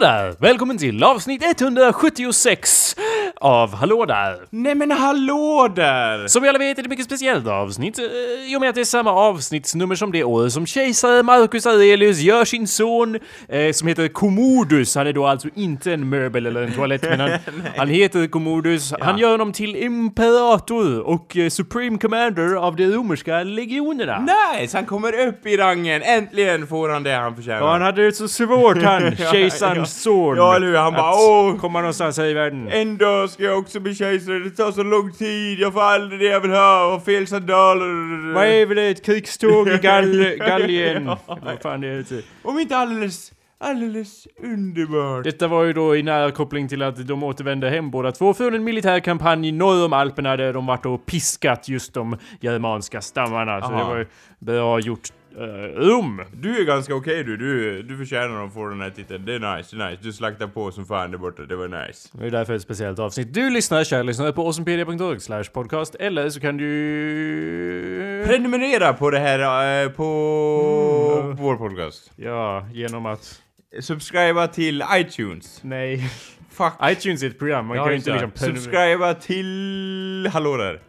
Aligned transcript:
Där! 0.00 0.34
Välkommen 0.38 0.78
till 0.78 1.04
avsnitt 1.04 1.42
176 1.60 2.89
av 3.40 3.74
Hallå 3.74 4.04
där! 4.04 4.36
Nej 4.50 4.74
men 4.74 4.90
hallå 4.90 5.72
där! 5.76 6.26
Som 6.26 6.42
vi 6.42 6.48
alla 6.48 6.58
vet 6.58 6.78
är 6.78 6.82
det 6.82 6.88
mycket 6.88 7.04
speciellt 7.04 7.46
avsnitt 7.46 7.98
eh, 7.98 8.04
i 8.52 8.56
och 8.56 8.60
med 8.60 8.68
att 8.68 8.74
det 8.74 8.80
är 8.80 8.84
samma 8.84 9.12
avsnittsnummer 9.12 9.94
som 9.94 10.12
det 10.12 10.24
år 10.24 10.48
som 10.48 10.66
kejsare 10.66 11.22
Marcus 11.22 11.66
Aurelius 11.66 12.18
gör 12.18 12.44
sin 12.44 12.68
son 12.68 13.18
eh, 13.48 13.72
som 13.72 13.88
heter 13.88 14.08
Commodus. 14.08 14.94
Han 14.94 15.06
är 15.06 15.12
då 15.12 15.26
alltså 15.26 15.48
inte 15.54 15.92
en 15.92 16.08
möbel 16.08 16.46
eller 16.46 16.62
en 16.62 16.72
toalett 16.72 17.02
men 17.02 17.20
han, 17.20 17.30
han 17.76 17.88
heter 17.88 18.26
Commodus. 18.26 18.92
Han 19.00 19.18
gör 19.18 19.30
honom 19.30 19.52
till 19.52 19.76
imperator 19.76 21.00
och 21.00 21.36
eh, 21.36 21.48
supreme 21.48 21.98
commander 21.98 22.54
av 22.54 22.76
de 22.76 22.86
romerska 22.86 23.42
legionerna. 23.42 24.26
Nice! 24.58 24.76
Han 24.76 24.86
kommer 24.86 25.28
upp 25.28 25.46
i 25.46 25.56
rangen, 25.56 26.02
äntligen 26.02 26.66
får 26.66 26.88
han 26.88 27.02
det 27.02 27.14
han 27.14 27.36
förtjänar. 27.36 27.60
Ja, 27.60 27.72
han 27.72 27.82
hade 27.82 28.04
det 28.04 28.12
så 28.12 28.28
svårt 28.28 28.82
han, 28.82 29.16
kejsarens 29.32 30.02
son. 30.02 30.36
Ja, 30.36 30.56
eller 30.56 30.66
hur? 30.66 30.76
Han 30.76 30.92
bara, 30.92 31.12
åh. 31.14 31.56
komma 31.56 31.80
någonstans 31.80 32.18
här 32.18 32.26
i 32.26 32.32
världen. 32.32 32.68
En 32.68 32.96
ska 33.30 33.42
jag 33.42 33.58
också 33.58 33.80
bli 33.80 33.94
kejsare, 33.94 34.38
det 34.38 34.50
tar 34.50 34.72
så 34.72 34.82
lång 34.82 35.12
tid, 35.12 35.58
jag 35.58 35.72
får 35.72 35.82
aldrig 35.82 36.20
det 36.20 36.26
jag 36.26 36.40
vill 36.40 36.50
ha, 36.50 36.94
och 36.94 37.04
fel 37.04 37.26
sandaler. 37.26 38.32
Vad 38.34 38.46
är 38.46 38.66
väl 38.66 38.76
det? 38.76 38.88
Ett 38.88 39.04
krigståg 39.04 39.68
i 39.68 39.78
Gall 39.82 40.36
Gallien? 40.38 40.96
Eller 40.96 41.44
Vad 41.44 41.62
fan 41.62 41.80
det 41.80 41.96
heter. 41.96 42.22
Om 42.42 42.58
inte 42.58 42.76
alldeles, 42.76 43.32
alldeles 43.60 44.26
underbart. 44.42 45.24
Detta 45.24 45.48
var 45.48 45.64
ju 45.64 45.72
då 45.72 45.96
i 45.96 46.02
nära 46.02 46.30
koppling 46.30 46.68
till 46.68 46.82
att 46.82 47.06
de 47.06 47.22
återvände 47.22 47.70
hem 47.70 47.90
båda 47.90 48.12
två 48.12 48.34
från 48.34 48.54
en 48.54 48.64
militär 48.64 49.00
kampanj 49.00 49.52
norr 49.52 49.84
om 49.84 49.92
Alperna 49.92 50.36
där 50.36 50.52
de 50.52 50.66
vart 50.66 50.86
och 50.86 51.06
piskat 51.06 51.68
just 51.68 51.94
de 51.94 52.16
germanska 52.40 53.00
stammarna. 53.00 53.60
Så 53.60 53.66
Aha. 53.66 53.78
det 53.78 53.84
var 53.84 53.98
ju 53.98 54.06
bra 54.38 54.80
gjort. 54.80 55.08
Uh, 55.38 55.42
Rom! 55.80 56.22
Du 56.32 56.60
är 56.60 56.64
ganska 56.64 56.94
okej 56.94 57.24
du, 57.24 57.36
du, 57.36 57.82
du 57.82 57.96
förtjänar 57.96 58.44
att 58.46 58.54
få 58.54 58.68
den 58.68 58.80
här 58.80 58.90
titeln. 58.90 59.24
Det 59.24 59.34
är 59.34 59.56
nice, 59.56 59.76
det 59.76 59.84
är 59.84 59.90
nice. 59.90 60.02
Du 60.02 60.12
slaktar 60.12 60.46
på 60.46 60.72
som 60.72 60.86
fan 60.86 61.10
där 61.10 61.18
borta, 61.18 61.42
det 61.42 61.56
var 61.56 61.86
nice. 61.86 62.08
Det 62.12 62.26
är 62.26 62.30
därför 62.30 62.54
ett 62.54 62.62
speciellt 62.62 62.98
avsnitt. 62.98 63.34
Du 63.34 63.50
lyssnar, 63.50 63.84
kära 63.84 64.02
lyssnare, 64.02 64.32
på 64.32 64.42
awesomepedia.org 64.42 65.20
slash 65.20 65.44
podcast 65.44 65.94
eller 65.94 66.30
så 66.30 66.40
kan 66.40 66.56
du... 66.56 68.24
Prenumerera 68.26 68.92
på 68.92 69.10
det 69.10 69.18
här, 69.18 69.82
eh, 69.84 69.90
på 69.90 70.10
Mm. 71.24 71.36
vår 71.36 71.56
podcast. 71.56 72.12
Ja, 72.16 72.66
genom 72.72 73.06
att... 73.06 73.42
Subscriba 73.80 74.46
till 74.46 74.84
iTunes. 74.94 75.60
Nej. 75.62 76.10
Fuck. 76.50 76.72
iTunes 76.82 77.22
är 77.22 77.26
ett 77.26 77.38
program, 77.38 77.66
man 77.66 77.76
kan 77.76 77.88
ju 77.90 77.96
inte 77.96 78.12
liksom... 78.12 78.30
Subscriba 78.34 79.14
till... 79.14 80.30
Hallå 80.32 80.56
där. 80.56 80.80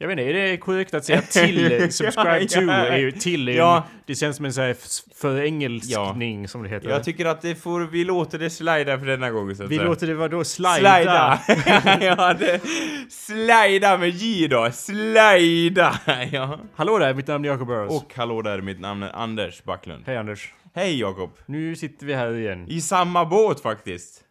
Jag 0.00 0.08
vet 0.08 0.18
inte, 0.18 0.30
är 0.30 0.32
det 0.50 0.56
korrekt 0.56 0.94
att 0.94 1.04
säga 1.04 1.20
till? 1.22 1.92
Subscribe 1.92 2.46
to 2.48 2.60
Ja, 2.60 2.72
är 2.72 2.98
ju 2.98 3.12
till. 3.12 3.48
Ja. 3.48 3.84
Det 4.06 4.14
känns 4.14 4.36
som 4.36 4.44
en 4.44 4.52
sån 4.52 4.64
här 4.64 4.76
förengelskning 5.14 6.48
som 6.48 6.62
det 6.62 6.68
heter. 6.68 6.88
Jag 6.88 7.04
tycker 7.04 7.26
att 7.26 7.42
det 7.42 7.54
får, 7.54 7.80
vi 7.80 8.04
låter 8.04 8.38
det 8.38 8.50
slida 8.50 8.98
för 8.98 9.06
denna 9.06 9.30
gången 9.30 9.56
så 9.56 9.66
Vi 9.66 9.76
säga. 9.76 9.88
låter 9.88 10.06
det 10.06 10.14
vadå? 10.14 10.44
Slida? 10.44 10.74
Slida! 10.76 11.38
ja, 12.00 12.34
det, 12.34 12.60
slida 13.08 13.98
med 13.98 14.10
J 14.10 14.48
då. 14.48 14.70
Slida! 14.72 16.00
ja. 16.32 16.60
Hallå 16.74 16.98
där, 16.98 17.14
mitt 17.14 17.26
namn 17.26 17.44
är 17.44 17.48
Jacob 17.48 17.66
Burrows. 17.66 18.02
Och 18.02 18.12
hallå 18.16 18.42
där, 18.42 18.60
mitt 18.60 18.80
namn 18.80 19.02
är 19.02 19.12
Anders 19.16 19.64
Backlund. 19.64 20.02
Hej 20.06 20.16
Anders. 20.16 20.52
Hej 20.74 21.00
Jakob. 21.00 21.30
Nu 21.46 21.76
sitter 21.76 22.06
vi 22.06 22.14
här 22.14 22.36
igen. 22.36 22.66
I 22.68 22.80
samma 22.80 23.24
båt 23.24 23.60
faktiskt. 23.60 24.24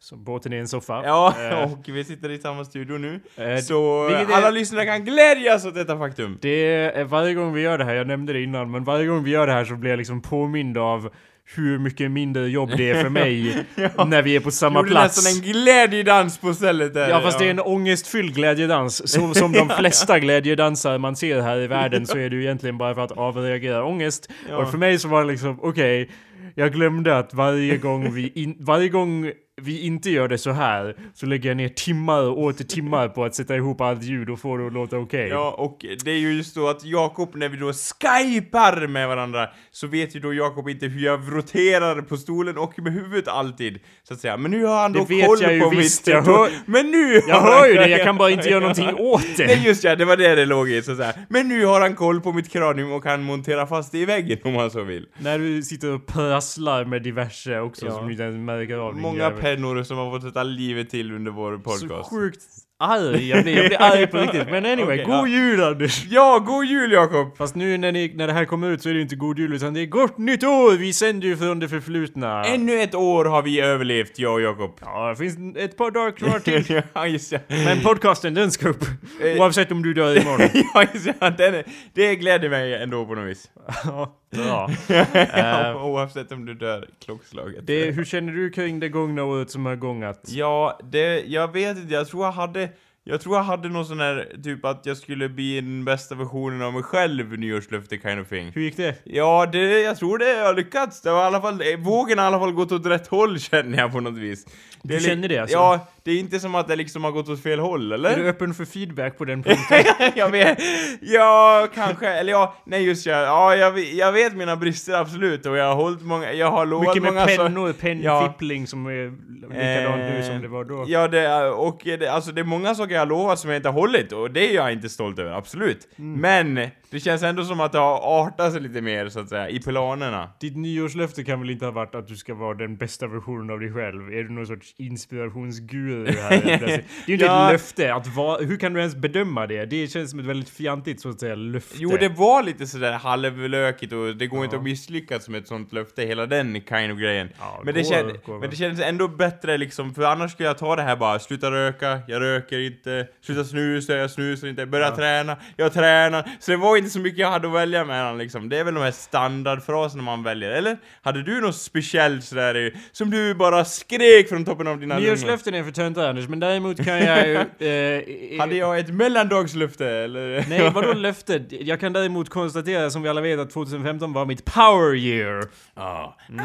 Så 0.00 0.16
båten 0.16 0.52
är 0.52 0.56
en 0.58 0.68
soffa. 0.68 1.02
Ja, 1.04 1.34
Eh, 1.50 1.62
och 1.72 1.78
vi 1.88 2.04
sitter 2.04 2.30
i 2.30 2.38
samma 2.38 2.64
studio 2.64 2.98
nu. 2.98 3.20
Eh, 3.36 3.58
så 3.58 4.08
vilket 4.08 4.30
är- 4.30 4.34
alla 4.34 4.50
lyssnare 4.50 4.86
kan 4.86 5.04
glädjas 5.04 5.64
åt 5.66 5.74
detta 5.74 5.98
faktum. 5.98 6.38
Det 6.40 6.66
är 6.74 7.04
varje 7.04 7.34
gång 7.34 7.52
vi 7.52 7.60
gör 7.60 7.78
det 7.78 7.84
här, 7.84 7.94
jag 7.94 8.06
nämnde 8.06 8.32
det 8.32 8.42
innan, 8.42 8.70
men 8.70 8.84
varje 8.84 9.06
gång 9.06 9.24
vi 9.24 9.30
gör 9.30 9.46
det 9.46 9.52
här 9.52 9.64
så 9.64 9.74
blir 9.76 9.90
jag 9.90 9.96
liksom 9.98 10.22
påmind 10.22 10.78
av 10.78 11.10
hur 11.56 11.78
mycket 11.78 12.10
mindre 12.10 12.48
jobb 12.48 12.70
det 12.76 12.90
är 12.90 13.02
för 13.02 13.08
mig 13.08 13.54
när 14.06 14.22
vi 14.22 14.36
är 14.36 14.40
på 14.40 14.50
samma 14.50 14.78
Gjorde 14.78 14.90
plats. 14.90 15.16
nästan 15.24 15.44
en 15.44 15.52
glädjedans 15.52 16.38
på 16.38 16.54
stället 16.54 16.94
där. 16.94 17.08
Ja 17.08 17.20
fast 17.20 17.38
det 17.38 17.46
är 17.46 17.50
en 17.50 17.60
ångestfylld 17.60 18.34
glädjedans. 18.34 19.12
Så, 19.12 19.34
som 19.34 19.52
de 19.52 19.68
flesta 19.78 20.18
glädjedansar 20.18 20.98
man 20.98 21.16
ser 21.16 21.40
här 21.40 21.60
i 21.60 21.66
världen 21.66 22.06
så 22.06 22.18
är 22.18 22.30
det 22.30 22.36
ju 22.36 22.42
egentligen 22.42 22.78
bara 22.78 22.94
för 22.94 23.02
att 23.04 23.12
avreagera 23.12 23.84
ångest. 23.84 24.30
Ja. 24.50 24.56
Och 24.56 24.70
för 24.70 24.78
mig 24.78 24.98
så 24.98 25.08
var 25.08 25.20
det 25.22 25.28
liksom, 25.30 25.58
okej, 25.62 26.08
jag 26.54 26.72
glömde 26.72 27.18
att 27.18 27.34
varje 27.34 27.76
gång 27.76 28.12
vi, 28.12 28.32
in, 28.34 28.56
varje 28.60 28.88
gång 28.88 29.30
vi 29.62 29.80
inte 29.86 30.10
gör 30.10 30.28
det 30.28 30.38
så 30.38 30.50
här 30.50 30.96
så 31.14 31.26
lägger 31.26 31.50
jag 31.50 31.56
ner 31.56 31.68
timmar 31.68 32.22
och 32.22 32.38
åter 32.38 32.64
timmar 32.64 33.08
på 33.08 33.24
att 33.24 33.34
sätta 33.34 33.56
ihop 33.56 33.80
allt 33.80 34.02
ljud 34.02 34.30
och 34.30 34.38
få 34.40 34.56
det 34.56 34.66
att 34.66 34.72
låta 34.72 34.98
okej. 34.98 35.28
Ja, 35.28 35.50
och 35.58 35.78
det 36.04 36.10
är 36.10 36.18
ju 36.18 36.32
just 36.32 36.54
då 36.54 36.68
att 36.68 36.84
Jakob, 36.84 37.36
när 37.36 37.48
vi 37.48 37.56
då 37.56 37.72
skypar 37.72 38.86
med 38.86 39.08
varandra, 39.08 39.48
så 39.70 39.86
vet 39.86 40.16
ju 40.16 40.20
då 40.20 40.34
Jakob 40.34 40.68
inte 40.68 40.86
hur 40.86 41.04
jag 41.04 41.20
roterar 41.32 42.00
på 42.02 42.16
stolen 42.16 42.58
och 42.58 42.78
med 42.78 42.92
huvudet 42.92 43.28
alltid, 43.28 43.78
så 44.02 44.14
att 44.14 44.20
säga. 44.20 44.36
Men 44.36 44.50
nu 44.50 44.64
har 44.64 44.82
han 44.82 44.92
Det 44.92 44.98
då 44.98 45.04
vet 45.04 45.26
koll 45.26 45.60
på 45.60 45.70
visst, 45.70 46.06
mitt... 46.06 46.14
jag 46.14 46.22
hör- 46.22 46.50
Men 46.66 46.90
nu 46.90 47.20
Jag 47.28 47.34
har 47.40 47.52
hör 47.52 47.66
ju 47.66 47.74
det, 47.74 47.88
jag 47.88 48.02
kan 48.02 48.16
bara 48.16 48.30
inte 48.30 48.48
göra 48.48 48.60
någonting 48.60 48.94
åt 48.98 49.36
det. 49.36 49.46
Nej 49.46 49.62
just 49.66 49.84
ja, 49.84 49.96
det 49.96 50.04
var 50.04 50.16
det 50.16 50.34
det 50.34 50.44
låg 50.46 50.70
i, 50.70 50.82
så 50.82 50.90
att 50.92 50.96
säga. 50.98 51.12
Men 51.28 51.48
nu 51.48 51.64
har 51.64 51.80
han 51.80 51.94
koll 51.94 52.20
på 52.20 52.32
mitt 52.32 52.48
kranium 52.52 52.92
och 52.92 53.02
kan 53.02 53.22
montera 53.22 53.66
fast 53.66 53.92
det 53.92 53.98
i 53.98 54.04
väggen 54.04 54.38
om 54.44 54.54
han 54.54 54.70
så 54.70 54.82
vill. 54.82 55.06
När 55.18 55.38
du 55.38 55.62
sitter 55.62 55.92
och 55.94 56.06
prasslar 56.34 56.84
med 56.84 57.02
diverse 57.02 57.60
också 57.60 57.86
Ja. 57.86 57.92
som 57.92 58.10
inte 58.10 58.22
ens 58.22 58.36
märker 58.36 58.76
av 58.76 58.96
Många 58.96 59.30
pennor 59.30 59.82
som 59.82 59.96
har 59.98 60.10
fått 60.10 60.22
sätta 60.22 60.42
livet 60.42 60.90
till 60.90 61.12
under 61.12 61.30
vår 61.30 61.52
Så 61.56 61.62
podcast. 61.62 62.10
sjukt 62.10 62.42
arg, 62.80 63.28
jag 63.28 63.42
blir, 63.42 63.56
jag 63.56 63.66
blir 63.66 63.82
arg 63.82 64.06
på 64.06 64.18
riktigt. 64.18 64.50
Men 64.50 64.66
anyway, 64.66 64.82
Okej, 64.94 65.04
god 65.04 65.14
ja. 65.14 65.26
jul 65.26 65.62
Anders! 65.62 66.04
Ja, 66.10 66.38
god 66.46 66.64
jul 66.64 66.92
Jakob! 66.92 67.36
Fast 67.36 67.54
nu 67.54 67.78
när, 67.78 67.92
ni, 67.92 68.12
när 68.14 68.26
det 68.26 68.32
här 68.32 68.44
kommer 68.44 68.70
ut 68.70 68.82
så 68.82 68.88
är 68.88 68.94
det 68.94 69.00
inte 69.00 69.16
god 69.16 69.38
jul 69.38 69.52
utan 69.52 69.74
det 69.74 69.80
är 69.80 69.86
gott 69.86 70.18
nytt 70.18 70.44
år! 70.44 70.76
Vi 70.78 70.92
sänder 70.92 71.28
ju 71.28 71.36
från 71.36 71.58
det 71.58 71.68
förflutna. 71.68 72.44
Ännu 72.44 72.80
ett 72.80 72.94
år 72.94 73.24
har 73.24 73.42
vi 73.42 73.60
överlevt, 73.60 74.18
jag 74.18 74.32
och 74.34 74.40
Jakob. 74.40 74.78
Ja, 74.80 75.08
det 75.10 75.16
finns 75.16 75.56
ett 75.56 75.76
par 75.76 75.90
dagar 75.90 76.10
kvar 76.10 76.38
till. 76.38 76.82
ja, 76.94 77.06
just 77.06 77.32
ja. 77.32 77.38
Men 77.48 77.80
podcasten 77.80 78.34
den 78.34 78.50
ska 78.50 78.68
upp. 78.68 78.84
Eh. 79.24 79.40
Oavsett 79.40 79.72
om 79.72 79.82
du 79.82 79.94
dör 79.94 80.22
imorgon. 80.22 80.48
ja, 80.74 80.84
just 80.94 81.06
ja, 81.20 81.30
den 81.30 81.54
är, 81.54 81.64
det 81.94 82.16
gläder 82.16 82.48
mig 82.48 82.74
ändå 82.82 83.06
på 83.06 83.14
något 83.14 83.30
vis. 83.30 83.50
ja, 83.84 84.17
bra. 84.30 84.70
Ja, 84.88 85.04
Eh, 85.74 85.84
Oavsett 85.86 86.32
om 86.32 86.44
du 86.44 86.54
dör 86.54 86.88
klockslaget. 87.04 87.66
det, 87.66 87.90
hur 87.90 88.04
känner 88.04 88.32
du 88.32 88.50
kring 88.50 88.80
det 88.80 88.88
gångna 88.88 89.24
året 89.24 89.50
som 89.50 89.66
har 89.66 89.76
gångat? 89.76 90.20
Ja, 90.26 90.80
det, 90.84 91.20
jag 91.26 91.52
vet 91.52 91.76
inte, 91.76 91.94
jag 91.94 92.08
tror 92.08 92.24
jag 92.24 92.32
hade 92.32 92.68
jag 93.08 93.20
tror 93.20 93.36
jag 93.36 93.42
hade 93.42 93.68
någon 93.68 93.84
sån 93.86 94.00
här, 94.00 94.26
typ 94.44 94.64
att 94.64 94.86
jag 94.86 94.96
skulle 94.96 95.28
bli 95.28 95.60
den 95.60 95.84
bästa 95.84 96.14
versionen 96.14 96.62
av 96.62 96.72
mig 96.72 96.82
själv, 96.82 97.38
nyårslöfte 97.38 97.98
kind 97.98 98.20
of 98.20 98.28
thing. 98.28 98.50
Hur 98.54 98.62
gick 98.62 98.76
det? 98.76 98.94
Ja, 99.04 99.46
det, 99.52 99.80
jag 99.80 99.96
tror 99.96 100.18
det 100.18 100.46
har 100.46 100.54
lyckats. 100.54 101.00
Det 101.00 101.10
har 101.10 101.22
i 101.22 101.26
alla 101.26 101.40
fall, 101.40 101.60
eh, 101.60 101.78
vågen 101.78 102.18
har 102.18 102.24
i 102.24 102.28
alla 102.28 102.38
fall 102.38 102.52
gått 102.52 102.72
åt 102.72 102.86
rätt 102.86 103.06
håll 103.06 103.38
känner 103.50 103.78
jag 103.78 103.92
på 103.92 104.00
något 104.00 104.18
vis. 104.18 104.46
Du 104.82 104.94
är 104.96 105.00
li- 105.00 105.06
känner 105.06 105.28
det 105.28 105.38
alltså? 105.38 105.56
Ja, 105.56 105.88
det 106.02 106.10
är 106.10 106.18
inte 106.18 106.40
som 106.40 106.54
att 106.54 106.68
det 106.68 106.76
liksom 106.76 107.04
har 107.04 107.10
gått 107.10 107.28
åt 107.28 107.42
fel 107.42 107.58
håll, 107.58 107.92
eller? 107.92 108.10
Är 108.10 108.16
du 108.16 108.28
öppen 108.28 108.54
för 108.54 108.64
feedback 108.64 109.18
på 109.18 109.24
den 109.24 109.42
punkten? 109.42 109.84
jag 110.14 110.30
vet, 110.30 110.58
ja 111.00 111.68
kanske, 111.74 112.08
eller 112.08 112.32
ja, 112.32 112.54
nej 112.66 112.84
just 112.84 113.06
ja, 113.06 113.16
ja 113.22 113.56
jag, 113.56 113.70
vet- 113.72 113.92
jag 113.94 114.12
vet 114.12 114.36
mina 114.36 114.56
brister 114.56 114.92
absolut 114.92 115.46
och 115.46 115.56
jag 115.56 115.64
har 115.64 115.74
hållit 115.74 116.02
många, 116.02 116.32
jag 116.32 116.50
har 116.50 116.66
lovat 116.66 116.86
Mycket 116.88 117.02
med 117.02 117.12
många 117.14 117.26
pennor, 117.26 117.72
pennfippling 117.72 118.66
som 118.66 118.86
är 118.86 119.12
likadant 119.42 119.96
nu 120.14 120.22
som 120.26 120.42
det 120.42 120.48
var 120.48 120.64
då. 120.64 120.82
Eh, 120.82 120.88
Ja, 120.88 121.08
det, 121.08 121.48
och 121.50 121.80
det, 121.84 122.06
alltså 122.08 122.32
det 122.32 122.40
är 122.40 122.44
många 122.44 122.74
saker 122.74 122.97
jag 122.98 123.08
lovat 123.08 123.38
som 123.38 123.50
jag 123.50 123.58
inte 123.58 123.68
har 123.68 123.74
hållit 123.74 124.12
och 124.12 124.30
det 124.30 124.50
är 124.50 124.54
jag 124.54 124.72
inte 124.72 124.88
stolt 124.88 125.18
över, 125.18 125.32
absolut. 125.32 125.88
Mm. 125.98 126.20
Men 126.20 126.70
det 126.90 127.00
känns 127.00 127.22
ändå 127.22 127.44
som 127.44 127.60
att 127.60 127.72
det 127.72 127.78
har 127.78 128.20
artat 128.26 128.52
sig 128.52 128.60
lite 128.60 128.80
mer 128.80 129.08
så 129.08 129.20
att 129.20 129.28
säga, 129.28 129.48
i 129.48 129.60
planerna. 129.60 130.30
Ditt 130.40 130.56
nyårslöfte 130.56 131.24
kan 131.24 131.40
väl 131.40 131.50
inte 131.50 131.64
ha 131.64 131.72
varit 131.72 131.94
att 131.94 132.08
du 132.08 132.16
ska 132.16 132.34
vara 132.34 132.54
den 132.54 132.76
bästa 132.76 133.06
versionen 133.06 133.50
av 133.50 133.60
dig 133.60 133.72
själv? 133.72 134.02
Är 134.12 134.22
du 134.22 134.28
någon 134.30 134.46
sorts 134.46 134.74
inspirationsguru 134.78 136.12
här? 136.12 136.30
det 136.44 136.74
är 136.74 136.82
ju 137.06 137.12
inte 137.14 137.24
Ja. 137.24 137.46
ett 137.46 137.52
löfte. 137.52 137.94
Att 137.94 138.06
vara, 138.16 138.38
hur 138.44 138.56
kan 138.56 138.72
du 138.72 138.80
ens 138.80 138.96
bedöma 138.96 139.46
det? 139.46 139.64
Det 139.66 139.88
känns 139.88 140.10
som 140.10 140.20
ett 140.20 140.26
väldigt 140.26 140.48
fjantigt 140.50 141.00
så 141.00 141.08
att 141.08 141.20
säga 141.20 141.34
löfte. 141.34 141.76
Jo, 141.78 141.96
det 142.00 142.08
var 142.08 142.42
lite 142.42 142.66
sådär 142.66 142.92
halvlökigt 142.92 143.92
och 143.92 144.16
det 144.16 144.26
går 144.26 144.44
inte 144.44 144.56
att 144.56 144.62
misslyckas 144.62 145.28
med 145.28 145.40
ett 145.40 145.48
sånt 145.48 145.72
löfte, 145.72 146.02
hela 146.02 146.26
den 146.26 146.52
kind 146.68 146.92
of 146.92 146.98
grejen. 146.98 147.28
Ja, 147.38 147.60
men, 147.64 147.74
det 147.74 147.82
går- 147.82 147.90
kän, 147.90 148.12
går 148.26 148.38
men 148.40 148.50
det 148.50 148.56
känns 148.56 148.80
ändå 148.80 149.08
bättre 149.08 149.58
liksom, 149.58 149.94
för 149.94 150.02
annars 150.02 150.32
skulle 150.32 150.48
jag 150.48 150.58
ta 150.58 150.76
det 150.76 150.82
här 150.82 150.96
bara, 150.96 151.18
sluta 151.18 151.50
röka, 151.50 151.98
jag 152.08 152.22
röker 152.22 152.58
inte, 152.58 153.08
sluta 153.20 153.44
snusa, 153.44 153.96
jag 153.96 154.10
snusar 154.10 154.48
inte, 154.48 154.66
börja 154.66 154.90
träna, 154.90 155.36
jag 155.56 155.72
tränar. 155.72 156.28
Så 156.40 156.50
det 156.50 156.56
var 156.56 156.76
inte 156.78 156.90
så 156.90 157.00
mycket 157.00 157.18
jag 157.18 157.30
hade 157.30 157.48
att 157.48 157.54
välja 157.54 157.84
mellan 157.84 158.18
liksom. 158.18 158.48
Det 158.48 158.58
är 158.58 158.64
väl 158.64 158.74
de 158.74 158.82
här 158.82 158.90
standardfraserna 158.90 160.02
man 160.02 160.22
väljer, 160.22 160.50
eller? 160.50 160.78
Hade 161.02 161.22
du 161.22 161.40
något 161.40 161.56
speciellt 161.56 162.24
sådär 162.24 162.72
som 162.92 163.10
du 163.10 163.34
bara 163.34 163.64
skrek 163.64 164.28
från 164.28 164.44
toppen 164.44 164.66
av 164.66 164.80
dina 164.80 164.94
lungor? 164.94 165.10
Nyårslöften 165.10 165.54
är 165.54 165.64
för 165.64 165.70
töntar 165.70 166.08
Anders, 166.08 166.28
men 166.28 166.40
däremot 166.40 166.84
kan 166.84 166.98
jag 166.98 167.28
ju... 167.28 167.38
Eh, 167.58 168.40
Hade 168.40 168.56
jag 168.56 168.78
ett 168.78 168.94
mellandagslöfte, 168.94 169.86
eller? 169.86 170.44
Nej, 170.48 170.70
vadå 170.70 170.92
löfte? 170.92 171.44
Jag 171.50 171.80
kan 171.80 171.92
däremot 171.92 172.28
konstatera 172.28 172.90
som 172.90 173.02
vi 173.02 173.08
alla 173.08 173.20
vet 173.20 173.40
att 173.40 173.50
2015 173.50 174.12
var 174.12 174.24
mitt 174.24 174.44
power 174.44 174.94
year. 174.94 175.44
Ja. 175.74 176.16
Mm. 176.28 176.44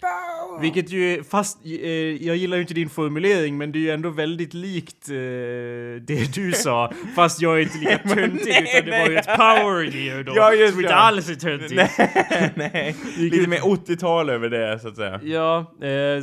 Power! 0.00 0.60
Vilket 0.60 0.90
ju 0.90 1.24
fast 1.24 1.58
eh, 1.64 1.90
jag 2.26 2.36
gillar 2.36 2.56
ju 2.56 2.60
inte 2.60 2.74
din 2.74 2.90
formulering, 2.90 3.58
men 3.58 3.72
det 3.72 3.78
är 3.78 3.80
ju 3.80 3.90
ändå 3.90 4.10
väldigt 4.10 4.54
likt 4.54 5.08
eh, 5.08 5.14
det 6.00 6.34
du 6.34 6.52
sa, 6.52 6.92
fast 7.16 7.40
jag 7.40 7.56
är 7.56 7.62
inte 7.62 7.78
lika 7.78 7.98
töntig 7.98 8.50
utan 8.50 8.84
det 8.84 8.98
var 9.00 9.10
ju 9.10 9.16
ett 9.16 9.26
power 9.36 9.65
idé 9.82 10.22
då. 10.22 10.32
Ja, 10.36 10.52
just 10.52 10.72
som 10.72 10.80
inte 10.80 10.94
alls 10.94 11.30
är 11.30 11.34
töntigt. 11.34 11.74
Nej, 11.74 12.52
nej. 12.72 12.96
Lite 13.18 13.48
mer 13.48 13.58
80-tal 13.58 14.30
över 14.30 14.48
det 14.48 14.78
så 14.78 14.88
att 14.88 14.96
säga. 14.96 15.20
Ja, 15.22 15.74
eh, 15.82 16.22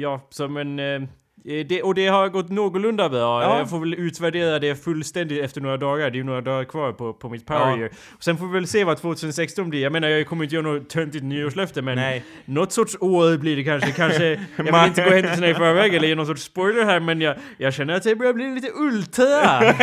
ja, 0.00 0.26
som 0.30 0.56
en... 0.56 0.78
Eh, 0.78 1.02
det, 1.44 1.82
och 1.82 1.94
det 1.94 2.06
har 2.06 2.28
gått 2.28 2.48
någorlunda 2.50 3.08
bra. 3.08 3.42
Ja. 3.42 3.58
Jag 3.58 3.70
får 3.70 3.80
väl 3.80 3.94
utvärdera 3.94 4.58
det 4.58 4.84
fullständigt 4.84 5.44
efter 5.44 5.60
några 5.60 5.76
dagar. 5.76 6.10
Det 6.10 6.14
är 6.14 6.18
ju 6.18 6.24
några 6.24 6.40
dagar 6.40 6.64
kvar 6.64 6.92
på, 6.92 7.12
på 7.12 7.28
mitt 7.28 7.46
power 7.46 7.78
Ja. 7.82 7.88
Sen 8.20 8.36
får 8.36 8.46
vi 8.46 8.52
väl 8.52 8.66
se 8.66 8.84
vad 8.84 8.98
2016 9.00 9.70
blir. 9.70 9.82
Jag 9.82 9.92
menar, 9.92 10.08
jag 10.08 10.26
kommer 10.26 10.44
inte 10.44 10.54
göra 10.54 10.66
något 10.66 10.88
töntigt 10.88 11.24
nyårslöfte, 11.24 11.82
men 11.82 11.96
Nej. 11.96 12.24
något 12.44 12.72
sorts 12.72 12.96
år 13.00 13.36
blir 13.36 13.56
det 13.56 13.64
kanske. 13.64 13.90
Kanske, 13.92 14.24
jag 14.56 14.64
vill 14.64 14.88
inte 14.88 15.02
gå 15.02 15.10
händelserna 15.10 15.48
i 15.48 15.54
förväg 15.54 15.94
eller 15.94 16.08
ge 16.08 16.14
någon 16.14 16.26
sorts 16.26 16.42
spoiler 16.42 16.84
här, 16.84 17.00
men 17.00 17.20
jag, 17.20 17.36
jag 17.58 17.74
känner 17.74 17.94
att 17.94 18.02
det 18.02 18.16
börjar 18.16 18.32
bli 18.32 18.54
lite 18.54 18.70
ultra. 18.74 19.74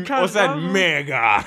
Kan- 0.06 0.22
och 0.22 0.30
sen 0.30 0.72
mega! 0.72 1.44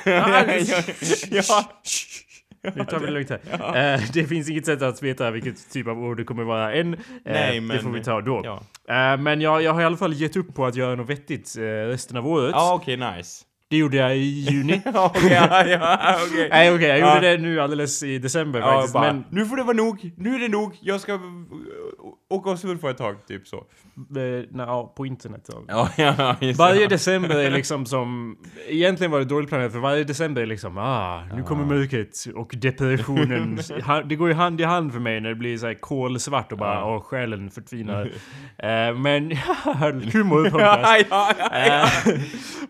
Ja. 1.31 1.63
Nu 2.75 2.85
tar 2.85 2.99
vi 2.99 3.05
det 3.05 3.11
lugnt 3.11 3.29
här. 3.29 3.39
Eh, 3.95 4.01
det 4.13 4.23
finns 4.23 4.49
inget 4.49 4.65
sätt 4.65 4.81
att 4.81 5.03
veta 5.03 5.31
vilket 5.31 5.71
typ 5.71 5.87
av 5.87 6.03
år 6.03 6.15
det 6.15 6.23
kommer 6.23 6.43
vara 6.43 6.73
än. 6.73 6.93
Eh, 6.93 6.99
Nej, 7.23 7.55
Det 7.55 7.61
men- 7.61 7.79
får 7.83 7.89
vi 7.89 8.03
ta 8.03 8.21
då. 8.21 8.41
Ja, 8.43 8.63
Eh, 8.89 9.17
men 9.21 9.41
jag, 9.41 9.61
jag 9.63 9.73
har 9.73 9.81
i 9.81 9.85
alla 9.85 9.97
fall 9.97 10.13
gett 10.13 10.35
upp 10.35 10.55
på 10.55 10.65
att 10.65 10.75
göra 10.75 10.95
något 10.95 11.09
vettigt 11.09 11.55
resten 11.87 12.17
av 12.17 12.27
året. 12.27 12.51
ja 12.53 12.73
okej, 12.73 12.97
nice. 12.97 13.45
Det 13.69 13.77
gjorde 13.77 13.97
jag 13.97 14.17
i 14.17 14.19
juni. 14.21 14.81
Ja, 14.93 15.13
Okej, 15.15 15.31
ja, 15.31 15.65
ja, 15.67 16.17
okej. 16.31 16.49
Nej 16.49 16.73
okej, 16.75 16.87
jag 16.87 16.99
Ja. 16.99 17.15
gjorde 17.15 17.31
det 17.31 17.37
nu 17.37 17.61
alldeles 17.61 18.03
i 18.03 18.17
december 18.17 18.59
Ja, 18.59 18.65
faktiskt. 18.73 18.93
bara, 18.93 19.13
Men 19.13 19.25
nu 19.29 19.45
får 19.45 19.57
det 19.57 19.63
vara 19.63 19.77
nog, 19.77 20.11
nu 20.17 20.35
är 20.35 20.39
det 20.39 20.47
nog, 20.47 20.77
jag 20.81 20.99
ska 21.01 21.13
uh, 21.13 21.19
åka 22.29 22.49
och 22.49 22.59
surfa 22.59 22.89
ett 22.89 22.97
tag, 22.97 23.27
typ 23.27 23.47
så. 23.47 23.63
Eh, 24.17 24.45
ja, 24.53 24.93
på 24.97 25.05
internet. 25.05 25.49
Ja. 25.67 25.89
Ja, 25.97 26.35
Varje 26.57 26.79
det. 26.81 26.87
december 26.87 27.35
är 27.35 27.51
liksom 27.51 27.85
som... 27.85 28.37
Egentligen 28.67 29.11
var 29.11 29.19
det 29.19 29.25
dåligt 29.25 29.49
planerat 29.49 29.71
för 29.71 29.79
varje 29.79 30.03
december 30.03 30.41
är 30.41 30.45
liksom 30.45 30.77
ah, 30.77 31.23
nu 31.35 31.43
kommer 31.43 31.65
mörkret 31.65 32.25
och 32.35 32.55
depressionen. 32.57 33.59
Det 34.05 34.15
går 34.15 34.27
ju 34.27 34.33
hand 34.33 34.61
i 34.61 34.63
hand 34.63 34.93
för 34.93 34.99
mig 34.99 35.21
när 35.21 35.29
det 35.29 35.35
blir 35.35 35.57
så 35.57 35.67
här 35.67 35.73
kolsvart 35.73 36.51
och 36.51 36.57
bara 36.57 36.73
Ja. 36.75 36.95
åh 36.95 37.01
själen 37.01 37.51
förtvinar. 37.51 38.11
Eh, 38.57 38.95
men 38.95 39.31
humor 40.13 40.51
ja. 40.61 40.97
Eh, 41.53 41.89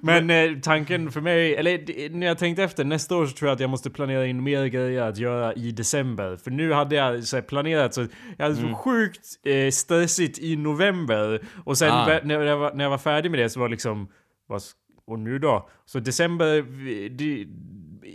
Men 0.02 0.30
eh, 0.30 0.60
tanken 0.62 1.12
för 1.12 1.22
mig, 1.22 1.56
eller 1.56 2.10
när 2.18 2.28
jag 2.28 2.38
tänkte 2.38 2.64
efter, 2.64 2.84
nästa 2.84 3.16
år 3.16 3.26
så 3.26 3.34
tror 3.38 3.50
jag 3.50 3.56
att 3.56 3.60
jag 3.62 3.70
måste 3.70 3.90
planera 3.90 4.26
in 4.26 4.44
mer 4.44 4.66
grejer 4.66 5.02
att 5.02 5.18
göra 5.18 5.54
i 5.54 5.72
december. 5.72 6.38
För 6.44 6.52
nu 6.52 6.74
hade 6.74 6.96
jag 6.96 7.24
så 7.24 7.36
här, 7.38 7.42
planerat 7.44 7.94
så, 7.94 8.02
jag 8.38 8.46
hade 8.46 8.60
Mm. 8.60 8.72
så 8.72 8.76
sjukt 8.78 9.20
eh, 9.46 9.70
stressigt 9.72 10.40
i 10.40 10.56
november. 10.56 11.19
Och 11.64 11.78
sen 11.78 11.92
Ah. 11.92 12.20
när, 12.24 12.40
jag 12.42 12.58
var, 12.58 12.74
när 12.74 12.84
jag 12.86 12.92
var 12.92 12.98
färdig 12.98 13.32
med 13.32 13.40
det 13.40 13.50
så 13.50 13.60
var 13.60 13.68
det 13.68 13.72
liksom, 13.72 14.08
vad, 14.48 14.62
och 15.08 15.20
nu 15.20 15.40
då? 15.40 15.70
Så 15.86 16.00
december, 16.00 16.66
det, 17.10 17.46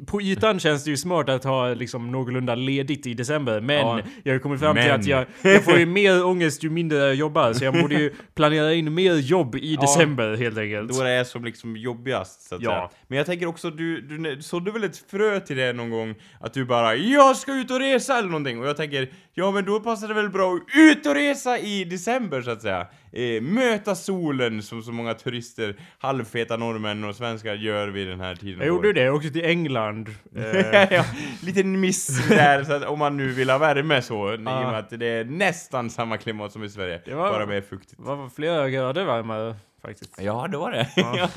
på 0.07 0.23
ytan 0.23 0.61
känns 0.61 0.85
det 0.85 0.91
ju 0.91 0.97
smart 0.97 1.29
att 1.29 1.45
ha 1.45 1.75
liksom 1.75 2.11
någorlunda 2.13 2.55
ledigt 2.55 3.07
i 3.07 3.15
december, 3.15 3.61
men 3.61 3.77
Ja. 3.77 4.01
jag 4.23 4.33
har 4.35 4.39
kommit 4.39 4.61
fram 4.61 4.75
till 4.77 4.85
Men. 4.85 5.01
att 5.01 5.07
jag, 5.07 5.27
jag 5.43 5.65
får 5.65 5.79
ju 5.79 5.87
mer 5.87 6.25
ångest 6.27 6.65
ju 6.65 6.71
mindre 6.71 6.99
jag 6.99 7.15
jobbar, 7.15 7.53
så 7.53 7.65
jag 7.65 7.75
borde 7.75 7.95
ju 7.95 8.13
planera 8.35 8.75
in 8.75 8.95
mer 8.95 9.15
jobb 9.15 9.55
i 9.55 9.75
Ja. 9.75 9.81
december 9.81 10.37
helt 10.37 10.59
enkelt. 10.59 10.93
Då 10.99 11.03
det 11.05 11.11
är 11.11 11.25
som 11.25 11.45
liksom 11.45 11.77
jobbigast 11.77 12.43
så 12.49 12.55
att 12.55 12.63
Ja. 12.63 12.71
säga. 12.71 12.91
Men 13.15 13.19
jag 13.19 13.27
tänker 13.27 13.47
också, 13.47 13.71
du, 13.71 14.01
du 14.01 14.43
sådde 14.43 14.71
väl 14.71 14.85
ett 14.85 15.05
frö 15.11 15.41
till 15.41 15.57
det 15.57 15.73
någon 15.73 15.91
gång? 15.91 16.15
Att 16.41 16.55
du 16.55 16.65
bara 16.65 16.95
'Jag 16.95 17.37
ska 17.37 17.55
ut 17.55 17.71
och 17.71 17.81
resa' 17.81 18.19
eller 18.19 18.29
någonting. 18.29 18.61
Och 18.61 18.67
jag 18.67 18.77
tänker, 18.77 19.09
ja 19.35 19.51
men 19.51 19.65
då 19.65 19.81
passar 19.81 20.09
det 20.09 20.15
väl 20.15 20.31
bra 20.31 20.55
att 20.55 20.63
ut 20.77 21.07
och 21.07 21.15
resa 21.15 21.59
i 21.59 21.85
december 21.85 22.43
så 22.43 22.51
att 22.51 22.63
säga. 22.63 22.87
Eh, 23.13 23.43
möta 23.43 23.95
solen 23.95 24.63
som 24.63 24.83
så 24.83 24.93
många 24.93 25.15
turister, 25.15 25.77
halvfeta 25.99 26.57
norrmän 26.57 27.05
och 27.05 27.17
svenskar 27.17 27.55
gör 27.55 27.89
vid 27.89 28.09
den 28.09 28.21
här 28.21 28.35
tiden 28.35 28.59
Jag 28.59 28.69
gjorde 28.69 28.93
det, 28.93 29.03
jag 29.03 29.15
åkte 29.15 29.31
till 29.31 29.45
England. 29.45 30.09
Eh, 30.37 30.95
ja, 30.95 31.05
liten 31.43 31.81
miss 31.81 32.29
där, 32.29 32.65
så 32.65 32.73
att 32.73 32.85
om 32.85 32.99
man 32.99 33.17
nu 33.17 33.29
vill 33.33 33.51
ha 33.51 33.59
värme 33.59 34.03
så, 34.03 34.33
i 34.33 34.37
och 34.37 34.41
med 34.41 34.79
att 34.79 34.91
det 34.91 35.07
är 35.07 35.25
nästan 35.25 35.91
samma 35.91 36.17
klimat 36.17 36.53
som 36.53 36.65
i 36.65 36.69
Sverige, 36.69 37.01
var- 37.07 37.33
bara 37.33 37.47
mer 37.47 37.61
fuktigt. 37.61 38.01
var 38.01 38.29
flera 38.29 38.71
grader 38.71 39.05
varmare 39.05 39.57
faktiskt. 39.85 40.15
Ja, 40.21 40.49
det 40.51 40.57
var 40.57 40.71
det. 40.71 40.89
Ja. 40.97 41.29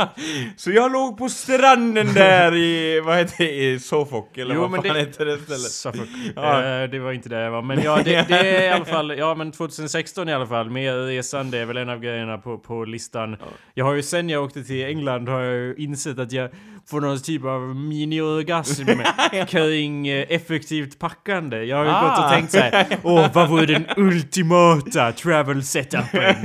Så 0.58 0.72
jag 0.72 0.92
låg 0.92 1.18
på 1.18 1.30
stranden 1.30 2.14
där 2.14 2.56
i, 2.56 3.00
vad 3.00 3.18
heter 3.18 3.36
det, 3.38 3.52
i 3.54 3.80
Suffolk, 3.80 4.38
eller 4.38 4.56
Jo, 4.56 4.62
vad 4.62 4.72
men 4.72 4.84
fan 4.84 4.94
det- 4.94 5.00
heter 5.00 5.26
det 5.26 5.38
stället? 5.38 5.60
Suffolk. 5.72 6.10
Ja. 6.36 6.64
Eh, 6.64 6.90
det 6.90 7.00
var 7.00 7.12
inte 7.12 7.30
där 7.30 7.42
jag 7.44 7.52
var. 7.52 7.62
Men 7.62 7.82
ja, 7.84 8.00
det, 8.06 8.28
det 8.28 8.40
är 8.40 8.62
i 8.64 8.70
alla 8.70 8.86
fall, 8.86 9.18
ja 9.18 9.36
men 9.36 9.52
2016 9.52 10.30
i 10.30 10.34
alla 10.34 10.48
fall, 10.48 10.70
mer 10.70 10.94
resande 10.94 11.58
är 11.60 11.66
väl 11.66 11.78
en 11.78 11.90
av 11.90 12.00
grejerna 12.00 12.38
på, 12.38 12.58
på 12.58 12.86
listan. 12.86 13.38
Jag 13.74 13.86
har 13.86 13.94
ju 13.94 14.04
sen 14.04 14.30
jag 14.30 14.44
åkte 14.44 14.64
till 14.64 14.86
England 14.86 15.28
har 15.30 15.42
jag 15.42 15.54
ju 15.54 15.76
insett 15.78 16.20
att 16.20 16.32
jag 16.32 16.50
får 16.90 17.02
någon 17.02 17.20
typ 17.22 17.46
av 17.46 17.76
mini-orgasm 17.76 18.86
kring 19.48 20.08
eh, 20.08 20.26
effektivt 20.30 21.00
packande. 21.00 21.64
Jag 21.64 21.78
har 21.78 21.86
ju 21.86 21.92
gått 21.92 22.18
och 22.20 22.26
Ah. 22.26 22.30
tänkt 22.30 22.52
så 22.52 22.60
här, 22.60 22.86
åh 23.04 23.28
vad 23.34 23.50
vore 23.50 23.66
den 23.66 23.86
ultimata 23.98 25.12
travel 25.12 25.64
setupen? 25.64 26.36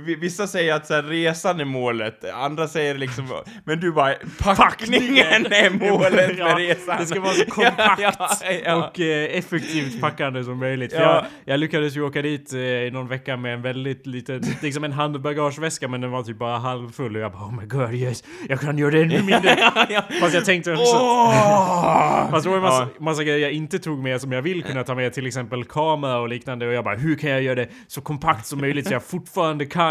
Vi- 0.00 0.14
Vissa 0.14 0.46
säger 0.46 0.74
att 0.74 0.86
så 0.86 0.94
här, 0.94 1.02
resan 1.02 1.60
är 1.60 1.64
målet, 1.64 2.24
andra 2.34 2.68
säger 2.68 2.94
liksom, 2.98 3.26
men 3.64 3.80
du 3.80 3.92
bara, 3.92 4.14
packningen 4.40 5.46
är 5.52 5.70
målet 5.90 6.38
Ja, 6.38 6.44
med 6.44 6.56
resan. 6.56 6.96
Det 7.00 7.06
ska 7.06 7.20
vara 7.20 7.32
så 7.32 7.44
kompakt 7.44 8.00
Ja, 8.02 8.12
ja, 8.64 8.74
och 8.88 9.00
eh, 9.00 9.38
effektivt 9.38 10.00
packande 10.00 10.44
som 10.44 10.58
möjligt. 10.58 10.92
Jag, 10.92 11.24
jag 11.44 11.60
lyckades 11.60 11.96
ju 11.96 12.02
åka 12.02 12.22
dit 12.22 12.52
eh, 12.52 12.58
i 12.60 12.90
någon 12.92 13.08
vecka 13.08 13.36
med 13.36 13.54
en 13.54 13.62
väldigt 13.62 14.06
liten, 14.06 14.42
liksom 14.62 14.84
en 14.84 14.92
handbagageväska 14.92 15.88
men 15.88 16.00
den 16.00 16.10
var 16.10 16.22
typ 16.22 16.38
bara 16.38 16.58
halvfull 16.58 17.16
och 17.16 17.22
jag 17.22 17.32
bara 17.32 17.42
oh 17.44 17.54
my 17.60 17.66
god 17.66 17.94
yes, 17.94 18.24
jag 18.48 18.60
kan 18.60 18.78
göra 18.78 18.90
det 18.90 19.02
ännu 19.02 19.18
mindre. 19.22 19.56
Fast 20.20 20.34
jag 20.34 20.44
tänkte 20.44 20.72
också 20.72 20.96
Åh! 20.96 22.30
Fast 22.30 22.44
det 22.44 22.50
var 22.50 22.56
en 22.56 22.62
massa, 22.62 22.88
massa 22.98 23.24
grejer 23.24 23.38
jag 23.38 23.52
inte 23.52 23.78
tog 23.78 23.98
med 23.98 24.20
som 24.20 24.32
jag 24.32 24.42
vill 24.42 24.62
kunna 24.64 24.84
ta 24.84 24.94
med, 24.94 25.12
till 25.12 25.26
exempel 25.26 25.64
kamera 25.64 26.18
och 26.18 26.28
liknande. 26.28 26.66
Och 26.66 26.72
jag 26.72 26.84
bara, 26.84 26.96
hur 26.96 27.16
kan 27.16 27.30
jag 27.30 27.42
göra 27.42 27.54
det 27.54 27.68
så 27.86 28.00
kompakt 28.00 28.46
som 28.46 28.60
möjligt 28.60 28.86
så 28.86 28.92
jag 28.92 29.02
fortfarande 29.02 29.66
kan 29.66 29.83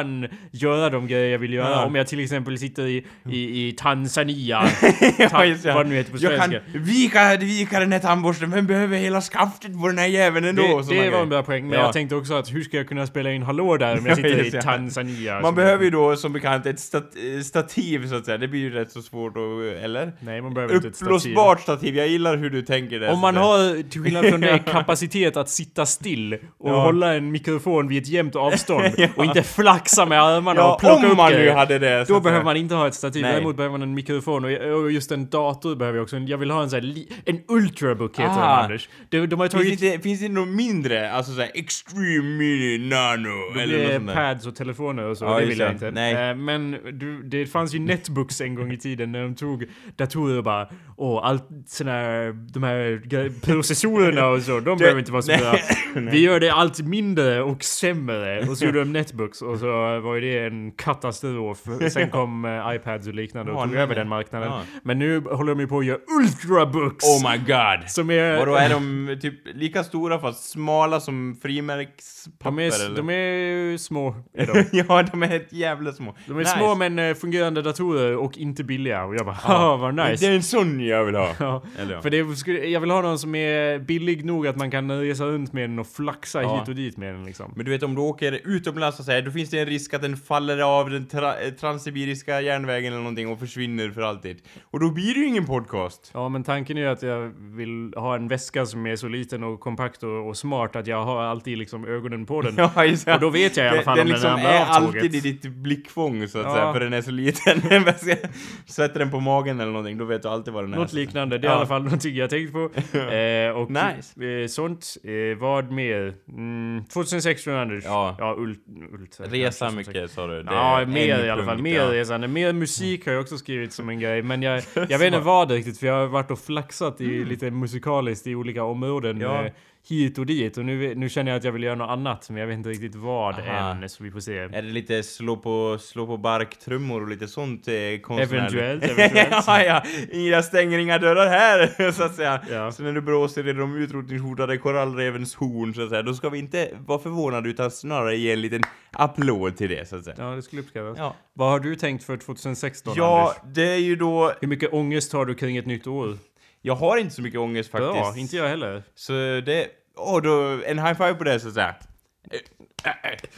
göra 0.51 0.89
de 0.89 1.07
grejer 1.07 1.31
jag 1.31 1.39
vill 1.39 1.53
göra? 1.53 1.69
Ja. 1.69 1.85
Om 1.85 1.95
jag 1.95 2.07
till 2.07 2.19
exempel 2.19 2.57
sitter 2.57 2.85
i, 2.87 3.05
i, 3.29 3.67
i 3.67 3.71
Tanzania, 3.71 4.63
Ja, 5.17 5.29
ta, 5.29 5.43
det. 5.45 5.73
vad 5.73 5.87
nu 5.87 5.95
heter 5.95 6.11
på 6.11 6.17
Jag 6.21 6.39
kan 6.39 6.49
svenska. 6.49 6.79
vika, 6.79 7.37
vika 7.37 7.79
den 7.79 7.91
här 7.91 7.99
tandborsten, 7.99 8.49
men 8.49 8.67
behöver 8.67 8.97
hela 8.97 9.21
skaftet 9.21 9.81
på 9.81 9.87
den 9.87 9.97
här 9.97 10.07
jäveln 10.07 10.45
ändå? 10.45 10.61
Det, 10.61 10.67
det 10.67 10.73
var 10.75 10.83
grejer. 10.83 11.21
en 11.21 11.29
bra 11.29 11.43
poäng, 11.43 11.67
men 11.67 11.79
Ja. 11.79 11.85
jag 11.85 11.93
tänkte 11.93 12.15
också 12.15 12.33
att 12.33 12.53
hur 12.53 12.61
ska 12.63 12.77
jag 12.77 12.87
kunna 12.87 13.07
spela 13.07 13.31
in 13.31 13.43
Hallå 13.43 13.77
där 13.77 13.97
om 13.97 14.05
jag 14.05 14.11
Ja, 14.11 14.15
sitter 14.15 14.57
i. 14.57 14.61
Tanzania? 14.61 15.41
Man 15.41 15.55
behöver 15.55 15.83
ju 15.83 15.89
då 15.89 16.15
som 16.15 16.33
bekant 16.33 16.65
ett 16.65 16.79
stat 16.79 17.11
stativ 17.43 18.07
så 18.07 18.15
att 18.15 18.25
säga, 18.25 18.37
det 18.37 18.47
blir 18.47 18.59
ju 18.59 18.69
rätt 18.69 18.91
så 18.91 19.01
svårt 19.01 19.33
att, 19.37 19.83
eller? 19.83 20.11
Nej, 20.19 20.41
man 20.41 20.53
behöver 20.53 20.75
inte 20.75 20.87
ett 20.87 20.95
stativ. 20.95 21.13
Uppblåsbart 21.15 21.61
stativ, 21.61 21.95
jag 21.97 22.07
gillar 22.07 22.37
hur 22.37 22.49
du 22.49 22.61
tänker 22.61 22.99
där. 22.99 23.11
Om 23.11 23.19
man 23.19 23.35
har, 23.37 23.89
till 23.89 24.01
skillnad 24.03 24.25
från 24.25 24.41
det, 24.41 24.59
kapacitet 24.71 25.37
att 25.37 25.49
sitta 25.49 25.85
still 25.85 26.33
och 26.57 26.69
Ja. 26.69 26.83
hålla 26.83 27.13
en 27.13 27.31
mikrofon 27.31 27.87
vid 27.87 28.01
ett 28.01 28.07
jämnt 28.09 28.35
avstånd 28.35 28.85
Ja. 28.97 29.07
och 29.15 29.25
inte 29.25 29.43
flaxa 29.83 30.05
med 30.05 30.21
armarna 30.23 30.59
Ja, 30.61 30.73
och 30.73 30.79
plocka 30.79 31.05
om 31.05 31.11
upp 31.11 31.17
man 31.17 31.31
nu 31.31 31.49
hade 31.49 31.79
det. 31.79 32.05
Då 32.07 32.19
behöver 32.19 32.45
man 32.45 32.57
inte 32.57 32.75
ha 32.75 32.87
ett 32.87 32.93
stativ, 32.93 33.21
Nej. 33.21 33.33
däremot 33.33 33.55
behöver 33.57 33.71
man 33.77 33.81
en 33.81 33.93
mikrofon 33.95 34.45
och, 34.45 34.91
just 34.91 35.11
en 35.11 35.29
dator 35.29 35.75
behöver 35.75 35.97
jag 35.97 36.03
också. 36.03 36.17
Jag 36.17 36.37
vill 36.37 36.51
ha 36.51 36.63
en 36.63 36.69
sån 36.69 36.79
här, 36.83 37.05
en 37.25 37.39
ultrabook 37.47 38.19
heter 38.19 38.29
Ah. 38.31 38.55
den 38.55 38.63
Anders. 38.63 38.89
De, 39.09 39.27
de 39.27 39.39
har 39.39 39.47
Finns 39.47 39.63
tagit... 39.63 39.79
det, 39.79 39.87
inte, 39.87 40.03
finns 40.03 40.19
det 40.19 40.29
något 40.29 40.47
mindre? 40.47 41.11
Alltså 41.11 41.31
såhär 41.33 41.51
extreme 41.53 42.23
mini 42.37 42.77
nano? 42.77 43.53
Det 43.55 43.61
eller 43.61 43.99
något 43.99 44.15
pads 44.15 44.47
och 44.47 44.55
telefoner 44.55 45.03
och 45.05 45.17
så, 45.17 45.25
Ja, 45.25 45.39
det 45.39 45.45
vill 45.45 45.59
jag 45.59 45.69
det. 45.69 45.73
inte. 45.73 45.91
Nej. 45.91 46.29
Eh, 46.29 46.35
men 46.35 46.71
du, 46.71 47.23
det 47.23 47.45
fanns 47.45 47.75
ju 47.75 47.79
netbooks 47.79 48.41
en 48.41 48.55
gång 48.55 48.71
i 48.71 48.77
tiden 48.77 49.11
när 49.11 49.21
de 49.23 49.35
tog 49.35 49.65
datorer 49.95 50.37
och 50.37 50.43
bara 50.43 50.67
Åh, 50.97 51.19
allt 51.23 51.47
såna 51.67 51.91
här, 51.91 52.31
de 52.53 52.63
här 52.63 53.01
processorerna 53.45 54.27
och 54.27 54.41
så, 54.41 54.59
de 54.59 54.77
behöver 54.79 54.99
inte 54.99 55.11
vara 55.11 55.21
så 55.21 55.37
bra. 55.37 55.55
Vi 56.11 56.19
gör 56.19 56.39
det 56.39 56.49
allt 56.49 56.79
mindre 56.81 57.41
och 57.43 57.63
sämre. 57.63 58.49
Och 58.49 58.57
så 58.57 58.65
gjorde 58.65 58.79
de 58.79 58.91
netbooks 58.93 59.41
och 59.41 59.59
så 59.59 59.65
var 59.99 60.15
ju 60.15 60.21
det 60.21 60.39
en 60.47 60.71
katastrof. 60.71 61.63
Sen 61.91 62.09
kom 62.09 62.45
eh, 62.45 62.75
iPads 62.75 63.07
och 63.07 63.13
liknande 63.13 63.51
och 63.51 63.57
Ja, 63.57 63.63
tog 63.63 63.73
nej, 63.73 63.81
över 63.83 63.95
den 63.95 64.07
marknaden. 64.09 64.49
Ja. 64.51 64.61
Men 64.83 64.99
nu 64.99 65.19
håller 65.19 65.51
de 65.55 65.59
ju 65.59 65.67
på 65.67 65.79
att 65.79 65.85
göra 65.85 65.99
ultrabooks! 66.19 67.05
Oh 67.05 67.31
my 67.31 67.37
god! 67.37 67.89
som 67.89 68.09
är... 68.09 68.37
Vadå, 68.37 68.55
är 68.55 68.69
de 68.69 69.17
typ 69.21 69.33
lika 69.55 69.83
stora 69.83 70.19
fast 70.19 70.49
smala 70.49 70.99
som 70.99 71.35
frimärkspapper 71.41 72.51
de, 72.51 72.59
är, 72.59 72.85
eller? 72.85 72.95
de 72.95 73.09
är 73.09 73.77
små, 73.77 74.15
är 74.33 74.45
de. 74.47 74.77
ja, 74.87 75.03
de 75.11 75.23
är 75.23 75.27
helt 75.27 75.53
jävla 75.53 75.91
små. 75.91 76.15
De 76.27 76.33
är 76.33 76.39
Nice. 76.39 76.51
små 76.57 76.75
men 76.75 76.99
eh, 76.99 77.13
fungerande 77.13 77.61
datorer 77.61 78.15
och 78.17 78.37
inte 78.37 78.63
billiga. 78.63 79.03
Och 79.05 79.15
jag 79.15 79.25
bara, 79.25 79.37
Ja. 79.47 79.77
vad 79.77 79.95
Det 79.95 80.09
nice. 80.09 80.27
är 80.27 80.31
en 80.35 80.43
sån 80.43 80.79
jag 80.85 81.05
vill 81.05 81.15
ha. 81.15 81.29
Ja, 81.39 81.63
Eller 81.79 81.93
ja. 81.93 82.01
för 82.01 82.09
det 82.09 82.35
skulle, 82.35 82.65
jag 82.65 82.79
vill 82.79 82.91
ha 82.91 83.01
någon 83.01 83.19
som 83.19 83.35
är 83.35 83.79
billig 83.79 84.25
nog 84.25 84.47
att 84.47 84.55
man 84.55 84.71
kan 84.71 85.01
resa 85.01 85.25
runt 85.25 85.53
med 85.53 85.69
den 85.69 85.79
och 85.79 85.87
flaxa 85.87 86.39
hit 86.39 86.67
och 86.67 86.75
dit 86.75 86.97
med 86.97 87.13
den 87.15 87.25
liksom. 87.25 87.53
Men 87.55 87.65
du 87.65 87.71
vet 87.71 87.83
om 87.83 87.95
du 87.95 88.01
åker 88.01 88.39
utomlands 88.43 88.99
och 88.99 89.05
säger, 89.05 89.21
då 89.21 89.31
finns 89.31 89.49
det 89.49 89.62
en 89.63 89.69
risk 89.69 89.93
att 89.93 90.01
den 90.01 90.17
faller 90.17 90.59
av 90.59 90.89
den 90.89 91.05
tra 91.07 91.39
eh, 91.41 91.51
transsibiriska 91.53 92.41
järnvägen 92.41 92.93
eller 92.93 93.01
någonting 93.03 93.27
och 93.27 93.39
försvinner 93.39 93.89
för 93.91 94.01
alltid. 94.01 94.37
Och 94.63 94.79
då 94.79 94.89
blir 94.91 95.13
det 95.13 95.19
ju 95.19 95.25
ingen 95.27 95.45
podcast. 95.45 96.11
Ja, 96.13 96.29
men 96.29 96.43
tanken 96.43 96.77
är 96.77 96.81
ju 96.81 96.87
att 96.87 97.01
jag 97.03 97.31
vill 97.39 97.93
ha 97.95 98.15
en 98.15 98.27
väska 98.27 98.65
som 98.65 98.85
är 98.87 98.95
så 98.95 99.07
liten 99.07 99.43
och 99.43 99.59
kompakt 99.59 100.03
och, 100.03 100.27
och 100.27 100.37
smart 100.37 100.75
att 100.75 100.87
jag 100.87 101.03
har 101.03 101.23
alltid 101.23 101.57
liksom 101.57 101.85
ögonen 101.87 102.25
på 102.25 102.41
den. 102.41 102.53
Ja, 102.75 102.85
just. 102.85 103.07
Och 103.07 103.19
då 103.19 103.29
vet 103.29 103.57
jag 103.57 103.65
i 103.65 103.69
alla 103.69 103.81
fall 103.81 103.97
den 103.97 104.05
om 104.07 104.11
liksom 104.11 104.29
den 104.29 104.37
ramlar 104.39 104.51
är 104.53 104.61
av 104.61 104.85
tåget. 104.85 105.03
alltid 105.03 105.15
i 105.15 105.19
ditt 105.31 105.41
blickfång 105.41 106.27
så 106.27 106.39
att 106.39 106.45
Ja. 106.45 106.53
säga, 106.53 106.73
för 106.73 106.79
den 106.79 106.93
är 106.93 107.01
så 107.01 107.11
liten. 107.11 107.61
Sätter 108.65 108.99
den 108.99 109.11
på 109.11 109.19
magen 109.19 109.59
eller 109.59 109.71
någonting, 109.71 109.97
då 109.97 110.05
vet 110.05 110.21
du 110.21 110.29
alltid 110.29 110.53
vad 110.53 110.63
den 110.63 110.73
är. 110.73 110.77
Något 110.77 110.93
liknande, 110.93 111.37
det 111.37 111.47
är 111.47 111.49
Ja. 111.51 111.55
i 111.55 111.57
alla 111.57 111.67
fall 111.67 111.83
någonting 111.83 112.15
jag 112.15 112.29
tänkt 112.29 112.51
på. 112.53 112.69
Eh, 113.13 113.49
och 113.49 113.69
Nice. 113.71 114.41
eh, 114.41 114.47
sånt, 114.47 114.85
eh, 115.03 115.37
vad 115.39 115.71
mer? 115.71 116.13
Mm, 116.29 116.83
2016 116.93 117.53
Anders? 117.53 117.83
Ja. 117.85 118.15
ja 118.19 118.35
ult, 118.37 118.59
ult, 118.93 119.19
Resa 119.47 119.65
kanske, 119.65 119.91
mycket 119.91 120.11
sa 120.11 120.27
du. 120.27 120.43
Ja, 120.47 120.85
mer 120.87 121.25
i 121.25 121.29
alla 121.29 121.45
fall. 121.45 121.61
Mer 121.61 121.75
ja. 121.75 121.93
resande. 121.93 122.27
Mer 122.27 122.53
musik 122.53 123.05
har 123.05 123.13
jag 123.13 123.21
också 123.21 123.37
skrivit 123.37 123.73
som 123.73 123.89
en 123.89 123.99
grej. 123.99 124.21
Men 124.21 124.41
jag, 124.41 124.63
jag 124.89 124.99
vet 124.99 125.01
inte 125.01 125.19
vad 125.19 125.51
riktigt, 125.51 125.79
för 125.79 125.87
jag 125.87 125.93
har 125.93 126.07
varit 126.07 126.31
och 126.31 126.39
flaxat 126.39 127.01
i, 127.01 127.25
lite 127.25 127.51
musikaliskt 127.51 128.27
i 128.27 128.35
olika 128.35 128.63
områden. 128.63 129.21
Mm. 129.21 129.45
Ja. 129.45 129.49
Hit 129.89 130.17
och 130.17 130.25
dit. 130.25 130.57
Och 130.57 130.65
nu, 130.65 130.95
nu 130.95 131.09
känner 131.09 131.31
jag 131.31 131.37
att 131.37 131.43
jag 131.43 131.51
vill 131.51 131.63
göra 131.63 131.75
något 131.75 131.89
annat, 131.89 132.29
men 132.29 132.39
jag 132.39 132.47
vet 132.47 132.57
inte 132.57 132.69
riktigt 132.69 132.95
vad 132.95 133.39
Aha. 133.39 133.71
än. 133.71 133.89
Så 133.89 134.03
vi 134.03 134.11
får 134.11 134.19
se. 134.19 134.37
Är 134.37 134.49
det 134.49 134.61
lite 134.61 135.03
slå 135.03 135.37
på, 135.37 135.77
slå 135.81 136.07
på 136.07 136.17
barktrummor 136.17 137.01
och 137.01 137.07
lite 137.07 137.27
sånt 137.27 137.67
eh, 137.67 137.73
konstnärligt? 138.01 138.33
Eventuellt, 138.33 138.83
eventuellt. 138.99 139.43
ja, 139.47 139.63
ja. 139.63 139.83
Jag 140.19 140.45
stänger 140.45 140.77
inga 140.79 140.97
dörrar 140.97 141.27
här, 141.27 141.91
så 141.91 142.03
att 142.03 142.15
säga. 142.15 142.41
Ja. 142.51 142.71
Så 142.71 142.83
när 142.83 142.93
du 142.93 143.01
blåser 143.01 143.47
i 143.47 143.53
de 143.53 143.75
utrotningshotade 143.75 144.57
korallrevens 144.57 145.35
horn, 145.35 145.73
så 145.73 145.81
att 145.83 145.89
säga, 145.89 146.01
då 146.01 146.13
ska 146.13 146.29
vi 146.29 146.39
inte 146.39 146.69
vara 146.85 146.99
förvånade 146.99 147.49
utan 147.49 147.71
snarare 147.71 148.17
ge 148.17 148.31
en 148.31 148.41
liten 148.41 148.61
applåd 148.91 149.57
till 149.57 149.69
det, 149.69 149.89
så 149.89 149.95
att 149.95 150.03
säga. 150.03 150.15
Ja, 150.19 150.25
det 150.25 150.41
skulle 150.41 150.61
uppskattas. 150.61 150.97
Ja, 150.97 151.15
Vad 151.33 151.49
har 151.49 151.59
du 151.59 151.75
tänkt 151.75 152.03
för 152.03 152.17
2016 152.17 152.93
ja 152.97 153.19
Anders? 153.21 153.53
det 153.55 153.69
är 153.69 153.77
ju 153.77 153.95
då... 153.95 154.33
Hur 154.41 154.47
mycket 154.47 154.73
ångest 154.73 155.13
har 155.13 155.25
du 155.25 155.35
kring 155.35 155.57
ett 155.57 155.65
nytt 155.65 155.87
år? 155.87 156.17
Jag 156.65 156.75
har 156.75 156.97
inte 156.97 157.15
så 157.15 157.21
mycket 157.21 157.39
ångest 157.39 157.71
faktiskt. 157.71 157.91
Bra, 157.93 158.13
inte 158.17 158.37
jag 158.37 158.47
heller. 158.47 158.83
Så 158.95 159.13
det... 159.45 159.67
Åh, 159.95 160.21
då... 160.21 160.61
En 160.65 160.79
high 160.79 160.93
five 160.93 161.13
på 161.13 161.23
det, 161.23 161.39
så 161.39 161.47
att 161.47 161.53
säga. 161.53 161.75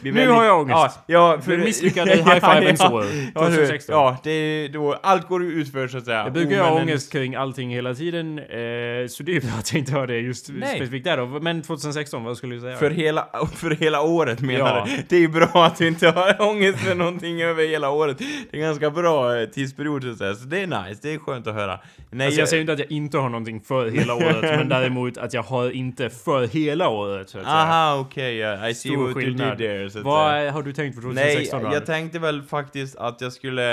Vi 0.02 0.12
Nu 0.12 0.18
väljer- 0.18 0.34
har 0.34 0.46
jag 0.46 0.60
ångest. 0.62 1.00
Ja, 1.08 1.40
För 1.42 1.58
misslyckade 1.58 2.12
high-fivens 2.16 2.80
ja, 2.84 2.92
år, 2.94 3.06
ja, 3.36 3.42
2016. 3.46 3.94
Ja, 3.96 4.18
det 4.24 4.32
är 4.32 4.70
då... 4.70 4.94
Allt 5.04 5.28
går 5.28 5.44
ut 5.44 5.72
för 5.72 5.88
så 5.88 5.98
att 5.98 6.06
säga. 6.06 6.24
Jag 6.24 6.34
brukar 6.34 6.64
ha 6.64 6.70
Omännen- 6.72 6.82
ångest 6.82 7.12
kring 7.12 7.36
allting 7.36 7.70
hela 7.74 7.94
tiden, 7.94 8.40
eh, 8.40 8.46
så 9.10 9.24
det 9.24 9.36
är 9.36 9.42
bra 9.42 9.50
att 9.60 9.74
jag 9.74 9.80
inte 9.80 9.94
har 9.94 10.08
det 10.08 10.20
just 10.20 10.50
Nej. 10.50 10.76
specifikt 10.76 11.06
där 11.06 11.18
då. 11.18 11.26
Men 11.26 11.62
2016, 11.62 12.24
vad 12.24 12.38
skulle 12.38 12.56
du 12.56 12.62
säga? 12.62 12.78
För 12.78 12.90
hela, 12.92 13.28
för 13.56 13.72
hela 13.72 14.02
året 14.02 14.42
menar 14.42 14.66
Ja. 14.88 14.88
Det 15.10 15.16
är 15.16 15.20
ju 15.20 15.28
bra 15.28 15.66
att 15.66 15.78
du 15.78 15.88
inte 15.88 16.08
har 16.10 16.42
ångest 16.50 16.80
för 16.80 16.96
någonting 16.96 17.42
över 17.42 17.68
hela 17.68 17.90
året. 17.90 18.18
Det 18.52 18.58
är 18.58 18.62
ganska 18.62 18.90
bra 18.90 19.38
eh, 19.42 19.46
tidsperiod 19.50 20.04
så 20.04 20.10
att 20.12 20.18
säga. 20.18 20.34
Så 20.36 20.46
det 20.46 20.60
är 20.62 20.68
nice, 20.68 21.00
det 21.04 21.14
är 21.14 21.18
skönt 21.20 21.48
att 21.48 21.54
höra. 21.56 21.80
Nej, 22.12 22.26
Alltså 22.28 22.40
jag 22.42 22.50
säger 22.50 22.62
inte 22.62 22.74
att 22.74 22.80
jag 22.80 22.92
inte 22.92 23.18
har 23.18 23.30
någonting 23.30 23.62
för 23.62 23.88
hela 23.90 24.14
året, 24.16 24.42
men 24.42 24.70
däremot 24.76 25.18
att 25.18 25.34
jag 25.34 25.44
har 25.44 25.70
inte 25.72 26.10
för 26.10 26.48
hela 26.48 26.90
året, 26.90 27.30
så 27.30 27.40
att. 27.40 27.46
Aha, 27.48 27.96
okej, 28.00 28.36
ja. 28.38 28.70
I 28.70 28.74
see 28.76 28.90
Stor 28.90 29.06
what 29.06 29.14
did 29.38 29.58
there, 29.58 29.80
så 29.80 29.86
att 29.86 29.92
säga. 29.92 30.04
Vad 30.04 30.54
har 30.54 30.64
du 30.64 30.74
tänkt 30.74 30.96
för 30.96 31.02
2016 31.02 31.62
Nej, 31.62 31.70
då? 31.72 31.76
jag 31.76 31.86
tänkte 31.86 32.20
väl 32.20 32.42
faktiskt 32.44 32.96
att 32.96 33.22
jag 33.22 33.34
skulle 33.34 33.72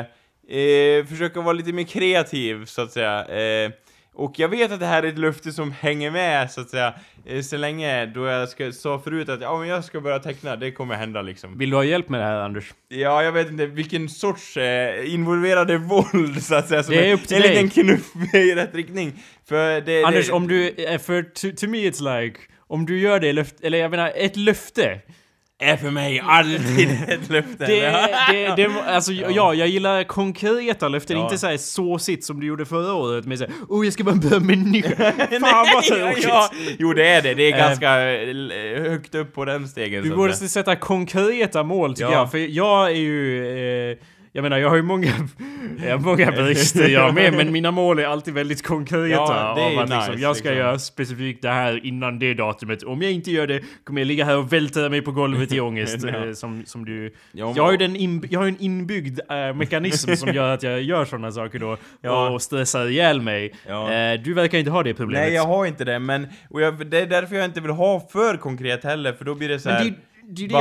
eh, 0.48 1.06
försöka 1.08 1.40
vara 1.40 1.52
lite 1.52 1.72
mer 1.72 1.84
kreativ, 1.84 2.64
så 2.64 2.82
att 2.82 2.92
säga. 2.92 3.24
Eh, 3.24 3.70
och 4.14 4.38
jag 4.38 4.48
vet 4.48 4.72
att 4.72 4.80
det 4.80 4.86
här 4.86 5.02
är 5.02 5.08
ett 5.08 5.18
löfte 5.18 5.52
som 5.52 5.72
hänger 5.72 6.10
med, 6.10 6.50
så 6.50 6.60
att 6.60 6.70
säga, 6.70 6.94
eh, 7.26 7.40
så 7.42 7.56
länge 7.56 8.06
då 8.06 8.26
jag 8.26 8.48
ska, 8.48 8.72
sa 8.72 8.98
förut 8.98 9.28
att 9.28 9.40
ja, 9.40 9.58
men 9.58 9.68
jag 9.68 9.84
ska 9.84 10.00
börja 10.00 10.18
teckna, 10.18 10.56
det 10.56 10.70
kommer 10.70 10.94
hända 10.94 11.22
liksom. 11.22 11.58
Vill 11.58 11.70
du 11.70 11.76
ha 11.76 11.84
hjälp 11.84 12.08
med 12.08 12.20
det 12.20 12.24
här 12.24 12.40
Anders? 12.40 12.74
Ja, 12.88 13.22
jag 13.22 13.32
vet 13.32 13.50
inte 13.50 13.66
vilken 13.66 14.08
sorts 14.08 14.56
eh, 14.56 15.14
involverade 15.14 15.78
våld, 16.12 16.42
så 16.42 16.54
att 16.54 16.68
säga, 16.68 16.82
som 16.82 16.94
Det 16.94 17.10
är 17.10 17.14
upp 17.14 17.28
till 17.28 17.36
en 17.36 17.42
dig. 17.42 17.62
liten 17.62 17.70
knuff 17.70 18.06
i 18.34 18.54
rätt 18.54 18.74
riktning. 18.74 19.22
För 19.48 19.80
det... 19.80 20.04
Anders, 20.04 20.26
det, 20.26 20.32
om 20.32 20.48
du... 20.48 20.74
För 21.02 21.22
to, 21.22 21.56
to 21.60 21.66
me 21.68 21.78
it's 21.78 22.20
like... 22.20 22.40
Om 22.66 22.86
du 22.86 22.98
gör 22.98 23.20
det 23.20 23.32
löfte, 23.32 23.66
eller 23.66 23.78
jag 23.78 23.90
menar 23.90 24.12
ett 24.16 24.36
löfte. 24.36 25.00
Är 25.62 25.76
för 25.76 25.90
mig 25.90 26.20
alltid 26.24 26.90
ett 27.08 27.30
löfte. 27.30 27.66
Det, 27.66 28.08
det, 28.32 28.54
det, 28.56 28.70
alltså 28.86 29.12
ja. 29.12 29.54
jag 29.54 29.68
gillar 29.68 30.04
konkreta 30.04 30.88
löften, 30.88 31.16
Ja. 31.16 31.24
inte 31.24 31.38
såhär 31.38 31.56
såsigt 31.56 32.24
som 32.24 32.40
du 32.40 32.46
gjorde 32.46 32.64
förra 32.66 32.94
året 32.94 33.24
med 33.26 33.38
såhär 33.38 33.52
Oh 33.68 33.86
jag 33.86 33.92
ska 33.92 34.04
bara 34.04 34.14
börja 34.14 34.40
med 34.40 34.58
ny... 34.58 34.82
Fan 35.40 35.66
vad 35.74 35.84
tråkigt! 35.84 36.24
ja, 36.24 36.50
Jo, 36.78 36.92
det 36.92 37.08
är 37.08 37.22
det. 37.22 37.34
Det 37.34 37.42
är 37.42 37.52
Eh, 37.52 37.58
ganska 37.58 38.12
eh, 38.12 38.82
högt 38.82 39.14
upp 39.14 39.34
på 39.34 39.44
den 39.44 39.68
stegen. 39.68 40.02
Du 40.02 40.10
så 40.10 40.16
borde 40.16 40.34
sätta 40.34 40.76
konkreta 40.76 41.62
mål 41.62 41.94
tycker 41.94 42.10
Ja. 42.10 42.18
jag, 42.18 42.30
för 42.30 42.38
jag 42.38 42.90
är 42.90 42.94
ju... 42.94 43.90
Eh, 43.90 43.96
jag 44.34 44.42
menar, 44.42 44.58
jag 44.58 44.68
har 44.68 44.76
ju 44.76 44.82
många, 44.82 45.12
jag 45.84 45.90
har 45.92 45.98
många 45.98 46.32
brister 46.42 46.88
jag 46.88 47.14
med, 47.14 47.32
men 47.32 47.52
mina 47.52 47.70
mål 47.70 47.98
är 47.98 48.04
alltid 48.04 48.34
väldigt 48.34 48.62
konkreta. 48.62 49.14
Ja, 49.14 49.54
det 49.56 49.62
är 49.62 49.82
att 49.82 49.88
nice, 49.88 49.96
liksom, 49.96 50.20
jag 50.20 50.36
ska 50.36 50.48
liksom. 50.48 50.58
göra 50.58 50.78
specifikt 50.78 51.42
det 51.42 51.48
här 51.48 51.86
innan 51.86 52.18
det 52.18 52.34
datumet. 52.34 52.82
Om 52.82 53.02
jag 53.02 53.12
inte 53.12 53.30
gör 53.30 53.46
det 53.46 53.62
kommer 53.84 54.00
jag 54.00 54.06
ligga 54.06 54.24
här 54.24 54.38
och 54.38 54.52
välta 54.52 54.88
mig 54.88 55.02
på 55.02 55.12
golvet 55.12 55.52
i 55.52 55.60
ångest. 55.60 55.98
Ja. 56.12 56.26
eh, 56.26 56.32
som, 56.32 56.62
som 56.66 56.84
du... 56.84 57.14
Ja, 57.32 57.52
Jag 57.56 57.62
har 57.64 57.72
ju 57.72 57.76
den 57.78 57.96
in, 57.96 58.26
jag 58.30 58.40
har 58.40 58.46
en 58.46 58.60
inbyggd 58.60 59.20
eh, 59.30 59.54
mekanism 59.54 60.14
som 60.14 60.34
gör 60.34 60.54
att 60.54 60.62
jag 60.62 60.82
gör 60.82 61.04
sådana 61.04 61.32
saker 61.32 61.58
då. 61.58 61.76
Ja. 62.00 62.30
Och 62.30 62.42
stressar 62.42 62.88
ihjäl 62.88 63.20
mig. 63.20 63.52
Eh, 63.66 64.22
du 64.24 64.34
verkar 64.34 64.58
inte 64.58 64.70
ha 64.70 64.82
det 64.82 64.94
problemet. 64.94 65.26
Nej, 65.26 65.34
jag 65.34 65.46
har 65.46 65.66
inte 65.66 65.84
det, 65.84 65.98
men 65.98 66.28
och 66.50 66.60
jag, 66.60 66.86
det 66.86 67.00
är 67.00 67.06
därför 67.06 67.36
jag 67.36 67.44
inte 67.44 67.60
vill 67.60 67.70
ha 67.70 68.08
för 68.12 68.36
konkret 68.36 68.84
heller, 68.84 69.12
för 69.12 69.24
då 69.24 69.34
blir 69.34 69.48
det 69.48 69.58
så 69.58 69.70
här. 69.70 69.94
Det, 70.28 70.34
det 70.34 70.40
är 70.40 70.42
ju 70.42 70.48
det 70.48 70.54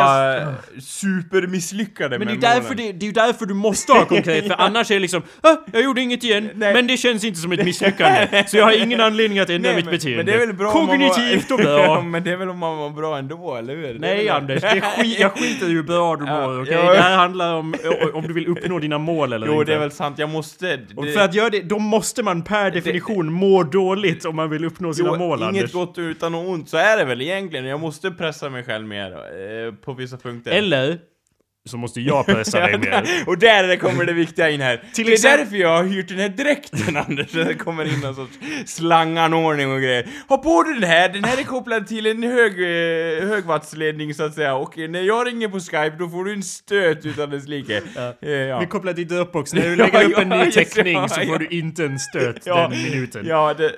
bara 0.46 0.82
supermisslyckade 0.82 2.20
Men 2.20 2.27
det 2.27 2.34
är, 2.34 2.36
med 2.36 2.41
därför 2.41 2.75
det, 2.75 2.91
det 2.91 3.03
är 3.06 3.08
ju 3.08 3.12
därför 3.13 3.46
du 3.46 3.53
måste 3.53 3.94
ha 3.94 4.06
konkret, 4.06 4.48
för 4.48 4.56
annars 4.58 4.91
är 4.91 4.96
det 4.96 5.00
liksom 5.01 5.22
ah, 5.41 5.56
jag 5.74 5.84
gjorde 5.84 6.01
inget 6.01 6.24
igen, 6.24 6.50
Nej. 6.56 6.74
men 6.74 6.88
det 6.88 6.98
känns 6.98 7.24
inte 7.24 7.39
som 7.39 7.51
ett 7.51 7.65
misslyckande. 7.65 8.44
så 8.48 8.58
jag 8.58 8.65
har 8.65 8.84
ingen 8.84 9.01
anledning 9.08 9.39
att 9.39 9.50
ändra 9.50 9.70
Nej, 9.70 9.75
mitt 9.75 9.86
men, 9.86 9.91
beteende. 9.94 10.18
men 10.18 10.25
det 10.25 10.34
är 10.34 10.48
väl 10.48 10.56
bra 10.56 10.72
Kognitivt 10.72 11.51
och 11.51 11.58
bra. 11.63 12.01
men 12.01 12.24
det 12.24 12.32
är 12.32 12.36
väl 12.38 12.50
om 12.50 12.58
man 12.58 12.77
var 12.77 12.89
bra 12.89 13.18
ändå, 13.18 13.56
eller 13.56 13.75
hur? 13.75 13.94
Det 13.94 14.00
Nej 14.00 14.30
Anders, 14.30 14.62
det 14.62 14.68
är 14.68 14.82
skit, 14.82 15.20
jag 15.20 15.32
skiter 15.32 15.65
i 15.65 15.70
hur 15.72 15.84
bra 15.84 16.15
du 16.15 16.25
mår, 16.25 16.62
okej? 16.62 16.74
ja. 16.74 16.94
Det 16.94 17.01
här 17.01 17.15
handlar 17.18 17.53
om 17.53 17.75
om 18.13 18.27
du 18.27 18.34
vill 18.34 18.48
uppnå 18.48 18.80
dina 18.80 18.98
mål 18.98 19.34
eller 19.34 19.48
Jo, 19.48 19.53
inte. 19.53 19.65
det 19.72 19.75
är 19.75 19.80
väl 19.80 19.91
sant. 19.91 20.20
Jag 20.20 20.30
måste... 20.30 20.80
Och 20.96 21.06
det- 21.06 21.12
för 21.12 21.22
att 21.22 21.34
göra 21.34 21.50
det, 21.50 21.62
då 21.62 21.80
måste 21.80 22.24
man 22.24 22.41
per 22.44 22.72
definition 22.72 23.34
må 23.34 23.63
dåligt 23.63 24.25
om 24.25 24.36
man 24.36 24.50
vill 24.50 24.65
uppnå 24.65 24.94
sina 24.94 25.10
Jo, 25.10 25.15
mål 25.18 25.39
inget 25.41 25.48
Anders. 25.56 25.72
gott 25.72 25.98
utan 25.98 26.32
något 26.32 26.48
ont, 26.48 26.70
så 26.70 26.77
är 26.77 26.98
det 26.98 27.06
väl 27.06 27.22
egentligen. 27.22 27.65
Jag 27.65 27.80
måste 27.80 28.12
pressa 28.12 28.50
mig 28.50 28.63
själv 28.63 28.88
mer 28.88 29.12
eh, 29.67 29.74
på 29.74 29.93
vissa 29.93 30.17
punkter. 30.17 30.51
Eller 30.51 31.00
så 31.70 31.77
måste 31.77 32.01
jag 32.01 32.25
pressa 32.25 32.60
dig 32.60 32.77
mer. 32.79 33.03
Och 33.27 33.38
där 33.38 33.75
kommer 33.75 34.05
det 34.05 34.13
viktiga 34.13 34.50
in 34.50 34.62
här. 34.62 34.84
Till 34.93 35.05
det 35.05 35.12
är 35.12 35.13
exempel- 35.13 35.39
därför 35.39 35.58
jag 35.58 35.70
har 35.77 35.84
hyrt 35.84 36.08
den 36.08 36.17
här 36.17 36.29
dräkten 36.29 36.98
Anders. 37.08 37.31
Det 37.31 37.53
kommer 37.53 37.93
in 37.93 38.00
någon 38.00 38.15
sorts 38.15 38.39
slanganordning 38.65 39.72
och 39.72 39.81
grejer. 39.81 40.08
Ha 40.27 40.38
på 40.38 40.63
dig 40.63 40.74
den 40.74 40.84
här, 40.89 41.10
den 41.10 41.24
här 41.24 41.39
är 41.39 41.43
kopplad 41.43 41.88
till 41.88 42.05
en 42.08 42.24
hög, 42.24 42.51
eh, 42.60 43.27
högvattsledning 43.27 44.13
så 44.13 44.24
att 44.24 44.34
säga. 44.34 44.55
Och 44.55 44.77
när 44.77 45.01
jag 45.01 45.27
ringer 45.27 45.48
på 45.48 45.60
Skype 45.60 45.96
då 46.00 46.10
får 46.10 46.25
du 46.25 46.34
en 46.34 46.43
stöt 46.43 47.05
utan 47.05 47.29
dess 47.29 47.48
like. 47.48 47.81
Ja. 47.96 48.13
Eh, 48.22 48.31
ja. 48.31 48.60
Vi 48.60 48.65
kopplar 48.65 48.93
till 48.93 49.08
Dropbox, 49.08 49.53
när 49.53 49.62
du 49.62 49.75
lägger 49.75 50.03
upp 50.03 50.17
en 50.17 50.29
ny 50.29 50.51
teckning 50.51 51.10
så 51.10 51.22
får 51.22 51.38
du 51.39 51.48
inte 51.48 51.86
en 51.86 52.00
stöt 52.00 52.43
den 52.46 52.72
minuten. 52.72 53.25
Ja, 53.27 53.53
det, 53.53 53.72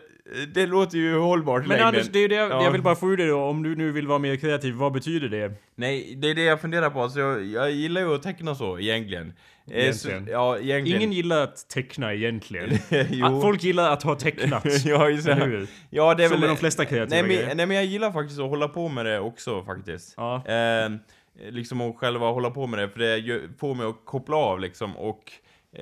det 0.54 0.66
låter 0.66 0.98
ju 0.98 1.18
hållbart 1.18 1.62
Men 1.62 1.70
längden. 1.70 1.88
Anders, 1.88 2.08
det 2.08 2.20
är 2.20 2.30
det 2.30 2.36
jag, 2.36 2.52
Ja. 2.52 2.64
jag 2.64 2.72
vill 2.72 2.82
bara 2.82 2.96
få 2.96 3.12
ur 3.12 3.18
det 3.18 3.28
då, 3.28 3.44
om 3.44 3.64
du 3.64 3.76
nu 3.76 3.92
vill 3.92 4.08
vara 4.08 4.20
mer 4.20 4.36
kreativ, 4.36 4.74
vad 4.74 4.94
betyder 4.94 5.30
det? 5.30 5.52
Nej, 5.76 6.16
det 6.16 6.30
är 6.30 6.36
det 6.36 6.44
jag 6.44 6.62
funderar 6.62 6.90
på. 6.90 7.02
Alltså, 7.02 7.20
jag, 7.20 7.44
jag 7.46 7.72
gillar 7.72 8.02
ju 8.02 8.16
att 8.16 8.24
teckna 8.24 8.56
så, 8.56 8.80
egentligen. 8.80 9.34
Eh, 9.72 9.84
Egentligen. 9.84 10.26
Så, 10.26 10.32
ja, 10.32 10.58
egentligen. 10.60 11.02
Ingen 11.02 11.12
gillar 11.14 11.44
att 11.44 11.70
teckna 11.70 12.14
egentligen. 12.14 12.70
Att 13.24 13.42
Folk 13.42 13.64
gillar 13.64 13.92
att 13.92 14.04
ha 14.04 14.16
tecknat. 14.16 14.66
ja, 14.86 15.10
just 15.10 15.26
det. 15.26 15.68
Ja, 15.90 16.14
det 16.14 16.24
är 16.24 16.28
Som 16.28 16.34
väl... 16.34 16.40
med 16.40 16.50
de 16.50 16.58
flesta 16.58 16.86
kreativa 16.86 17.22
nej, 17.22 17.30
grejer. 17.30 17.48
men, 17.48 17.58
nej, 17.58 17.66
men 17.66 17.76
jag 17.78 17.86
gillar 17.86 18.12
faktiskt 18.12 18.40
att 18.40 18.50
hålla 18.50 18.68
på 18.68 18.88
med 18.90 19.06
det 19.06 19.20
också, 19.20 19.64
faktiskt. 19.64 20.14
Ja. 20.18 20.36
Eh, 20.48 20.92
liksom 21.50 21.82
att 21.82 21.98
själva 21.98 22.28
hålla 22.32 22.50
på 22.50 22.68
med 22.68 22.80
det, 22.80 22.90
för 22.90 23.00
det 23.00 23.40
får 23.60 23.76
mig 23.76 23.86
att 23.86 24.02
koppla 24.06 24.36
av 24.36 24.60
liksom, 24.60 24.98
och 24.98 25.32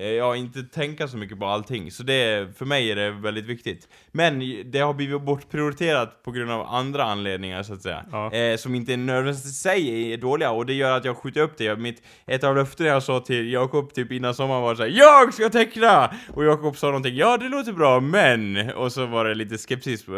ja, 0.00 0.36
inte 0.36 0.62
tänka 0.62 1.08
så 1.08 1.16
mycket 1.16 1.38
på 1.38 1.46
allting. 1.46 1.90
Så 1.90 2.02
det, 2.02 2.48
för 2.58 2.64
mig 2.64 2.90
är 2.90 2.96
det 2.96 3.10
väldigt 3.10 3.44
viktigt. 3.46 3.88
Men 4.12 4.38
det 4.70 4.78
har 4.78 4.94
blivit 4.94 5.22
bortprioriterat 5.22 6.22
på 6.22 6.30
grund 6.30 6.50
av 6.50 6.66
andra 6.66 7.04
anledningar, 7.04 7.62
så 7.62 7.72
att 7.72 7.82
säga. 7.82 8.04
Ja. 8.12 8.32
Eh, 8.32 8.56
som 8.56 8.74
inte 8.74 8.96
nödvändigtvis 8.96 9.50
i 9.52 9.54
sig 9.54 10.12
är 10.12 10.16
dåliga, 10.16 10.50
och 10.50 10.66
det 10.66 10.72
gör 10.74 10.96
att 10.96 11.04
jag 11.04 11.16
skjuter 11.16 11.40
upp 11.40 11.58
det. 11.58 11.64
Jag- 11.64 11.80
Mitt, 11.80 12.02
ett 12.26 12.44
av 12.44 12.56
löftena 12.56 12.88
jag 12.88 13.02
sa 13.02 13.20
till 13.20 13.52
Jakob 13.52 13.94
typ 13.94 14.12
innan 14.12 14.34
sommaren 14.34 14.62
var 14.62 14.74
såhär 14.74 14.90
Jag 14.90 15.34
ska 15.34 15.48
teckna! 15.50 16.14
Och 16.34 16.44
Jakob 16.44 16.76
sa 16.76 16.86
någonting, 16.86 17.16
ja 17.16 17.36
det 17.36 17.48
låter 17.48 17.72
bra, 17.72 18.00
men... 18.00 18.70
Och 18.70 18.92
så 18.92 19.06
var 19.06 19.24
det 19.24 19.34
lite 19.34 19.58
skepsis. 19.58 20.08
eh, 20.08 20.14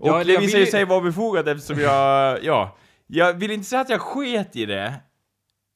Och 0.00 0.08
Ja, 0.08 0.18
det 0.24 0.36
visade 0.38 0.62
vill- 0.62 0.70
sig 0.70 0.84
vara 0.84 1.00
befogat 1.00 1.46
eftersom 1.46 1.80
jag, 1.80 2.38
ja... 2.44 2.76
Jag 3.12 3.34
vill 3.34 3.50
inte 3.50 3.66
säga 3.66 3.80
att 3.80 3.90
jag 3.90 4.00
sket 4.00 4.56
i 4.56 4.66
det, 4.66 4.94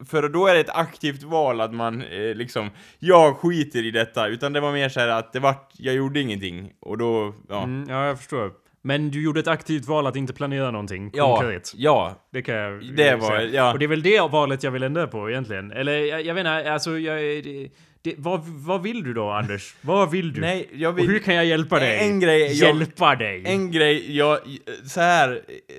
för 0.08 0.28
då 0.28 0.46
är 0.46 0.54
det 0.54 0.61
ett 0.61 0.70
aktivt 0.76 1.23
val 1.23 1.61
att 1.61 1.75
man 1.75 2.02
eh, 2.02 2.34
liksom, 2.34 2.70
jag 2.99 3.37
skiter 3.37 3.84
i 3.84 3.90
detta, 3.90 4.26
utan 4.28 4.52
det 4.52 4.61
var 4.61 4.73
mer 4.73 4.88
så 4.88 5.00
här 5.00 5.08
att 5.08 5.32
det 5.32 5.40
vart, 5.40 5.70
jag 5.76 5.94
gjorde 5.94 6.20
ingenting, 6.20 6.73
och 6.80 6.99
då, 6.99 7.34
ja. 7.49 7.62
Mm, 7.62 7.87
ja, 7.88 8.06
jag 8.06 8.18
förstår. 8.18 8.52
Men 8.87 9.11
du 9.11 9.23
gjorde 9.25 9.40
ett 9.40 9.49
aktivt 9.49 9.87
val 9.87 10.06
att 10.06 10.16
inte 10.16 10.32
planera 10.32 10.70
någonting 10.70 11.11
Ja, 11.14 11.37
konkret. 11.37 11.73
ja. 11.76 12.26
Det 12.32 12.42
kan 12.42 12.54
jag 12.54 12.96
Det 12.96 13.16
var- 13.16 13.28
säga. 13.30 13.50
ja. 13.52 13.73
Och 13.73 13.78
det 13.78 13.84
är 13.84 13.88
väl 13.88 14.02
det 14.02 14.20
valet 14.20 14.62
jag 14.62 14.70
vill 14.70 14.82
ändra 14.82 15.06
på 15.06 15.30
egentligen. 15.30 15.73
Eller 15.73 15.92
jag, 15.92 16.23
jag 16.26 16.34
vet 16.34 16.40
inte, 16.40 16.73
alltså 16.73 16.99
jag... 16.99 17.18
Det, 17.44 17.68
det, 18.02 18.14
vad, 18.18 18.40
vad 18.44 18.82
vill 18.82 19.02
du 19.04 19.14
då 19.14 19.30
Anders? 19.30 19.75
Vad 19.80 20.11
vill 20.11 20.32
du? 20.32 20.40
Nej, 20.40 20.68
jag 20.73 20.94
Och 20.94 21.00
hur 21.00 21.12
vill... 21.12 21.23
kan 21.23 21.34
jag 21.34 21.44
hjälpa 21.44 21.78
dig? 21.78 21.99
En 22.08 22.20
grej, 22.20 22.40
jag- 22.61 22.76
Hjälpa 22.76 23.14
dig? 23.14 23.42
En 23.46 23.70
grej, 23.70 24.16
jag... 24.16 24.38
Så 24.87 25.00
här 25.00 25.32
eh, 25.32 25.75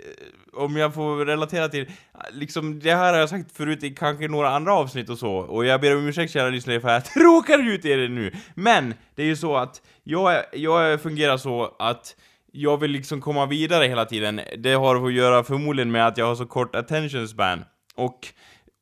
om 0.56 0.76
jag 0.76 0.94
får 0.94 1.26
relatera 1.26 1.70
till, 1.70 1.92
liksom 2.32 2.80
det 2.80 2.96
här 2.96 3.14
har 3.14 3.20
jag 3.20 3.30
sagt 3.30 3.58
förut 3.58 3.84
i 3.84 3.90
kanske 3.90 4.28
några 4.28 4.50
andra 4.50 4.74
avsnitt 4.74 5.10
och 5.10 5.18
så, 5.18 5.32
och 5.32 5.66
jag 5.66 5.82
ber 5.82 5.98
om 5.98 6.08
ursäkt 6.08 6.34
kära 6.34 6.50
lyssnare 6.50 6.82
för 6.82 6.90
att 6.90 7.12
jag 7.14 7.14
tråkar 7.24 7.70
ut 7.70 7.86
er 7.86 8.08
nu. 8.10 8.32
Men, 8.56 8.94
det 9.16 9.22
är 9.22 9.26
ju 9.28 9.36
så 9.36 9.58
att 9.58 9.82
jag, 10.04 10.44
jag 10.54 11.02
fungerar 11.02 11.38
så 11.38 11.76
att 11.80 12.16
jag 12.52 12.78
vill 12.78 12.92
liksom 12.92 13.22
komma 13.22 13.46
vidare 13.46 13.88
hela 13.88 14.06
tiden. 14.06 14.42
Det 14.58 14.74
har 14.74 15.08
att 15.08 15.14
göra 15.14 15.44
förmodligen 15.44 15.92
med 15.92 16.08
att 16.08 16.18
jag 16.18 16.26
har 16.26 16.36
så 16.36 16.46
kort 16.46 16.76
attention 16.76 17.28
span. 17.28 17.66
Och 17.96 18.28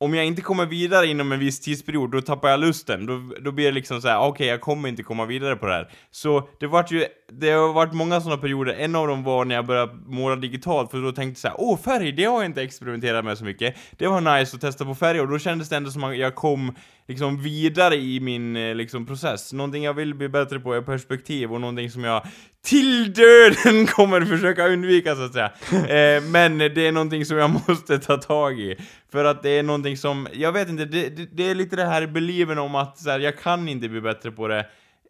om 0.00 0.14
jag 0.14 0.26
inte 0.26 0.42
kommer 0.42 0.66
vidare 0.66 1.06
inom 1.06 1.32
en 1.32 1.38
viss 1.38 1.60
tidsperiod, 1.60 2.10
då 2.10 2.20
tappar 2.20 2.48
jag 2.48 2.60
lusten. 2.60 3.06
Då, 3.06 3.34
då 3.40 3.52
blir 3.52 3.64
det 3.64 3.72
liksom 3.72 4.00
så 4.00 4.08
här: 4.08 4.20
okej, 4.20 4.46
jag 4.46 4.60
kommer 4.60 4.88
inte 4.88 5.02
komma 5.02 5.26
vidare 5.26 5.56
på 5.56 5.66
det 5.66 5.72
här. 5.72 5.90
Så 6.10 6.48
det 6.60 6.66
vart 6.66 6.92
ju, 6.92 7.04
det 7.32 7.50
har 7.50 7.72
varit 7.72 7.92
många 7.92 8.20
sådana 8.20 8.40
perioder, 8.40 8.72
en 8.72 8.96
av 8.96 9.08
dem 9.08 9.22
var 9.22 9.44
när 9.44 9.54
jag 9.54 9.66
började 9.66 9.94
måla 10.06 10.36
digitalt, 10.36 10.90
för 10.90 11.02
då 11.02 11.12
tänkte 11.12 11.28
jag 11.28 11.36
så 11.38 11.48
här: 11.48 11.56
åh 11.58 11.78
färg, 11.78 12.12
det 12.12 12.24
har 12.24 12.34
jag 12.34 12.46
inte 12.46 12.62
experimenterat 12.62 13.24
med 13.24 13.38
så 13.38 13.44
mycket. 13.44 13.76
Det 13.98 14.06
var 14.06 14.38
nice 14.38 14.56
att 14.56 14.60
testa 14.60 14.84
på 14.84 14.94
färg, 14.94 15.20
och 15.20 15.28
då 15.28 15.38
kändes 15.38 15.68
det 15.68 15.76
ändå 15.76 15.90
som 15.90 16.04
att 16.04 16.16
jag 16.16 16.34
kom 16.34 16.74
liksom 17.08 17.42
vidare 17.42 17.96
i 17.96 18.20
min 18.20 18.56
eh, 18.56 18.74
liksom 18.74 19.06
process. 19.06 19.52
Någonting 19.52 19.84
jag 19.84 19.94
vill 19.94 20.14
bli 20.14 20.28
bättre 20.28 20.60
på 20.60 20.74
är 20.74 20.82
perspektiv, 20.82 21.52
och 21.52 21.60
någonting 21.60 21.90
som 21.90 22.04
jag 22.04 22.26
till 22.64 23.12
döden 23.12 23.86
kommer 23.86 24.20
försöka 24.24 24.66
undvika 24.68 25.16
så 25.16 25.22
att 25.24 25.32
säga. 25.32 25.50
Eh, 25.94 26.22
men 26.22 26.58
det 26.58 26.86
är 26.86 26.92
någonting 26.92 27.24
som 27.24 27.36
jag 27.36 27.50
måste 27.68 27.98
ta 27.98 28.16
tag 28.16 28.60
i. 28.60 28.76
För 29.12 29.24
att 29.24 29.42
det 29.42 29.50
är 29.50 29.62
någonting 29.62 29.96
som, 29.96 30.28
jag 30.32 30.52
vet 30.52 30.68
inte, 30.68 30.84
det, 30.84 31.08
det, 31.08 31.28
det 31.32 31.50
är 31.50 31.54
lite 31.54 31.76
det 31.76 31.84
här 31.84 32.06
believen 32.06 32.58
om 32.58 32.74
att 32.74 32.98
så 32.98 33.10
här, 33.10 33.18
jag 33.20 33.38
kan 33.38 33.68
inte 33.68 33.88
bli 33.88 34.00
bättre 34.00 34.30
på 34.30 34.48
det. 34.48 34.66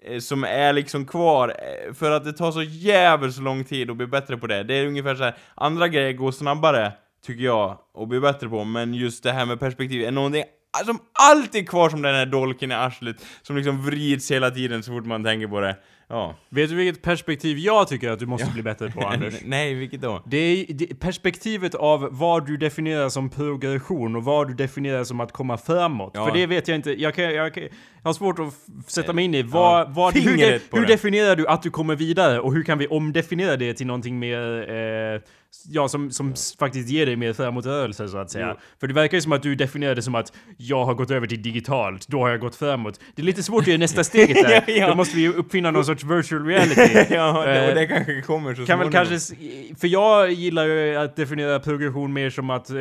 eh, 0.06 0.18
Som 0.18 0.44
är 0.44 0.72
liksom 0.72 1.06
kvar, 1.06 1.48
eh, 1.48 1.94
för 1.94 2.10
att 2.10 2.24
det 2.24 2.32
tar 2.32 2.52
så 2.52 2.62
jävligt 2.62 3.38
lång 3.38 3.64
tid 3.64 3.90
att 3.90 3.96
bli 3.96 4.06
bättre 4.06 4.36
på 4.36 4.46
det. 4.46 4.62
Det 4.62 4.74
är 4.74 4.86
ungefär 4.86 5.14
så 5.14 5.24
här, 5.24 5.36
andra 5.54 5.88
grejer 5.88 6.12
går 6.12 6.32
snabbare, 6.32 6.92
tycker 7.26 7.44
jag, 7.44 7.78
att 7.98 8.08
bli 8.08 8.20
bättre 8.20 8.48
på. 8.48 8.64
Men 8.64 8.94
just 8.94 9.22
det 9.22 9.32
här 9.32 9.46
med 9.46 9.60
perspektiv 9.60 10.04
är 10.04 10.10
någonting 10.10 10.44
som 10.84 10.98
alltid 11.12 11.62
är 11.62 11.66
kvar 11.66 11.90
som 11.90 12.02
den 12.02 12.14
här 12.14 12.26
dolken 12.26 12.70
i 12.70 12.74
arslet, 12.74 13.16
som 13.42 13.56
liksom 13.56 13.84
vrids 13.86 14.30
hela 14.30 14.50
tiden 14.50 14.82
så 14.82 14.92
fort 14.92 15.06
man 15.06 15.24
tänker 15.24 15.46
på 15.48 15.60
det. 15.60 15.76
Ja. 16.08 16.34
Vet 16.48 16.70
du 16.70 16.76
vilket 16.76 17.02
perspektiv 17.02 17.58
jag 17.58 17.88
tycker 17.88 18.10
att 18.10 18.18
du 18.18 18.26
måste 18.26 18.50
bli 18.50 18.62
bättre 18.62 18.90
på 18.90 19.00
Anders? 19.06 19.34
Nej, 19.44 19.74
vilket 19.74 20.00
då? 20.00 20.22
Det 20.26 20.36
är 20.36 20.66
det, 20.68 21.00
perspektivet 21.00 21.74
av 21.74 22.08
vad 22.10 22.46
du 22.46 22.56
definierar 22.56 23.08
som 23.08 23.30
progression 23.30 24.16
och 24.16 24.24
vad 24.24 24.48
du 24.48 24.54
definierar 24.54 25.04
som 25.04 25.20
att 25.20 25.32
komma 25.32 25.56
framåt. 25.56 26.12
Ja. 26.14 26.26
För 26.26 26.34
det 26.34 26.46
vet 26.46 26.68
jag 26.68 26.74
inte, 26.74 27.02
jag, 27.02 27.14
kan, 27.14 27.24
jag, 27.24 27.56
jag 27.56 27.68
har 28.02 28.12
svårt 28.12 28.38
att 28.38 28.54
sätta 28.92 29.12
mig 29.12 29.24
in 29.24 29.34
i 29.34 29.42
vad, 29.42 29.80
Ja. 29.80 29.86
vad, 29.94 30.14
hur, 30.14 30.36
de, 30.36 30.60
hur 30.72 30.86
definierar 30.86 31.36
du 31.36 31.46
att 31.46 31.62
du 31.62 31.70
kommer 31.70 31.96
vidare 31.96 32.40
och 32.40 32.54
hur 32.54 32.62
kan 32.62 32.78
vi 32.78 32.86
omdefiniera 32.86 33.56
det 33.56 33.74
till 33.74 33.86
någonting 33.86 34.18
mer, 34.18 34.70
eh, 34.70 35.20
ja 35.68 35.88
som, 35.88 36.10
som 36.10 36.32
s- 36.32 36.56
faktiskt 36.58 36.88
ger 36.88 37.06
dig 37.06 37.16
mer 37.16 37.32
framåtrörelse 37.32 38.08
så 38.08 38.18
att 38.18 38.30
säga. 38.30 38.48
Jo. 38.54 38.60
För 38.80 38.86
det 38.86 38.94
verkar 38.94 39.16
ju 39.16 39.20
som 39.20 39.32
att 39.32 39.42
du 39.42 39.54
definierar 39.54 39.94
det 39.94 40.02
som 40.02 40.14
att 40.14 40.32
jag 40.56 40.84
har 40.84 40.94
gått 40.94 41.10
över 41.10 41.26
till 41.26 41.42
digitalt, 41.42 42.08
då 42.08 42.18
har 42.20 42.28
jag 42.28 42.40
gått 42.40 42.56
framåt. 42.56 43.00
Det 43.14 43.22
är 43.22 43.26
lite 43.26 43.42
svårt 43.42 43.60
att 43.62 43.66
göra 43.66 43.78
nästa 43.78 44.04
steget 44.04 44.36
där. 44.42 44.50
Ja, 44.66 44.74
ja. 44.74 44.88
Då 44.88 44.94
måste 44.94 45.16
vi 45.16 45.28
uppfinna 45.28 45.70
någon 45.70 45.84
sorts 45.84 46.04
virtual 46.04 46.46
reality. 46.46 46.80
ja, 47.14 47.32
det, 47.32 47.62
och 47.62 47.68
Eh, 47.68 47.74
det 47.74 47.86
kanske 47.86 48.20
kommer 48.22 48.54
så 48.54 48.66
kan 48.66 48.78
väl 48.78 48.90
småningom. 48.90 48.92
kanske, 48.92 49.14
s- 49.14 49.80
för 49.80 49.88
jag 49.88 50.32
gillar 50.32 50.64
ju 50.66 50.96
att 50.96 51.16
definiera 51.16 51.60
progression 51.60 52.12
mer 52.12 52.30
som 52.30 52.50
att 52.50 52.70
eh, 52.70 52.76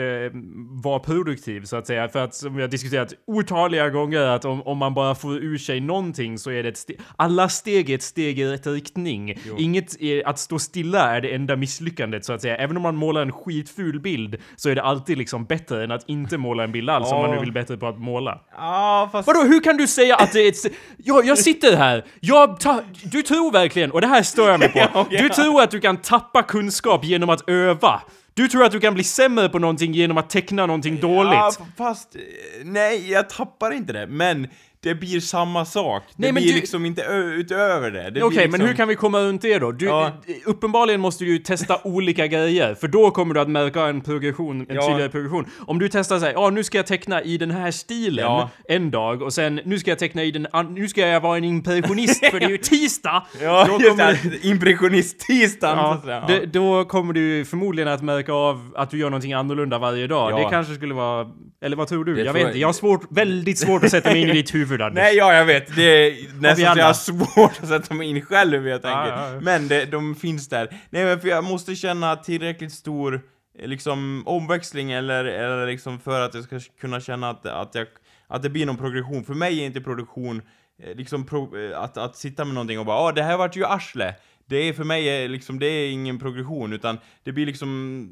vara 0.84 1.00
produktiv 1.00 1.62
så 1.66 1.76
att 1.78 1.88
säga. 1.88 2.08
För 2.10 2.20
att 2.20 2.36
som 2.36 2.56
vi 2.56 2.62
har 2.62 2.70
diskuterat 2.70 3.14
otaliga 3.28 3.90
gånger 3.90 4.22
att 4.22 4.46
om, 4.46 4.62
om 4.62 4.78
man 4.78 4.94
bara 4.94 5.16
får 5.16 5.38
ur 5.38 5.58
sig 5.58 5.80
någonting 5.80 6.38
så 6.38 6.52
är 6.52 6.64
det 6.64 6.70
ett 6.70 6.78
steg. 6.78 7.00
Alla 7.16 7.50
steg 7.50 7.90
är 7.90 7.96
ett 7.96 8.04
steg 8.04 8.40
i 8.40 8.46
rätt 8.46 8.68
riktning. 8.68 9.36
Inget, 9.58 10.02
är, 10.02 10.28
att 10.28 10.40
stå 10.40 10.60
stilla 10.60 11.16
är 11.16 11.22
det 11.22 11.34
enda 11.36 11.56
misslyckandet 11.56 12.26
så 12.26 12.34
att 12.34 12.42
säga. 12.42 12.58
Även 12.64 12.78
om 12.78 12.84
man 12.84 12.96
målar 12.96 13.22
en 13.22 13.32
skitful 13.32 14.00
bild 14.00 14.36
så 14.56 14.70
är 14.70 14.76
det 14.76 14.82
alltid 14.84 15.18
liksom 15.18 15.46
bättre 15.46 15.84
än 15.84 15.92
att 15.92 16.10
inte 16.10 16.38
måla 16.38 16.64
en 16.64 16.72
bild 16.72 16.90
alls 16.90 17.12
om 17.12 17.22
man 17.22 17.32
nu 17.32 17.40
vill 17.40 17.52
bättre 17.52 17.78
på 17.78 17.88
att 17.88 18.00
måla. 18.00 18.40
Ja, 18.58 19.10
fast... 19.12 19.28
Vadå, 19.28 19.40
hur 19.44 19.60
kan 19.64 19.78
du 19.78 19.88
säga 19.88 20.16
att 20.16 20.32
det 20.32 20.40
är 20.40 20.50
ett... 20.50 20.74
Jag, 20.98 21.26
jag 21.26 21.38
sitter 21.38 21.78
här, 21.78 22.06
jag 22.20 22.60
ta, 22.60 22.82
du 23.04 23.22
tror 23.22 23.52
verkligen, 23.52 23.92
och 23.92 24.02
det 24.02 24.08
här 24.08 24.24
stör 24.24 24.50
jag 24.52 24.60
mig 24.60 24.70
på, 24.72 24.80
Ja, 24.94 25.06
du 25.10 25.30
tror 25.30 25.62
att 25.62 25.72
du 25.72 25.80
kan 25.80 25.98
tappa 25.98 26.44
kunskap 26.44 27.06
genom 27.06 27.30
att 27.30 27.50
öva. 27.50 28.02
Du 28.34 28.48
tror 28.48 28.64
att 28.64 28.72
du 28.72 28.80
kan 28.80 28.94
bli 28.94 29.04
sämre 29.04 29.50
på 29.50 29.60
någonting 29.60 29.94
genom 29.94 30.18
att 30.18 30.30
teckna 30.30 30.66
någonting 30.66 31.00
dåligt. 31.00 31.34
Ja, 31.34 31.52
fast... 31.78 32.16
eh, 32.16 32.22
Nej, 32.64 33.12
jag 33.12 33.30
tappar 33.30 33.72
inte 33.72 33.94
det, 33.94 34.08
men 34.08 34.48
det 34.84 34.96
blir 34.96 35.20
samma 35.20 35.66
sak. 35.66 36.04
Det 36.08 36.14
Nej, 36.16 36.32
men 36.32 36.44
blir 36.44 36.54
du- 36.54 36.60
liksom 36.60 36.86
inte 36.86 37.02
utöver 37.38 37.92
det. 37.92 38.10
det 38.10 38.24
Okej, 38.24 38.30
blir 38.30 38.30
liksom... 38.42 38.52
men 38.52 38.62
hur 38.68 38.74
kan 38.76 38.88
vi 38.88 38.96
komma 38.96 39.20
runt 39.20 39.42
det 39.42 39.60
då? 39.60 39.72
Du, 39.72 39.86
Ja. 39.86 40.08
eh, 40.08 40.36
Uppenbarligen 40.46 41.02
måste 41.02 41.24
du 41.24 41.32
ju 41.32 41.38
testa 41.38 41.78
olika 41.84 42.28
grejer, 42.28 42.76
för 42.76 42.88
då 42.88 43.12
kommer 43.12 43.34
du 43.34 43.40
att 43.40 43.50
märka 43.50 43.82
en 43.82 44.02
progression, 44.02 44.62
en 44.70 44.76
Ja. 44.76 44.82
tydligare 44.88 45.10
progression. 45.10 45.46
Om 45.68 45.80
du 45.80 45.90
testar 45.90 46.20
såhär, 46.20 46.34
ja 46.34 46.50
nu 46.50 46.64
ska 46.64 46.78
jag 46.78 46.88
teckna 46.88 47.22
i 47.22 47.38
den 47.38 47.52
här 47.52 47.72
stilen 47.72 48.26
Ja. 48.26 48.50
en 48.68 48.92
dag, 48.92 49.22
och 49.22 49.34
sen 49.34 49.60
nu 49.66 49.80
ska 49.80 49.92
jag 49.92 50.00
teckna 50.00 50.24
i 50.24 50.32
den 50.32 50.48
nu 50.70 50.88
ska 50.88 51.02
jag 51.08 51.22
vara 51.22 51.38
en 51.38 51.44
impressionist 51.44 52.26
för 52.26 52.40
det 52.40 52.46
är 52.46 52.50
ju 52.50 52.58
tisdag! 52.74 53.24
Ja, 53.42 53.66
Då 53.70 53.78
kommer- 53.90 54.20
det. 54.32 54.48
Impressionist-tisdagen, 54.48 55.78
Ja, 55.78 56.02
säga. 56.06 56.24
det, 56.28 56.46
då 56.46 56.86
kommer 56.86 57.14
du 57.14 57.46
förmodligen 57.46 57.88
att 57.94 58.02
märka 58.02 58.34
av 58.34 58.72
att 58.76 58.90
du 58.90 58.98
gör 58.98 59.10
någonting 59.10 59.34
annorlunda 59.34 59.78
varje 59.78 60.08
dag. 60.08 60.32
Ja. 60.32 60.38
Det 60.38 60.50
kanske 60.50 60.74
skulle 60.76 60.94
vara... 60.94 61.28
Eller 61.64 61.76
vad 61.76 61.88
tror 61.88 62.06
du? 62.06 62.16
Det 62.16 62.24
jag 62.24 62.34
vet 62.34 62.48
inte. 62.48 62.60
Jag 62.60 62.68
har 62.68 62.74
svårt, 62.74 63.02
väldigt 63.10 63.58
svårt 63.58 63.84
att 63.84 63.92
sätta 63.92 64.10
mig 64.10 64.22
in 64.22 64.30
i 64.30 64.34
ditt 64.42 64.56
huvud 64.56 64.82
Anders. 64.82 65.04
Nej, 65.04 65.16
ja, 65.16 65.34
jag 65.34 65.46
vet. 65.46 65.76
Det 65.76 65.84
är 65.84 66.42
nästan 66.42 66.74
så 66.74 66.80
jag 66.80 66.86
har 66.86 66.94
svårt 66.94 67.60
att 67.62 67.68
sätta 67.68 67.94
mig 67.94 68.10
in 68.10 68.22
själv 68.22 68.68
jag 68.68 68.82
tänker. 68.82 68.98
Ja, 68.98 69.28
ja, 69.28 69.34
ja. 69.34 69.40
Men 69.40 69.68
det, 69.68 69.86
de 69.86 70.16
finns 70.16 70.50
där. 70.50 70.68
Nej, 70.90 71.06
men 71.06 71.20
för 71.20 71.28
jag 71.28 71.44
måste 71.44 71.76
känna 71.76 72.16
tillräckligt 72.16 72.74
stor 72.74 73.22
eh, 73.60 73.68
liksom 73.68 74.24
omväxling 74.26 74.92
eller, 74.92 75.26
eller 75.26 75.68
liksom 75.68 76.00
för 76.00 76.22
att 76.22 76.34
jag 76.34 76.44
ska 76.44 76.60
kunna 76.82 77.00
känna 77.00 77.30
att, 77.30 77.46
att, 77.46 77.76
jag, 77.76 77.88
att 78.28 78.44
det 78.44 78.50
blir 78.50 78.66
någon 78.66 78.78
progression. 78.78 79.24
För 79.24 79.34
mig 79.34 79.62
är 79.62 79.66
inte 79.66 79.82
produktion 79.82 80.42
eh, 80.84 80.96
liksom 80.96 81.26
pro, 81.26 81.58
eh, 81.58 81.80
att, 81.80 81.98
att 81.98 82.18
sitta 82.18 82.46
med 82.46 82.54
någonting 82.54 82.80
och 82.80 82.86
bara 82.86 82.98
ah, 82.98 83.12
det 83.12 83.24
här 83.24 83.38
vart 83.38 83.56
ju 83.56 83.66
arsle. 83.66 84.16
Det 84.54 84.70
är 84.70 84.74
för 84.74 84.84
mig 84.84 85.28
liksom, 85.28 85.60
det 85.60 85.66
är 85.68 85.92
ingen 85.92 86.20
progression 86.20 86.74
utan 86.74 86.98
det 87.24 87.32
blir 87.32 87.46
liksom, 87.46 88.10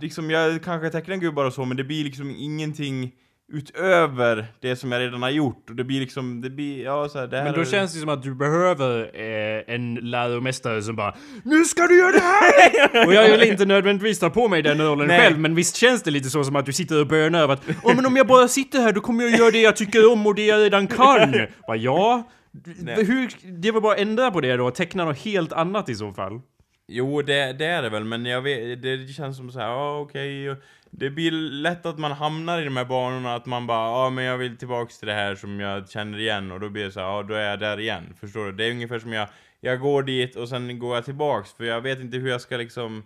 liksom 0.00 0.30
jag 0.30 0.62
kanske 0.64 0.90
tecknar 0.90 1.16
gubbar 1.16 1.44
och 1.44 1.52
så 1.52 1.64
men 1.64 1.76
det 1.76 1.84
blir 1.84 2.04
liksom 2.04 2.30
ingenting 2.38 3.12
utöver 3.52 4.46
det 4.60 4.76
som 4.76 4.92
jag 4.92 5.00
redan 5.00 5.22
har 5.22 5.30
gjort 5.30 5.70
och 5.70 5.76
det 5.76 5.84
blir 5.84 6.00
liksom, 6.00 6.40
det 6.40 6.50
blir, 6.50 6.84
ja 6.84 7.08
så 7.08 7.18
här, 7.18 7.26
det 7.26 7.36
här 7.36 7.44
Men 7.44 7.54
då 7.54 7.60
är- 7.60 7.64
känns 7.64 7.94
det 7.94 8.00
som 8.00 8.08
att 8.08 8.22
du 8.22 8.34
behöver 8.34 9.00
eh, 9.14 9.74
en 9.74 9.94
läromästare 9.94 10.82
som 10.82 10.96
bara 10.96 11.14
Nu 11.44 11.64
ska 11.64 11.86
du 11.86 11.98
göra 11.98 12.12
det 12.12 12.20
här! 12.20 13.06
och 13.06 13.14
jag 13.14 13.30
vill 13.38 13.48
inte 13.48 13.64
nödvändigtvis 13.64 14.18
ta 14.18 14.30
på 14.30 14.48
mig 14.48 14.62
den 14.62 14.80
rollen 14.82 15.06
Nej. 15.06 15.20
själv, 15.20 15.38
men 15.38 15.54
visst 15.54 15.76
känns 15.76 16.02
det 16.02 16.10
lite 16.10 16.30
så 16.30 16.44
som 16.44 16.56
att 16.56 16.66
du 16.66 16.72
sitter 16.72 17.00
och 17.00 17.06
bönar 17.06 17.42
över 17.42 17.54
att 17.54 17.62
Åh 17.82 17.96
men 17.96 18.06
om 18.06 18.16
jag 18.16 18.26
bara 18.26 18.48
sitter 18.48 18.80
här 18.80 18.92
då 18.92 19.00
kommer 19.00 19.24
jag 19.24 19.38
göra 19.38 19.50
det 19.50 19.60
jag 19.60 19.76
tycker 19.76 20.12
om 20.12 20.26
och 20.26 20.34
det 20.34 20.46
jag 20.46 20.60
redan 20.60 20.86
kan! 20.86 21.32
Bara, 21.66 21.76
ja? 21.76 22.30
Nej. 22.64 23.04
Hur, 23.04 23.30
det 23.52 23.70
var 23.70 23.80
bara 23.80 23.92
att 23.92 24.00
ändra 24.00 24.30
på 24.30 24.40
det 24.40 24.56
då, 24.56 24.70
teckna 24.70 25.04
något 25.04 25.18
helt 25.18 25.52
annat 25.52 25.88
i 25.88 25.94
så 25.94 26.12
fall. 26.12 26.40
Jo, 26.88 27.22
det, 27.22 27.52
det 27.52 27.66
är 27.66 27.82
det 27.82 27.88
väl, 27.88 28.04
men 28.04 28.26
jag 28.26 28.42
vet, 28.42 28.82
det 28.82 29.08
känns 29.08 29.36
som 29.36 29.50
så 29.50 29.58
här, 29.58 29.68
ja 29.68 29.98
okej, 29.98 30.50
och 30.50 30.56
det 30.90 31.10
blir 31.10 31.30
lätt 31.32 31.86
att 31.86 31.98
man 31.98 32.12
hamnar 32.12 32.60
i 32.60 32.64
de 32.64 32.76
här 32.76 32.84
banorna, 32.84 33.34
att 33.34 33.46
man 33.46 33.66
bara, 33.66 34.04
ja 34.04 34.10
men 34.10 34.24
jag 34.24 34.38
vill 34.38 34.56
tillbaks 34.56 34.98
till 34.98 35.08
det 35.08 35.14
här 35.14 35.34
som 35.34 35.60
jag 35.60 35.90
känner 35.90 36.18
igen, 36.18 36.52
och 36.52 36.60
då 36.60 36.68
blir 36.68 36.84
det 36.84 36.92
så 36.92 37.00
här, 37.00 37.06
ja 37.06 37.22
då 37.22 37.34
är 37.34 37.50
jag 37.50 37.60
där 37.60 37.80
igen, 37.80 38.14
förstår 38.20 38.46
du? 38.46 38.52
Det 38.52 38.64
är 38.64 38.70
ungefär 38.70 38.98
som 38.98 39.12
jag, 39.12 39.28
jag 39.60 39.80
går 39.80 40.02
dit 40.02 40.36
och 40.36 40.48
sen 40.48 40.78
går 40.78 40.94
jag 40.94 41.04
tillbaks, 41.04 41.52
för 41.52 41.64
jag 41.64 41.80
vet 41.80 42.00
inte 42.00 42.16
hur 42.16 42.28
jag 42.28 42.40
ska 42.40 42.56
liksom 42.56 43.02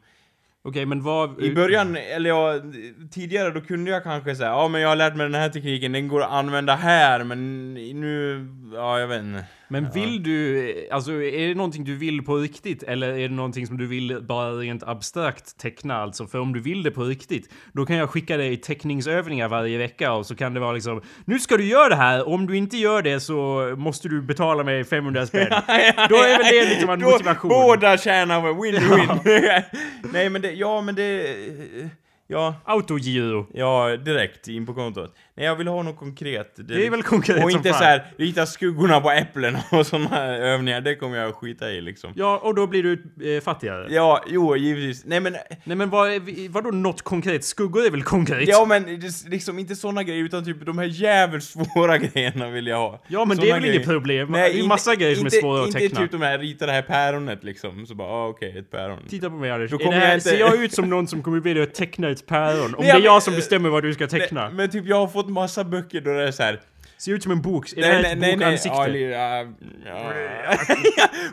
Okej, 0.62 0.86
men 0.86 1.02
vad... 1.02 1.42
I 1.42 1.54
början, 1.54 1.96
eller 1.96 2.30
ja, 2.30 2.60
tidigare 3.10 3.50
då 3.50 3.60
kunde 3.60 3.90
jag 3.90 4.02
kanske 4.02 4.36
säga, 4.36 4.48
ja 4.48 4.68
men 4.68 4.80
jag 4.80 4.88
har 4.88 4.96
lärt 4.96 5.16
mig 5.16 5.26
den 5.26 5.40
här 5.40 5.48
tekniken, 5.48 5.92
den 5.92 6.08
går 6.08 6.22
att 6.22 6.30
använda 6.30 6.74
här, 6.74 7.24
men 7.24 7.74
nu, 7.74 8.46
ja 8.74 9.00
jag 9.00 9.08
vet 9.08 9.22
inte. 9.22 9.44
Men 9.72 9.90
vill 9.90 10.22
du, 10.22 10.88
alltså 10.90 11.12
är 11.12 11.48
det 11.48 11.54
någonting 11.54 11.84
du 11.84 11.96
vill 11.96 12.22
på 12.22 12.36
riktigt? 12.36 12.82
Eller 12.82 13.08
är 13.08 13.28
det 13.28 13.34
någonting 13.34 13.66
som 13.66 13.78
du 13.78 13.86
vill 13.86 14.18
bara 14.22 14.52
rent 14.52 14.82
abstrakt 14.82 15.58
teckna 15.58 15.96
alltså? 15.96 16.26
För 16.26 16.38
om 16.38 16.52
du 16.52 16.60
vill 16.60 16.82
det 16.82 16.90
på 16.90 17.04
riktigt, 17.04 17.48
då 17.72 17.86
kan 17.86 17.96
jag 17.96 18.10
skicka 18.10 18.36
dig 18.36 18.56
teckningsövningar 18.56 19.48
varje 19.48 19.78
vecka 19.78 20.12
och 20.12 20.26
så 20.26 20.34
kan 20.34 20.54
det 20.54 20.60
vara 20.60 20.72
liksom 20.72 21.02
Nu 21.24 21.38
ska 21.38 21.56
du 21.56 21.64
göra 21.64 21.88
det 21.88 21.96
här, 21.96 22.28
om 22.28 22.46
du 22.46 22.56
inte 22.56 22.76
gör 22.76 23.02
det 23.02 23.20
så 23.20 23.74
måste 23.78 24.08
du 24.08 24.22
betala 24.22 24.64
mig 24.64 24.84
500 24.84 25.26
spänn. 25.26 25.48
Då 26.08 26.16
är 26.16 26.38
väl 26.38 26.52
det 26.52 26.70
liksom 26.70 26.90
en 26.90 27.00
motivation. 27.00 27.48
Båda 27.48 27.98
tjänar 27.98 28.40
win-win. 28.40 29.62
Nej 30.12 30.30
men 30.30 30.42
det, 30.42 30.52
ja 30.52 30.80
men 30.80 30.94
det, 30.94 31.36
ja. 32.26 32.54
Autogiro. 32.64 33.46
Ja, 33.54 33.96
direkt 33.96 34.48
in 34.48 34.66
på 34.66 34.74
kontot. 34.74 35.14
Nej 35.40 35.46
Nej, 35.46 35.46
jag 35.48 35.56
vill 35.56 35.68
ha 35.68 35.82
något 35.82 35.96
konkret. 35.98 36.54
Det 36.68 36.86
är 36.86 36.90
väl 36.90 37.02
konkret 37.02 37.36
Och 37.44 37.50
som 37.50 37.58
inte 37.58 37.68
fan. 37.70 37.78
så 37.78 37.84
här 37.84 38.04
rita 38.16 38.46
skuggorna 38.46 39.00
på 39.00 39.10
äpplen 39.10 39.56
och 39.70 39.86
såna 39.86 40.26
övningar, 40.26 40.80
det 40.80 40.94
kommer 40.96 41.18
jag 41.18 41.34
skita 41.34 41.70
i 41.70 41.80
liksom. 41.80 42.12
Ja, 42.16 42.38
och 42.42 42.54
då 42.54 42.66
blir 42.66 42.82
du 42.82 42.92
eh, 43.36 43.40
fattigare. 43.42 43.86
Ja, 43.90 44.24
jo, 44.26 44.56
givetvis. 44.56 45.04
Nej 45.04 45.20
men... 45.20 45.36
Nej 45.64 45.76
men 45.76 45.90
vad, 45.90 46.10
är- 46.12 46.48
vadå 46.48 46.70
något 46.70 47.02
konkret? 47.02 47.44
Skuggor 47.44 47.86
är 47.86 47.90
väl 47.90 48.02
konkret? 48.02 48.48
Ja 48.48 48.64
men 48.64 48.82
det 48.84 48.90
är 48.92 49.30
liksom 49.30 49.58
inte 49.58 49.76
såna 49.76 50.02
grejer 50.02 50.24
utan 50.24 50.44
typ 50.44 50.66
de 50.66 50.78
här 50.78 50.84
jävligt 50.86 51.44
svåra 51.44 51.98
grejerna 52.12 52.50
vill 52.50 52.66
jag 52.66 52.76
ha. 52.76 53.02
Ja, 53.08 53.24
men 53.24 53.36
det 53.36 53.42
Såna 53.42 53.56
är 53.56 53.60
väl 53.60 53.70
inget 53.70 53.86
problem? 53.86 54.32
Det 54.32 54.40
är 54.40 54.48
ju 54.48 54.54
inte- 54.54 54.68
massa 54.68 54.94
grejer 54.94 55.14
som 55.14 55.26
är 55.26 55.28
inte- 55.28 55.40
svåra 55.40 55.60
att 55.60 55.66
inte 55.66 55.78
teckna. 55.78 56.00
typ 56.00 56.10
de 56.12 56.22
här, 56.22 56.38
rita 56.38 56.66
det 56.66 56.72
här 56.72 56.82
päronet 56.82 57.44
liksom, 57.44 57.86
så 57.86 57.94
bara 57.94 58.08
ah, 58.08 58.28
okej, 58.28 58.58
ett 58.58 58.70
päron. 58.70 58.98
Titta 59.08 59.30
på 59.30 59.36
mig 59.36 59.50
Anders. 59.50 59.70
Då 59.70 59.76
Är 59.76 59.84
kommer 59.84 59.92
det 59.92 60.00
här, 60.00 60.06
jag 60.08 60.16
inte- 60.16 60.28
Ser 60.28 60.38
jag 60.38 60.64
ut 60.64 60.72
som 60.74 60.90
någon 60.90 61.06
som 61.08 61.22
kommer 61.22 61.60
att 61.62 61.74
teckna 61.74 62.10
ett 62.10 62.26
päron? 62.26 62.64
Om 62.64 62.70
Nej, 62.78 62.82
det 62.82 62.90
är 62.90 62.94
men- 62.94 63.02
jag 63.02 63.22
som 63.22 63.34
bestämmer 63.34 63.68
vad 63.68 63.82
du 63.82 63.94
ska 63.94 64.06
teckna? 64.06 64.44
Nej, 64.44 64.54
men 64.54 64.70
typ 64.70 64.86
jag 64.86 64.96
har 64.96 65.08
fått 65.08 65.28
massa 65.30 65.64
böcker 65.64 66.00
då 66.00 66.12
det 66.12 66.28
är 66.28 66.32
så 66.32 66.42
här. 66.42 66.60
Ser 67.00 67.12
ut 67.12 67.22
som 67.22 67.32
en 67.32 67.42
bok? 67.42 67.72
Är 67.72 67.80
det 67.80 67.86
här 67.86 68.04
ett 68.12 68.34
bokansikte? 68.38 68.78
Ja, 68.78 69.46
ja, 69.86 70.12
ja. 70.16 70.56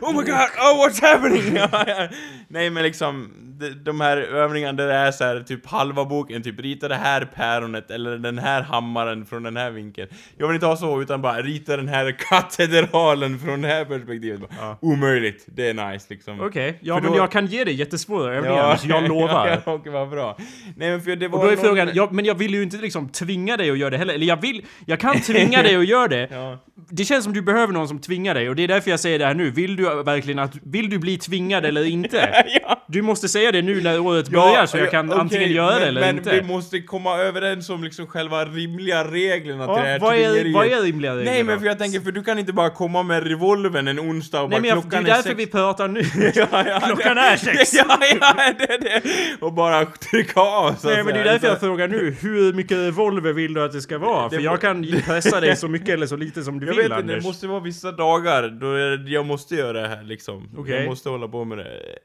oh 0.00 0.12
my 0.16 0.22
god, 0.24 0.34
oh 0.34 0.86
what's 0.86 1.02
happening? 1.02 1.56
Ja, 1.56 1.84
ja. 1.86 2.08
Nej 2.48 2.70
men 2.70 2.82
liksom, 2.82 3.32
de, 3.60 3.70
de 3.70 4.00
här 4.00 4.16
övningarna 4.16 4.72
där 4.72 4.86
det 4.86 4.94
är 4.94 5.10
så 5.12 5.24
här, 5.24 5.40
typ 5.40 5.66
halva 5.66 6.04
boken, 6.04 6.42
typ 6.42 6.60
rita 6.60 6.88
det 6.88 6.94
här 6.94 7.24
päronet 7.34 7.90
eller 7.90 8.18
den 8.18 8.38
här 8.38 8.62
hammaren 8.62 9.26
från 9.26 9.42
den 9.42 9.56
här 9.56 9.70
vinkeln. 9.70 10.08
Jag 10.36 10.46
vill 10.46 10.54
inte 10.54 10.66
ha 10.66 10.76
så, 10.76 11.02
utan 11.02 11.22
bara 11.22 11.42
rita 11.42 11.76
den 11.76 11.88
här 11.88 12.12
katedralen 12.18 13.38
från 13.38 13.62
det 13.62 13.68
här 13.68 13.84
perspektivet. 13.84 14.50
Ja. 14.60 14.78
Omöjligt, 14.80 15.44
det 15.46 15.68
är 15.68 15.90
nice 15.90 16.06
liksom. 16.08 16.40
Okej, 16.40 16.78
ja 16.80 16.94
För 16.94 17.02
men 17.02 17.12
då- 17.12 17.18
jag 17.18 17.30
kan 17.30 17.46
ge 17.46 17.64
dig 17.64 17.74
jättesvåra 17.74 18.34
övningar, 18.34 18.76
så 18.76 18.88
jag 18.88 19.08
lovar. 19.08 19.48
ja, 19.66 19.72
okej, 19.72 19.92
vad 19.92 20.08
bra. 20.10 20.36
Nej 20.76 20.90
men 20.90 21.00
för 21.02 21.16
det 21.16 21.28
var 21.28 21.38
Och 21.38 21.44
då 21.44 21.50
är 21.50 21.56
någon- 21.56 21.64
frågan, 21.64 21.90
ja, 21.94 22.08
men 22.12 22.24
jag 22.24 22.34
vill 22.34 22.54
ju 22.54 22.62
inte 22.62 22.76
liksom 22.76 23.08
tvinga 23.08 23.56
dig 23.56 23.70
att 23.70 23.78
göra 23.78 23.90
det 23.90 23.98
heller. 23.98 24.14
Eller 24.14 24.26
jag 24.26 24.40
vill, 24.40 24.64
jag 24.86 25.00
kan 25.00 25.20
tvinga 25.20 25.57
dig 25.62 25.76
att 25.82 25.86
göra 25.88 26.08
det. 26.08 26.28
Ja. 26.30 26.58
Det 26.90 27.04
känns 27.04 27.24
som 27.24 27.32
du 27.32 27.42
behöver 27.42 27.72
någon 27.72 27.88
som 27.88 27.98
tvingar 27.98 28.34
dig 28.34 28.48
och 28.48 28.56
det 28.56 28.62
är 28.64 28.68
därför 28.68 28.90
jag 28.90 29.00
säger 29.00 29.18
det 29.18 29.26
här 29.26 29.34
nu. 29.34 29.50
Vill 29.50 29.76
du 29.76 30.02
verkligen 30.02 30.38
att, 30.38 30.52
vill 30.62 30.90
du 30.90 30.98
bli 30.98 31.18
tvingad 31.18 31.64
eller 31.64 31.84
inte? 31.84 32.44
ja. 32.62 32.84
Du 32.88 33.02
måste 33.02 33.28
säga 33.28 33.52
det 33.52 33.62
nu 33.62 33.80
när 33.82 34.00
året 34.00 34.28
börjar 34.28 34.66
så 34.66 34.78
jag 34.78 34.90
kan 34.90 35.08
okej, 35.08 35.20
antingen 35.20 35.50
göra 35.52 35.70
men, 35.70 35.80
det 35.80 35.86
eller 35.86 36.00
men 36.00 36.16
inte. 36.18 36.30
vi 36.30 36.42
måste 36.42 36.80
komma 36.80 37.16
överens 37.18 37.70
om 37.70 37.84
liksom 37.84 38.06
själva 38.06 38.44
rimliga 38.44 39.04
reglerna 39.04 39.66
till 39.66 39.74
det 39.74 39.80
Ja, 39.80 39.86
här 39.92 39.98
vad, 39.98 40.14
är, 40.16 40.54
vad 40.54 40.66
är 40.66 40.82
rimliga 40.82 41.16
regler 41.16 41.32
Nej 41.32 41.42
men 41.42 41.58
för 41.60 41.66
jag 41.66 41.78
tänker, 41.78 42.00
för 42.00 42.12
du 42.12 42.22
kan 42.22 42.38
inte 42.38 42.52
bara 42.52 42.70
komma 42.70 43.02
med 43.02 43.26
revolvern 43.26 43.88
en 43.88 44.00
onsdag 44.00 44.40
och 44.42 44.50
Nej 44.50 44.56
bara 44.56 44.60
men 44.60 44.68
jag, 44.68 44.78
det 44.78 44.82
klockan 44.82 45.04
är 45.04 45.08
därför 45.08 45.22
sex. 45.22 45.38
vi 45.38 45.46
pratar 45.46 45.88
nu. 45.88 46.00
ja, 46.34 46.46
ja, 46.52 46.80
Klockan 46.86 47.16
det- 47.16 47.22
är 47.22 47.36
sex. 47.36 47.74
Ja, 47.74 47.98
ja, 48.20 48.52
det 48.58 48.72
är 48.74 48.78
det. 48.80 49.02
Och 49.40 49.52
bara 49.52 49.84
trycka 49.86 50.40
av 50.40 50.72
så 50.78 50.88
Nej 50.88 51.04
men 51.04 51.14
det 51.14 51.20
är 51.20 51.24
därför 51.24 51.46
jag 51.48 51.60
frågar 51.60 51.88
nu, 51.88 52.16
hur 52.20 52.52
mycket 52.52 52.76
revolver 52.78 53.32
vill 53.32 53.54
du 53.54 53.64
att 53.64 53.72
det 53.72 53.80
ska 53.80 53.98
vara? 53.98 54.30
För 54.30 54.36
Det- 54.36 54.42
jag 54.42 54.60
kan 54.60 54.86
pressa 55.06 55.40
dig 55.40 55.47
så 55.56 55.68
mycket 55.68 55.88
eller 55.88 56.06
så 56.06 56.16
lite 56.16 56.42
som 56.42 56.60
du 56.60 56.66
jag 56.66 56.74
vill 56.74 56.82
vet 56.82 56.92
Anders. 56.98 57.22
det 57.22 57.28
måste 57.28 57.46
vara 57.46 57.60
vissa 57.60 57.92
dagar 57.92 58.48
då 58.48 58.78
jag 59.10 59.26
måste 59.26 59.54
göra 59.54 59.82
det 59.82 59.88
här 59.88 60.02
liksom. 60.02 60.50
Okej. 60.56 60.74
Jag 60.74 60.86
måste 60.86 61.08
hålla 61.08 61.28
på 61.28 61.44
med 61.44 61.58
det. 61.58 61.98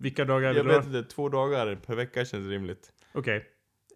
Vilka 0.00 0.24
dagar 0.24 0.54
Jag 0.54 0.64
vet 0.64 0.86
inte, 0.86 1.02
två 1.02 1.28
dagar 1.28 1.74
per 1.86 1.94
vecka 1.94 2.24
känns 2.24 2.48
rimligt. 2.48 2.88
Okej. 3.14 3.44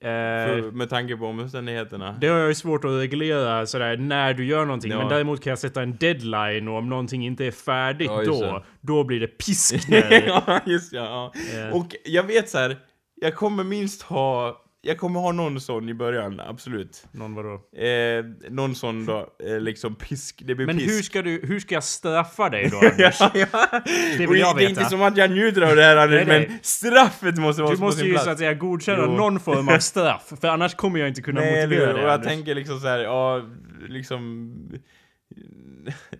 För, 0.02 0.58
Eh, 0.58 0.72
med 0.72 0.90
tanke 0.90 1.16
på 1.16 1.26
omständigheterna. 1.26 2.16
det 2.20 2.26
har 2.28 2.38
jag 2.38 2.48
ju 2.48 2.54
svårt 2.54 2.84
att 2.84 2.90
reglera 2.90 3.66
sådär 3.66 3.96
när 3.96 4.34
du 4.34 4.44
gör 4.44 4.64
någonting. 4.64 4.90
Ja. 4.92 4.98
Men 4.98 5.08
däremot 5.08 5.42
kan 5.42 5.50
jag 5.50 5.58
sätta 5.58 5.82
en 5.82 5.96
deadline 5.96 6.68
och 6.68 6.78
om 6.78 6.88
någonting 6.88 7.26
inte 7.26 7.46
är 7.46 7.50
färdigt 7.50 8.10
Ja, 8.10 8.24
då, 8.24 8.64
då 8.80 9.04
blir 9.04 9.20
det 9.20 9.26
piskner. 9.26 10.24
ja, 10.26 10.60
just 10.66 10.92
ja. 10.92 11.32
ja. 11.54 11.58
Eh. 11.68 11.76
Och 11.76 11.86
jag 12.04 12.22
vet 12.22 12.48
så 12.48 12.58
här, 12.58 12.76
jag 13.14 13.34
kommer 13.34 13.64
minst 13.64 14.02
ha, 14.02 14.61
jag 14.84 14.98
kommer 14.98 15.20
ha 15.20 15.32
någon 15.32 15.60
sån 15.60 15.88
i 15.88 15.94
början, 15.94 16.40
absolut. 16.40 17.04
Någon 17.12 17.34
vadå? 17.34 17.54
Eh, 17.86 18.24
någon 18.50 18.74
sån 18.74 19.06
då, 19.06 19.28
eh, 19.46 19.60
liksom 19.60 19.94
pisk, 19.94 20.42
det 20.44 20.54
blir 20.54 20.66
Men 20.66 20.78
pisk. 20.78 20.90
hur 20.90 21.02
ska 21.02 21.22
du, 21.22 21.40
hur 21.44 21.60
ska 21.60 21.74
jag 21.74 21.84
straffa 21.84 22.48
dig 22.48 22.68
då 22.70 22.76
Anders? 22.88 23.16
ja, 23.20 23.30
ja. 23.34 23.80
vill 24.18 24.28
Och 24.28 24.36
jag 24.36 24.56
Det 24.56 24.64
är 24.64 24.68
veta. 24.68 24.80
inte 24.80 24.84
som 24.90 25.02
att 25.02 25.16
jag 25.16 25.30
njuter 25.30 25.62
av 25.62 25.76
det 25.76 25.82
här 25.84 25.96
Anders, 25.96 26.26
Nej, 26.26 26.38
nej. 26.38 26.48
men 26.48 26.58
straffet 26.62 27.38
måste 27.38 27.62
vara 27.62 27.72
Du 27.72 27.78
på 27.78 27.84
måste 27.84 27.98
sin 27.98 28.06
ju 28.06 28.12
plats. 28.12 28.24
så 28.24 28.30
att 28.30 28.38
säga 28.38 28.54
godkänna 28.54 29.02
Jo. 29.06 29.16
någon 29.16 29.40
form 29.40 29.68
av 29.68 29.78
straff, 29.78 30.32
för 30.40 30.48
annars 30.48 30.74
kommer 30.74 30.98
jag 31.00 31.08
inte 31.08 31.22
kunna 31.22 31.40
Nej, 31.40 31.66
motivera 31.66 31.86
det 31.86 31.92
Och 31.94 32.00
jag 32.00 32.10
Anders. 32.10 32.28
tänker 32.28 32.54
liksom 32.54 32.80
så 32.80 32.86
här, 32.86 32.98
ja, 32.98 33.42
liksom... 33.88 34.52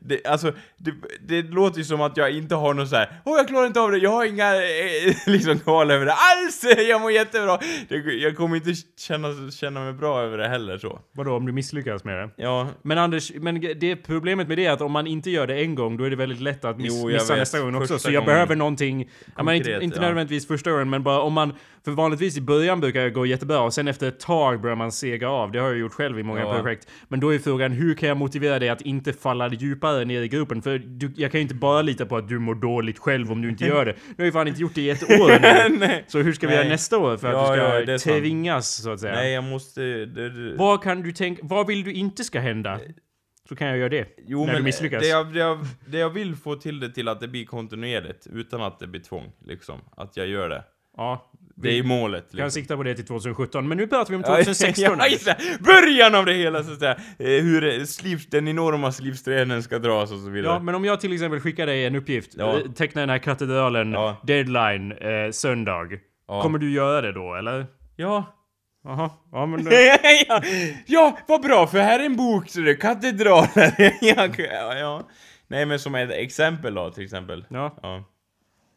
Det, 0.01 0.27
alltså, 0.27 0.53
det, 0.77 0.93
det 1.27 1.43
låter 1.43 1.79
ju 1.79 1.85
som 1.85 2.01
att 2.01 2.17
jag 2.17 2.31
inte 2.31 2.55
har 2.55 2.75
någon 2.75 2.89
så 2.89 2.97
här. 2.97 3.21
Åh 3.25 3.37
jag 3.37 3.49
klarar 3.49 3.67
inte 3.67 3.81
av 3.81 3.91
det, 3.91 3.99
jag 3.99 4.11
har 4.11 4.25
inga 4.25 4.55
eh, 4.55 5.15
liksom 5.27 5.59
kval 5.59 5.91
över 5.91 6.07
det 6.07 6.13
alls! 6.13 6.65
Jag 6.89 7.01
mår 7.01 7.13
jättebra! 7.13 7.59
Det, 7.89 7.97
jag 7.97 8.37
kommer 8.37 8.57
inte 8.57 8.73
känna, 9.01 9.51
känna 9.51 9.81
mig 9.81 9.93
bra 9.93 10.21
över 10.23 10.39
det 10.39 10.49
heller 10.49 10.79
så. 10.79 11.01
Vadå, 11.13 11.37
om 11.37 11.47
du 11.47 11.53
misslyckas 11.53 12.05
med 12.05 12.19
det? 12.19 12.31
Ja, 12.37 12.69
Men 12.83 12.99
Anders, 12.99 13.33
men 13.35 13.61
det 13.61 13.97
problemet 13.97 14.49
med 14.49 14.59
det 14.59 14.67
är 14.67 14.73
att 14.73 14.81
om 14.81 14.93
man 14.93 15.07
inte 15.07 15.31
gör 15.31 15.47
det 15.47 15.55
en 15.61 15.75
gång, 15.75 15.97
då 15.97 16.05
är 16.05 16.11
det 16.11 16.17
väldigt 16.17 16.41
lätt 16.41 16.65
att 16.65 16.77
miss, 16.79 16.93
Jo, 17.03 17.11
jag 17.11 17.13
missa 17.21 17.33
vet. 17.33 17.41
nästa 17.41 17.61
gång 17.61 17.75
också. 17.75 17.95
Första 17.95 18.09
Så 18.09 18.15
jag 18.15 18.25
behöver 18.25 18.57
någonting, 18.57 19.11
ja, 19.37 19.43
men 19.43 19.55
inte, 19.55 19.65
Konkret, 19.69 19.83
inte 19.83 19.97
ja. 19.97 20.03
nödvändigtvis 20.03 20.47
första 20.49 20.71
gången, 20.71 20.91
men 20.91 21.03
bara 21.03 21.21
om 21.21 21.33
man, 21.33 21.55
för 21.85 21.91
vanligtvis 21.93 22.37
i 22.37 22.41
början 22.41 22.81
brukar 22.81 23.01
det 23.03 23.11
gå 23.11 23.27
jättebra 23.27 23.61
och 23.61 23.75
sen 23.75 23.89
efter 23.89 24.09
ett 24.09 24.21
tag 24.21 24.61
börjar 24.61 24.77
man 24.77 24.93
sega 24.93 25.29
av. 25.29 25.53
Det 25.53 25.59
har 25.59 25.69
jag 25.69 25.79
gjort 25.79 25.93
själv 25.93 26.19
i 26.19 26.23
många 26.23 26.41
Ja. 26.41 26.55
projekt. 26.63 26.89
Men 27.09 27.21
då 27.21 27.35
är 27.35 27.39
frågan, 27.39 27.73
hur 27.73 27.95
kan 27.95 28.09
jag 28.09 28.17
motivera 28.19 28.59
dig 28.59 28.69
att 28.69 28.81
inte 28.81 29.02
falla 29.13 29.49
djupare 29.49 30.05
ner 30.05 30.23
i 30.23 30.29
gruppen? 30.29 30.63
För 30.63 30.79
du, 30.79 31.13
jag 31.17 31.31
kan 31.33 31.39
ju 31.39 31.43
inte 31.43 31.55
bara 31.55 31.83
lita 31.83 32.07
på 32.07 32.17
att 32.17 32.29
du 32.29 32.39
mår 32.39 32.55
dåligt 32.55 32.99
själv 32.99 33.33
om 33.33 33.43
du 33.43 33.49
inte 33.49 33.65
gör 33.65 33.85
det. 33.85 33.93
Du 34.17 34.23
har 34.23 34.25
ju 34.25 34.33
fan 34.33 34.49
inte 34.49 34.61
gjort 34.61 34.75
det 34.75 34.81
i 34.81 34.91
ett 34.91 35.03
år 35.03 35.69
nu. 35.79 36.03
Så 36.09 36.19
hur 36.19 36.33
ska 36.33 36.47
vi 36.47 36.51
Nej. 36.55 36.63
göra 36.63 36.73
nästa 36.73 36.99
år 36.99 37.17
för 37.17 37.29
att 37.29 37.35
Ja, 37.35 37.41
du 37.41 37.47
ska 37.57 37.79
ja, 37.79 37.87
det 37.87 37.93
är 37.93 37.99
sant. 37.99 38.17
tvingas 38.19 38.83
så 38.83 38.91
att 38.91 39.01
säga? 39.01 39.15
Nej 39.15 39.33
jag 39.33 39.45
måste... 39.45 39.81
Det, 39.81 40.31
det, 40.31 40.57
Vad 40.57 40.83
kan 40.83 41.03
du 41.03 41.13
tänka, 41.13 41.43
vad 41.45 41.67
vill 41.67 41.85
du 41.85 41.93
inte 41.93 42.25
ska 42.25 42.41
hända? 42.41 42.81
Så 43.49 43.57
kan 43.57 43.67
jag 43.69 43.79
göra 43.79 43.89
det. 43.89 44.07
Jo 44.27 44.47
när 44.47 44.55
du 44.57 44.63
misslyckas. 44.63 45.03
det 45.03 45.09
jag, 45.09 45.33
det, 45.33 45.39
jag, 45.39 45.67
det 45.87 45.99
jag 45.99 46.11
vill 46.11 46.37
få 46.37 46.55
till 46.55 46.81
det 46.81 46.91
till 46.91 47.09
att 47.09 47.21
det 47.21 47.29
blir 47.29 47.45
kontinuerligt, 47.45 48.27
utan 48.33 48.63
att 48.63 48.79
det 48.79 48.87
blir 48.87 49.01
tvång, 49.01 49.33
liksom. 49.45 49.81
Att 49.97 50.17
jag 50.17 50.27
gör 50.27 50.49
det. 50.49 50.65
Ja. 50.97 51.32
Det 51.55 51.69
är 51.69 51.73
ju 51.75 51.83
målet. 51.83 52.31
Kan 52.31 52.37
Liksom. 52.37 52.51
sikta 52.51 52.77
på 52.77 52.83
det 52.83 52.95
till 52.95 53.07
2017, 53.07 53.69
men 53.69 53.79
nu 53.79 53.87
pratar 53.87 54.11
vi 54.11 54.17
om 54.17 54.23
Ja, 54.27 54.35
2016. 54.37 54.97
ja, 54.99 55.07
just 55.07 55.25
det. 55.25 55.37
Början 55.61 56.15
av 56.15 56.27
det 56.27 56.33
hela 56.33 56.63
så 56.65 56.73
att 56.73 56.79
säga. 56.79 56.97
Eh, 57.19 57.27
Hur 57.45 57.61
det- 57.61 57.87
sliv, 57.87 58.21
den 58.31 58.49
enorma 58.49 58.93
slivstrenen 58.93 59.63
ska 59.63 59.79
dras 59.79 60.13
och 60.13 60.19
så 60.19 60.31
vidare. 60.31 60.53
Ja, 60.53 60.59
men 60.59 60.75
om 60.75 60.85
jag 60.85 61.01
till 61.01 61.13
exempel 61.13 61.41
skickar 61.41 61.67
dig 61.67 61.87
en 61.87 61.97
uppgift, 61.97 62.31
Ja. 62.37 62.59
eh, 62.61 62.71
teckna 62.73 63.01
den 63.01 63.11
här 63.11 63.19
katedralen, 63.19 63.93
Ja. 63.93 64.21
deadline, 64.27 64.93
eh, 64.93 65.31
söndag. 65.31 65.89
Ja. 66.29 66.43
Kommer 66.43 66.59
du 66.59 66.73
göra 66.73 67.01
det 67.01 67.13
då, 67.13 67.35
eller? 67.35 67.67
Ja. 67.97 68.39
Jaha, 68.85 69.11
ja 69.33 69.47
men... 69.47 69.67
eh, 69.67 69.73
ja. 70.29 70.43
ja, 70.87 71.19
vad 71.29 71.43
bra, 71.43 71.67
för 71.67 71.79
här 71.79 72.01
är 72.01 72.05
en 72.07 72.17
bok, 72.17 72.49
så 72.49 72.61
det 72.61 72.71
är 72.71 72.75
katedraler. 72.81 73.75
ja, 74.01 74.29
ja, 74.39 74.75
ja. 74.75 75.09
Nej, 75.49 75.67
men 75.67 75.79
som 75.79 75.95
ett 75.95 76.11
exempel 76.11 76.75
då, 76.75 76.91
till 76.91 77.05
exempel. 77.05 77.45
Ja, 77.51 77.79
Ja. 77.83 78.05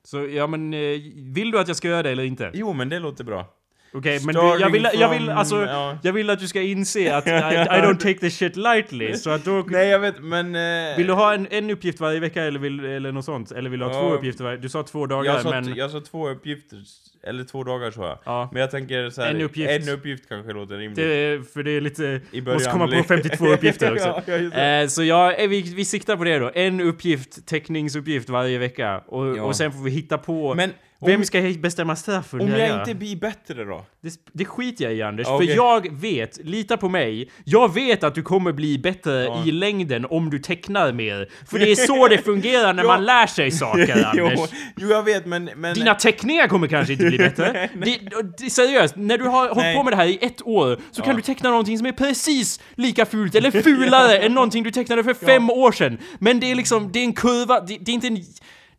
Så 0.05 0.27
ja 0.27 0.47
men 0.47 0.73
eh, 0.73 0.79
vill 1.15 1.51
du 1.51 1.59
att 1.59 1.67
jag 1.67 1.77
ska 1.77 1.87
göra 1.87 2.03
det 2.03 2.09
eller 2.09 2.23
inte? 2.23 2.51
Jo, 2.53 2.73
men 2.73 2.89
det 2.89 2.99
låter 2.99 3.23
bra. 3.23 3.45
Okej, 3.93 4.19
men 4.25 4.35
du, 4.35 4.41
jag 4.41 4.69
vill, 4.69 4.87
jag 4.93 5.09
vill 5.09 5.25
from- 5.25 5.37
alltså, 5.37 5.65
ja. 5.65 5.97
jag 6.03 6.13
vill 6.13 6.29
att 6.29 6.39
du 6.39 6.47
ska 6.47 6.61
inse 6.61 7.15
att 7.15 7.27
I, 7.27 7.31
I 7.31 7.81
don't 7.81 7.97
take 7.97 8.13
this 8.19 8.37
shit 8.37 8.55
lightly, 8.55 9.13
så 9.13 9.29
att 9.29 9.45
då... 9.45 9.63
Nej, 9.67 9.87
jag 9.87 9.99
vet, 9.99 10.19
men... 10.19 10.55
Eh, 10.55 10.97
Vill 10.97 11.07
du 11.07 11.13
ha 11.13 11.33
en, 11.33 11.47
en 11.51 11.69
uppgift 11.69 11.99
varje 11.99 12.19
vecka 12.19 12.43
eller, 12.43 12.59
vill, 12.59 12.85
eller 12.85 13.11
något 13.11 13.25
sånt? 13.25 13.51
Eller 13.51 13.69
vill 13.69 13.79
du 13.79 13.85
ha 13.85 13.93
Ja. 13.93 13.99
två 14.01 14.13
uppgifter 14.15 14.43
varje... 14.43 14.57
Du 14.57 14.69
sa 14.69 14.83
två 14.83 15.05
dagar, 15.05 15.33
jag, 15.33 15.41
sa, 15.41 15.49
men... 15.49 15.75
jag 15.75 15.91
sa 15.91 15.99
två 16.01 16.29
uppgifter, 16.29 16.77
eller 17.25 17.43
två 17.43 17.63
dagar 17.63 17.91
sa 17.91 18.07
jag. 18.07 18.17
Ja. 18.23 18.49
Men 18.51 18.61
jag 18.61 18.71
tänker 18.71 19.09
så 19.09 19.21
här, 19.21 19.29
En 19.29 19.41
uppgift. 19.41 19.71
en 19.87 19.93
uppgift 19.93 20.29
kanske 20.29 20.53
låter 20.53 20.77
rimligt. 20.77 20.95
Det 20.95 21.41
för 21.53 21.63
det 21.63 21.71
är 21.71 21.81
lite... 21.81 22.21
I 22.31 22.41
början. 22.41 22.55
Måste 22.55 22.71
komma 22.71 22.87
på 22.87 23.03
52 23.03 23.47
uppgifter 23.53 23.91
också. 23.93 24.21
ja, 24.25 24.37
ja. 24.37 24.59
Eh, 24.59 24.87
så 24.87 25.03
ja, 25.03 25.33
eh, 25.33 25.49
vi, 25.49 25.61
vi 25.61 25.85
siktar 25.85 26.17
på 26.17 26.23
det 26.23 26.39
då. 26.39 26.51
En 26.55 26.81
uppgift, 26.81 27.45
teckningsuppgift 27.45 28.29
varje 28.29 28.57
vecka. 28.57 29.01
Och, 29.07 29.37
och 29.37 29.55
sen 29.55 29.71
får 29.71 29.83
vi 29.83 29.91
hitta 29.91 30.17
på... 30.17 30.55
Men 30.55 30.71
om, 30.99 31.07
vem 31.11 31.25
ska 31.25 31.53
bestämma 31.59 31.95
straff 31.95 32.33
under 32.33 32.45
om 32.45 32.51
jag 32.51 32.67
här? 32.67 32.79
inte 32.79 32.95
blir 32.95 33.15
bättre 33.15 33.63
då? 33.63 33.85
Det, 34.01 34.13
det 34.33 34.45
skiter 34.45 34.83
jag 34.85 34.93
i 34.93 35.01
Anders, 35.01 35.27
Okej. 35.27 35.47
för 35.47 35.55
jag 35.55 35.93
vet, 36.01 36.39
lita 36.45 36.77
på 36.77 36.89
mig, 36.89 37.29
jag 37.43 37.73
vet 37.73 38.03
att 38.03 38.15
du 38.15 38.21
kommer 38.21 38.51
bli 38.51 38.77
bättre 38.79 39.23
Ja. 39.23 39.43
i 39.45 39.51
längden 39.51 40.05
om 40.09 40.29
du 40.29 40.39
tecknar 40.39 40.91
mer. 40.93 41.29
För 41.49 41.59
det 41.59 41.71
är 41.71 41.75
så 41.75 42.07
det 42.07 42.17
fungerar 42.17 42.73
när 42.73 42.83
Ja. 42.85 42.87
man 42.87 43.05
lär 43.05 43.27
sig 43.27 43.51
saker 43.51 44.11
jo, 44.15 44.25
Anders. 44.25 44.49
jo, 44.77 44.87
jag 44.89 45.03
vet, 45.03 45.25
men... 45.25 45.49
men 45.55 45.73
Dina 45.73 45.95
teckningar 45.95 46.47
kommer 46.47 46.67
kanske 46.67 46.93
inte 46.93 47.05
bli 47.05 47.17
bättre. 47.27 47.69
det, 47.73 47.99
det, 48.37 48.49
seriöst, 48.49 48.95
när 48.95 49.17
du 49.17 49.23
har 49.23 49.39
hållit 49.41 49.55
Nej. 49.57 49.75
på 49.75 49.83
med 49.83 49.93
det 49.93 49.97
här 49.97 50.05
i 50.07 50.17
ett 50.21 50.41
år 50.41 50.79
så 50.91 51.01
kan 51.01 51.09
Ja. 51.11 51.15
du 51.15 51.21
teckna 51.21 51.49
någonting 51.49 51.77
som 51.77 51.87
är 51.87 51.91
precis 51.91 52.59
lika 52.75 53.05
fult 53.05 53.35
eller 53.35 53.51
fulare 53.51 54.17
än 54.17 54.33
någonting 54.33 54.63
du 54.63 54.71
tecknade 54.71 55.03
för 55.03 55.13
fem 55.13 55.49
år 55.49 55.71
sedan. 55.71 55.97
Men 56.19 56.39
det 56.39 56.51
är 56.51 56.55
liksom, 56.55 56.91
det 56.91 56.99
är 56.99 57.03
en 57.03 57.13
kurva, 57.13 57.59
det, 57.59 57.77
det 57.81 57.91
är 57.91 57.93
inte 57.93 58.07
en... 58.07 58.17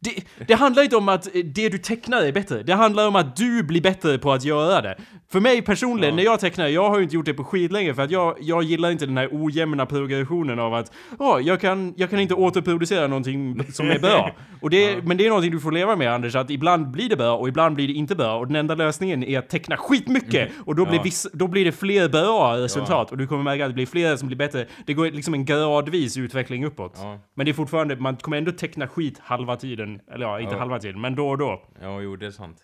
det, 0.07 0.45
det 0.47 0.55
handlar 0.55 0.83
inte 0.83 0.97
om 0.97 1.09
att 1.09 1.29
det 1.45 1.69
du 1.69 1.79
tecknar 1.79 2.23
är 2.23 2.33
bättre. 2.33 2.63
Det 2.63 2.73
handlar 2.75 3.09
om 3.09 3.17
att 3.17 3.37
du 3.37 3.63
blir 3.63 3.81
bättre 3.81 4.19
på 4.19 4.33
att 4.33 4.45
göra 4.45 4.81
det. 4.83 4.97
För 5.33 5.41
mig 5.41 5.63
personligen, 5.63 6.15
Ja. 6.15 6.17
när 6.17 6.25
jag 6.25 6.41
tecknar, 6.41 6.67
jag 6.69 6.89
har 6.91 6.97
ju 6.97 7.03
inte 7.03 7.15
gjort 7.15 7.27
det 7.27 7.35
på 7.35 7.45
skitlänge 7.45 7.95
för 7.95 8.03
att 8.03 8.11
jag, 8.11 8.37
jag 8.41 8.63
gillar 8.63 8.91
inte 8.91 9.07
den 9.07 9.17
här 9.17 9.29
ojämna 9.33 9.87
progressionen 9.87 10.59
av 10.59 10.75
att 10.75 10.93
ja, 11.19 11.41
jag, 11.41 11.61
kan, 11.61 11.95
jag 11.97 12.11
kan 12.11 12.21
inte 12.21 12.35
återproducera 12.35 13.07
någonting 13.07 13.61
som 13.73 13.91
är 13.91 13.99
bra. 13.99 14.31
Och 14.61 14.71
det, 14.71 15.03
Men 15.07 15.17
det 15.17 15.25
är 15.25 15.29
någonting 15.29 15.53
du 15.53 15.61
får 15.61 15.73
leva 15.73 15.97
med 15.97 16.13
Anders, 16.13 16.35
att 16.35 16.51
ibland 16.51 16.91
blir 16.91 17.09
det 17.09 17.17
bra 17.17 17.37
och 17.37 17.49
ibland 17.49 17.75
blir 17.75 17.89
det 17.89 17.95
inte 17.95 18.15
bra. 18.15 18.39
Och 18.39 18.47
den 18.47 18.57
enda 18.57 18.75
lösningen 18.75 19.25
är 19.25 19.39
att 19.39 19.49
teckna 19.49 19.77
skitmycket! 19.77 20.51
Och 20.65 20.75
då 20.75 20.85
blir, 20.85 20.87
Mm. 20.87 20.97
Ja. 20.97 21.03
viss, 21.03 21.27
då 21.33 21.47
blir 21.49 21.65
det 21.65 21.73
fler 21.73 22.09
bra 22.09 22.57
resultat. 22.57 23.11
Och 23.11 23.19
du 23.19 23.27
kommer 23.27 23.43
märka 23.43 23.65
att 23.65 23.71
det 23.71 23.75
blir 23.75 23.87
fler 23.87 24.17
som 24.17 24.27
blir 24.29 24.39
bättre. 24.39 24.67
Det 24.87 24.95
går 24.95 25.11
liksom 25.11 25.35
en 25.35 25.45
gradvis 25.45 26.17
utveckling 26.17 26.65
uppåt. 26.65 26.93
Ja. 26.97 27.19
Men 27.35 27.47
det 27.47 27.53
är 27.53 27.55
fortfarande, 27.55 27.97
man 27.97 28.17
kommer 28.17 28.37
ändå 28.37 28.53
teckna 28.53 28.89
skit 28.89 29.21
halva 29.23 29.57
tiden. 29.57 29.96
Eller 30.13 30.27
ja, 30.27 30.41
inte 30.41 30.55
Ja. 30.55 30.59
halva 30.59 30.79
tiden, 30.79 31.01
men 31.01 31.15
då 31.15 31.29
och 31.29 31.39
då. 31.39 31.63
Ja, 31.83 32.01
jo, 32.01 32.17
det 32.17 32.27
är 32.27 32.31
sant. 32.31 32.63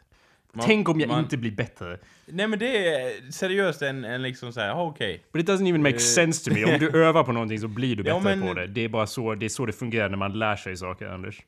Man- 0.54 0.66
Tänk 0.66 0.88
om 0.88 1.00
jag 1.00 1.08
man- 1.08 1.18
inte 1.20 1.36
blir 1.36 1.50
bättre. 1.50 1.98
Nej 2.26 2.48
men 2.48 2.58
det 2.58 2.86
är 2.88 3.30
seriöst 3.32 3.82
en, 3.82 4.04
en 4.04 4.22
liksom 4.22 4.52
såhär, 4.52 4.68
ja, 4.68 4.82
okej. 4.82 5.22
But 5.32 5.42
it 5.42 5.48
doesn't 5.48 5.68
even 5.68 5.82
make 5.82 5.94
Eh. 5.94 5.98
sense 5.98 6.50
to 6.50 6.54
me. 6.56 6.64
Om 6.64 6.78
du 6.78 6.88
övar 7.04 7.24
på 7.24 7.32
någonting 7.32 7.58
så 7.58 7.68
blir 7.68 7.96
du 7.96 8.02
Ja, 8.06 8.20
bättre 8.20 8.36
men- 8.36 8.48
på 8.48 8.54
det. 8.54 8.66
Det 8.66 8.80
är 8.84 8.88
bara 8.88 9.06
så 9.06 9.34
det, 9.34 9.46
är 9.46 9.48
så 9.48 9.66
det 9.66 9.72
fungerar 9.72 10.08
när 10.08 10.16
man 10.16 10.38
lär 10.38 10.56
sig 10.56 10.76
saker, 10.76 11.06
Anders. 11.06 11.40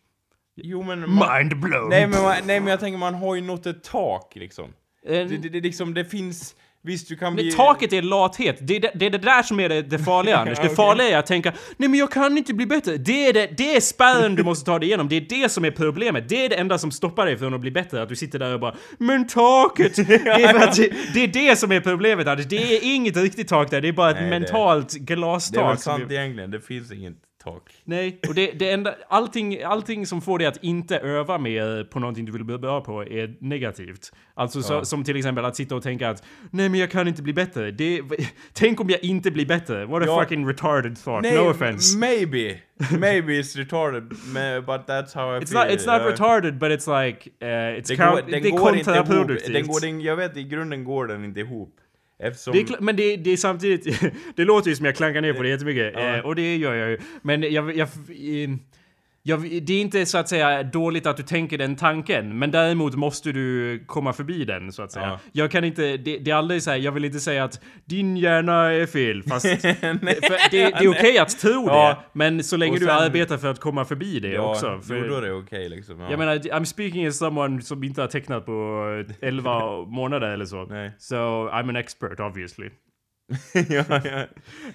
Jo 0.56 0.82
men... 0.82 1.10
Man, 1.10 1.38
Mind 1.38 1.60
blown! 1.60 1.88
nej, 1.88 2.06
men 2.06 2.22
man, 2.22 2.34
nej 2.44 2.60
men 2.60 2.68
jag 2.70 2.80
tänker 2.80 2.98
man 2.98 3.14
har 3.14 3.34
ju 3.34 3.40
nått 3.40 3.66
ett 3.66 3.82
tak 3.84 4.32
liksom. 4.36 4.64
Eh, 5.06 5.12
Det, 5.12 5.24
det, 5.36 5.48
det, 5.48 5.60
liksom, 5.60 5.94
det 5.94 6.04
finns... 6.04 6.54
Visst, 6.86 7.08
du 7.08 7.16
kan 7.16 7.34
bli... 7.34 7.44
Men 7.44 7.54
taket 7.54 7.92
är 7.92 8.02
lathet. 8.02 8.56
Det 8.60 8.76
är 8.76 8.80
det, 8.80 8.90
det 8.94 9.06
är 9.06 9.10
det 9.10 9.18
där 9.18 9.42
som 9.42 9.60
är 9.60 9.68
det, 9.68 9.82
det 9.82 9.98
farliga 9.98 10.36
Anders. 10.38 10.58
Det 10.58 10.64
Okej. 10.64 10.76
farliga 10.76 11.08
är 11.08 11.18
att 11.18 11.26
tänka 11.26 11.52
Nej 11.76 11.88
men 11.88 11.98
jag 11.98 12.10
kan 12.12 12.38
inte 12.38 12.54
bli 12.54 12.66
bättre. 12.66 12.96
Det 12.96 13.26
är, 13.26 13.32
det, 13.32 13.46
det 13.56 13.76
är 13.76 13.80
spärren 13.80 14.34
du 14.34 14.44
måste 14.44 14.64
ta 14.64 14.78
dig 14.78 14.88
igenom. 14.88 15.08
Det 15.08 15.16
är 15.16 15.20
det 15.20 15.48
som 15.48 15.64
är 15.64 15.70
problemet. 15.70 16.28
Det 16.28 16.44
är 16.44 16.48
det 16.48 16.54
enda 16.54 16.78
som 16.78 16.90
stoppar 16.90 17.26
dig 17.26 17.38
från 17.38 17.54
att 17.54 17.60
bli 17.60 17.70
bättre. 17.70 18.02
Att 18.02 18.08
du 18.08 18.16
sitter 18.16 18.38
där 18.38 18.54
och 18.54 18.60
bara 18.60 18.74
Men 18.98 19.26
taket! 19.26 19.96
Det 20.06 20.14
är, 20.14 21.14
det, 21.14 21.20
är 21.20 21.28
det 21.28 21.56
som 21.56 21.72
är 21.72 21.80
problemet 21.80 22.26
Anders. 22.26 22.46
Det 22.46 22.76
är 22.76 22.94
inget 22.94 23.16
riktigt 23.16 23.48
tak 23.48 23.70
där. 23.70 23.80
Det 23.80 23.88
är 23.88 23.92
bara 23.92 24.10
ett 24.10 24.16
Nej, 24.20 24.30
mentalt 24.30 24.88
Det 24.88 24.96
är 24.96 24.98
väl 24.98 25.16
glastak. 25.16 25.80
sant 25.80 26.10
egentligen, 26.10 26.50
det 26.50 26.60
finns 26.60 26.92
inget 26.92 27.14
tak. 27.44 27.62
Nej, 27.85 28.20
och 28.28 28.35
det, 28.35 28.50
det 28.59 28.70
enda, 28.70 28.94
allting, 29.09 29.62
allting 29.62 30.07
som 30.07 30.20
får 30.22 30.38
dig 30.38 30.46
att 30.46 30.57
inte 30.64 30.98
öva 30.98 31.38
mer 31.38 31.85
på 31.85 32.00
någonting 32.00 32.24
du 32.24 32.33
vill 32.33 32.44
bli 32.44 32.59
bra 32.59 32.80
på 32.80 33.02
är 33.04 33.37
negativt. 33.40 34.12
Alltså 34.35 34.62
så, 34.62 34.72
Ja. 34.74 34.85
som 34.85 35.04
till 35.04 35.16
exempel 35.16 35.44
att 35.44 35.57
sitta 35.57 35.74
och 35.76 35.83
tänka 35.83 36.09
att 36.11 36.22
nej 36.50 36.68
men 36.68 36.80
jag 36.80 36.90
kan 36.90 37.09
inte 37.09 37.22
bli 37.22 37.33
bättre. 37.33 37.70
Det, 37.70 38.02
tänk 38.52 38.80
om 38.80 38.90
jag 38.90 39.04
inte 39.04 39.30
blir 39.30 39.46
bättre. 39.46 39.87
What 39.87 40.02
a 40.02 40.04
Ja. 40.09 40.20
fucking 40.20 40.48
retarded 40.48 41.04
thought. 41.04 41.22
Nej, 41.22 41.37
no 41.37 41.50
offense. 41.50 41.98
maybe. 41.98 42.59
Maybe 42.98 43.33
it's 43.40 43.57
retarded, 43.57 44.09
but 44.66 44.87
that's 44.88 45.14
how 45.14 45.37
I 45.37 45.40
It's 45.40 45.50
feel. 45.52 45.61
not, 45.61 45.70
it's 45.70 45.87
not 45.87 46.00
Uh, 46.02 46.07
retarded 46.11 46.59
but 46.59 46.70
it's 46.72 46.87
like, 47.04 47.30
uh, 47.42 47.46
it's 47.78 47.96
count, 47.96 48.14
går, 48.24 48.30
den 48.30 48.42
det 48.42 48.48
är 48.48 48.59
kontraproduktivt. 48.59 49.52
Den 49.52 49.66
går, 49.66 49.80
den, 49.80 50.00
jag 50.00 50.16
vet, 50.16 50.37
i 50.37 50.44
grunden 50.44 50.85
går 50.85 51.07
den 51.07 51.24
inte 51.24 51.40
ihop. 51.40 51.74
Eftersom... 52.22 52.53
Det 52.53 52.61
är, 52.61 52.81
men 52.81 52.96
det, 52.96 53.16
det 53.16 53.31
är 53.31 53.37
samtidigt, 53.37 54.00
det 54.37 54.44
låter 54.44 54.70
ju 54.70 54.77
som 54.77 54.87
jag 54.87 54.96
klankar 54.96 55.20
ner 55.20 55.33
på 55.33 55.42
det 55.42 55.48
jättemycket, 55.48 55.92
Ja. 55.94 56.16
eh, 56.16 56.24
och 56.27 56.35
det 56.35 56.57
gör 56.57 56.74
jag 56.74 56.90
ju. 56.90 56.98
Men 57.22 57.42
jag, 57.53 57.77
jag, 57.77 57.88
eh, 58.09 58.50
jag, 59.26 59.40
det 59.62 59.72
är 59.74 59.80
inte 59.80 60.06
så 60.06 60.18
att 60.18 60.28
säga 60.28 60.62
dåligt 60.62 61.06
att 61.06 61.16
du 61.16 61.22
tänker 61.22 61.58
den 61.58 61.76
tanken, 61.76 62.38
men 62.38 62.50
däremot 62.50 62.94
måste 62.94 63.32
du 63.32 63.84
komma 63.87 64.12
förbi 64.12 64.44
den 64.44 64.72
så 64.72 64.82
att 64.82 64.92
säga. 64.92 65.06
Ja. 65.06 65.18
Jag 65.32 65.50
kan 65.50 65.64
inte, 65.64 65.96
det, 65.96 66.18
det 66.18 66.30
är 66.30 66.34
aldrig 66.34 66.62
så 66.62 66.70
här, 66.70 66.78
jag 66.78 66.92
vill 66.92 67.04
inte 67.04 67.20
säga 67.20 67.44
att 67.44 67.60
din 67.84 68.16
hjärna 68.16 68.72
är 68.72 68.87
fel, 68.87 69.22
fast 69.22 69.44
Nej. 69.64 69.78
det, 69.82 70.48
det 70.50 70.62
är 70.62 70.88
okej 70.90 71.18
att 71.18 71.38
tro 71.38 71.64
Ja. 71.68 71.88
det, 71.88 72.18
men 72.18 72.44
så 72.44 72.56
länge 72.56 72.72
Och 72.72 72.78
du 72.80 72.87
sen- 72.87 72.94
arbetar 72.96 73.37
för 73.38 73.50
att 73.50 73.60
komma 73.60 73.84
förbi 73.84 74.20
det 74.20 74.28
ja, 74.32 74.50
också. 74.50 74.80
För, 74.80 75.08
då 75.08 75.16
är 75.16 75.22
det 75.22 75.32
okej 75.32 75.68
liksom. 75.68 76.00
Ja. 76.00 76.10
jag 76.10 76.18
menar, 76.18 76.34
I'm 76.37 76.64
speaking 76.64 77.06
as 77.06 77.18
someone 77.18 77.62
som 77.62 77.84
inte 77.84 78.00
har 78.00 78.08
tecknat 78.08 78.46
på 78.46 78.84
11 79.20 79.84
månader 79.87 80.28
eller 80.30 80.44
så. 80.44 80.64
Nej. 80.64 80.92
So 80.98 81.14
I'm 81.48 81.68
an 81.68 81.76
expert 81.76 82.20
obviously. 82.20 82.70
ja, 83.68 83.84
ja. 83.88 84.26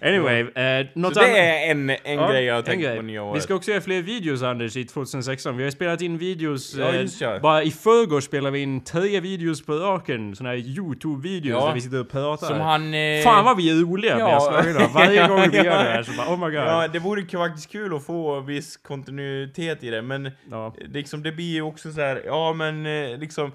Anyway, 0.02 0.40
eh, 0.42 0.88
något 0.96 1.14
Så 1.14 1.20
det 1.20 1.40
är 1.40 1.72
en, 1.72 1.90
en 1.90 1.98
Ja, 2.04 2.32
grej 2.32 2.44
jag 2.44 2.56
har 2.56 2.62
tänkt 2.62 2.84
grej. 2.84 2.96
på 2.98 3.02
nya 3.02 3.24
året. 3.24 3.38
Vi 3.38 3.42
ska 3.42 3.56
också 3.56 3.72
göra 3.72 3.82
fler 3.82 4.02
videos 4.02 4.44
Anders 4.44 4.76
i 4.78 4.86
2016. 4.86 5.58
Vi 5.58 5.64
har 5.64 5.72
spelat 5.72 6.02
in 6.02 6.18
videos. 6.18 6.76
Ja, 6.76 6.90
eh, 6.90 7.02
just 7.02 7.22
ja. 7.22 7.40
Bara 7.40 7.64
i 7.64 7.72
förrgår 7.72 8.22
spelade 8.22 8.52
vi 8.52 8.60
in 8.60 8.84
tre 8.84 9.20
videos 9.20 9.66
på 9.66 9.74
raken. 9.74 10.36
Såna 10.36 10.50
här 10.50 10.58
YouTube-videos 10.58 11.50
Ja. 11.50 11.66
där 11.68 11.74
vi 11.74 11.82
sitter 11.82 12.00
och 12.00 12.10
pratar. 12.10 12.48
Som 12.48 12.60
han... 12.60 12.94
Eh, 12.94 13.24
Fan 13.24 13.46
vad 13.46 13.58
vi 13.58 13.70
är 13.70 13.76
roliga 13.76 14.20
Ja. 14.20 14.64
Varje 14.94 15.28
gång 15.28 15.50
vi 15.52 15.58
gör 15.58 15.84
det 15.84 15.90
här 15.90 16.04
så 16.04 16.12
bara 16.18 16.28
oh 16.28 16.38
my 16.40 16.46
god. 16.46 16.54
Ja, 16.68 16.88
det 16.88 17.00
vore 17.00 17.26
faktiskt 17.26 17.72
kul 17.72 17.96
att 17.96 18.06
få 18.06 18.40
viss 18.40 18.78
kontinuitet 18.78 19.84
i 19.84 19.90
det, 19.90 20.02
men 20.02 20.32
liksom 20.80 21.24
det 21.24 21.32
blir 21.32 21.54
ju 21.54 21.62
också 21.62 21.92
så 21.92 22.02
här, 22.02 22.22
ja 22.26 22.54
men 22.54 22.86
eh, 22.86 23.18
liksom 23.20 23.46
eh, 23.46 23.52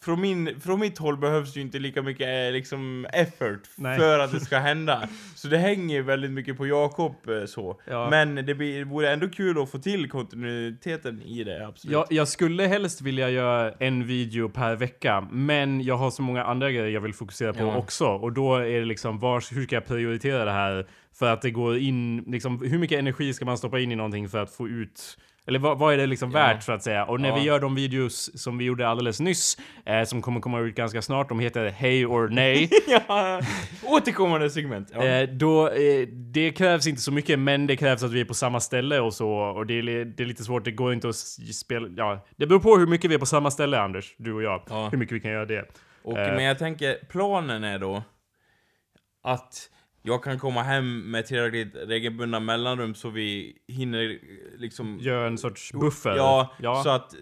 från, 0.00 0.20
min, 0.20 0.60
från 0.60 0.80
mitt 0.80 0.98
håll 0.98 1.16
behövs 1.16 1.56
ju 1.56 1.60
inte 1.60 1.78
lika 1.78 2.02
mycket 2.02 2.48
eh, 2.48 2.52
liksom 2.52 3.06
effort 3.12 3.60
Nej. 3.76 3.98
för 3.98 4.18
att 4.18 4.32
det 4.32 4.40
ska 4.40 4.58
hända. 4.58 5.08
Så 5.34 5.48
det 5.48 5.58
hänger 5.58 6.02
väldigt 6.02 6.30
mycket 6.30 6.56
på 6.56 6.66
Jakob 6.66 7.28
eh, 7.28 7.44
så. 7.46 7.80
Ja. 7.84 8.10
Men 8.10 8.34
det, 8.34 8.54
blir, 8.54 8.78
det 8.78 8.84
vore 8.84 9.12
ändå 9.12 9.28
kul 9.28 9.62
att 9.62 9.70
få 9.70 9.78
till 9.78 10.10
kontinuiteten 10.10 11.22
i 11.22 11.44
det, 11.44 11.66
absolut. 11.66 11.92
Jag, 11.92 12.06
jag 12.10 12.28
skulle 12.28 12.66
helst 12.66 13.00
vilja 13.00 13.30
göra 13.30 13.72
en 13.72 14.06
video 14.06 14.48
per 14.48 14.76
vecka, 14.76 15.28
men 15.30 15.80
jag 15.80 15.96
har 15.96 16.10
så 16.10 16.22
många 16.22 16.44
andra 16.44 16.70
grejer 16.70 16.88
jag 16.88 17.00
vill 17.00 17.14
fokusera 17.14 17.52
på 17.52 17.60
Ja. 17.62 17.76
också. 17.76 18.06
Och 18.06 18.32
då 18.32 18.56
är 18.56 18.78
det 18.80 18.84
liksom, 18.84 19.18
var, 19.18 19.54
hur 19.54 19.62
ska 19.62 19.74
jag 19.76 19.86
prioritera 19.86 20.44
det 20.44 20.52
här? 20.52 20.86
För 21.18 21.32
att 21.32 21.42
det 21.42 21.50
går 21.50 21.78
in, 21.78 22.24
liksom, 22.26 22.62
hur 22.62 22.78
mycket 22.78 22.98
energi 22.98 23.32
ska 23.34 23.44
man 23.44 23.58
stoppa 23.58 23.80
in 23.80 23.92
i 23.92 23.96
någonting 23.96 24.28
för 24.28 24.38
att 24.42 24.50
få 24.50 24.68
ut 24.68 25.18
eller 25.46 25.58
vad, 25.58 25.78
vad 25.78 25.94
är 25.94 25.98
det 25.98 26.06
liksom 26.06 26.30
Ja. 26.30 26.38
värt 26.38 26.62
så 26.62 26.72
att 26.72 26.82
säga? 26.82 27.04
Och 27.04 27.20
när 27.20 27.28
Ja. 27.28 27.34
vi 27.34 27.40
gör 27.42 27.60
de 27.60 27.74
videos 27.74 28.42
som 28.42 28.58
vi 28.58 28.64
gjorde 28.64 28.88
alldeles 28.88 29.20
nyss, 29.20 29.58
eh, 29.86 30.04
som 30.04 30.22
kommer 30.22 30.40
komma 30.40 30.60
ut 30.60 30.74
ganska 30.74 31.02
snart, 31.02 31.28
de 31.28 31.40
heter 31.40 31.70
Hej 31.70 32.06
or 32.06 32.28
Nej. 32.28 32.70
ja, 33.08 33.40
återkommande 33.84 34.50
segment. 34.50 34.90
Ja. 34.94 35.04
Eh, 35.04 35.28
då, 35.28 35.68
eh, 35.68 36.06
det 36.08 36.52
krävs 36.52 36.86
inte 36.86 37.00
så 37.00 37.12
mycket, 37.12 37.38
men 37.38 37.66
det 37.66 37.76
krävs 37.76 38.02
att 38.02 38.12
vi 38.12 38.20
är 38.20 38.24
på 38.24 38.34
samma 38.34 38.60
ställe 38.60 39.00
och 39.00 39.14
så. 39.14 39.30
Och 39.30 39.66
det 39.66 39.74
är, 39.78 40.04
det 40.04 40.22
är 40.22 40.26
lite 40.26 40.44
svårt, 40.44 40.64
det 40.64 40.70
går 40.72 40.92
inte 40.92 41.08
att 41.08 41.16
spela... 41.54 41.88
Ja, 41.96 42.26
det 42.36 42.46
beror 42.46 42.60
på 42.60 42.76
hur 42.76 42.86
mycket 42.86 43.10
vi 43.10 43.14
är 43.14 43.18
på 43.18 43.26
samma 43.26 43.50
ställe, 43.50 43.78
Anders, 43.80 44.14
du 44.18 44.32
och 44.32 44.42
jag. 44.42 44.62
Ja. 44.70 44.88
Hur 44.92 44.98
mycket 44.98 45.16
vi 45.16 45.20
kan 45.20 45.30
göra 45.30 45.46
det. 45.46 45.64
Och, 46.04 46.18
Eh. 46.18 46.34
Men 46.34 46.44
jag 46.44 46.58
tänker, 46.58 46.96
planen 47.08 47.64
är 47.64 47.78
då 47.78 48.02
att 49.22 49.70
jag 50.06 50.24
kan 50.24 50.38
komma 50.38 50.62
hem 50.62 51.10
med 51.10 51.26
tillräckligt 51.26 51.76
regelbundna 51.86 52.40
mellanrum 52.40 52.94
så 52.94 53.10
vi 53.10 53.56
hinner 53.68 54.18
liksom... 54.58 54.98
Gör 55.00 55.26
en 55.26 55.38
sorts 55.38 55.72
buffer. 55.72 56.16
Ja, 56.16 56.54
ja. 56.58 56.82
så 56.82 56.88
att 56.90 57.14
eh, 57.14 57.18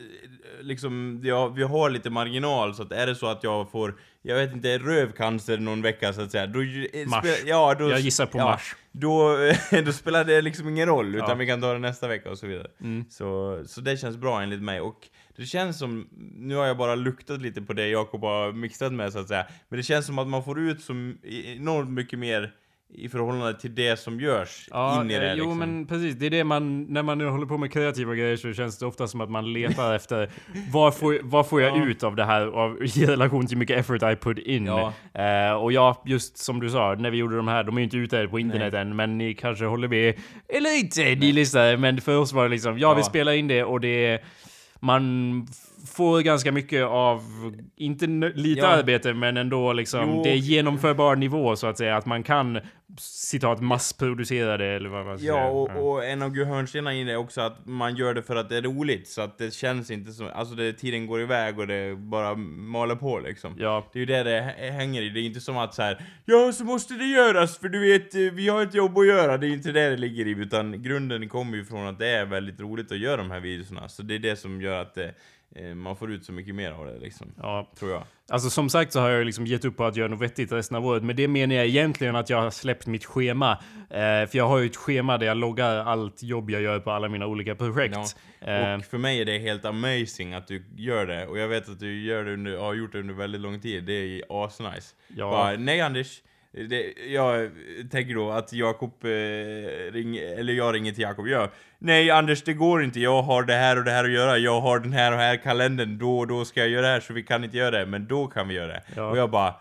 liksom, 0.60 1.20
ja, 1.24 1.48
vi 1.48 1.62
har 1.62 1.90
lite 1.90 2.10
marginal 2.10 2.74
så 2.74 2.82
att 2.82 2.92
är 2.92 3.06
det 3.06 3.14
så 3.14 3.26
att 3.26 3.44
jag 3.44 3.70
får, 3.70 3.94
jag 4.22 4.36
vet 4.36 4.52
inte, 4.52 4.78
rövcancer 4.78 5.58
någon 5.58 5.82
vecka 5.82 6.12
så 6.12 6.20
att 6.20 6.30
säga, 6.30 6.46
då... 6.46 6.60
eh, 6.62 7.08
Mars. 7.08 7.24
ja, 7.46 7.74
då, 7.78 7.90
Jag 7.90 8.00
gissar 8.00 8.26
på 8.26 8.38
ja, 8.38 8.44
mars. 8.44 8.76
Då, 8.92 9.36
då 9.84 9.92
spelar 9.92 10.24
det 10.24 10.42
liksom 10.42 10.68
ingen 10.68 10.88
roll, 10.88 11.14
utan 11.14 11.28
Ja. 11.28 11.34
vi 11.34 11.46
kan 11.46 11.60
ta 11.60 11.72
det 11.72 11.78
nästa 11.78 12.08
vecka 12.08 12.30
och 12.30 12.38
så 12.38 12.46
vidare. 12.46 12.68
Mm. 12.80 13.04
Så, 13.10 13.62
så 13.66 13.80
det 13.80 13.96
känns 13.96 14.16
bra 14.16 14.42
enligt 14.42 14.62
mig. 14.62 14.80
Och 14.80 15.08
det 15.36 15.44
känns 15.46 15.78
som, 15.78 16.08
nu 16.36 16.54
har 16.54 16.66
jag 16.66 16.76
bara 16.76 16.94
luktat 16.94 17.42
lite 17.42 17.62
på 17.62 17.72
det 17.72 17.88
Jakob 17.88 18.20
har 18.20 18.52
mixat 18.52 18.92
med 18.92 19.12
så 19.12 19.18
att 19.18 19.28
säga, 19.28 19.46
men 19.68 19.76
det 19.76 19.82
känns 19.82 20.06
som 20.06 20.18
att 20.18 20.28
man 20.28 20.44
får 20.44 20.60
ut 20.60 20.80
så 20.82 20.92
enormt 21.56 21.90
mycket 21.90 22.18
mer 22.18 22.52
i 22.94 23.09
förhållande 23.09 23.61
till 23.61 23.74
det 23.74 23.96
som 23.98 24.20
görs 24.20 24.68
Ja, 24.70 25.00
in 25.00 25.11
i 25.11 25.14
eh, 25.14 25.20
det 25.20 25.35
jo 25.35 25.44
liksom. 25.44 25.59
men 25.59 25.87
precis. 25.87 26.14
Det 26.14 26.26
är 26.26 26.31
det 26.31 26.44
man, 26.44 26.83
när 26.85 27.02
man 27.02 27.18
nu 27.18 27.26
håller 27.28 27.46
på 27.46 27.59
med 27.59 27.72
kreativa 27.72 28.14
grejer 28.14 28.37
så 28.37 28.52
känns 28.52 28.78
det 28.78 28.87
ofta 28.87 29.07
som 29.09 29.20
att 29.20 29.31
man 29.31 29.52
letar 29.52 29.94
efter 29.96 30.31
vad 30.72 30.96
får, 30.96 31.18
vad 31.22 31.48
får 31.48 31.62
jag 31.62 31.76
Ja. 31.78 31.85
ut 31.85 32.02
av 32.02 32.16
det 32.16 32.24
här 32.24 32.46
av, 32.46 32.83
i 32.85 33.07
relation 33.07 33.46
till 33.46 33.57
hur 33.57 33.59
mycket 33.61 33.78
effort 33.78 34.02
I 34.02 34.16
put 34.16 34.38
in. 34.38 34.66
Ja. 34.66 34.92
Eh, 35.14 35.52
och 35.52 35.72
ja, 35.72 36.02
just 36.07 36.38
som 36.38 36.61
du 36.61 36.70
sa, 36.70 36.94
när 36.94 37.11
vi 37.11 37.16
gjorde 37.16 37.37
de 37.37 37.48
här, 37.48 37.64
de 37.64 37.76
är 37.76 37.81
ju 37.81 37.85
inte 37.85 37.96
ute 37.96 38.28
på 38.28 38.38
internet 38.38 38.74
än, 38.74 38.96
men 38.96 39.18
ni 39.18 39.35
kanske 39.35 39.64
håller 39.64 39.88
med, 39.88 40.14
eller 40.48 40.78
inte, 40.78 41.14
ni 41.14 41.33
lyssnar, 41.33 41.76
men 41.76 42.00
för 42.00 42.16
oss 42.18 42.33
var 42.33 42.42
det 42.42 42.48
liksom, 42.48 42.78
ja, 42.78 42.94
vi 42.94 43.00
Ja. 43.00 43.05
spelar 43.05 43.33
in 43.33 43.48
det 43.48 43.64
och 43.64 43.81
det 43.81 44.22
man 44.81 45.42
f- 45.50 45.57
får 45.86 46.20
ganska 46.20 46.52
mycket 46.52 46.84
av, 46.84 47.22
inte 47.76 48.06
lite 48.34 48.60
Ja. 48.60 48.66
arbete, 48.66 49.14
men 49.14 49.36
ändå 49.36 49.72
liksom, 49.72 50.10
Jo. 50.16 50.22
det 50.22 50.30
är 50.30 50.34
genomförbar 50.36 51.16
nivå 51.16 51.56
så 51.56 51.66
att 51.66 51.78
säga, 51.78 51.96
att 51.96 52.06
man 52.06 52.22
kan 52.22 52.60
citat 52.98 53.60
massproducera 53.60 54.56
det 54.56 54.66
eller 54.66 54.88
vad 54.88 55.06
man 55.06 55.18
ska 55.18 55.26
Ja, 55.26 55.34
säga. 55.34 55.46
och, 55.48 55.92
och 55.92 56.04
en 56.04 56.22
av 56.22 56.36
hörnstenarna 56.44 56.94
i 56.94 57.04
det 57.04 57.12
är 57.12 57.16
också 57.16 57.40
att 57.40 57.66
man 57.66 57.96
gör 57.96 58.14
det 58.14 58.22
för 58.22 58.36
att 58.36 58.48
det 58.48 58.56
är 58.56 58.62
roligt, 58.62 59.08
så 59.08 59.22
att 59.22 59.38
det 59.38 59.54
känns 59.54 59.90
inte 59.90 60.12
som, 60.12 60.28
alltså 60.34 60.54
det, 60.54 60.72
tiden 60.72 61.06
går 61.06 61.20
iväg 61.20 61.58
och 61.58 61.66
det 61.66 61.96
bara 61.98 62.34
maler 62.34 62.94
på 62.94 63.18
liksom. 63.18 63.54
Ja, 63.58 63.90
Det 63.92 63.98
är 63.98 64.00
ju 64.00 64.06
det 64.06 64.22
det 64.22 64.40
hä- 64.58 64.70
hänger 64.70 65.02
i, 65.02 65.08
det 65.08 65.20
är 65.20 65.24
inte 65.24 65.40
som 65.40 65.56
att 65.58 65.74
så 65.74 65.82
här, 65.82 65.98
ja 66.24 66.52
så 66.52 66.64
måste 66.64 66.94
det 66.94 67.04
göras 67.06 67.58
för 67.58 67.68
du 67.68 67.80
vet, 67.92 68.14
eh, 68.14 68.20
vi 68.20 68.48
har 68.48 68.62
ett 68.62 68.74
jobb 68.74 68.98
att 68.98 69.06
göra, 69.06 69.36
det 69.38 69.46
är 69.46 69.50
inte 69.52 69.72
det 69.72 69.90
det 69.90 69.96
ligger 69.96 70.26
i, 70.26 70.30
utan 70.30 70.82
grunden 70.82 71.28
kommer 71.28 71.56
ju 71.56 71.64
från 71.64 71.86
att 71.86 71.98
det 71.98 72.08
är 72.08 72.24
väldigt 72.24 72.60
roligt 72.60 72.92
att 72.92 72.98
göra 72.98 73.16
de 73.16 73.30
här 73.30 73.40
videorna, 73.40 73.88
så 73.88 74.02
det 74.02 74.14
är 74.14 74.18
det 74.18 74.36
som 74.36 74.62
gör 74.62 74.82
att 74.82 74.94
det 74.94 75.14
man 75.74 75.96
får 75.96 76.12
ut 76.12 76.24
så 76.24 76.32
mycket 76.32 76.54
mer 76.54 76.70
av 76.72 76.86
det 76.86 76.98
liksom. 76.98 77.32
Ja. 77.38 77.70
Tror 77.78 77.90
jag. 77.90 78.02
Alltså 78.28 78.50
som 78.50 78.68
sagt 78.70 78.92
så 78.92 79.00
har 79.00 79.08
jag 79.10 79.26
liksom 79.26 79.46
gett 79.46 79.64
upp 79.64 79.76
på 79.76 79.84
att 79.84 79.96
göra 79.96 80.08
något 80.08 80.20
vettigt 80.20 80.52
resten 80.52 80.76
av 80.76 80.86
året. 80.86 81.02
Men 81.02 81.16
det 81.16 81.28
menar 81.28 81.54
jag 81.54 81.66
egentligen 81.66 82.16
att 82.16 82.30
jag 82.30 82.40
har 82.40 82.50
släppt 82.50 82.86
mitt 82.86 83.04
schema. 83.04 83.52
Eh, 83.90 83.98
för 84.00 84.36
jag 84.36 84.48
har 84.48 84.58
ju 84.58 84.66
ett 84.66 84.76
schema 84.76 85.18
där 85.18 85.26
jag 85.26 85.36
loggar 85.36 85.76
allt 85.76 86.22
jobb 86.22 86.50
jag 86.50 86.62
gör 86.62 86.80
på 86.80 86.90
alla 86.90 87.08
mina 87.08 87.26
olika 87.26 87.54
projekt. 87.54 87.96
Eh, 88.40 88.74
Och 88.74 88.84
för 88.84 88.98
mig 88.98 89.20
är 89.20 89.24
det 89.24 89.38
helt 89.38 89.64
amazing 89.64 90.34
att 90.34 90.46
du 90.46 90.64
gör 90.76 91.06
det. 91.06 91.26
Och 91.26 91.38
jag 91.38 91.48
vet 91.48 91.68
att 91.68 91.80
du 91.80 92.02
gör 92.02 92.24
det 92.24 92.32
under, 92.32 92.56
har 92.58 92.74
gjort 92.74 92.92
det 92.92 92.98
under 93.00 93.14
väldigt 93.14 93.40
lång 93.40 93.60
tid. 93.60 93.84
Det 93.84 93.92
är 93.92 94.22
asnice. 94.44 94.94
Ja. 95.16 95.30
Bara, 95.30 95.56
nej 95.56 95.80
Anders. 95.80 96.22
Det, 96.52 96.92
jag 97.06 97.50
tänker 97.90 98.14
då 98.14 98.30
att 98.30 98.52
Jakob 98.52 99.04
eh, 99.04 99.08
ring, 99.92 100.16
eller 100.16 100.52
jag 100.52 100.74
ringer 100.74 100.92
till 100.92 101.02
Jakob. 101.02 101.28
Ja, 101.28 101.48
nej 101.78 102.10
Anders 102.10 102.42
det 102.42 102.52
går 102.52 102.84
inte. 102.84 103.00
Jag 103.00 103.22
har 103.22 103.42
det 103.42 103.54
här 103.54 103.78
och 103.78 103.84
det 103.84 103.90
här 103.90 104.04
att 104.04 104.10
göra. 104.10 104.38
Jag 104.38 104.60
har 104.60 104.78
den 104.78 104.92
här 104.92 105.12
och 105.12 105.18
här 105.18 105.36
kalendern. 105.36 105.98
Då 105.98 106.18
och 106.18 106.26
då 106.26 106.44
ska 106.44 106.60
jag 106.60 106.68
göra 106.68 106.86
det 106.86 106.92
här 106.92 107.00
så 107.00 107.12
vi 107.12 107.22
kan 107.22 107.44
inte 107.44 107.56
göra 107.56 107.70
det. 107.78 107.86
Men 107.86 108.06
då 108.06 108.26
kan 108.26 108.48
vi 108.48 108.54
göra 108.54 108.66
det. 108.66 108.82
Ja. 108.96 109.10
Och 109.10 109.18
jag 109.18 109.30
bara 109.30 109.54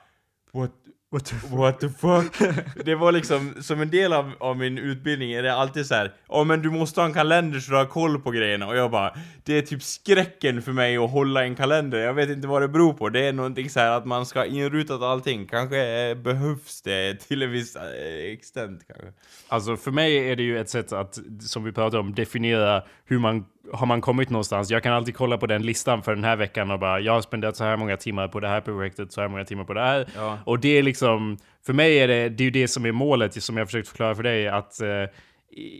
What, 0.54 0.72
what, 1.12 1.80
the 1.80 1.90
fuck? 1.90 2.56
det 2.86 2.96
var 2.96 3.12
liksom, 3.12 3.54
som 3.62 3.82
en 3.82 3.90
del 3.90 4.14
av, 4.14 4.32
av 4.40 4.58
min 4.58 4.78
utbildning 4.78 5.32
är 5.32 5.44
det 5.44 5.54
alltid 5.54 5.86
så 5.86 5.96
här. 5.96 6.14
Ja 6.30 6.44
men 6.44 6.62
du 6.62 6.70
måste 6.70 7.02
ha 7.02 7.08
en 7.08 7.14
kalender 7.14 7.60
så 7.60 7.72
du 7.72 7.78
har 7.78 7.86
koll 7.86 8.22
på 8.22 8.32
grejerna. 8.32 8.68
Och 8.68 8.76
jag 8.76 8.92
bara, 8.92 9.14
det 9.44 9.58
är 9.58 9.62
typ 9.62 9.84
skräcken 9.84 10.62
för 10.62 10.72
mig 10.72 10.98
att 10.98 11.12
hålla 11.12 11.44
en 11.44 11.56
kalender. 11.56 12.00
Jag 12.00 12.14
vet 12.14 12.30
inte 12.30 12.48
vad 12.48 12.62
det 12.62 12.68
beror 12.68 12.94
på. 12.94 13.10
Det 13.10 13.28
är 13.28 13.34
någonting 13.34 13.70
så 13.70 13.80
här 13.80 13.92
att 13.92 14.06
man 14.06 14.26
ska 14.26 14.40
ha 14.40 14.46
inrutat 14.46 15.02
allting. 15.02 15.48
Kanske 15.48 16.10
eh, 16.10 16.16
behövs 16.16 16.82
det 16.82 17.16
till 17.16 17.42
en 17.42 17.52
viss 17.52 17.76
eh, 17.76 18.34
extent 18.34 18.82
kanske. 18.88 19.08
Alltså 19.48 19.78
för 19.78 19.92
mig 19.92 20.32
är 20.32 20.36
det 20.36 20.44
ju 20.44 20.60
ett 20.60 20.70
sätt 20.70 20.94
att, 20.94 21.20
som 21.40 21.64
vi 21.64 21.72
pratade 21.72 22.00
om, 22.00 22.16
definiera 22.16 22.84
hur 23.06 23.20
man 23.20 23.46
har 23.74 23.86
man 23.86 24.02
kommit 24.02 24.30
någonstans. 24.30 24.72
Jag 24.72 24.84
kan 24.84 24.94
alltid 24.94 25.16
kolla 25.16 25.38
på 25.38 25.48
den 25.48 25.62
listan 25.62 26.04
för 26.04 26.16
den 26.16 26.24
här 26.24 26.36
veckan 26.36 26.72
och 26.72 26.80
bara 26.80 27.00
jag 27.00 27.14
har 27.14 27.22
spenderat 27.22 27.56
så 27.56 27.64
här 27.64 27.78
många 27.78 27.98
timmar 27.98 28.28
på 28.28 28.40
det 28.40 28.48
här 28.48 28.62
projektet, 28.62 29.12
så 29.12 29.22
här 29.22 29.28
många 29.28 29.46
timmar 29.46 29.64
på 29.64 29.74
det 29.74 29.82
här. 29.82 30.08
Ja. 30.16 30.38
Och 30.46 30.60
det 30.60 30.78
är 30.78 30.84
liksom, 30.84 31.38
för 31.66 31.74
mig 31.74 32.00
är 32.00 32.08
det, 32.08 32.30
det 32.30 32.44
är 32.44 32.46
ju 32.46 32.52
det 32.52 32.68
som 32.68 32.86
är 32.86 32.92
målet 32.92 33.44
som 33.44 33.58
jag 33.58 33.68
försökt 33.68 33.88
förklara 33.88 34.16
för 34.16 34.24
dig 34.24 34.48
att 34.48 34.82
eh, 34.82 34.88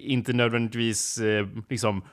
inte 0.04 0.34
nödvändigtvis 0.34 1.18
eh, 1.18 1.48
liksom 1.70 2.04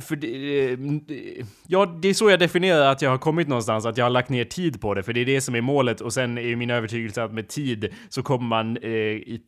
för 0.00 0.16
det, 0.16 0.70
eh, 0.72 1.46
ja, 1.66 1.86
det 2.02 2.08
är 2.08 2.14
så 2.14 2.30
jag 2.30 2.38
definierar 2.38 2.92
att 2.92 3.02
jag 3.02 3.10
har 3.10 3.18
kommit 3.18 3.48
någonstans, 3.48 3.86
att 3.86 3.98
jag 3.98 4.04
har 4.04 4.10
lagt 4.10 4.28
ner 4.28 4.44
tid 4.44 4.80
på 4.80 4.94
det, 4.94 5.02
för 5.02 5.12
det 5.12 5.20
är 5.20 5.24
det 5.24 5.40
som 5.40 5.54
är 5.54 5.60
målet 5.60 6.00
och 6.00 6.12
sen 6.12 6.38
är 6.38 6.56
min 6.56 6.70
övertygelse 6.70 7.22
att 7.22 7.32
med 7.32 7.48
tid 7.48 7.94
så 8.08 8.22
kommer 8.22 8.46
man 8.46 8.76
eh, 8.76 8.90
i, 8.90 9.42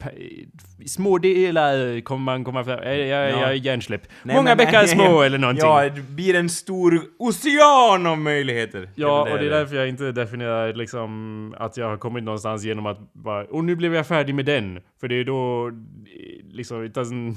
i 0.78 0.88
små 0.88 1.18
delar 1.18 2.00
kommer 2.00 2.24
man 2.24 2.44
komma 2.44 2.64
fram, 2.64 2.78
jag, 2.84 2.98
jag, 2.98 3.30
jag 3.30 3.50
är 3.50 3.52
hjärnsläpp. 3.52 4.02
Nej, 4.22 4.36
Många 4.36 4.56
bäckar 4.56 4.86
små 4.86 5.22
eller 5.22 5.38
någonting. 5.38 5.66
Ja, 5.66 5.88
det 5.88 6.00
blir 6.00 6.34
en 6.34 6.48
stor 6.48 7.00
ocean 7.18 8.06
av 8.06 8.18
möjligheter. 8.18 8.88
Ja, 8.94 9.24
väl 9.24 9.32
och 9.32 9.38
det 9.38 9.46
är 9.46 9.50
därför 9.50 9.76
jag 9.76 9.88
inte 9.88 10.12
definierar 10.12 10.74
liksom 10.74 11.54
att 11.58 11.76
jag 11.76 11.88
har 11.88 11.96
kommit 11.96 12.24
någonstans 12.24 12.64
genom 12.64 12.86
att 12.86 13.12
bara, 13.12 13.44
och 13.44 13.64
nu 13.64 13.76
blev 13.76 13.94
jag 13.94 14.06
färdig 14.06 14.34
med 14.34 14.46
den. 14.46 14.80
För 15.00 15.08
det 15.08 15.14
är 15.14 15.24
då, 15.24 15.68
eh, 15.68 15.72
liksom, 16.52 16.84
it 16.84 16.96
doesn't... 16.96 17.34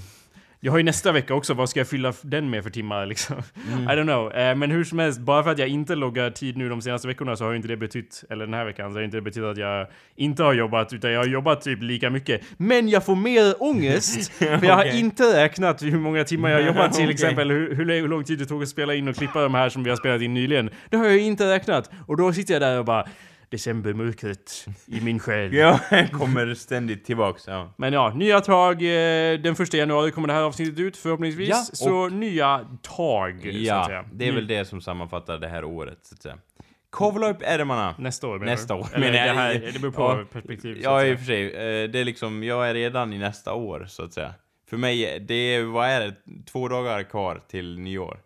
Jag 0.60 0.72
har 0.72 0.78
ju 0.78 0.84
nästa 0.84 1.12
vecka 1.12 1.34
också, 1.34 1.54
vad 1.54 1.70
ska 1.70 1.80
jag 1.80 1.88
fylla 1.88 2.13
den 2.22 2.50
med 2.50 2.63
för 2.63 2.70
timmar 2.70 3.06
liksom? 3.06 3.36
I 3.66 3.88
don't 3.88 4.04
know. 4.04 4.36
Eh, 4.36 4.56
men 4.56 4.72
hur 4.72 4.84
som 4.84 5.00
helst, 5.00 5.20
bara 5.20 5.44
för 5.44 5.52
att 5.52 5.60
jag 5.60 5.68
inte 5.68 5.96
loggar 5.96 6.30
tid 6.30 6.58
nu 6.58 6.70
de 6.70 6.82
senaste 6.82 7.08
veckorna 7.08 7.36
så 7.36 7.44
har 7.44 7.52
ju 7.52 7.56
inte 7.56 7.68
det 7.68 7.78
betytt, 7.78 8.24
eller 8.30 8.46
den 8.46 8.54
här 8.54 8.66
veckan, 8.66 8.92
så 8.92 8.98
har 8.98 9.04
inte 9.04 9.18
det 9.18 9.22
betytt 9.22 9.44
att 9.44 9.58
jag 9.58 9.88
inte 10.16 10.44
har 10.44 10.54
jobbat, 10.54 10.94
utan 10.94 11.12
jag 11.12 11.20
har 11.20 11.28
jobbat 11.28 11.62
typ 11.62 11.82
lika 11.82 12.10
mycket. 12.10 12.42
Men 12.58 12.90
jag 12.90 13.06
får 13.06 13.16
mer 13.16 13.63
ångest! 13.63 14.32
för 14.38 14.66
jag 14.66 14.76
har 14.76 14.98
inte 15.00 15.44
räknat 15.44 15.84
hur 15.84 16.00
många 16.00 16.24
timmar 16.24 16.50
jag 16.50 16.60
har 16.60 16.68
jobbat 16.68 16.94
till 16.94 17.04
Okej. 17.04 17.13
exempel, 17.13 17.52
hur, 17.52 17.76
hur, 17.76 17.86
hur 17.86 18.08
lång 18.08 18.24
tid 18.24 18.40
det 18.40 18.46
tog 18.46 18.63
att 18.63 18.70
spela 18.70 18.96
in 18.96 19.08
och 19.08 19.16
klippa 19.16 19.42
de 19.42 19.54
här 19.54 19.70
som 19.70 19.84
vi 19.84 19.90
har 19.90 19.98
spelat 19.98 20.22
in 20.22 20.34
nyligen. 20.34 20.70
Det 20.90 20.98
har 20.98 21.06
jag 21.06 21.18
inte 21.18 21.54
räknat. 21.54 21.92
Och 22.08 22.18
då 22.18 22.34
sitter 22.34 22.54
jag 22.54 22.62
där 22.62 22.80
och 22.80 22.86
bara 22.86 23.08
Decembermörkret 23.49 24.65
i 24.86 25.01
min 25.01 25.19
själ. 25.19 25.53
Ja, 25.53 25.79
kommer 26.12 26.53
ständigt 26.53 27.05
tillbaks. 27.05 27.47
Ja. 27.47 27.73
Men 27.77 27.93
ja, 27.93 28.13
nya 28.15 28.41
tag. 28.41 28.73
eh, 28.83 29.39
Den 29.39 29.55
första 29.55 29.77
januari 29.77 30.12
kommer 30.12 30.27
det 30.27 30.33
här 30.33 30.41
avsnittet 30.43 30.79
ut 30.79 30.97
förhoppningsvis. 30.97 31.49
Ja, 31.49 31.55
så 31.73 32.07
nya 32.10 32.67
tag, 32.81 33.45
Ja, 33.45 34.03
det 34.13 34.27
är 34.27 34.31
väl 34.31 34.47
det 34.47 34.65
som 34.65 34.81
sammanfattar 34.81 35.38
det 35.38 35.47
här 35.47 35.63
året, 35.63 35.99
så 36.01 36.15
att 36.15 36.21
säga. 36.21 36.38
Kavla 36.91 37.29
upp 37.29 37.38
ärmarna! 37.41 37.95
Nästa 37.97 38.27
år 38.27 38.39
menar 38.39 38.51
Nästa 38.51 38.75
år, 38.75 38.88
menar 38.99 39.12
det, 39.12 39.17
här, 39.19 39.53
det 39.73 39.79
beror 39.79 39.91
på 39.91 40.01
Ja. 40.01 40.25
perspektiv. 40.31 40.77
Ja, 40.83 41.05
i 41.05 41.15
och 41.15 41.19
för 41.19 41.25
sig. 41.25 41.45
eh, 41.45 41.89
Det 41.89 41.99
är 41.99 42.05
liksom, 42.05 42.43
jag 42.43 42.69
är 42.69 42.73
redan 42.73 43.13
i 43.13 43.17
nästa 43.17 43.53
år, 43.53 43.86
så 43.89 44.03
att 44.03 44.13
säga. 44.13 44.33
För 44.69 44.77
mig, 44.77 45.19
det 45.27 45.33
är, 45.33 45.63
vad 45.63 45.88
är 45.89 45.99
det, 46.01 46.15
två 46.51 46.67
dagar 46.67 47.03
kvar 47.03 47.41
till 47.49 47.79
nyår. 47.79 48.19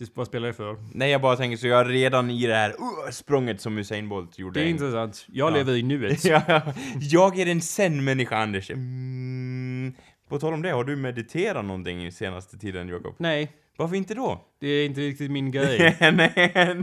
Det, 0.00 0.10
vad 0.14 0.26
spelar 0.26 0.46
det 0.46 0.52
för 0.54 0.64
roll? 0.64 0.76
Nej, 0.94 1.10
jag 1.10 1.20
bara 1.20 1.36
tänker 1.36 1.56
så 1.56 1.66
jag 1.66 1.80
är 1.80 1.84
redan 1.84 2.30
i 2.30 2.46
det 2.46 2.54
här 2.54 2.70
uh, 2.70 3.10
språnget 3.10 3.60
som 3.60 3.78
Usain 3.78 4.08
Bolt 4.08 4.38
gjorde. 4.38 4.60
Det 4.60 4.64
är 4.64 4.64
en- 4.64 4.70
intressant. 4.70 5.24
Jag 5.28 5.50
Ja. 5.50 5.54
lever 5.56 5.76
i 5.76 5.82
nuet. 5.82 6.24
Ja, 6.30 6.62
jag 7.00 7.38
är 7.38 7.46
en 7.46 7.60
zen-människa, 7.60 8.36
Anders. 8.36 8.70
Mm, 8.70 9.94
på 10.28 10.38
tal 10.38 10.52
om 10.54 10.62
det, 10.62 10.70
har 10.70 10.84
du 10.84 10.96
mediterat 10.96 11.64
någonting 11.64 12.06
i 12.06 12.12
senaste 12.12 12.58
tiden, 12.58 12.88
Jakob? 12.88 13.14
Nej, 13.18 13.52
Varför 13.76 13.96
inte 13.96 14.14
då? 14.14 14.40
det 14.60 14.66
är 14.68 14.86
inte 14.86 15.00
riktigt 15.00 15.30
min 15.30 15.50
grej. 15.50 15.96
nej, 16.00 16.32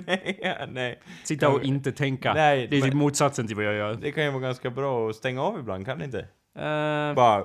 nej, 0.07 0.67
nej. 0.71 0.99
Sitta 1.23 1.49
och 1.49 1.63
inte 1.63 1.91
tänka. 1.91 2.33
Nej, 2.33 2.67
det 2.67 2.77
är 2.77 2.81
typ 2.81 2.89
men- 2.89 2.97
motsatsen 2.97 3.47
till 3.47 3.55
vad 3.55 3.65
jag 3.65 3.73
gör. 3.73 3.93
Det 4.01 4.11
kan 4.11 4.23
ju 4.23 4.29
vara 4.29 4.41
ganska 4.41 4.69
bra 4.69 5.09
att 5.09 5.15
stänga 5.15 5.41
av 5.41 5.59
ibland, 5.59 5.85
kan 5.85 5.99
det 5.99 6.05
inte? 6.05 6.19
Eh, 6.59 7.13
Bara... 7.15 7.43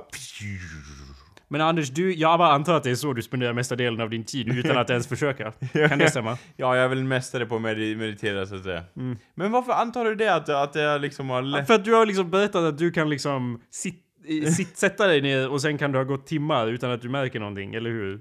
men 1.53 1.61
Anders, 1.61 1.91
du, 1.91 2.15
jag 2.15 2.39
bara 2.39 2.53
antar 2.53 2.75
att 2.75 2.83
det 2.83 2.91
är 2.91 2.95
så 2.95 3.13
du 3.13 3.23
spenderar 3.23 3.53
mesta 3.53 3.77
delen 3.77 4.01
av 4.01 4.11
din 4.11 4.25
tid 4.25 4.49
utan 4.59 4.79
att 4.79 4.91
ens 4.91 5.07
försöka. 5.15 5.53
Kan 5.89 5.99
det 5.99 6.11
stämma? 6.11 6.39
Ja, 6.57 6.77
jag 6.77 6.85
är 6.85 6.89
väl 6.89 7.05
mästare 7.05 7.47
på 7.47 7.57
att 7.57 7.63
medi- 7.63 7.97
meditera, 7.97 8.47
så 8.47 8.55
att 8.57 8.63
säga. 8.63 8.85
Mm. 8.97 9.19
Men 9.35 9.53
varför 9.53 9.73
antar 9.73 10.05
du 10.05 10.15
det? 10.15 10.35
Att, 10.35 10.49
att 10.49 10.75
jag 10.75 11.01
liksom 11.01 11.31
har 11.31 11.43
lätt... 11.43 11.67
För 11.67 11.75
att 11.75 11.85
du 11.85 11.95
har 11.95 12.07
liksom 12.07 12.31
berättat 12.31 12.63
att 12.65 12.79
du 12.79 12.91
kan 12.91 13.11
liksom 13.11 13.63
sit, 13.71 14.05
sit, 14.57 14.77
sätta 14.77 15.07
dig 15.07 15.21
ner 15.21 15.51
och 15.51 15.61
sen 15.63 15.79
kan 15.79 15.93
du 15.93 15.99
ha 15.99 16.05
gått 16.05 16.27
timmar 16.27 16.67
utan 16.67 16.91
att 16.91 17.03
du 17.03 17.09
märker 17.09 17.41
någonting, 17.41 17.75
eller 17.75 17.91
hur? 17.91 18.21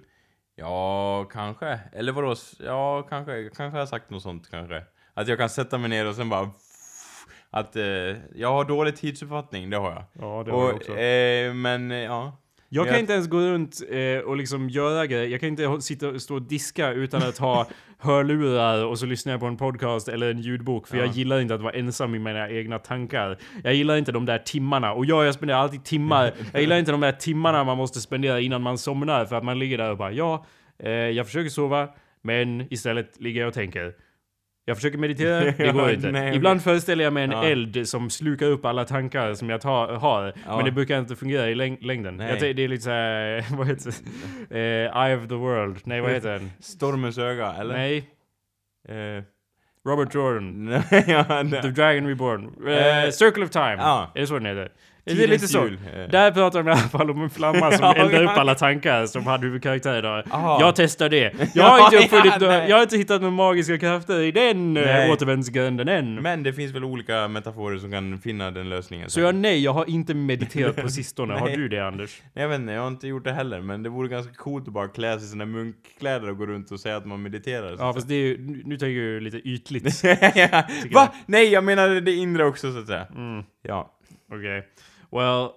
Ja, 0.55 1.23
kanske. 1.31 1.79
Eller 1.93 2.11
vadå? 2.11 2.35
Ja, 2.59 3.01
kanske. 3.09 3.43
Kanske 3.43 3.75
har 3.75 3.79
jag 3.79 3.89
sagt 3.89 4.09
något 4.09 4.21
sånt, 4.21 4.51
kanske. 4.51 4.83
Att 5.13 5.27
jag 5.27 5.37
kan 5.37 5.49
sätta 5.49 5.77
mig 5.77 5.89
ner 5.89 6.07
och 6.07 6.15
sen 6.15 6.29
bara... 6.29 6.49
Att 7.53 7.75
eh, 7.75 7.83
jag 8.35 8.51
har 8.51 8.65
dålig 8.65 8.95
tidsuppfattning, 8.95 9.69
det 9.69 9.77
har 9.77 9.91
jag. 9.91 10.03
Ja, 10.13 10.43
det 10.45 10.51
har 10.51 10.59
jag 10.59 10.69
Och, 10.69 10.73
också. 10.75 10.97
eh, 10.97 11.53
men 11.53 11.91
eh, 11.91 11.97
ja. 11.97 12.37
Jag 12.73 12.87
kan 12.87 12.99
inte 12.99 13.13
ens 13.13 13.27
gå 13.27 13.37
runt 13.39 13.81
eh, 13.89 14.17
och 14.19 14.37
liksom 14.37 14.69
göra 14.69 15.05
grejer. 15.05 15.27
Jag 15.27 15.39
kan 15.39 15.49
inte 15.49 15.81
sitta 15.81 16.07
och 16.09 16.21
stå 16.21 16.35
och 16.35 16.41
diska 16.41 16.91
utan 16.91 17.23
att 17.23 17.37
ha 17.37 17.67
hörlurar 17.97 18.85
och 18.85 18.99
så 18.99 19.05
lyssnar 19.05 19.33
jag 19.33 19.39
på 19.39 19.45
en 19.45 19.57
podcast 19.57 20.07
eller 20.07 20.31
en 20.31 20.41
ljudbok. 20.41 20.87
För 20.87 20.97
Ja. 20.97 21.03
jag 21.05 21.13
gillar 21.13 21.39
inte 21.39 21.55
att 21.55 21.61
vara 21.61 21.73
ensam 21.73 22.15
i 22.15 22.19
mina 22.19 22.49
egna 22.49 22.79
tankar. 22.79 23.37
Jag 23.63 23.73
gillar 23.73 23.97
inte 23.97 24.11
de 24.11 24.25
där 24.25 24.37
timmarna. 24.37 24.93
Och 24.93 25.05
ja, 25.05 25.25
jag 25.25 25.33
spenderar 25.33 25.59
alltid 25.59 25.83
timmar. 25.83 26.33
Jag 26.53 26.61
gillar 26.61 26.77
inte 26.77 26.91
de 26.91 27.01
där 27.01 27.11
timmarna 27.11 27.63
man 27.63 27.77
måste 27.77 28.01
spendera 28.01 28.39
innan 28.39 28.61
man 28.61 28.77
somnar. 28.77 29.25
För 29.25 29.35
att 29.35 29.43
man 29.43 29.59
ligger 29.59 29.77
där 29.77 29.91
och 29.91 29.97
bara 29.97 30.11
ja, 30.11 30.45
eh, 30.79 30.91
jag 30.91 31.25
försöker 31.25 31.49
sova. 31.49 31.89
Men 32.21 32.73
istället 32.73 33.19
ligger 33.21 33.41
jag 33.41 33.47
och 33.47 33.53
tänker. 33.53 33.93
Jag 34.71 34.77
försöker 34.77 34.97
meditera, 34.97 35.39
det 35.57 35.71
går 35.73 35.91
inte. 35.91 36.11
nej, 36.11 36.35
Ibland 36.35 36.61
föreställer 36.63 37.03
jag 37.03 37.13
mig 37.13 37.23
en 37.23 37.31
Ja. 37.31 37.43
eld 37.43 37.87
som 37.87 38.09
slukar 38.09 38.45
upp 38.47 38.65
alla 38.65 38.85
tankar 38.85 39.33
som 39.33 39.49
jag 39.49 39.61
tar, 39.61 39.87
har. 39.93 40.33
Ja. 40.47 40.55
Men 40.55 40.65
det 40.65 40.71
brukar 40.71 40.99
inte 40.99 41.15
fungera 41.15 41.49
i 41.49 41.55
läng- 41.55 41.77
längden. 41.81 42.19
Jag 42.19 42.39
det 42.39 42.63
är 42.63 42.67
lite 42.67 42.83
såhär, 42.83 43.45
vad 43.57 43.67
heter 43.67 43.93
det? 44.49 44.59
Eh, 44.59 45.03
Eye 45.05 45.17
of 45.17 45.27
the 45.27 45.35
World. 45.35 45.77
Nej, 45.83 46.01
vad 46.01 46.11
heter 46.11 46.31
den? 46.31 46.51
Stormens 46.59 47.17
öga, 47.17 47.53
eller? 47.59 47.73
Nej, 47.73 48.09
Eh, 48.89 49.23
Robert 49.87 50.15
Jordan. 50.15 50.67
ja. 51.07 51.23
The 51.61 51.67
Dragon 51.67 52.07
Reborn. 52.07 52.67
Eh, 52.67 53.09
Circle 53.09 53.43
of 53.43 53.49
Time. 53.49 53.75
ja. 53.77 54.11
Är 54.15 54.21
det 54.21 54.27
så 54.27 54.33
den 54.33 54.45
heter? 54.45 54.71
Det 55.03 55.23
är 55.23 55.27
lite 55.27 55.47
så. 55.47 55.63
jul, 55.63 55.77
eh. 55.93 56.09
Där 56.09 56.31
pratar 56.31 56.63
de 56.63 56.69
i 56.69 56.71
alla 56.71 56.81
fall 56.81 57.11
om 57.11 57.21
en 57.23 57.29
flamma 57.29 57.71
som 57.71 57.85
eldar 57.97 58.23
upp 58.23 58.29
alla 58.37 58.55
tankar 58.55 59.05
som 59.05 59.27
hade 59.27 59.45
huvudkaraktär 59.45 60.01
då. 60.01 60.23
Aha. 60.31 60.61
Jag 60.61 60.75
testar 60.75 61.09
det. 61.09 61.33
Jag 61.53 61.63
har 61.63 61.79
inte 61.85 61.97
uppfunnit 61.97 62.39
några, 62.39 62.67
jag 62.67 62.75
har 62.75 62.83
inte 62.83 62.97
hittat 62.97 63.21
några 63.21 63.35
magiska 63.35 63.77
krafter 63.77 64.19
i 64.21 64.31
den 64.31 64.73
Nej. 64.73 65.07
äh, 65.07 65.13
återvändsgränden 65.13 65.87
än. 65.87 66.15
Men 66.15 66.43
det 66.43 66.53
finns 66.53 66.75
väl 66.75 66.83
olika 66.83 67.27
metaforer 67.27 67.77
som 67.77 67.91
kan 67.91 68.19
finna 68.19 68.51
den 68.51 68.69
lösningen. 68.69 69.09
Så 69.09 69.19
jag, 69.19 69.35
nej, 69.35 69.63
jag 69.63 69.73
har 69.73 69.89
inte 69.89 70.13
mediterat 70.13 70.75
på 70.75 70.89
sistone. 70.89 71.33
Har 71.33 71.49
du 71.49 71.67
det 71.69 71.79
Anders? 71.87 72.21
Jag 72.33 72.49
vet 72.49 72.59
inte, 72.59 72.73
jag 72.73 72.81
har 72.81 72.87
inte 72.87 73.07
gjort 73.07 73.23
det 73.23 73.31
heller, 73.33 73.61
men 73.61 73.83
det 73.83 73.89
vore 73.89 74.07
ganska 74.07 74.33
coolt 74.33 74.67
att 74.67 74.73
bara 74.73 74.87
klä 74.87 75.17
sig 75.19 75.27
i 75.27 75.29
sina 75.29 75.45
munkkläder 75.45 76.29
och 76.29 76.37
gå 76.37 76.45
runt 76.45 76.71
och 76.71 76.79
säga 76.79 76.97
att 76.97 77.05
man 77.05 77.21
mediterar. 77.21 77.75
Ja, 77.79 77.93
fast 77.93 78.07
det 78.07 78.15
är 78.15 78.17
ju, 78.27 78.37
nu 78.65 78.77
tänker 78.77 78.85
jag 78.85 78.93
ju 78.95 79.19
lite 79.19 79.37
ytligt. 79.37 80.03
ja. 80.35 80.63
Va? 80.91 81.13
Nej, 81.25 81.47
jag 81.47 81.63
menar 81.63 81.89
det 81.89 82.11
inre 82.13 82.45
också 82.45 82.73
så 82.73 82.79
att 82.79 82.87
säga. 82.87 83.07
Mm. 83.15 83.43
Ja. 83.61 83.91
Okej. 84.33 84.67
Well, 85.11 85.49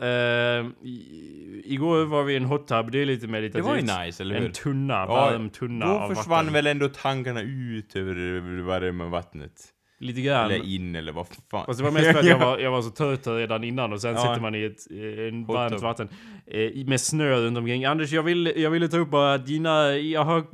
i, 0.82 1.62
igår 1.64 2.04
var 2.04 2.22
vi 2.24 2.32
i 2.32 2.36
en 2.36 2.44
hot 2.44 2.66
tub, 2.68 2.90
det 2.90 2.98
är 3.02 3.06
lite 3.06 3.26
Det 3.26 3.32
meditativt. 3.32 3.66
var 3.66 3.76
ju 3.76 3.82
nice, 4.04 4.22
eller 4.22 4.38
hur? 4.38 4.46
En 4.46 4.52
tunna, 4.52 4.94
Ja, 4.94 5.06
varm 5.06 5.50
tunna 5.50 5.86
Då 5.86 5.92
av 5.92 6.08
försvann 6.08 6.28
vatten. 6.36 6.52
väl 6.52 6.66
ändå 6.66 6.88
tankarna 6.88 7.40
ut 7.42 7.96
över 7.96 8.60
varma 8.62 9.04
vattnet. 9.06 9.52
Lite 9.98 10.20
grann. 10.20 10.50
Eller 10.50 10.64
in, 10.64 10.96
eller 10.96 11.12
vad 11.12 11.26
fan. 11.50 11.66
Fast 11.66 11.78
det 11.78 11.84
var 11.84 11.90
mest 11.90 12.12
för 12.12 12.18
att 12.18 12.26
jag 12.26 12.38
var, 12.46 12.58
jag 12.58 12.70
var 12.70 12.82
så 12.82 12.90
trött 12.90 13.26
redan 13.26 13.64
innan 13.64 13.92
och 13.92 14.00
sen 14.00 14.14
Ja. 14.14 14.20
sitter 14.20 14.40
man 14.40 14.54
i 14.54 14.64
ett 14.64 14.90
eh, 14.90 15.28
en 15.28 15.44
Hot 15.44 15.54
varmt 15.54 15.72
tub. 15.72 15.80
vatten 15.82 16.08
eh, 16.46 16.86
med 16.86 17.00
snö 17.00 17.36
runt 17.40 17.58
omkring. 17.58 17.84
Anders, 17.84 18.12
jag, 18.12 18.22
vill, 18.22 18.52
jag 18.56 18.70
ville 18.70 18.88
ta 18.88 18.96
upp 18.98 19.10
bara 19.10 19.38
dina... 19.38 19.96
Jag 19.96 20.24
har 20.24 20.44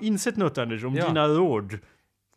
insett 0.00 0.36
något 0.36 0.58
Anders, 0.58 0.84
om 0.84 0.94
Ja. 0.94 1.06
dina 1.08 1.28
råd. 1.28 1.78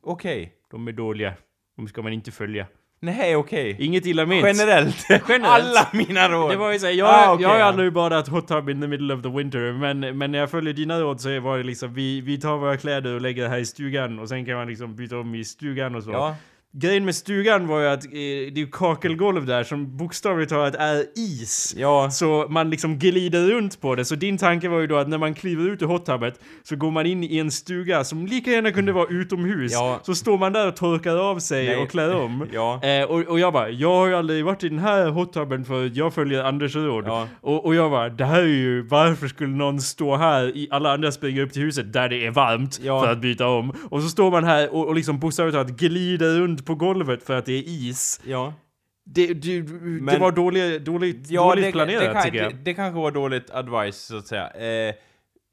Okej. 0.04 0.54
De 0.72 0.88
är 0.88 0.92
dåliga. 0.92 1.34
De 1.78 1.88
ska 1.88 2.02
man 2.02 2.14
inte 2.14 2.32
följa. 2.32 2.68
Nej, 3.04 3.36
okej. 3.36 3.76
Inget 3.80 4.06
illa 4.06 4.26
ment. 4.26 4.48
Generellt. 4.48 5.06
Generellt. 5.10 5.46
Alla 5.46 5.88
mina 5.94 6.30
råd. 6.30 6.52
Det 6.52 6.56
var 6.56 6.72
ju 6.72 6.80
såhär, 6.80 6.94
jag, 6.94 7.10
Ah, 7.10 7.34
okej, 7.34 7.44
jag 7.44 7.50
har 7.50 7.60
ja. 7.60 7.66
aldrig 7.66 7.94
badat 7.94 8.28
hot 8.28 8.48
tub 8.48 8.70
in 8.70 8.82
the 8.82 8.88
middle 8.88 9.14
of 9.14 9.22
the 9.22 9.30
winter, 9.30 9.74
men, 9.74 10.18
men 10.18 10.32
när 10.32 10.40
jag 10.40 10.52
följer 10.52 10.74
dina 10.74 11.00
råd 11.00 11.22
så 11.22 11.40
var 11.40 11.58
det 11.58 11.64
liksom, 11.64 11.94
vi, 11.94 12.22
vi 12.22 12.38
tar 12.40 12.58
våra 12.58 12.78
kläder 12.78 13.14
och 13.16 13.22
lägger 13.22 13.44
det 13.44 13.50
här 13.50 13.58
i 13.58 13.66
stugan 13.66 14.20
och 14.20 14.30
sen 14.30 14.46
kan 14.46 14.56
man 14.56 14.68
liksom 14.68 14.96
byta 14.96 15.18
om 15.18 15.36
i 15.36 15.46
stugan 15.46 15.96
och 15.96 16.04
så. 16.04 16.12
Ja. 16.12 16.36
Grejen 16.76 17.06
med 17.06 17.16
stugan 17.16 17.68
var 17.68 17.80
ju 17.80 17.88
att 17.88 18.06
eh, 18.06 18.12
det 18.54 18.62
är 18.62 18.72
kakelgolv 18.72 19.46
där 19.46 19.64
som 19.64 19.98
bokstavligt 19.98 20.50
talat 20.50 20.76
är 20.76 21.06
is. 21.16 21.76
Ja. 21.78 22.10
Så 22.12 22.46
man 22.50 22.70
liksom 22.70 23.00
glider 23.00 23.48
runt 23.48 23.82
på 23.82 23.96
det. 23.96 24.06
Så 24.06 24.16
din 24.16 24.38
tanke 24.38 24.70
var 24.70 24.80
ju 24.80 24.88
då 24.88 24.98
att 24.98 25.08
när 25.10 25.18
man 25.18 25.34
kliver 25.34 25.70
ut 25.70 25.82
ur 25.82 25.86
hottubet 25.86 26.40
så 26.64 26.76
går 26.76 26.92
man 26.92 27.06
in 27.06 27.24
i 27.24 27.38
en 27.38 27.52
stuga 27.52 28.04
som 28.04 28.26
lika 28.26 28.52
gärna 28.52 28.72
kunde 28.72 28.92
vara 28.92 29.08
utomhus. 29.10 29.72
Ja. 29.74 30.00
Så 30.04 30.16
står 30.16 30.38
man 30.38 30.54
där 30.54 30.68
och 30.68 30.76
torkar 30.76 31.16
av 31.18 31.40
sig 31.40 31.68
Nej. 31.68 31.78
och 31.78 31.90
klär 31.90 32.16
om. 32.16 32.48
Ja. 32.54 32.84
Eh, 32.84 33.04
och, 33.04 33.20
och 33.20 33.40
jag 33.40 33.54
bara, 33.54 33.70
jag 33.70 33.90
har 33.96 34.08
ju 34.08 34.16
aldrig 34.16 34.46
varit 34.46 34.64
i 34.64 34.70
den 34.70 34.80
här 34.80 35.10
hottuben 35.10 35.66
för 35.66 35.92
jag 35.94 36.14
följer 36.14 36.44
Anders 36.44 36.76
råd. 36.76 37.04
Ja. 37.08 37.28
Och, 37.42 37.66
och 37.66 37.76
jag 37.76 37.92
bara, 37.92 38.10
det 38.10 38.26
här 38.26 38.42
är 38.42 38.48
ju, 38.48 38.82
varför 38.82 39.28
skulle 39.28 39.56
någon 39.56 39.82
stå 39.82 40.16
här, 40.16 40.58
i, 40.58 40.68
alla 40.72 40.94
andra 40.94 41.12
springer 41.12 41.42
upp 41.42 41.54
till 41.54 41.62
huset 41.62 41.94
där 41.94 42.10
det 42.10 42.26
är 42.26 42.32
varmt 42.32 42.80
Ja. 42.84 43.02
för 43.02 43.12
att 43.12 43.22
byta 43.22 43.48
om. 43.48 43.74
Och 43.90 44.02
så 44.02 44.10
står 44.10 44.32
man 44.32 44.44
här 44.44 44.74
och, 44.74 44.88
och 44.88 44.96
liksom 44.96 45.20
bokstavligt 45.20 45.56
talat 45.56 45.70
glider 45.72 46.40
runt 46.40 46.63
på 46.66 46.76
golvet 46.76 47.24
för 47.24 47.38
att 47.38 47.46
det 47.46 47.54
är 47.54 47.64
is. 47.68 48.22
Ja. 48.26 48.54
Det, 49.06 49.28
det, 49.34 49.62
det 49.62 49.72
Men- 50.02 50.20
var 50.20 50.32
dåligt, 50.32 50.86
dåligt, 50.86 51.30
Ja, 51.30 51.44
dåligt 51.44 51.66
det, 51.66 51.72
planerat 51.72 52.02
det, 52.04 52.14
kan, 52.14 52.24
tycker 52.24 52.38
jag. 52.44 52.52
det, 52.54 52.58
det 52.64 52.74
kanske 52.74 53.00
var 53.00 53.12
dåligt 53.12 53.52
advice, 53.52 53.96
så 53.98 54.18
att 54.18 54.28
säga. 54.28 54.50
Eh, 54.50 54.96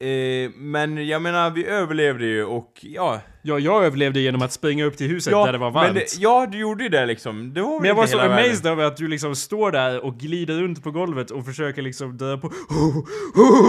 eh, 0.09 0.51
men 0.55 1.07
jag 1.07 1.21
menar, 1.21 1.49
vi 1.49 1.65
överlevde 1.65 2.25
ju 2.25 2.43
och 2.45 2.79
ja... 2.81 3.21
Ja, 3.41 3.59
jag 3.59 3.83
överlevde 3.85 4.19
genom 4.19 4.41
att 4.41 4.51
springa 4.51 4.85
upp 4.85 4.97
till 4.97 5.07
huset 5.07 5.31
ja 5.31 5.45
där 5.45 5.51
det 5.51 5.57
var 5.57 5.71
varmt. 5.71 5.87
Men 5.87 5.95
det, 5.95 6.05
ja, 6.19 6.47
du 6.51 6.57
gjorde 6.57 6.83
ju 6.83 6.89
det 6.89 7.05
liksom. 7.05 7.53
Det 7.53 7.61
var 7.61 7.79
Men 7.79 7.87
jag 7.87 7.95
var 7.95 8.05
så 8.07 8.19
amazed 8.19 8.65
över 8.65 8.83
att 8.83 8.97
du 8.97 9.07
liksom 9.07 9.35
står 9.35 9.71
där 9.71 10.05
och 10.05 10.17
glider 10.17 10.61
runt 10.61 10.83
på 10.83 10.91
golvet 10.91 11.31
och 11.31 11.45
försöker 11.45 11.81
liksom 11.81 12.17
dra 12.17 12.37
på... 12.37 12.51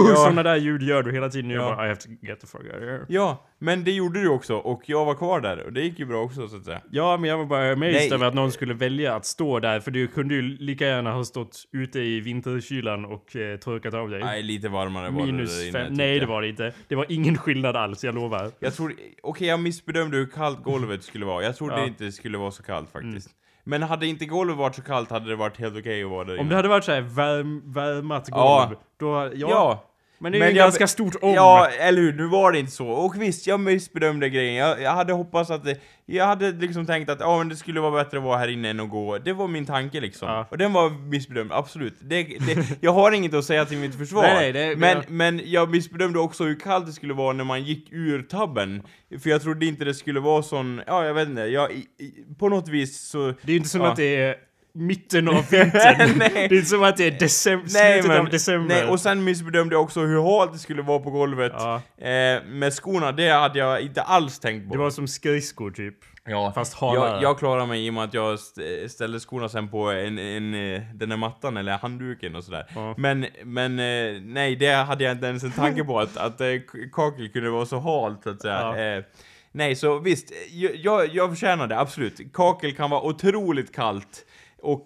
Ja. 0.09 0.15
Sådana 0.15 0.43
där 0.43 0.55
ljud 0.55 0.83
gör 0.83 1.03
du 1.03 1.11
hela 1.11 1.29
tiden. 1.29 1.49
Jag 1.49 1.63
Ja. 1.63 1.75
bara, 1.75 1.85
I 1.85 1.89
have 1.89 2.01
to 2.01 2.09
get 2.21 2.39
the 2.41 2.47
fuck 2.47 2.61
out 2.61 2.73
of 2.73 2.79
here. 2.81 3.05
Ja, 3.07 3.45
men 3.59 3.83
det 3.83 3.91
gjorde 3.91 4.21
du 4.21 4.29
också 4.29 4.55
och 4.55 4.81
jag 4.85 5.05
var 5.05 5.15
kvar 5.15 5.41
där 5.41 5.63
och 5.65 5.73
det 5.73 5.81
gick 5.81 5.99
ju 5.99 6.05
bra 6.05 6.21
också 6.21 6.47
så 6.47 6.57
att 6.57 6.65
säga. 6.65 6.81
Ja, 6.91 7.17
men 7.17 7.29
jag 7.29 7.37
var 7.37 7.45
bara 7.45 7.71
amazed 7.71 7.93
Nej. 7.93 8.13
över 8.13 8.25
att 8.27 8.33
någon 8.33 8.51
skulle 8.51 8.73
välja 8.73 9.15
att 9.15 9.25
stå 9.25 9.59
där, 9.59 9.79
för 9.79 9.91
du 9.91 10.07
kunde 10.07 10.33
ju 10.35 10.41
lika 10.41 10.85
gärna 10.87 11.11
ha 11.11 11.23
stått 11.23 11.63
ute 11.71 11.99
i 11.99 12.19
vinterkylan 12.19 13.05
och 13.05 13.35
eh, 13.35 13.57
torkat 13.57 13.93
av 13.93 14.09
dig. 14.09 14.19
Nej, 14.23 14.43
lite 14.43 14.69
varmare 14.69 15.09
var 15.09 15.19
det 15.19 15.31
Minus 15.31 15.57
där 15.59 15.63
inne, 15.69 15.71
fem. 15.85 15.93
Nej, 15.93 16.13
det 16.13 16.17
jag. 16.21 16.27
var 16.27 16.41
det 16.41 16.47
inte. 16.49 16.73
Det 16.87 16.95
var 16.95 17.05
ingen 17.09 17.37
skillnad 17.37 17.75
alls, 17.75 18.03
jag 18.03 18.15
lovar. 18.15 18.51
Jag 18.59 18.73
tror, 18.75 18.93
okej 19.23 19.47
jag 19.47 19.59
missbedömde 19.63 20.17
hur 20.17 20.25
kallt 20.25 20.63
golvet 20.63 21.03
skulle 21.03 21.25
vara. 21.25 21.43
Jag 21.43 21.55
trodde 21.55 21.73
Ja. 21.73 21.77
Mm. 21.79 21.89
inte 21.89 22.03
det 22.03 22.11
skulle 22.11 22.37
vara 22.37 22.51
så 22.51 22.63
kallt 22.63 22.89
faktiskt. 22.91 23.29
Men 23.63 23.83
hade 23.83 24.07
inte 24.07 24.25
golvet 24.25 24.57
varit 24.57 24.75
så 24.75 24.81
kallt 24.81 25.09
hade 25.09 25.29
det 25.29 25.35
varit 25.35 25.57
helt 25.57 25.77
okej 25.77 26.03
att 26.03 26.09
vara 26.09 26.23
där 26.23 26.33
Om 26.33 26.39
inne. 26.39 26.49
det 26.49 26.55
hade 26.55 26.67
varit 26.67 26.83
såhär 26.83 27.01
värm, 27.01 27.73
värmat 27.73 28.29
golv, 28.29 28.71
Ja. 28.71 28.71
då... 28.99 29.07
Ja. 29.35 29.49
Ja. 29.49 29.83
Men 30.23 30.31
det 30.31 30.37
är 30.37 30.39
Men 30.39 30.49
ju 30.49 30.55
jag- 30.55 30.65
ganska 30.65 30.87
stort 30.87 31.15
om. 31.21 31.33
Ja, 31.33 31.67
eller 31.79 32.01
hur? 32.01 32.13
Nu 32.13 32.27
var 32.27 32.51
det 32.51 32.59
inte 32.59 32.71
så. 32.71 32.87
Och 32.87 33.21
visst, 33.21 33.47
jag 33.47 33.59
missbedömde 33.59 34.29
grejen. 34.29 34.55
Jag, 34.55 34.81
jag 34.81 34.91
hade 34.91 35.13
hoppats 35.13 35.51
att 35.51 35.63
det, 35.63 35.77
Jag 36.05 36.25
hade 36.25 36.51
liksom 36.51 36.85
tänkt 36.85 37.09
att 37.09 37.19
ja, 37.19 37.37
men 37.37 37.49
det 37.49 37.55
skulle 37.55 37.79
vara 37.79 38.03
bättre 38.03 38.17
att 38.17 38.23
vara 38.23 38.37
här 38.37 38.47
inne 38.47 38.69
än 38.69 38.79
att 38.79 38.89
gå. 38.89 39.17
Det 39.17 39.33
var 39.33 39.47
min 39.47 39.65
tanke 39.65 39.99
liksom. 40.01 40.27
Ja. 40.29 40.47
Och 40.51 40.57
den 40.57 40.73
var 40.73 40.89
missbedömd, 40.89 41.51
absolut. 41.51 41.93
Det, 42.01 42.23
det, 42.23 42.77
jag 42.81 42.93
har 42.93 43.11
inget 43.11 43.33
att 43.33 43.45
säga 43.45 43.65
till 43.65 43.77
mitt 43.77 43.95
försvar. 43.97 44.21
Nej, 44.23 44.51
det- 44.51 44.75
men, 44.77 44.97
ja. 44.97 45.03
men 45.07 45.41
jag 45.45 45.69
missbedömde 45.69 46.19
också 46.19 46.43
hur 46.43 46.59
kallt 46.59 46.85
det 46.85 46.91
skulle 46.93 47.13
vara 47.13 47.33
när 47.33 47.43
man 47.43 47.63
gick 47.63 47.87
ur 47.91 48.21
tabben. 48.21 48.83
För 49.23 49.29
jag 49.29 49.41
trodde 49.41 49.65
inte 49.65 49.85
det 49.85 49.93
skulle 49.93 50.19
vara 50.19 50.43
sån, 50.43 50.81
ja 50.87 51.05
jag 51.05 51.13
vet 51.13 51.27
inte, 51.29 51.41
jag, 51.41 51.71
i, 51.71 51.75
i, 51.75 52.35
på 52.39 52.49
något 52.49 52.67
vis 52.67 53.01
så... 53.09 53.27
Det 53.27 53.47
är 53.47 53.51
ju 53.51 53.57
inte 53.57 53.69
som 53.69 53.81
Ja. 53.81 53.87
att 53.91 53.95
det 53.97 54.15
är 54.15 54.35
mitten 54.73 55.27
av 55.27 55.33
vintern. 55.51 56.19
Det 56.19 56.25
är 56.35 56.53
inte 56.53 56.65
som 56.69 56.83
att 56.83 56.97
det 56.97 57.07
är 57.07 57.11
decem- 57.11 57.61
Nej, 57.73 58.01
slutet 58.01 58.07
men, 58.07 58.19
av 58.19 58.29
december. 58.29 58.75
nej, 58.75 58.85
och 58.89 58.99
sen 58.99 59.23
missbedömde 59.23 59.75
jag 59.75 59.81
också 59.81 59.99
hur 60.01 60.21
halt 60.39 60.53
det 60.53 60.59
skulle 60.59 60.81
vara 60.81 60.99
på 60.99 61.09
golvet. 61.11 61.51
Ja. 61.55 61.75
Eh, 61.97 62.43
med 62.45 62.73
skorna, 62.73 63.11
det 63.11 63.29
hade 63.29 63.59
jag 63.59 63.81
inte 63.81 64.01
alls 64.01 64.39
tänkt 64.39 64.67
på. 64.67 64.73
Det 64.73 64.79
var 64.79 64.89
som 64.89 65.07
skridskor 65.07 65.71
typ. 65.71 65.95
Ja, 66.25 66.51
Fast 66.55 66.73
halare. 66.73 67.09
jag, 67.11 67.23
jag 67.23 67.39
klarar 67.39 67.65
mig 67.65 67.85
i 67.85 67.89
och 67.89 67.93
med 67.93 68.03
att 68.03 68.13
jag 68.13 68.33
st- 68.33 68.89
ställde 68.89 69.19
skorna 69.19 69.49
sen 69.49 69.69
på 69.69 69.91
en, 69.91 70.19
en, 70.19 70.53
eh, 70.53 70.81
den 70.93 71.11
här 71.11 71.17
mattan 71.17 71.57
eller 71.57 71.77
handduken 71.77 72.35
och 72.35 72.43
sådär. 72.43 72.65
Ja. 72.75 72.93
Men, 72.97 73.25
men 73.43 73.79
eh, 73.79 74.21
nej, 74.21 74.55
det 74.55 74.73
hade 74.73 75.03
jag 75.03 75.11
inte 75.13 75.25
ens 75.27 75.43
en 75.43 75.51
tanke 75.51 75.83
på 75.83 75.99
att, 75.99 76.17
att 76.17 76.41
eh, 76.41 76.47
kakel 76.93 77.29
kunde 77.29 77.49
vara 77.49 77.65
så 77.65 77.79
halt 77.79 78.23
så 78.23 78.29
att 78.29 78.41
säga. 78.41 78.53
Ja. 78.59 78.77
Eh, 78.97 79.03
nej, 79.51 79.75
så 79.75 79.99
visst, 79.99 80.31
jag, 80.51 80.75
jag, 80.75 81.15
jag 81.15 81.29
förtjänar 81.29 81.67
det, 81.67 81.79
absolut. 81.79 82.33
Kakel 82.33 82.75
kan 82.75 82.89
vara 82.89 83.01
otroligt 83.01 83.75
kallt. 83.75 84.25
Och 84.63 84.85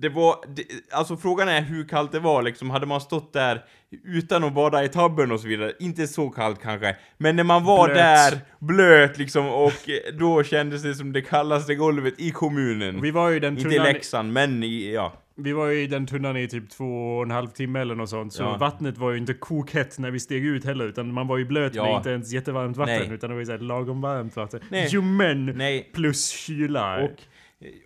det 0.00 0.08
var, 0.08 0.36
det, 0.56 0.64
alltså 0.92 1.16
frågan 1.16 1.48
är 1.48 1.62
hur 1.62 1.88
kallt 1.88 2.12
det 2.12 2.20
var 2.20 2.42
liksom, 2.42 2.70
hade 2.70 2.86
man 2.86 3.00
stått 3.00 3.32
där 3.32 3.64
utan 4.04 4.44
att 4.44 4.54
bada 4.54 4.84
i 4.84 4.88
tabben 4.88 5.32
och 5.32 5.40
så 5.40 5.48
vidare, 5.48 5.72
inte 5.80 6.06
så 6.06 6.30
kallt 6.30 6.60
kanske, 6.62 6.96
men 7.16 7.36
när 7.36 7.44
man 7.44 7.64
var 7.64 7.86
Blöt. 7.86 7.96
där, 7.96 8.40
blöt 8.58 9.18
liksom, 9.18 9.48
och 9.48 9.72
då 10.18 10.42
kändes 10.42 10.82
det 10.82 10.94
som 10.94 11.12
det 11.12 11.22
kallaste 11.22 11.74
golvet 11.74 12.14
i 12.18 12.30
kommunen. 12.30 13.00
Vi 13.00 13.10
var 13.10 13.28
ju 13.30 13.40
den 13.40 13.58
inte 13.58 13.74
i 13.74 13.78
Leksand, 13.78 14.32
men 14.32 14.62
i, 14.62 14.92
ja. 14.94 15.12
vi 15.36 15.52
var 15.52 15.66
ju 15.66 15.82
i 15.82 15.86
den 15.86 16.06
tunnan 16.06 16.36
i 16.36 16.48
typ 16.48 16.70
två 16.70 17.16
och 17.16 17.22
en 17.22 17.30
halv 17.30 17.48
timme 17.48 17.80
eller 17.80 17.94
något 17.94 18.10
sånt. 18.10 18.32
Så 18.32 18.42
Ja. 18.42 18.56
vattnet 18.56 18.98
var 18.98 19.10
ju 19.10 19.18
inte 19.18 19.34
kokhett 19.34 19.98
när 19.98 20.10
vi 20.10 20.20
steg 20.20 20.44
ut 20.46 20.64
heller. 20.64 20.84
Utan 20.88 21.12
man 21.12 21.26
var 21.26 21.36
ju 21.38 21.44
blöt 21.44 21.74
Ja. 21.74 21.84
med 21.84 21.96
inte 21.96 22.10
ens 22.10 22.32
jättevarmt 22.32 22.76
vatten. 22.76 23.02
Nej. 23.06 23.14
Utan 23.14 23.30
det 23.30 23.34
var 23.34 23.40
ju 23.40 23.46
såhär 23.46 23.58
lagom 23.58 24.00
varmt 24.00 24.36
vatten. 24.36 24.60
Nej. 24.70 24.88
Jo 24.90 25.02
men! 25.02 25.60
Plus 25.94 26.28
kyla. 26.30 26.98
och 26.98 27.10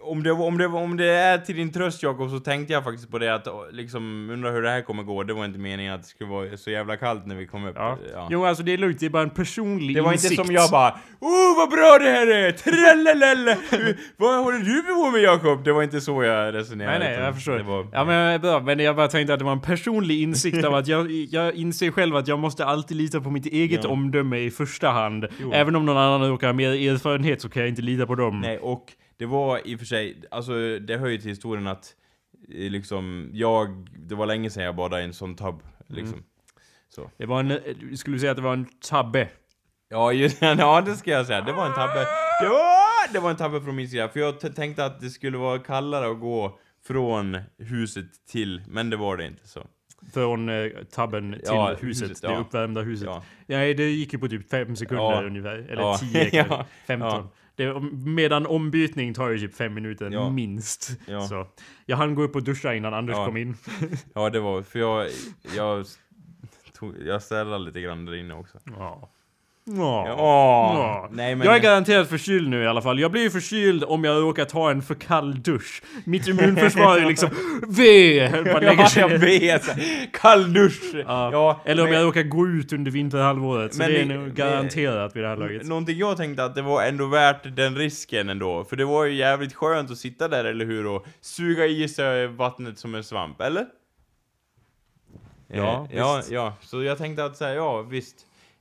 om 0.02 0.22
det, 0.22 0.32
om, 0.32 0.58
det, 0.58 0.66
om 0.66 0.96
det 0.96 1.04
är 1.12 1.38
till 1.38 1.56
din 1.56 1.72
tröst 1.72 2.02
Jakob, 2.02 2.30
så 2.30 2.38
tänkte 2.38 2.72
jag 2.72 2.84
faktiskt 2.84 3.10
på 3.10 3.18
det 3.18 3.34
att 3.34 3.46
å, 3.48 3.66
liksom, 3.70 4.30
undra 4.30 4.50
hur 4.50 4.62
det 4.62 4.70
här 4.70 4.82
kommer 4.82 5.02
gå. 5.02 5.22
Det 5.22 5.34
var 5.34 5.44
inte 5.44 5.58
meningen 5.58 5.94
att 5.94 6.02
det 6.02 6.08
skulle 6.08 6.30
vara 6.30 6.56
så 6.56 6.70
jävla 6.70 6.96
kallt 6.96 7.26
när 7.26 7.34
vi 7.34 7.46
kom 7.46 7.64
upp. 7.66 7.74
Ja. 7.78 7.98
Ja. 8.14 8.28
Jo 8.30 8.44
alltså 8.44 8.62
det 8.62 8.72
är 8.72 8.78
lugnt, 8.78 9.00
det 9.00 9.06
är 9.06 9.10
bara 9.10 9.22
en 9.22 9.30
personlig 9.30 9.96
Det 9.96 10.00
var 10.02 10.12
inte 10.12 10.26
insikt. 10.26 10.46
som 10.46 10.54
jag 10.54 10.70
bara 10.70 10.90
Oh 11.20 11.56
vad 11.56 11.70
bra 11.70 11.98
det 12.00 12.10
här 12.10 12.26
är! 12.26 12.52
Tralala! 12.52 13.56
Vad 14.16 14.44
håller 14.44 14.58
du 14.58 14.82
på 14.82 15.10
med 15.10 15.20
Jakob? 15.20 15.64
Det 15.64 15.72
var 15.72 15.82
inte 15.82 16.00
så 16.00 16.22
jag 16.24 16.54
resonerade. 16.54 16.98
Nej 16.98 17.08
nej, 17.16 17.24
jag 17.24 17.34
förstår. 17.34 17.56
Det 17.56 17.62
var, 17.62 17.86
Ja 17.92 18.04
men 18.04 18.40
bra, 18.40 18.60
men 18.60 18.78
jag 18.78 18.96
bara 18.96 19.08
tänkte 19.08 19.32
att 19.32 19.38
det 19.38 19.44
var 19.44 19.52
en 19.52 19.60
personlig 19.60 20.22
insikt 20.22 20.64
av 20.64 20.74
att 20.74 20.88
jag, 20.88 21.10
jag 21.10 21.54
inser 21.54 21.90
själv 21.90 22.16
att 22.16 22.28
jag 22.28 22.38
måste 22.38 22.64
alltid 22.64 22.96
lita 22.96 23.20
på 23.20 23.30
mitt 23.30 23.46
eget 23.46 23.84
Ja. 23.84 23.90
omdöme 23.90 24.38
i 24.38 24.50
första 24.50 24.88
hand. 24.90 25.26
Jo. 25.40 25.50
Även 25.54 25.76
om 25.76 25.86
någon 25.86 25.96
annan 25.96 26.28
råkar 26.28 26.46
ha 26.46 26.54
mer 26.54 26.70
erfarenhet 26.92 27.40
så 27.42 27.48
kan 27.48 27.62
jag 27.62 27.68
inte 27.68 27.82
lita 27.82 28.06
på 28.06 28.14
dem. 28.14 28.40
Nej, 28.40 28.58
och 28.58 28.92
det 29.22 29.26
var 29.26 29.60
i 29.64 29.74
och 29.74 29.78
för 29.78 29.86
sig, 29.86 30.22
alltså 30.30 30.78
det 30.78 30.96
hör 30.96 31.08
ju 31.08 31.18
till 31.18 31.28
historien 31.28 31.66
att 31.66 31.94
eh, 32.48 32.70
liksom, 32.70 33.30
jag, 33.32 33.88
det 33.96 34.14
var 34.14 34.26
länge 34.26 34.50
sedan 34.50 34.64
jag 34.64 34.76
badade 34.76 35.02
i 35.02 35.04
en 35.04 35.12
sån 35.14 35.34
tab, 35.36 35.62
liksom. 35.86 36.14
Mm. 36.14 36.24
Så. 36.88 37.10
Det 37.16 37.26
var 37.26 37.40
en, 37.40 37.50
eh, 37.50 37.58
skulle 37.96 38.16
du 38.16 38.20
säga 38.20 38.30
att 38.30 38.36
det 38.36 38.42
var 38.42 38.52
en 38.52 38.66
tabbe? 38.88 39.28
Ja, 39.88 40.12
just, 40.12 40.38
ja, 40.42 40.80
det 40.80 40.94
ska 40.96 41.10
jag 41.10 41.26
säga. 41.26 41.40
Det 41.40 41.52
var 41.52 41.66
en 41.66 41.72
tabbe. 41.74 42.06
Det 42.42 42.48
var, 42.48 43.12
det 43.12 43.18
var 43.20 43.30
en 43.30 43.36
tabbe 43.36 43.60
från 43.60 43.76
min 43.76 43.88
sida, 43.88 44.08
för 44.08 44.20
jag 44.20 44.54
tänkte 44.54 44.84
att 44.84 45.00
det 45.00 45.10
skulle 45.10 45.38
vara 45.38 45.58
kallare 45.58 46.10
att 46.10 46.20
gå 46.20 46.58
från 46.86 47.38
huset 47.58 48.06
till, 48.30 48.62
men 48.68 48.90
det 48.90 48.96
var 48.96 49.16
det 49.16 49.26
inte 49.26 49.48
så. 49.48 49.66
Från 50.14 50.48
eh, 50.48 50.70
tabben 50.90 51.32
till 51.32 51.40
Ja, 51.44 51.68
huset, 51.80 52.10
huset, 52.10 52.22
det 52.22 52.28
ja. 52.28 52.38
uppvärmda 52.38 52.80
huset. 52.80 53.06
Ja. 53.06 53.22
Nej, 53.46 53.74
det 53.74 53.90
gick 53.90 54.12
ju 54.12 54.18
på 54.18 54.28
typ 54.28 54.50
fem 54.50 54.76
sekunder 54.76 55.04
Ja. 55.04 55.22
ungefär. 55.22 55.54
Eller 55.70 55.82
Ja. 55.82 55.98
tio, 55.98 56.30
kanske. 56.30 56.54
Ja. 56.54 56.66
15. 56.86 57.28
Det, 57.56 57.80
medan 58.06 58.46
ombytning 58.46 59.14
tar 59.14 59.30
ju 59.30 59.38
typ 59.38 59.54
fem 59.54 59.74
minuter, 59.74 60.10
Ja. 60.10 60.30
minst. 60.30 60.90
Ja. 61.06 61.20
Så. 61.28 61.46
Jag 61.86 61.96
hann 61.96 62.14
gå 62.14 62.22
upp 62.22 62.36
och 62.36 62.42
duscha 62.42 62.74
innan 62.74 62.94
Anders 62.94 63.16
Ja. 63.16 63.26
kom 63.26 63.36
in. 63.36 63.56
Ja, 64.14 64.30
det 64.30 64.40
var, 64.40 64.62
för 64.62 64.78
jag, 64.78 65.08
jag, 65.56 65.86
tog, 66.72 66.94
jag 67.06 67.22
ställde 67.22 67.58
lite 67.58 67.80
grann 67.80 68.04
där 68.04 68.14
inne 68.14 68.34
också. 68.34 68.58
Ja. 68.64 69.10
Ja, 69.64 70.04
Ja. 70.06 70.14
åh, 70.14 70.78
Ja. 70.80 71.08
nej 71.12 71.34
men... 71.34 71.46
Jag 71.46 71.56
är 71.56 71.60
garanterat 71.60 72.08
förkyld 72.08 72.48
nu 72.48 72.62
i 72.62 72.66
alla 72.66 72.82
fall. 72.82 73.00
Jag 73.00 73.10
blir 73.12 73.22
ju 73.22 73.30
förkyld 73.30 73.84
om 73.84 74.04
jag 74.04 74.22
råkar 74.22 74.44
ta 74.44 74.70
en 74.70 74.82
för 74.82 74.94
kall 74.94 75.42
dusch. 75.42 75.82
Mitt 76.04 76.28
immunförsvar 76.28 76.98
är 76.98 77.06
liksom 77.06 77.30
V! 77.68 77.82
Ja, 78.62 78.88
jag 78.96 79.08
vet! 79.08 79.62
Kall 80.12 80.52
dusch! 80.52 80.94
Ja. 81.06 81.60
Eller 81.64 81.82
om 81.82 81.90
men- 81.90 81.98
jag 81.98 82.06
råkar 82.08 82.22
gå 82.22 82.48
ut 82.48 82.72
under 82.72 82.90
vinterhalvåret. 82.90 83.74
Så 83.74 83.78
Men 83.78 83.90
det 83.90 84.00
är 84.00 84.04
nog 84.06 84.34
garanterat 84.34 85.16
vid 85.16 85.22
det 85.22 85.28
här 85.28 85.36
laget. 85.36 85.66
Någonting 85.66 85.98
jag 85.98 86.16
tänkte 86.16 86.44
att 86.44 86.54
det 86.54 86.62
var 86.62 86.82
ändå 86.82 87.06
värt 87.06 87.56
den 87.56 87.76
risken 87.76 88.28
ändå, 88.28 88.64
för 88.64 88.76
det 88.76 88.84
var 88.84 89.04
ju 89.04 89.14
jävligt 89.14 89.54
skönt 89.54 89.90
att 89.90 89.98
sitta 89.98 90.28
där, 90.28 90.44
eller 90.44 90.64
hur? 90.64 90.86
Och 90.86 91.06
suga 91.20 91.66
i 91.66 91.88
sig 91.88 92.26
vattnet 92.26 92.78
som 92.78 92.94
en 92.94 93.04
svamp, 93.04 93.40
eller? 93.40 93.66
Ja, 95.48 95.88
eh, 95.90 95.98
ja, 95.98 96.16
visst. 96.16 96.30
ja. 96.30 96.54
Så 96.60 96.82
jag 96.82 96.98
tänkte 96.98 97.24
att 97.24 97.36
säga, 97.36 97.54
ja 97.54 97.82
visst. 97.82 98.16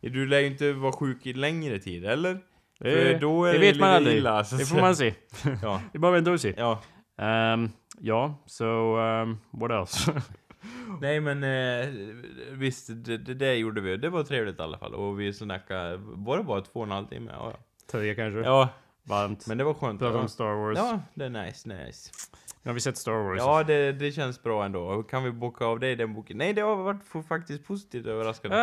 Du 0.09 0.25
lär 0.27 0.39
ju 0.39 0.47
inte 0.47 0.73
vara 0.73 0.91
sjuk 0.91 1.25
i 1.25 1.33
längre 1.33 1.79
tid, 1.79 2.05
eller? 2.05 2.37
För 2.77 3.19
då 3.19 3.45
är 3.45 3.53
det 3.53 3.59
det 3.59 3.65
vet 3.71 3.79
man 3.79 3.89
aldrig. 3.89 4.17
illa, 4.17 4.37
det 4.43 4.65
får 4.65 4.81
man 4.81 4.95
se. 4.95 5.13
Ja, 5.61 5.81
Det 5.91 5.97
är 5.97 5.99
bara 5.99 6.11
vänta 6.11 6.31
och 6.31 6.41
se. 6.41 6.53
ja. 6.57 6.81
Ehm, 7.17 7.69
ja, 7.99 8.43
så... 8.45 8.97
Um, 8.97 9.37
what 9.51 9.71
else? 9.71 10.21
Nej 11.01 11.19
men 11.19 11.43
eh, 11.43 11.87
visst, 12.51 12.87
det, 13.05 13.17
det, 13.17 13.33
det 13.33 13.55
gjorde 13.55 13.81
vi. 13.81 13.97
Det 13.97 14.09
var 14.09 14.23
trevligt 14.23 14.59
i 14.59 14.61
alla 14.61 14.77
fall. 14.77 14.93
Och 14.95 15.19
vi 15.19 15.33
snackade, 15.33 15.97
var 16.01 16.37
det 16.37 16.43
bara 16.43 16.61
två 16.61 16.79
och 16.79 16.85
en 16.85 16.91
halv 16.91 17.05
timme? 17.07 17.31
Ja, 17.33 17.51
ja. 17.51 17.59
Tre 17.91 18.15
kanske. 18.15 18.39
Ja, 18.39 18.69
Varmt. 19.03 19.47
men 19.47 19.57
det 19.57 19.63
var 19.63 19.73
skönt. 19.73 19.99
Prata 19.99 20.17
om 20.17 20.27
Star 20.29 20.53
Wars. 20.53 20.77
ja 20.77 20.99
det 21.13 21.25
är 21.25 21.29
nice, 21.29 21.69
nice. 21.69 22.11
Nu 22.63 22.69
har 22.69 22.73
vi 22.73 22.79
sett 22.79 22.97
Star 22.97 23.11
Wars. 23.11 23.37
Ja, 23.39 23.63
det, 23.63 23.91
det 23.91 24.11
känns 24.11 24.43
bra 24.43 24.65
ändå. 24.65 25.03
Kan 25.03 25.23
vi 25.23 25.31
boka 25.31 25.65
av 25.65 25.79
dig 25.79 25.95
den 25.95 26.13
boken? 26.13 26.37
Nej, 26.37 26.53
det 26.53 26.61
har 26.61 26.75
varit 26.75 27.27
faktiskt 27.29 27.67
positivt 27.67 28.05
överraskande. 28.05 28.57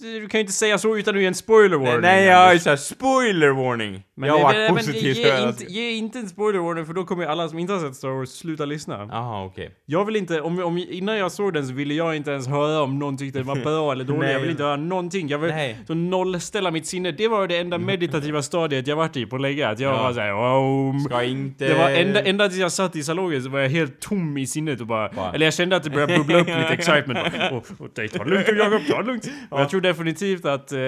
Du 0.00 0.28
kan 0.28 0.38
ju 0.38 0.40
inte 0.40 0.52
säga 0.52 0.78
så 0.78 0.96
utan 0.96 1.14
att 1.14 1.20
ge 1.20 1.26
en 1.26 1.34
spoiler 1.34 1.76
warning. 1.76 2.00
Nej, 2.00 2.24
jag 2.24 2.52
är 2.54 2.58
såhär 2.58 2.76
spoiler 2.76 3.50
warning! 3.50 4.02
Men, 4.14 4.28
jag 4.28 4.38
har 4.38 4.42
varit 4.42 4.68
positivt 4.68 5.02
ge, 5.02 5.10
inte, 5.10 5.32
överraskad. 5.32 5.70
ge 5.70 5.90
inte 5.90 6.18
en 6.18 6.28
spoiler 6.28 6.58
warning 6.60 6.86
för 6.86 6.92
då 6.94 7.04
kommer 7.04 7.26
alla 7.26 7.48
som 7.48 7.58
inte 7.58 7.72
har 7.72 7.80
sett 7.80 7.96
Star 7.96 8.08
Wars 8.08 8.28
sluta 8.28 8.64
lyssna. 8.64 9.08
Jaha, 9.10 9.44
okej. 9.44 9.70
Jag 9.86 10.04
vill 10.04 10.16
inte, 10.16 10.40
om, 10.40 10.58
om, 10.64 10.78
innan 10.78 11.16
jag 11.16 11.32
såg 11.32 11.54
den 11.54 11.66
så 11.66 11.74
ville 11.74 11.94
jag 11.94 12.16
inte 12.16 12.30
ens 12.30 12.46
höra 12.48 12.82
om 12.82 12.98
någon 12.98 13.16
tyckte 13.16 13.38
den 13.38 13.46
var 13.46 13.56
bra 13.56 13.92
eller 13.92 14.04
dålig. 14.04 14.20
Nej. 14.20 14.32
Jag 14.32 14.40
vill 14.40 14.50
inte 14.50 14.62
höra 14.62 14.76
någonting. 14.76 15.28
Jag 15.28 15.38
vill 15.38 15.50
Nej. 15.50 15.78
så 15.86 15.94
nollställa 15.94 16.70
mitt 16.70 16.86
sinne. 16.86 17.12
Det 17.12 17.28
var 17.28 17.48
det 17.48 17.56
enda 17.58 17.78
meditativa 17.78 18.42
stadiet 18.42 18.86
jag 18.86 18.96
varit 18.96 19.16
i 19.16 19.26
på 19.26 19.38
länge. 19.38 19.68
Att 19.68 19.78
jag 19.80 19.92
Ja. 19.94 20.02
var 20.02 20.12
såhär, 20.12 20.32
om. 20.34 21.00
Ska 21.00 21.22
inte... 21.22 21.68
Det 21.68 21.74
var 21.74 21.90
ända, 21.90 22.22
ända 22.22 22.48
tills 22.48 22.60
jag 22.60 22.72
satt 22.72 22.96
i 22.96 23.02
salongen 23.14 23.42
så 23.42 23.48
var 23.50 23.60
jag 23.60 23.68
helt 23.68 24.00
tom 24.00 24.38
i 24.38 24.46
sinnet 24.46 24.80
och 24.80 24.86
bara... 24.86 25.08
Bara- 25.08 25.32
Eller 25.32 25.46
jag 25.46 25.54
kände 25.54 25.76
att 25.76 25.82
det 25.82 25.90
började 25.90 26.16
bubbla 26.18 26.38
upp 26.40 26.46
lite 26.46 26.60
excitement. 26.72 27.18
Och, 27.52 27.80
och, 27.80 27.88
det, 27.94 28.08
ta 28.08 28.24
det 28.24 28.30
lugnt 28.30 28.48
Jakob, 28.58 28.86
ta 28.88 29.02
det 29.02 29.06
lugnt. 29.06 29.28
Och 29.50 29.60
jag 29.60 29.68
tror 29.68 29.80
definitivt 29.80 30.44
att 30.44 30.72
eh, 30.72 30.78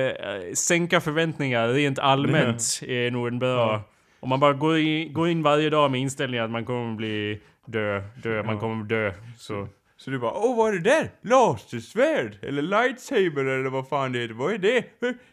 sänka 0.55 1.01
förväntningar 1.01 1.69
rent 1.69 1.99
allmänt 1.99 2.81
är 2.83 3.11
nog 3.11 3.29
en 3.29 3.39
bra... 3.39 3.83
Om 4.21 4.29
man 4.29 4.41
bara 4.41 4.53
går 4.53 4.79
in, 4.79 5.13
går 5.13 5.29
in 5.29 5.43
varje 5.43 5.71
dag 5.71 5.91
med 5.91 6.01
inställningen 6.01 6.45
att 6.45 6.51
man 6.51 6.65
kommer 6.65 6.95
bli 6.95 7.41
dö, 7.67 8.03
dö, 8.23 8.43
man 8.43 8.59
kommer 8.59 8.85
dö. 8.85 9.13
Så... 9.39 9.69
Så 10.05 10.11
du 10.11 10.19
bara 10.19 10.33
åh 10.35 10.57
vad 10.57 10.69
är 10.75 10.79
det 10.79 10.91
där? 10.91 11.11
Lasersvärd? 11.23 12.39
Eller 12.43 12.63
lightsaber 12.63 13.45
eller 13.45 13.71
vad 13.71 13.89
fan 13.89 14.13
det 14.13 14.19
heter? 14.19 14.35
Vad 14.35 14.53
är 14.55 14.59
det? 14.59 14.85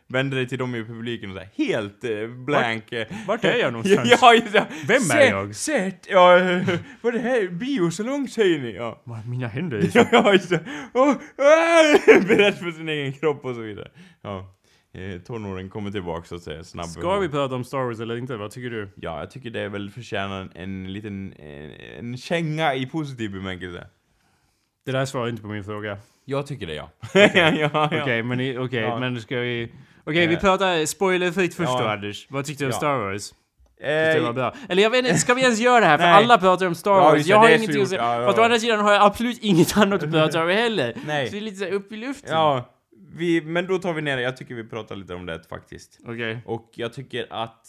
Vänder 0.08 0.38
dig 0.38 0.48
till 0.48 0.58
dem 0.58 0.76
i 0.76 0.84
publiken 0.86 1.32
och 1.32 1.38
här, 1.38 1.50
helt 1.58 2.04
eh, 2.04 2.28
blank. 2.28 2.92
eh. 2.92 3.08
Vart 3.28 3.44
är 3.44 3.56
jag 3.58 3.74
någonstans? 3.74 4.18
ja, 4.22 4.34
just 4.34 4.54
det. 4.54 4.66
Vem 4.88 4.96
är 4.96 5.00
Sätt- 5.00 5.30
jag? 5.30 5.56
Sätt! 5.56 6.08
Ja, 6.10 6.38
eh, 6.40 6.68
vad 7.02 7.16
är 7.16 7.18
det 7.20 7.30
här? 7.30 7.48
Biosalong 7.48 8.28
säger 8.28 8.60
ni? 8.60 8.74
Ja. 8.76 9.04
Mina 9.26 9.48
händer 9.48 9.78
är 9.78 9.82
så... 9.88 10.06
Ja, 10.12 10.34
just 10.34 10.50
det. 10.50 10.60
Åh, 10.94 11.10
äh, 11.10 12.28
Beredd 12.28 12.56
för 12.58 12.72
sin 12.72 12.90
egen 12.90 13.14
kropp 13.14 13.46
och 13.46 13.56
så 13.56 13.62
vidare. 13.62 13.92
Ja. 14.22 14.56
Eh, 14.94 15.22
tonåren 15.22 15.70
kommer 15.70 15.92
tillbaka 15.92 16.28
så 16.28 16.36
att 16.36 16.42
säga, 16.44 16.64
snabb. 16.64 16.86
Ska 16.86 17.20
vi 17.20 17.30
prata 17.30 17.56
om 17.56 17.64
Star 17.64 17.84
Wars 17.84 18.00
eller 18.00 18.18
inte? 18.18 18.38
Vad 18.38 18.52
tycker 18.52 18.70
du? 18.70 18.90
Ja, 18.96 19.20
jag 19.20 19.32
tycker 19.32 19.50
det 19.50 19.70
väl 19.70 19.90
förtjänar 19.90 20.42
en, 20.42 20.52
en 20.56 20.94
liten, 20.94 21.34
en, 21.34 21.72
en 22.00 22.18
känga 22.18 22.76
i 22.76 22.86
positiv 22.86 23.32
bemärkelse. 23.32 23.88
Det 24.86 24.92
där 24.92 25.06
svarar 25.06 25.30
inte 25.30 25.42
på 25.42 25.48
min 25.48 25.64
fråga. 25.64 25.98
Jag 26.26 26.48
tycker 26.48 26.68
det 26.68 26.74
ja. 26.74 26.90
ja, 27.14 27.52
ja. 27.52 27.86
Okej, 28.02 28.24
men, 28.24 28.40
i- 28.40 28.58
okej, 28.58 28.82
Ja. 28.82 29.00
men 29.00 29.22
ska 29.22 29.38
vi... 29.40 29.72
Okej, 30.04 30.28
vi 30.28 30.34
Eh. 30.34 30.40
pratar 30.40 30.86
spoilerfritt 30.86 31.54
först 31.56 31.72
då 31.72 31.84
Ja. 31.84 31.94
Anders. 31.94 32.28
Vad 32.30 32.46
tyckte 32.46 32.64
du 32.64 32.66
om 32.68 32.72
Ja. 32.72 32.78
Star 32.78 32.98
Wars? 32.98 33.30
Tyckte 33.30 34.14
det 34.14 34.20
var 34.20 34.28
Eh, 34.30 34.34
bra. 34.34 34.54
Eller 34.70 34.84
jag 34.84 34.90
vet 34.90 35.06
inte, 35.06 35.18
ska 35.18 35.34
vi 35.34 35.42
ens 35.42 35.60
göra 35.60 35.80
det 35.80 35.86
här? 35.86 35.98
För 35.98 36.06
Nej. 36.06 36.14
alla 36.14 36.38
pratar 36.38 36.66
om 36.68 36.76
Star 36.76 36.92
Ja, 36.92 36.98
Wars. 37.04 37.16
just 37.18 37.28
det, 37.28 37.32
jag 37.32 37.38
har 37.38 37.48
det 37.48 37.54
är 37.54 37.58
så 37.58 37.64
ingenting 37.64 37.82
att 37.82 37.84
gjort. 37.84 37.90
säga. 37.90 38.04
Ja, 38.04 38.20
ja. 38.22 38.26
Fast 38.28 38.40
å 38.40 38.42
andra 38.42 38.60
sidan 38.60 38.80
har 38.80 38.94
jag 38.94 39.04
absolut 39.04 39.38
inget 39.42 39.78
annat 39.78 40.04
att 40.04 40.12
prata 40.20 40.42
om 40.44 40.50
heller. 40.50 40.96
Nej. 41.08 41.28
Så 41.28 41.32
det 41.32 41.38
är 41.40 41.42
lite 41.42 41.58
såhär 41.58 41.72
upp 41.72 41.92
i 41.92 41.96
luften. 41.98 42.32
ja, 42.32 42.70
vi, 43.16 43.42
men 43.42 43.68
då 43.68 43.80
tar 43.80 43.94
vi 43.94 44.02
ner 44.02 44.18
det. 44.18 44.24
Jag 44.24 44.38
tycker 44.38 44.56
vi 44.56 44.64
pratar 44.64 44.96
lite 44.96 45.14
om 45.14 45.26
det 45.26 45.42
faktiskt. 45.50 46.00
Okej. 46.08 46.38
Och 46.46 46.70
jag 46.76 46.94
tycker 46.94 47.28
att 47.30 47.68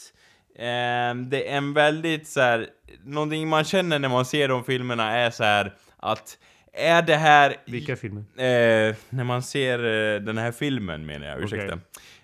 ehm, 0.58 1.30
det 1.30 1.48
är 1.50 1.56
en 1.56 1.72
väldigt 1.72 2.26
så 2.28 2.40
här, 2.40 2.66
någonting 3.04 3.48
man 3.48 3.64
känner 3.64 3.98
när 3.98 4.08
man 4.08 4.24
ser 4.24 4.48
de 4.48 4.64
filmerna 4.64 5.12
är 5.18 5.30
så 5.30 5.44
här 5.44 5.74
att 5.96 6.38
är 6.72 7.02
det 7.02 7.16
här 7.16 7.56
Vilka 7.66 7.96
filmer? 7.96 8.20
Eh, 8.36 8.94
när 9.10 9.24
man 9.24 9.42
ser 9.42 9.78
eh, 9.78 10.20
den 10.20 10.38
här 10.38 10.52
filmen 10.52 11.06
menar 11.06 11.26
jag, 11.26 11.42
ursäkta. 11.42 11.66
Okej. 11.66 11.78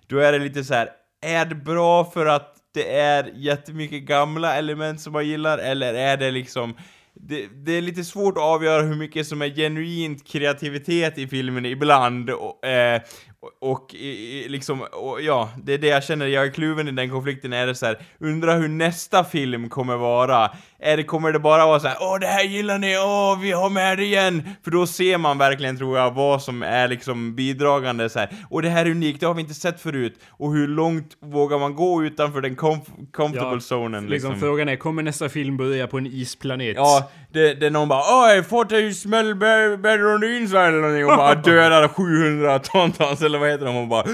Då 0.07 0.19
är 0.19 0.33
det 0.33 0.39
lite 0.39 0.65
så 0.65 0.75
här. 0.75 0.91
är 1.23 1.45
det 1.45 1.55
bra 1.55 2.05
för 2.05 2.27
att 2.27 2.55
det 2.75 2.97
är 2.97 3.31
jättemycket 3.35 4.03
gamla 4.03 4.57
element 4.57 5.01
som 5.01 5.13
man 5.13 5.27
gillar, 5.27 5.59
eller 5.59 5.95
är 5.95 6.17
det 6.17 6.31
liksom 6.31 6.75
det, 7.21 7.47
det 7.47 7.73
är 7.73 7.81
lite 7.81 8.05
svårt 8.05 8.37
att 8.37 8.43
avgöra 8.43 8.83
hur 8.83 8.95
mycket 8.95 9.27
som 9.27 9.43
är 9.43 9.49
genuint 9.49 10.29
kreativitet 10.29 11.19
i 11.19 11.29
filmen 11.29 11.67
ibland, 11.67 12.31
och, 12.31 12.67
eh, 12.67 13.03
och, 13.43 13.71
och 13.73 13.95
i, 13.95 14.09
i, 14.09 14.49
liksom, 14.49 14.81
och, 14.93 15.23
ja, 15.23 15.51
det 15.65 15.75
är 15.75 15.79
det 15.79 15.87
jag 15.87 16.05
känner, 16.05 16.27
jag 16.27 16.47
är 16.47 16.51
kluven 16.51 16.89
i 16.89 16.93
den 16.93 17.11
konflikten, 17.11 17.53
är 17.53 17.67
det 17.67 17.75
så 17.75 17.87
här, 17.87 17.99
undrar 18.21 18.59
hur 18.59 18.69
nästa 18.69 19.25
film 19.25 19.69
kommer 19.69 19.97
vara, 19.97 20.51
är 20.79 20.97
det, 20.97 21.03
kommer 21.03 21.33
det 21.33 21.39
bara 21.39 21.67
vara 21.67 21.81
så 21.81 21.89
här, 21.89 21.97
åh 22.01 22.19
det 22.21 22.27
här 22.27 22.45
gillar 22.45 22.79
ni, 22.79 22.97
åh 22.99 23.41
vi 23.41 23.53
har 23.53 23.71
med 23.71 23.99
det 23.99 24.05
igen, 24.05 24.49
för 24.65 24.71
då 24.71 24.87
ser 24.87 25.19
man 25.19 25.39
verkligen 25.39 25.77
tror 25.79 25.99
jag 25.99 26.11
vad 26.15 26.43
som 26.43 26.63
är 26.63 26.89
liksom 26.89 27.35
bidragande 27.35 28.09
så 28.09 28.19
här. 28.19 28.29
och 28.51 28.63
det 28.63 28.69
här 28.69 28.87
är 28.87 28.91
unikt, 28.91 29.21
det 29.21 29.27
har 29.27 29.35
vi 29.35 29.41
inte 29.43 29.55
sett 29.55 29.81
förut, 29.81 30.21
och 30.31 30.53
hur 30.53 30.69
långt 30.69 31.17
vågar 31.23 31.59
man 31.59 31.75
gå 31.75 32.05
utanför 32.05 32.41
den 32.41 32.57
comf- 32.57 33.11
comfortable 33.13 33.55
Ja, 33.57 33.61
zonen 33.61 34.07
Liksom, 34.07 34.31
liksom. 34.31 34.41
frågan 34.49 34.69
är, 34.69 34.77
kommer 34.77 35.03
nästa 35.03 35.29
film 35.29 35.57
börja 35.57 35.87
på 35.87 35.99
en 35.99 36.07
isplanet? 36.07 36.77
Ja, 36.77 37.11
det, 37.33 37.55
det 37.55 37.67
är 37.67 37.71
någon 37.71 37.89
bara 37.89 38.43
thought 38.43 38.73
I 38.73 38.95
smell 38.95 39.35
be- 39.35 39.77
better 39.77 40.15
on 40.15 40.21
the 40.21 40.37
inside 40.37 40.61
eller 40.69 40.81
någonting 40.81 41.05
och 41.07 41.17
bara 41.17 41.35
dödar 41.45 41.89
700 41.89 42.59
tontons 42.59 43.23
eller 43.23 43.39
vad 43.39 43.51
heter 43.51 43.65
de 43.65 43.77
och 43.77 43.89
bara 43.89 44.05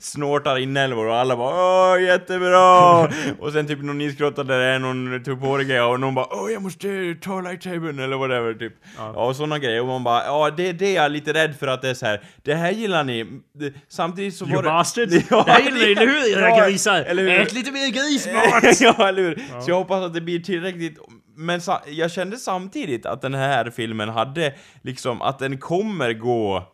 snortar 0.00 0.58
inälvor 0.58 1.06
och 1.06 1.16
alla 1.16 1.36
bara 1.36 1.54
Åh, 1.94 2.02
jättebra! 2.02 3.00
och 3.40 3.52
sen 3.52 3.66
typ 3.66 3.82
någon 3.82 4.00
isgrotta 4.00 4.44
där 4.44 4.58
det 4.58 4.64
är 4.64 4.78
någon 4.78 5.22
tuppårig 5.24 5.82
och 5.82 6.00
någon 6.00 6.14
bara 6.14 6.26
Åh, 6.30 6.52
jag 6.52 6.62
måste 6.62 7.14
ta 7.22 7.40
lightsabern 7.40 7.98
eller 7.98 8.16
whatever 8.16 8.54
typ. 8.54 8.72
Ja, 8.98 9.08
och 9.08 9.36
sådana 9.36 9.58
grejer 9.58 9.80
och 9.80 9.86
man 9.86 10.04
bara 10.04 10.24
Ja, 10.24 10.50
det, 10.56 10.72
det 10.72 10.86
är 10.96 11.02
jag 11.02 11.12
lite 11.12 11.32
rädd 11.32 11.54
för 11.58 11.66
att 11.66 11.82
det 11.82 11.88
är 11.90 11.94
så 11.94 12.06
här. 12.06 12.20
Det 12.44 12.54
här 12.54 12.70
gillar 12.70 13.04
ni. 13.04 13.26
Det, 13.58 13.72
samtidigt 13.88 14.34
så 14.36 14.44
You 14.44 14.54
var 14.56 14.62
det... 14.62 14.68
bastard! 14.68 15.08
Ja, 15.30 15.42
det 15.46 15.52
här 15.52 15.60
gillar 15.60 15.78
ni, 15.78 15.92
eller 15.92 16.06
hur 16.06 16.38
era 16.38 16.48
Ja, 16.48 16.66
grisar? 16.68 17.00
Ät 17.40 17.52
lite 17.52 17.72
mer 17.72 17.88
grismat! 17.90 18.80
ja, 18.80 19.08
eller 19.08 19.22
hur? 19.22 19.34
Så 19.64 19.70
jag 19.70 19.76
hoppas 19.76 20.02
att 20.04 20.14
det 20.14 20.20
blir 20.20 20.38
tillräckligt. 20.40 20.98
Men 21.36 21.60
jag 21.86 22.10
kände 22.10 22.36
samtidigt 22.36 23.06
att 23.06 23.22
den 23.22 23.34
här 23.34 23.70
filmen 23.70 24.08
hade 24.08 24.54
liksom, 24.82 25.22
att 25.22 25.38
den 25.38 25.58
kommer 25.58 26.12
gå 26.12 26.72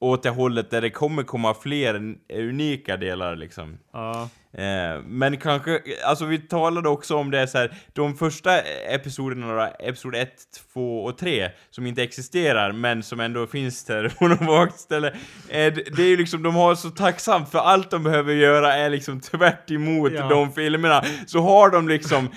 åt 0.00 0.22
det 0.22 0.30
hållet 0.30 0.70
där 0.70 0.80
det 0.80 0.90
kommer 0.90 1.22
komma 1.22 1.54
fler 1.54 2.14
unika 2.34 2.96
delar 2.96 3.36
liksom. 3.36 3.78
ja. 3.92 4.28
Eh, 4.52 5.02
men 5.04 5.36
kanske, 5.36 5.80
alltså 6.04 6.24
vi 6.24 6.38
talade 6.38 6.88
också 6.88 7.16
om 7.16 7.30
det 7.30 7.46
så 7.48 7.58
här, 7.58 7.74
de 7.92 8.16
första 8.16 8.58
episoderna, 8.60 9.54
då, 9.54 9.86
episod 9.86 10.14
1, 10.14 10.32
2 10.72 11.04
och 11.04 11.18
3, 11.18 11.50
som 11.70 11.86
inte 11.86 12.02
existerar 12.02 12.72
men 12.72 13.02
som 13.02 13.20
ändå 13.20 13.46
finns 13.46 13.84
där 13.84 14.08
på 14.18 14.28
något 14.28 14.40
vagt 14.40 14.78
ställe. 14.78 15.08
Eh, 15.48 15.74
det, 15.74 15.96
det 15.96 16.02
är 16.02 16.08
ju 16.08 16.16
liksom, 16.16 16.42
de 16.42 16.54
har 16.54 16.74
så 16.74 16.90
tacksamt 16.90 17.50
för 17.50 17.58
allt 17.58 17.90
de 17.90 18.02
behöver 18.02 18.32
göra 18.34 18.74
är 18.74 18.90
liksom 18.90 19.20
tvärt 19.20 19.70
emot 19.70 20.12
Ja. 20.12 20.28
de 20.28 20.52
filmerna. 20.52 21.04
Så 21.26 21.40
har 21.40 21.70
de 21.70 21.88
liksom 21.88 22.28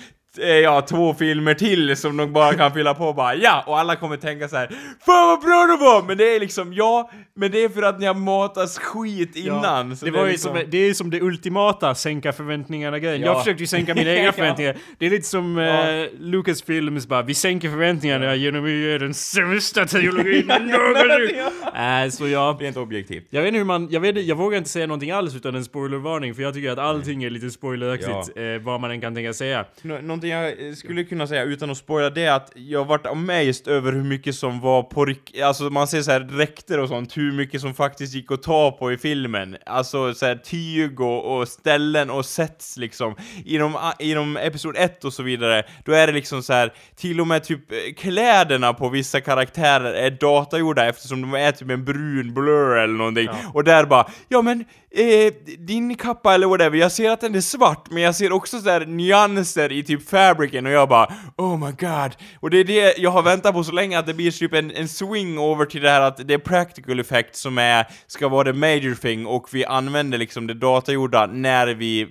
Ja, 0.62 0.80
två 0.80 1.14
filmer 1.14 1.54
till 1.54 1.96
som 1.96 2.16
de 2.16 2.32
bara 2.32 2.54
kan 2.54 2.72
fylla 2.72 2.94
på 2.94 3.12
bara 3.12 3.34
ja, 3.34 3.64
och 3.66 3.78
alla 3.78 3.96
kommer 3.96 4.16
tänka 4.16 4.48
så 4.48 4.56
här 4.56 4.66
Fan 5.06 5.28
vad 5.28 5.40
bra 5.40 5.66
det 5.66 5.76
var! 5.84 6.02
Men 6.06 6.16
det 6.18 6.36
är 6.36 6.40
liksom, 6.40 6.72
ja, 6.72 7.10
men 7.36 7.50
det 7.50 7.64
är 7.64 7.68
för 7.68 7.82
att 7.82 8.00
ni 8.00 8.06
har 8.06 8.14
matats 8.14 8.78
skit 8.78 9.36
innan. 9.36 9.96
så 9.96 10.04
det, 10.04 10.10
var 10.10 10.26
är 10.26 10.30
liksom, 10.30 10.56
som, 10.56 10.64
det 10.70 10.78
är 10.78 10.94
som 10.94 11.10
det 11.10 11.20
ultimata 11.20 11.94
sänka 11.94 12.32
förväntningarna 12.32 12.98
grejen. 12.98 13.20
Ja. 13.20 13.26
Jag 13.26 13.38
försökte 13.38 13.62
ju 13.62 13.66
sänka 13.66 13.94
mina 13.94 14.10
egna 14.14 14.24
Ja. 14.24 14.32
förväntningar. 14.32 14.76
Det 14.98 15.06
är 15.06 15.10
lite 15.10 15.28
som 15.28 15.56
Ja. 15.58 15.90
eh, 15.90 16.08
Lucasfilms 16.18 17.06
bara, 17.06 17.22
vi 17.22 17.34
sänker 17.34 17.68
förväntningarna 17.70 18.34
genom 18.34 18.64
att 18.64 18.70
göra 18.70 18.98
den 18.98 19.14
sämsta 19.14 19.84
trilogin 19.86 20.46
någonsin. 20.46 21.38
Äh, 21.74 22.10
så 22.10 22.28
jag... 22.28 22.62
Rent 22.62 22.76
objektivt. 22.76 23.26
Jag 23.30 23.40
vet 23.42 23.48
inte 23.48 23.58
hur 23.58 23.64
man, 23.64 23.88
jag, 23.90 24.00
vet, 24.00 24.24
jag 24.24 24.36
vågar 24.36 24.58
inte 24.58 24.70
säga 24.70 24.86
någonting 24.86 25.10
alls 25.10 25.34
utan 25.36 25.54
en 25.54 25.64
spoilervarning 25.64 26.34
för 26.34 26.42
jag 26.42 26.54
tycker 26.54 26.70
att 26.70 26.78
allting 26.78 27.24
är 27.24 27.30
lite 27.30 27.50
spoileraktigt, 27.50 28.36
eh, 28.36 28.44
vad 28.62 28.80
man 28.80 28.90
än 28.90 29.00
kan 29.00 29.14
tänka 29.14 29.32
säga. 29.32 29.64
Nå- 29.82 30.00
någonting 30.24 30.58
jag 30.60 30.68
eh, 30.68 30.74
skulle 30.74 31.04
kunna 31.04 31.26
säga 31.26 31.42
utan 31.42 31.70
att 31.70 31.76
spoila 31.78 32.10
det 32.10 32.24
är 32.24 32.32
att 32.32 32.52
jag 32.54 32.84
varit 32.84 33.06
amazed 33.06 33.68
över 33.68 33.92
hur 33.92 34.02
mycket 34.04 34.34
som 34.34 34.60
var 34.60 34.82
på 34.82 35.04
rikt- 35.04 35.42
Alltså 35.42 35.64
man 35.64 35.86
ser 35.86 36.02
så 36.02 36.10
här 36.10 36.20
dräkter 36.20 36.80
och 36.80 36.88
sånt, 36.88 37.16
hur 37.16 37.32
mycket 37.32 37.60
som 37.60 37.74
faktiskt 37.74 38.14
gick 38.14 38.32
att 38.32 38.42
ta 38.42 38.70
på 38.70 38.92
i 38.92 38.96
filmen. 38.98 39.56
Alltså 39.66 40.14
så 40.14 40.26
här 40.26 40.36
tyg 40.36 41.00
och, 41.00 41.36
och 41.38 41.48
ställen 41.48 42.10
och 42.10 42.26
sets 42.26 42.76
liksom. 42.76 43.14
Inom, 43.44 43.76
inom 43.98 44.36
episod 44.36 44.76
1 44.76 45.04
och 45.04 45.12
så 45.12 45.22
vidare, 45.22 45.62
då 45.84 45.92
är 45.92 46.06
det 46.06 46.12
liksom 46.12 46.42
så 46.42 46.52
här 46.52 46.72
till 46.96 47.20
och 47.20 47.26
med 47.26 47.44
typ 47.44 47.72
eh, 47.72 47.78
kläderna 47.96 48.72
på 48.72 48.88
vissa 48.88 49.20
karaktärer 49.20 49.94
är 49.94 50.10
datagjorda 50.10 50.86
eftersom 50.88 51.20
de 51.22 51.34
är 51.34 51.52
typ 51.52 51.70
en 51.70 51.84
brun 51.84 52.34
blur 52.34 52.76
eller 52.76 52.94
någonting. 52.94 53.28
Och 53.52 53.64
där 53.64 53.84
bara, 53.84 54.06
ja 54.28 54.42
men 54.42 54.64
eh, 54.94 55.32
din 55.58 55.94
kappa 55.96 56.34
eller 56.34 56.46
whatever, 56.46 56.78
jag 56.78 56.92
ser 56.92 57.10
att 57.10 57.20
den 57.20 57.34
är 57.34 57.40
svart 57.40 57.90
men 57.90 58.02
jag 58.02 58.14
ser 58.14 58.32
också 58.32 58.58
sådär 58.58 58.86
nyanser 58.86 59.72
i 59.72 59.82
typ 59.82 60.08
fabricen 60.08 60.66
och 60.66 60.72
jag 60.72 60.88
bara 60.88 61.12
Oh 61.36 61.58
my 61.58 61.72
god! 61.72 62.16
Och 62.40 62.50
det 62.50 62.58
är 62.58 62.64
det 62.64 62.98
jag 62.98 63.10
har 63.10 63.22
väntat 63.22 63.54
på 63.54 63.64
så 63.64 63.72
länge 63.72 63.98
att 63.98 64.06
det 64.06 64.14
blir 64.14 64.30
typ 64.30 64.54
en, 64.54 64.70
en 64.70 64.88
swing 64.88 65.38
over 65.38 65.66
till 65.66 65.82
det 65.82 65.90
här 65.90 66.00
att 66.00 66.28
det 66.28 66.34
är 66.34 66.38
practical 66.38 67.00
effect 67.00 67.36
som 67.36 67.58
är, 67.58 67.86
ska 68.06 68.28
vara 68.28 68.44
the 68.44 68.58
major 68.58 68.94
thing 68.94 69.26
och 69.26 69.48
vi 69.52 69.64
använder 69.64 70.18
liksom 70.18 70.46
det 70.46 70.54
datagjorda 70.54 71.26
när 71.26 71.66
vi 71.66 72.08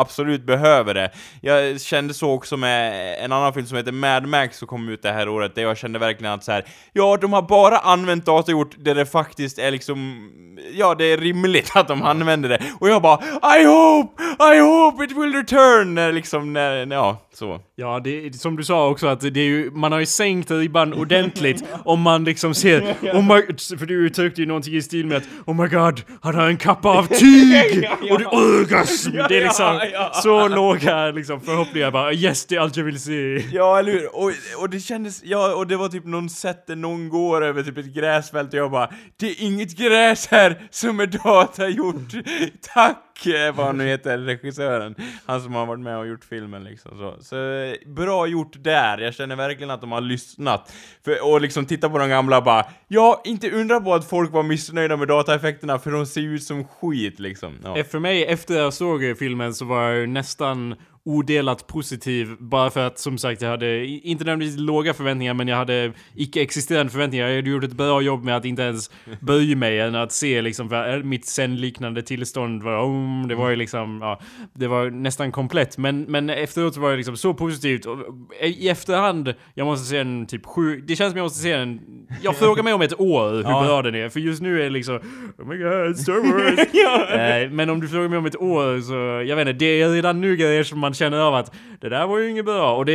absolut 0.00 0.46
behöver 0.46 0.94
det. 0.94 1.10
Jag 1.40 1.80
kände 1.80 2.14
så 2.14 2.32
också 2.32 2.56
med 2.56 3.14
en 3.24 3.32
annan 3.32 3.52
film 3.52 3.66
som 3.66 3.76
heter 3.76 3.92
Mad 3.92 4.28
Max 4.28 4.58
som 4.58 4.68
kom 4.68 4.88
ut 4.88 5.02
det 5.02 5.12
här 5.12 5.28
året, 5.28 5.54
där 5.54 5.62
jag 5.62 5.76
kände 5.76 5.98
verkligen 5.98 6.32
att 6.32 6.44
så 6.44 6.52
här, 6.52 6.64
ja, 6.92 7.16
de 7.20 7.32
har 7.32 7.42
bara 7.42 7.78
använt 7.78 8.26
datorgjort 8.26 8.74
där 8.78 8.94
det 8.94 9.06
faktiskt 9.06 9.58
är 9.58 9.70
liksom, 9.70 10.30
ja, 10.72 10.94
det 10.94 11.04
är 11.04 11.16
rimligt 11.16 11.70
att 11.74 11.88
de 11.88 12.02
använder 12.02 12.48
det. 12.48 12.62
Och 12.80 12.88
jag 12.88 13.02
bara, 13.02 13.18
I 13.60 13.64
hope, 13.64 14.22
I 14.54 14.58
hope 14.58 15.04
it 15.04 15.12
will 15.12 15.34
return, 15.34 16.14
liksom, 16.14 16.52
när, 16.52 16.86
ja, 16.92 17.28
så. 17.34 17.60
Ja, 17.78 18.00
det 18.04 18.34
som 18.34 18.56
du 18.56 18.64
sa 18.64 18.88
också 18.88 19.06
att 19.06 19.20
det 19.20 19.40
är 19.40 19.44
ju, 19.44 19.70
man 19.70 19.92
har 19.92 20.00
ju 20.00 20.06
sänkt 20.06 20.50
ribban 20.50 20.92
ordentligt 20.92 21.64
om 21.84 22.00
man 22.00 22.24
liksom 22.24 22.54
ser, 22.54 22.80
oh 23.02 23.22
my, 23.22 23.42
för 23.78 23.86
du 23.86 24.06
uttryckte 24.06 24.40
ju 24.40 24.46
någonting 24.46 24.74
i 24.74 24.82
stil 24.82 25.06
med 25.06 25.16
att 25.16 25.24
Oh 25.46 25.62
my 25.62 25.68
god, 25.68 26.02
han 26.20 26.34
har 26.34 26.48
en 26.48 26.56
kappa 26.56 26.88
av 26.88 27.06
tyg! 27.18 27.88
Och 28.10 28.18
det, 28.18 28.26
orgasm! 28.26 29.12
Det 29.12 29.36
är 29.36 29.42
liksom 29.42 29.80
så 30.22 30.48
låga 30.48 31.10
liksom 31.10 31.40
förhoppningar 31.40 31.90
bara 31.90 32.12
yes, 32.12 32.46
det 32.46 32.56
är 32.56 32.60
allt 32.60 32.76
jag 32.76 32.84
vill 32.84 33.00
se. 33.00 33.44
Ja, 33.52 33.78
eller 33.78 33.92
hur? 33.92 34.16
Och, 34.16 34.32
och 34.58 34.70
det 34.70 34.80
kändes, 34.80 35.24
ja, 35.24 35.54
och 35.54 35.66
det 35.66 35.76
var 35.76 35.88
typ 35.88 36.04
någon 36.04 36.30
sätt 36.30 36.66
där 36.66 36.76
någon 36.76 37.08
går 37.08 37.44
över 37.44 37.62
typ 37.62 37.78
ett 37.78 37.94
gräsfält 37.94 38.52
och 38.52 38.58
jag 38.58 38.70
bara 38.70 38.90
Det 39.16 39.26
är 39.26 39.42
inget 39.42 39.76
gräs 39.76 40.26
här 40.26 40.68
som 40.70 41.00
är 41.00 41.06
datagjort! 41.06 42.12
Tack! 42.74 43.02
Vad 43.54 43.66
han 43.66 43.78
nu 43.78 43.86
heter, 43.86 44.18
regissören. 44.18 44.94
Han 45.26 45.40
som 45.40 45.54
har 45.54 45.66
varit 45.66 45.80
med 45.80 45.98
och 45.98 46.06
gjort 46.06 46.24
filmen 46.24 46.64
liksom 46.64 46.98
så. 46.98 47.16
Så 47.20 47.36
bra 47.86 48.26
gjort 48.26 48.52
där, 48.64 48.98
jag 48.98 49.14
känner 49.14 49.36
verkligen 49.36 49.70
att 49.70 49.80
de 49.80 49.92
har 49.92 50.00
lyssnat. 50.00 50.72
För, 51.04 51.32
och 51.32 51.40
liksom 51.40 51.66
titta 51.66 51.90
på 51.90 51.98
de 51.98 52.08
gamla 52.08 52.42
bara 52.42 52.64
Ja, 52.88 53.22
inte 53.24 53.50
undra 53.50 53.80
på 53.80 53.94
att 53.94 54.08
folk 54.08 54.32
var 54.32 54.42
missnöjda 54.42 54.96
med 54.96 55.08
dataeffekterna 55.08 55.78
för 55.78 55.90
de 55.90 56.06
ser 56.06 56.20
ut 56.20 56.42
som 56.42 56.64
skit 56.64 57.20
liksom. 57.20 57.58
Ja. 57.64 57.78
Eh, 57.78 57.86
för 57.86 57.98
mig, 57.98 58.24
efter 58.24 58.54
jag 58.54 58.74
såg 58.74 59.18
filmen 59.18 59.54
så 59.54 59.64
var 59.64 59.82
jag 59.82 59.96
ju 60.00 60.06
nästan 60.06 60.74
odelat 61.06 61.66
positiv 61.66 62.36
bara 62.38 62.70
för 62.70 62.86
att 62.86 62.98
som 62.98 63.18
sagt 63.18 63.42
jag 63.42 63.50
hade 63.50 63.86
inte 63.86 64.24
nödvändigtvis 64.24 64.60
låga 64.60 64.94
förväntningar 64.94 65.34
men 65.34 65.48
jag 65.48 65.56
hade 65.56 65.92
icke-existerande 66.14 66.92
förväntningar. 66.92 67.28
Jag 67.28 67.36
hade 67.36 67.50
gjort 67.50 67.64
ett 67.64 67.72
bra 67.72 68.00
jobb 68.02 68.24
med 68.24 68.36
att 68.36 68.44
inte 68.44 68.62
ens 68.62 68.90
böja 69.20 69.56
mig 69.56 69.80
än 69.80 69.94
att 69.94 70.12
se 70.12 70.42
liksom 70.42 70.68
för 70.68 71.02
mitt 71.02 71.26
sen-liknande 71.26 72.02
tillstånd 72.02 72.62
var 72.62 72.78
om 72.78 73.26
det 73.28 73.34
var 73.34 73.50
ju 73.50 73.56
liksom 73.56 73.98
ja, 74.02 74.20
det 74.54 74.66
var 74.66 74.90
nästan 74.90 75.32
komplett. 75.32 75.78
Men, 75.78 76.02
men 76.02 76.30
efteråt 76.30 76.76
var 76.76 76.90
det 76.90 76.96
liksom 76.96 77.16
så 77.16 77.34
positivt. 77.34 77.86
Och 77.86 77.98
i 78.42 78.68
efterhand 78.68 79.34
jag 79.54 79.64
måste 79.64 79.86
se 79.88 79.98
en 79.98 80.26
typ 80.26 80.46
sju 80.46 80.82
det 80.86 80.96
känns 80.96 81.10
som 81.12 81.18
jag 81.18 81.24
måste 81.24 81.38
se 81.38 81.52
en 81.52 81.80
jag 82.22 82.36
frågar 82.36 82.62
mig 82.62 82.72
om 82.72 82.82
ett 82.82 83.00
år 83.00 83.30
hur 83.32 83.42
Ja. 83.42 83.62
bra 83.64 83.82
den 83.82 83.94
är 83.94 84.08
för 84.08 84.20
just 84.20 84.42
nu 84.42 84.60
är 84.60 84.64
det 84.64 84.70
liksom 84.70 84.96
oh 85.38 85.46
my 85.46 85.56
god 85.56 85.96
Star 85.98 86.32
Wars! 86.32 86.66
Eh, 87.16 87.50
men 87.50 87.70
om 87.70 87.80
du 87.80 87.88
frågar 87.88 88.08
mig 88.08 88.18
om 88.18 88.26
ett 88.26 88.36
år 88.36 88.80
så, 88.80 89.28
jag 89.28 89.36
vet 89.36 89.48
inte, 89.48 89.64
det 89.64 89.80
är 89.82 89.88
redan 89.88 90.20
nu 90.20 90.36
grejer 90.36 90.62
som 90.62 90.78
man 90.78 90.94
känner 90.96 91.18
av 91.18 91.34
att 91.34 91.54
det 91.80 91.88
där 91.88 92.06
var 92.06 92.18
ju 92.18 92.30
inget 92.30 92.44
bra. 92.44 92.76
Och 92.76 92.84
det, 92.86 92.92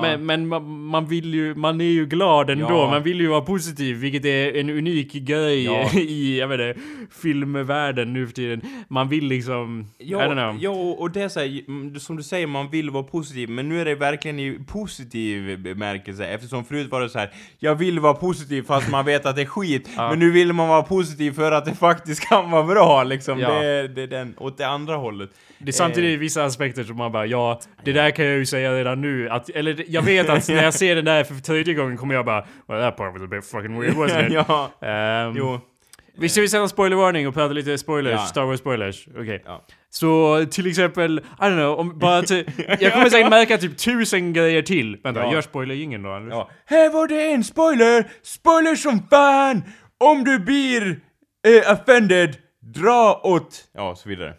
men, 0.00 0.26
men 0.26 0.48
man, 0.48 0.84
man 0.84 1.06
vill 1.06 1.34
ju, 1.34 1.54
man 1.54 1.80
är 1.80 1.84
ju 1.84 2.06
glad 2.06 2.50
ändå. 2.50 2.66
Ja. 2.68 2.90
Man 2.90 3.02
vill 3.02 3.20
ju 3.20 3.26
vara 3.26 3.40
positiv, 3.40 3.96
vilket 3.96 4.24
är 4.24 4.56
en 4.56 4.70
unik 4.70 5.12
grej 5.12 5.64
Ja. 5.64 5.90
i, 5.98 6.38
jag 6.38 6.48
vet 6.48 6.60
inte, 6.60 6.80
filmvärlden 7.22 8.12
nu 8.12 8.26
för 8.26 8.34
tiden. 8.34 8.60
Man 8.88 9.08
vill 9.08 9.24
liksom, 9.24 9.86
I 9.98 10.14
don't 10.14 10.32
know. 10.32 10.56
Ja, 10.60 10.70
och 10.70 11.10
det 11.10 11.22
är 11.22 11.28
så 11.28 11.40
här, 11.40 11.60
mm, 11.68 12.00
som 12.00 12.16
du 12.16 12.22
säger, 12.22 12.46
man 12.46 12.70
vill 12.70 12.90
vara 12.90 13.02
positiv, 13.02 13.48
men 13.50 13.68
nu 13.68 13.80
är 13.80 13.84
det 13.84 13.94
verkligen 13.94 14.38
i 14.38 14.58
positiv 14.66 15.58
bemärkelse, 15.58 16.26
eftersom 16.26 16.64
förut 16.64 16.90
var 16.90 17.00
det 17.00 17.08
så 17.08 17.18
här, 17.18 17.30
jag 17.58 17.74
vill 17.74 18.00
vara 18.00 18.14
positiv 18.14 18.62
fast 18.62 18.90
man 18.90 19.04
vet 19.04 19.26
att 19.26 19.36
det 19.36 19.42
är 19.42 19.46
skit, 19.46 19.88
Ja. 19.96 20.10
men 20.10 20.18
nu 20.18 20.30
vill 20.30 20.52
man 20.52 20.68
vara 20.68 20.82
positiv 20.82 21.32
för 21.32 21.52
att 21.52 21.64
det 21.64 21.74
faktiskt 21.74 22.28
kan 22.28 22.50
vara 22.50 22.62
bra, 22.64 23.04
liksom. 23.04 23.40
Ja. 23.40 23.60
Det, 23.60 23.88
det 23.88 24.02
är 24.02 24.06
den, 24.06 24.34
åt 24.38 24.58
det 24.58 24.68
andra 24.68 24.96
hållet. 24.96 25.30
Det 25.58 25.68
är 25.68 25.72
samtidigt 25.72 26.20
vissa 26.20 26.44
aspekter 26.44 26.84
som 26.88 26.96
man 26.96 27.12
bara, 27.12 27.26
ja, 27.26 27.60
det 27.84 27.92
där 27.92 28.10
kan 28.10 28.24
jag 28.26 28.34
ju 28.36 28.46
säga 28.46 28.72
redan 28.72 29.00
nu. 29.00 29.28
Att, 29.30 29.48
eller 29.50 29.84
jag 29.88 30.02
vet 30.02 30.28
att 30.28 30.48
när 30.48 30.62
jag 30.64 30.74
ser 30.74 30.96
den 30.96 31.04
där 31.04 31.24
för 31.24 31.34
tredje 31.34 31.74
gången 31.74 31.96
kommer 31.96 32.14
jag 32.14 32.24
bara, 32.24 32.46
well 32.68 32.80
that 32.82 32.96
part 32.96 33.12
was 33.12 33.22
a 33.22 33.26
bit 33.26 33.44
fucking 33.44 33.80
weird 33.80 33.94
wasn't 33.94 34.26
it? 34.26 34.32
ja, 34.48 34.70
Ehm, 34.88 35.34
jo. 35.36 35.60
Vi 36.20 36.28
ska 36.28 36.40
vi 36.40 36.48
sätta 36.48 36.68
spoilervarning 36.68 37.28
och 37.28 37.34
prata 37.34 37.52
lite 37.52 37.78
spoilers, 37.78 38.12
Ja. 38.12 38.18
Star 38.26 38.44
Wars 38.44 38.60
spoilers. 38.60 39.08
Okej. 39.18 39.42
Ja. 39.46 39.64
Så 39.90 40.44
till 40.50 40.66
exempel, 40.66 41.18
I 41.18 41.42
don't 41.42 41.56
know, 41.56 41.78
om 41.78 41.98
bara 41.98 42.22
till, 42.22 42.44
Jag 42.80 42.92
kommer 42.92 43.08
säkert 43.10 43.30
märka 43.30 43.58
typ 43.58 43.78
tusen 43.78 44.32
grejer 44.32 44.62
till. 44.62 44.96
Vänta, 45.02 45.20
Ja. 45.20 45.32
gör 45.32 45.40
spoiler 45.40 45.74
ingen 45.74 46.02
då 46.02 46.10
Anders? 46.12 46.32
Ja. 46.34 46.50
Här 46.66 46.90
var 46.90 47.08
det 47.08 47.30
en 47.32 47.44
spoiler! 47.44 48.04
Spoiler 48.22 48.74
som 48.74 49.06
fan! 49.10 49.62
Om 50.00 50.24
du 50.24 50.38
blir 50.38 51.00
eh, 51.46 51.72
offended, 51.72 52.36
dra 52.74 53.20
åt... 53.24 53.64
Ja, 53.74 53.94
så 53.94 54.08
vidare. 54.08 54.34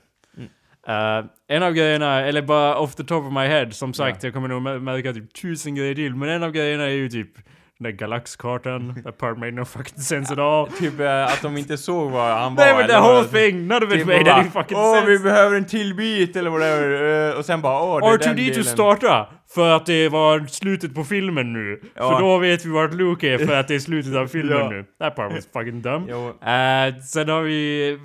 Eh, 0.90 1.26
en 1.48 1.64
av 1.64 1.74
grejerna, 1.74 2.22
eller 2.22 2.42
bara 2.42 2.76
off 2.78 2.96
the 2.96 3.04
top 3.04 3.26
of 3.26 3.34
my 3.34 3.48
head, 3.48 3.72
som 3.72 3.94
sagt, 3.94 4.24
jag 4.24 4.34
kommer 4.34 4.48
nog 4.48 4.62
mä- 4.62 4.80
märka 4.80 5.14
typ 5.14 5.34
tusen 5.34 5.76
grejer 5.76 5.96
till. 5.96 6.16
Men 6.16 6.30
en 6.30 6.44
av 6.44 6.52
grejerna 6.52 6.84
är 6.84 6.90
ju 6.90 7.10
typ 7.10 7.36
den 7.80 7.84
där 7.84 7.92
galaxkartan. 7.92 8.96
That 9.04 9.18
part 9.18 9.38
made 9.38 9.52
no 9.52 9.66
fucking 9.66 9.98
sense 10.00 10.34
at 10.34 10.40
all. 10.40 10.68
Typ 10.68 11.00
eh, 11.00 11.24
att 11.26 11.42
de 11.42 11.58
inte 11.58 11.78
såg 11.78 12.12
vad 12.12 12.38
han 12.38 12.56
var. 12.56 12.66
Nej 12.66 12.76
men 12.78 12.88
the 12.88 12.98
whole 12.98 13.24
thing, 13.28 13.68
none 13.68 13.86
of 13.86 13.92
it 13.94 13.98
Typ 14.00 14.08
made 14.08 14.24
bara, 14.24 14.34
any 14.34 14.50
fucking 14.50 14.78
Åh, 14.78 14.94
sense. 14.96 15.12
vi 15.12 15.20
behöver 15.20 15.58
en 15.58 15.66
till 15.66 15.96
bit 15.96 16.36
eller 16.36 16.50
whatever. 16.50 17.30
eh, 17.32 17.38
Och 17.38 17.46
sen 17.46 17.62
bara, 17.62 17.82
åh, 17.84 18.00
det 18.00 18.08
är 18.08 18.18
den 18.18 18.38
R2D2 18.38 18.50
delen. 18.50 18.64
starta 18.64 19.28
för 19.56 19.70
att 19.76 19.86
det 19.86 20.10
var 20.10 20.46
slutet 20.48 20.96
på 20.96 21.04
filmen 21.04 21.54
nu. 21.54 21.82
Ja. 21.96 22.12
För 22.12 22.20
då 22.20 22.38
vet 22.38 22.66
vi 22.66 22.70
vart 22.70 22.94
Luke 22.94 23.34
är 23.34 23.38
för 23.46 23.56
att 23.56 23.68
det 23.68 23.76
är 23.76 23.80
slutet 23.80 24.16
av 24.16 24.28
filmen 24.38 24.58
Ja. 24.58 24.70
nu. 24.70 24.86
That 25.00 25.16
part 25.16 25.32
was 25.34 25.48
fucking 25.54 25.82
dumb. 25.82 26.10
Uh, 26.10 27.02
sen 27.04 27.30
har 27.30 27.42
vi... 27.42 28.00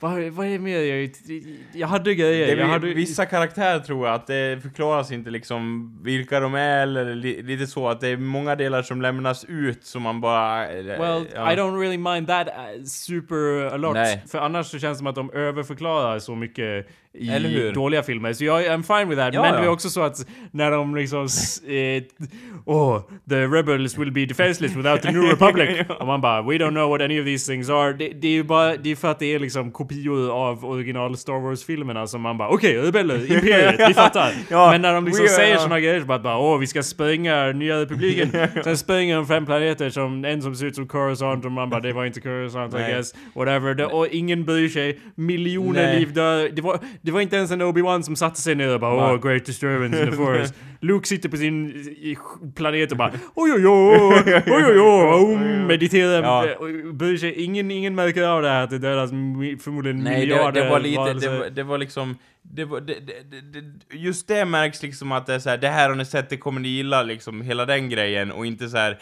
Vad, 0.00 0.22
vad 0.22 0.46
är 0.46 0.58
mer? 0.58 0.80
Jag, 0.80 1.10
jag 1.72 1.88
hade 1.88 2.14
grejer. 2.14 2.56
Jag 2.56 2.66
hade, 2.66 2.86
Vissa 2.94 3.26
karaktärer 3.26 3.78
tror 3.78 4.06
jag 4.06 4.14
att 4.14 4.26
det 4.26 4.62
förklaras 4.62 5.12
inte 5.12 5.30
liksom 5.30 5.92
vilka 6.02 6.40
de 6.40 6.54
är 6.54 6.82
eller 6.82 7.14
li, 7.14 7.42
lite 7.42 7.66
så 7.66 7.88
att 7.88 8.00
det 8.00 8.08
är 8.08 8.16
många 8.16 8.54
delar 8.56 8.82
som 8.82 9.02
lämnas 9.02 9.44
ut 9.44 9.84
som 9.84 10.02
man 10.02 10.20
bara... 10.20 10.68
eh, 10.72 10.84
Well, 10.84 11.26
ja. 11.34 11.52
I 11.52 11.56
don't 11.56 11.80
really 11.80 11.98
mind 11.98 12.26
that 12.26 12.48
uh, 12.48 12.84
super 12.84 13.74
a 13.74 13.76
lot. 13.76 13.94
Nej. 13.94 14.22
För 14.28 14.38
annars 14.38 14.66
så 14.66 14.78
känns 14.78 14.96
det 14.96 14.98
som 14.98 15.06
att 15.06 15.14
de 15.14 15.30
överförklarar 15.30 16.18
så 16.18 16.34
mycket 16.34 16.86
i 17.18 17.72
dåliga 17.74 18.02
filmer. 18.02 18.32
Så 18.32 18.44
jag 18.44 18.62
I'm 18.62 18.82
fine 18.98 19.08
with 19.08 19.20
that. 19.20 19.34
Ja, 19.34 19.42
men 19.42 19.54
ja. 19.54 19.60
det 19.60 19.66
är 19.66 19.70
också 19.70 19.90
så 19.90 20.02
att 20.02 20.26
när 20.50 20.70
de 20.70 20.94
liksom... 20.94 21.28
eh, 21.66 22.02
oh, 22.64 23.00
the 23.28 23.46
rebels 23.46 23.98
will 23.98 24.12
be 24.12 24.26
defenseless 24.26 24.76
without 24.76 25.02
the 25.02 25.12
new 25.12 25.22
republic. 25.30 25.86
Och 26.00 26.06
man 26.06 26.20
bara, 26.20 26.42
we 26.42 26.54
don't 26.58 26.70
know 26.70 26.90
what 26.90 27.00
any 27.00 27.20
of 27.20 27.24
these 27.24 27.52
things 27.52 27.70
are. 27.70 27.92
Det, 27.92 28.08
det 28.08 28.28
är 28.28 28.32
ju 28.32 28.42
bara, 28.42 28.76
det 28.76 28.90
är 28.90 28.96
för 28.96 29.10
att 29.10 29.18
det 29.18 29.34
är 29.34 29.38
liksom 29.38 29.72
kopior 29.72 30.30
av 30.30 30.64
original 30.64 31.16
Star 31.16 31.40
Wars-filmerna 31.40 32.06
som 32.06 32.20
man 32.20 32.38
bara, 32.38 32.48
okej, 32.48 32.78
rebeller, 32.78 33.32
imperiet, 33.32 33.90
vi 33.90 33.94
fattar. 34.04 34.32
Ja, 34.50 34.70
men 34.70 34.82
när 34.82 34.92
de 34.94 35.04
liksom 35.04 35.24
we- 35.24 35.28
säger 35.28 35.54
ja. 35.54 35.60
såna 35.60 35.80
grejer 35.80 36.00
så 36.00 36.06
bara, 36.06 36.18
bara, 36.18 36.38
åh, 36.38 36.58
vi 36.58 36.66
ska 36.66 36.82
spränga 36.82 37.52
nya 37.52 37.80
republiken. 37.80 38.28
Sen 38.64 38.78
spränger 38.78 39.16
de 39.16 39.26
fem 39.26 39.46
planeter 39.46 39.90
som 39.90 40.24
en 40.24 40.42
som 40.42 40.54
ser 40.54 40.66
ut 40.66 40.74
som 40.74 40.88
Coruscant 40.88 41.44
och 41.44 41.52
man 41.52 41.70
bara, 41.70 41.80
det 41.80 41.92
var 41.92 42.04
inte 42.04 42.20
Coruscant 42.20 42.74
I 42.74 42.76
guess. 42.76 43.14
Whatever. 43.34 43.74
Det, 43.74 43.86
och 43.86 44.06
ingen 44.08 44.44
bryr 44.44 44.68
sig. 44.68 45.00
Miljoner 45.14 45.82
Nej. 45.86 45.98
liv 45.98 46.12
dör. 46.12 46.50
Det 46.52 46.62
var, 46.62 46.78
det 47.06 47.12
var 47.12 47.20
inte 47.20 47.36
ens 47.36 47.50
en 47.50 47.62
Obi-Wan 47.62 48.02
som 48.02 48.16
satte 48.16 48.40
sig 48.40 48.54
ner 48.54 48.74
och 48.74 48.80
bara, 48.80 49.08
Nej. 49.12 49.18
great 49.22 49.44
disturbance 49.46 50.02
in 50.04 50.10
the 50.10 50.16
forest. 50.24 50.54
Luke 50.80 51.08
sitter 51.08 51.28
på 51.28 51.36
sin 51.36 51.72
planet 52.56 52.92
och 52.92 52.98
bara, 52.98 53.12
oj 53.34 53.52
oj 53.52 53.66
oj, 53.66 54.42
oj 54.46 54.64
oj 54.64 54.80
oj, 54.80 55.34
om, 55.34 55.66
mediterar, 55.66 56.22
Ja. 56.22 56.54
och 56.58 56.94
bryr 56.94 57.16
sig. 57.16 57.32
Ingen, 57.44 57.70
ingen 57.70 57.94
märker 57.94 58.22
av 58.22 58.42
det 58.42 58.48
här 58.48 58.64
att 58.64 58.70
det 58.70 58.78
dödas 58.78 59.10
förmodligen 59.64 60.04
Nej, 60.04 60.14
det, 60.14 60.20
miljarder 60.20 60.62
det 60.64 60.70
var 60.70 60.80
lite, 60.80 60.94
det 61.00 61.06
varelser. 61.06 61.38
var, 61.38 61.50
det 61.50 61.62
var 61.62 61.78
liksom... 61.78 62.16
Det 62.42 62.64
var, 62.64 62.80
det, 62.80 62.94
det, 62.94 63.12
det, 63.30 63.60
det, 63.60 63.96
just 63.96 64.28
det 64.28 64.44
märks 64.44 64.82
liksom 64.82 65.12
att 65.12 65.26
det 65.26 65.34
är 65.34 65.38
så 65.38 65.50
här, 65.50 65.56
det 65.58 65.68
här 65.68 65.88
har 65.88 65.96
ni 65.96 66.04
sett, 66.04 66.28
det 66.30 66.36
kommer 66.36 66.60
ni 66.60 66.68
gilla 66.68 67.02
liksom, 67.02 67.42
hela 67.42 67.64
den 67.64 67.90
grejen 67.90 68.32
och 68.32 68.46
inte 68.46 68.68
så 68.68 68.76
här 68.76 68.98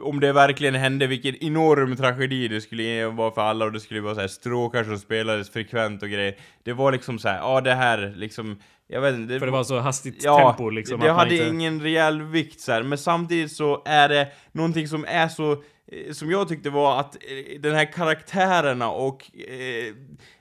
om 0.00 0.20
det 0.20 0.32
verkligen 0.32 0.74
hände, 0.74 1.06
vilken 1.06 1.34
enorm 1.44 1.96
tragedi 1.96 2.48
det 2.48 2.60
skulle 2.60 3.06
vara 3.06 3.30
för 3.30 3.42
alla 3.42 3.64
och 3.64 3.72
det 3.72 3.80
skulle 3.80 4.00
vara 4.00 4.14
så 4.14 4.20
här 4.20 4.28
stråkar 4.28 4.84
som 4.84 4.98
spelades 4.98 5.50
frekvent 5.50 6.02
och 6.02 6.08
grejer. 6.08 6.34
Det 6.64 6.72
var 6.72 6.92
liksom 6.92 7.18
så 7.18 7.28
här, 7.28 7.38
ja 7.38 7.60
det 7.60 7.74
här 7.74 8.12
liksom, 8.16 8.58
jag 8.88 9.00
vet 9.00 9.14
inte. 9.14 9.38
För 9.38 9.46
det 9.46 9.52
var 9.52 9.64
så 9.64 9.78
hastigt 9.78 10.24
Ja, 10.24 10.38
tempo 10.56 10.70
liksom. 10.70 11.00
det 11.00 11.12
hade 11.12 11.34
inte- 11.34 11.46
ingen 11.48 11.80
rejäl 11.80 12.22
vikt 12.22 12.60
så 12.60 12.72
här. 12.72 12.82
men 12.82 12.98
samtidigt 12.98 13.52
så 13.52 13.82
är 13.86 14.08
det 14.08 14.28
någonting 14.52 14.88
som 14.88 15.04
är 15.08 15.28
så, 15.28 15.52
eh, 15.52 16.12
som 16.12 16.30
jag 16.30 16.48
tyckte 16.48 16.70
var 16.70 17.00
att 17.00 17.14
eh, 17.14 17.60
den 17.60 17.74
här 17.74 17.92
karaktärerna 17.92 18.90
och 18.90 19.30
eh, 19.48 19.94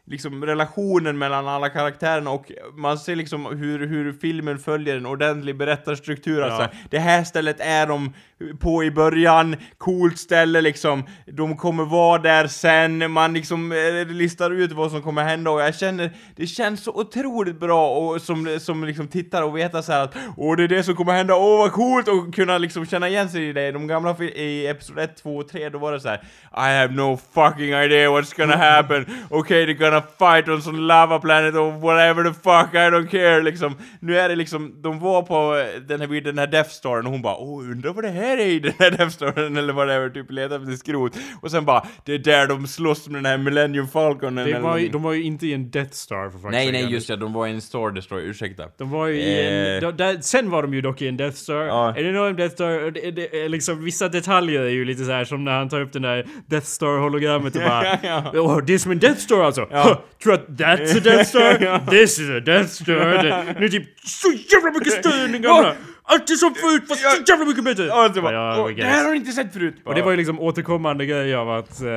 liksom 0.08 0.46
relationen 0.46 1.18
mellan 1.18 1.48
alla 1.48 1.70
karaktärerna 1.70 2.30
och 2.32 2.52
man 2.74 2.98
ser 2.98 3.16
liksom 3.16 3.46
hur, 3.46 3.88
hur 3.88 4.14
filmen 4.14 4.58
följer 4.60 4.98
en 4.98 5.06
ordentlig 5.06 5.58
berättarstruktur. 5.58 6.40
Ja. 6.40 6.46
Alltså, 6.46 6.78
det 6.90 7.00
här 7.00 7.24
stället 7.24 7.60
är 7.60 7.88
de 7.88 8.14
på 8.60 8.84
i 8.84 8.92
början, 8.92 9.56
coolt 9.78 10.18
ställe 10.18 10.62
liksom, 10.62 11.04
de 11.26 11.58
kommer 11.58 11.86
vara 11.86 12.22
där 12.22 12.48
sen, 12.48 13.12
man 13.12 13.34
liksom 13.34 13.72
eh, 13.72 14.08
listar 14.08 14.52
ut 14.52 14.72
vad 14.72 14.92
som 14.92 15.02
kommer 15.02 15.24
hända 15.24 15.52
och 15.52 15.62
jag 15.62 15.76
känner, 15.76 16.12
det 16.36 16.48
känns 16.48 16.84
så 16.84 16.92
otroligt 16.92 17.60
bra 17.60 17.98
och 17.98 18.22
som, 18.22 18.60
som 18.60 18.84
liksom 18.84 19.08
tittar 19.08 19.44
och 19.44 19.58
veta 19.58 19.82
så 19.82 19.92
här 19.92 20.04
att 20.04 20.16
åh 20.38 20.58
det 20.58 20.64
är 20.64 20.68
det 20.68 20.84
som 20.84 20.96
kommer 20.96 21.14
hända, 21.14 21.36
åh 21.36 21.58
vad 21.58 21.72
coolt! 21.72 22.08
och 22.08 22.36
kunna 22.36 22.58
liksom 22.58 22.86
känna 22.86 23.10
igen 23.10 23.30
sig 23.30 23.50
i 23.50 23.54
det. 23.54 23.72
De 23.72 23.88
gamla 23.88 24.16
i 24.24 24.68
episod 24.68 25.00
1, 25.00 25.16
2 25.16 25.38
och 25.38 25.48
3 25.48 25.70
då 25.70 25.78
var 25.78 25.92
det 25.92 26.00
så 26.00 26.10
här 26.10 26.24
I 26.54 26.80
have 26.80 26.94
no 26.94 27.20
fucking 27.34 27.74
idea 27.74 28.10
what's 28.10 28.38
gonna 28.38 28.58
happen, 28.58 29.06
okay 29.30 29.66
they're 29.66 29.74
gonna 29.74 30.02
fight 30.02 30.50
on 30.50 30.62
some 30.62 30.80
lava 30.80 31.20
planet 31.20 31.56
or 31.56 31.72
whatever 31.72 32.24
the 32.24 32.34
fuck, 32.34 32.74
I 32.74 32.90
don't 32.90 33.08
care. 33.08 33.42
Liksom. 33.42 33.76
Nu 34.00 34.20
är 34.20 34.30
det 34.30 34.36
liksom, 34.36 34.82
de 34.82 35.00
var 35.00 35.22
på 35.22 35.66
den 35.88 36.02
här, 36.02 36.22
den 36.22 36.38
här 36.38 36.48
Death 36.48 36.70
Star 36.70 36.98
och 36.98 37.04
hon 37.04 37.22
bara 37.22 37.38
åh 37.38 37.64
undrar 37.72 37.94
vad 37.94 38.04
det 38.04 38.10
här 38.10 38.25
är 38.34 38.46
i 38.46 38.60
den 38.60 38.74
här 38.80 38.92
Death 38.92 39.12
Staren 39.12 39.58
eller 39.58 39.74
whatever, 39.74 40.10
typ 40.10 40.32
letar 40.32 40.56
efter 40.60 40.76
skrot. 40.76 41.18
Och 41.42 41.52
sen 41.52 41.66
bara, 41.66 41.88
det 42.06 42.14
är 42.14 42.18
där 42.18 42.48
de 42.48 42.68
slåss 42.68 43.08
med 43.08 43.18
den 43.18 43.26
här 43.26 43.38
Millennium 43.38 43.88
Falconen 43.88 44.36
Det 44.36 44.42
eller 44.52 44.60
var, 44.60 44.78
ju- 44.78 44.90
de 44.90 45.04
var 45.04 45.14
ju 45.14 45.24
inte 45.24 45.48
i 45.48 45.54
en 45.54 45.72
Death 45.72 45.92
Star 45.92 46.30
för 46.30 46.38
fuck's 46.40 46.52
Nej 46.52 46.72
nej 46.72 46.92
just 46.92 47.10
ja, 47.10 47.16
de 47.16 47.34
var 47.34 47.48
i 47.48 47.52
en 47.52 47.62
Star 47.62 47.92
Destroyer, 47.92 48.26
ursäkta. 48.26 48.64
De 48.78 48.90
var 48.90 49.08
ju 49.08 49.16
i 49.16 49.48
en... 49.48 49.76
Eh. 49.76 49.82
De, 49.82 49.98
där, 49.98 50.18
sen 50.22 50.50
var 50.50 50.62
de 50.62 50.74
ju 50.74 50.82
dock 50.82 51.02
i 51.02 51.08
en 51.08 51.18
Death 51.18 51.36
Star. 51.38 51.56
Ja. 51.62 51.96
En 51.98 52.06
enorm 52.06 52.36
Death 52.36 52.54
Star. 52.54 52.92
Det, 52.92 53.12
det, 53.12 53.44
är 53.44 53.50
liksom, 53.50 53.84
vissa 53.84 54.10
detaljer 54.10 54.62
är 54.62 54.70
ju 54.70 54.86
lite 54.86 55.06
så 55.06 55.12
här 55.12 55.26
som 55.26 55.44
när 55.44 55.52
han 55.52 55.70
tar 55.70 55.82
upp 55.82 55.94
den 55.94 56.02
där 56.02 56.26
Death 56.48 56.68
Star-hologrammet 56.68 57.56
och 57.56 57.62
bara... 57.70 57.98
Ja. 58.04 58.32
Åh, 58.34 58.60
det 58.68 58.74
är 58.74 58.78
som 58.78 58.92
en 58.92 59.00
Death 59.00 59.20
Star 59.20 59.44
alltså! 59.44 59.68
Ja. 59.72 60.04
Tror 60.24 60.34
att 60.34 60.48
that's 60.48 60.98
a 60.98 61.02
Death 61.04 61.24
Star? 61.30 61.58
Ja. 61.62 61.80
This 61.90 62.20
is 62.20 62.30
a 62.30 62.40
Death 62.40 62.70
Star! 62.70 63.24
Det, 63.24 63.56
nu 63.60 63.66
är 63.66 63.70
typ 63.70 64.00
så 64.00 64.28
jävla 64.32 64.72
mycket 64.72 64.94
större 64.94 65.28
Allt 66.08 66.30
är 66.30 66.36
som 66.36 66.56
förut 66.56 66.84
fast 66.88 67.02
så 67.02 67.32
jävla 67.32 67.46
mycket 67.46 67.64
bättre! 67.64 67.86
Ja, 67.86 68.08
det, 68.10 68.22
bara, 68.22 68.34
Ja, 68.34 68.72
I 68.72 68.74
det 68.74 68.84
här 68.84 69.04
har 69.04 69.12
du 69.12 69.18
inte 69.18 69.32
sett 69.32 69.54
förut! 69.54 69.76
Och 69.86 69.96
det 69.96 70.02
var 70.02 70.12
ju 70.12 70.18
liksom 70.18 70.40
återkommande 70.40 71.06
grej 71.06 71.36
av 71.36 71.50
att... 71.52 71.82
eh, 71.82 71.88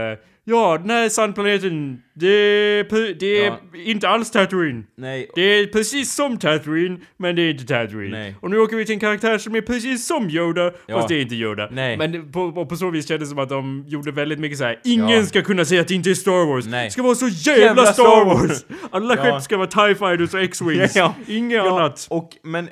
ja, 0.45 0.79
den 0.81 0.91
här 0.91 1.09
sandplaneten, 1.09 2.03
det 2.15 2.27
är, 2.29 3.15
det 3.19 3.27
är 3.41 3.47
Ja. 3.47 3.59
inte 3.85 4.09
alls 4.09 4.31
Tatooine. 4.31 4.85
Nej, 4.97 5.31
Det 5.35 5.41
är 5.43 5.67
precis 5.67 6.15
som 6.15 6.39
Tatooine, 6.39 7.01
men 7.17 7.37
det 7.37 7.43
är 7.43 7.51
inte 7.51 7.65
Tatooine. 7.65 8.11
Nej. 8.11 8.35
Och 8.41 8.51
nu 8.51 8.59
åker 8.59 8.77
vi 8.77 8.85
till 8.85 8.93
en 8.95 9.01
karaktär 9.01 9.39
som 9.39 9.55
är 9.57 9.61
precis 9.61 10.07
som 10.07 10.31
Yoda, 10.31 10.73
Ja. 10.87 10.97
fast 10.97 11.09
det 11.09 11.15
är 11.15 11.21
inte 11.23 11.35
Yoda. 11.35 11.69
Nej. 11.73 11.97
Men 11.97 12.33
på, 12.33 12.53
på, 12.53 12.67
på 12.67 12.77
så 12.77 12.91
vis 12.91 13.09
kändes 13.09 13.29
det 13.29 13.31
som 13.31 13.39
att 13.39 13.49
de 13.49 13.85
gjorde 13.89 14.11
väldigt 14.13 14.39
mycket 14.41 14.59
så 14.59 14.65
här. 14.65 14.81
ingen 14.85 15.09
Ja. 15.11 15.27
ska 15.27 15.43
kunna 15.43 15.65
säga 15.65 15.81
att 15.81 15.89
det 15.89 15.95
inte 15.95 16.11
är 16.11 16.15
Star 16.15 16.47
Wars. 16.47 16.67
Nej. 16.67 16.85
Det 16.85 16.91
ska 16.91 17.03
vara 17.03 17.15
så 17.15 17.29
jävla, 17.29 17.65
Jävla 17.65 17.87
Star 17.93 18.25
Wars! 18.25 18.65
Alla 18.91 19.17
Ja. 19.17 19.23
skepp 19.23 19.43
ska 19.43 19.57
vara 19.57 19.67
TIE 19.67 19.95
Fighters 19.95 20.35
och 20.35 20.41
X-Wings. 20.43 20.97
Ja. 20.97 21.15
Inget 21.27 21.57
Ja, 21.57 21.79
annat. 21.81 22.07
och 22.11 22.31
men 22.43 22.69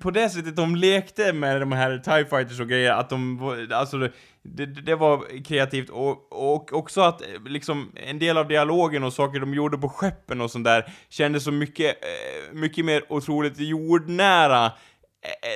på 0.00 0.10
det 0.10 0.28
sättet 0.30 0.56
de 0.56 0.76
lekte 0.76 1.32
med 1.32 1.60
de 1.60 1.72
här 1.72 1.98
TIE 1.98 2.24
Fighters 2.24 2.60
och 2.60 2.68
grejer, 2.68 2.92
att 2.92 3.10
de 3.10 3.38
var- 3.38 3.72
alltså 3.72 4.08
det, 4.42 4.66
det, 4.66 4.94
var 4.94 5.42
kreativt 5.44 5.90
och, 5.90 6.32
och 6.32 6.72
också 6.72 7.00
att 7.00 7.22
eh, 7.22 7.28
liksom 7.46 7.92
en 8.06 8.18
del 8.18 8.36
av 8.36 8.48
dialogen 8.48 9.04
och 9.04 9.12
saker 9.12 9.40
de 9.40 9.54
gjorde 9.54 9.78
på 9.78 9.88
skeppen 9.88 10.40
och 10.40 10.50
sånt 10.50 10.64
där 10.64 10.92
kändes 11.08 11.44
så 11.44 11.52
mycket, 11.52 11.86
eh, 12.04 12.54
mycket 12.54 12.84
mer 12.84 13.02
otroligt 13.08 13.58
jordnära 13.58 14.66
eh, 14.66 14.70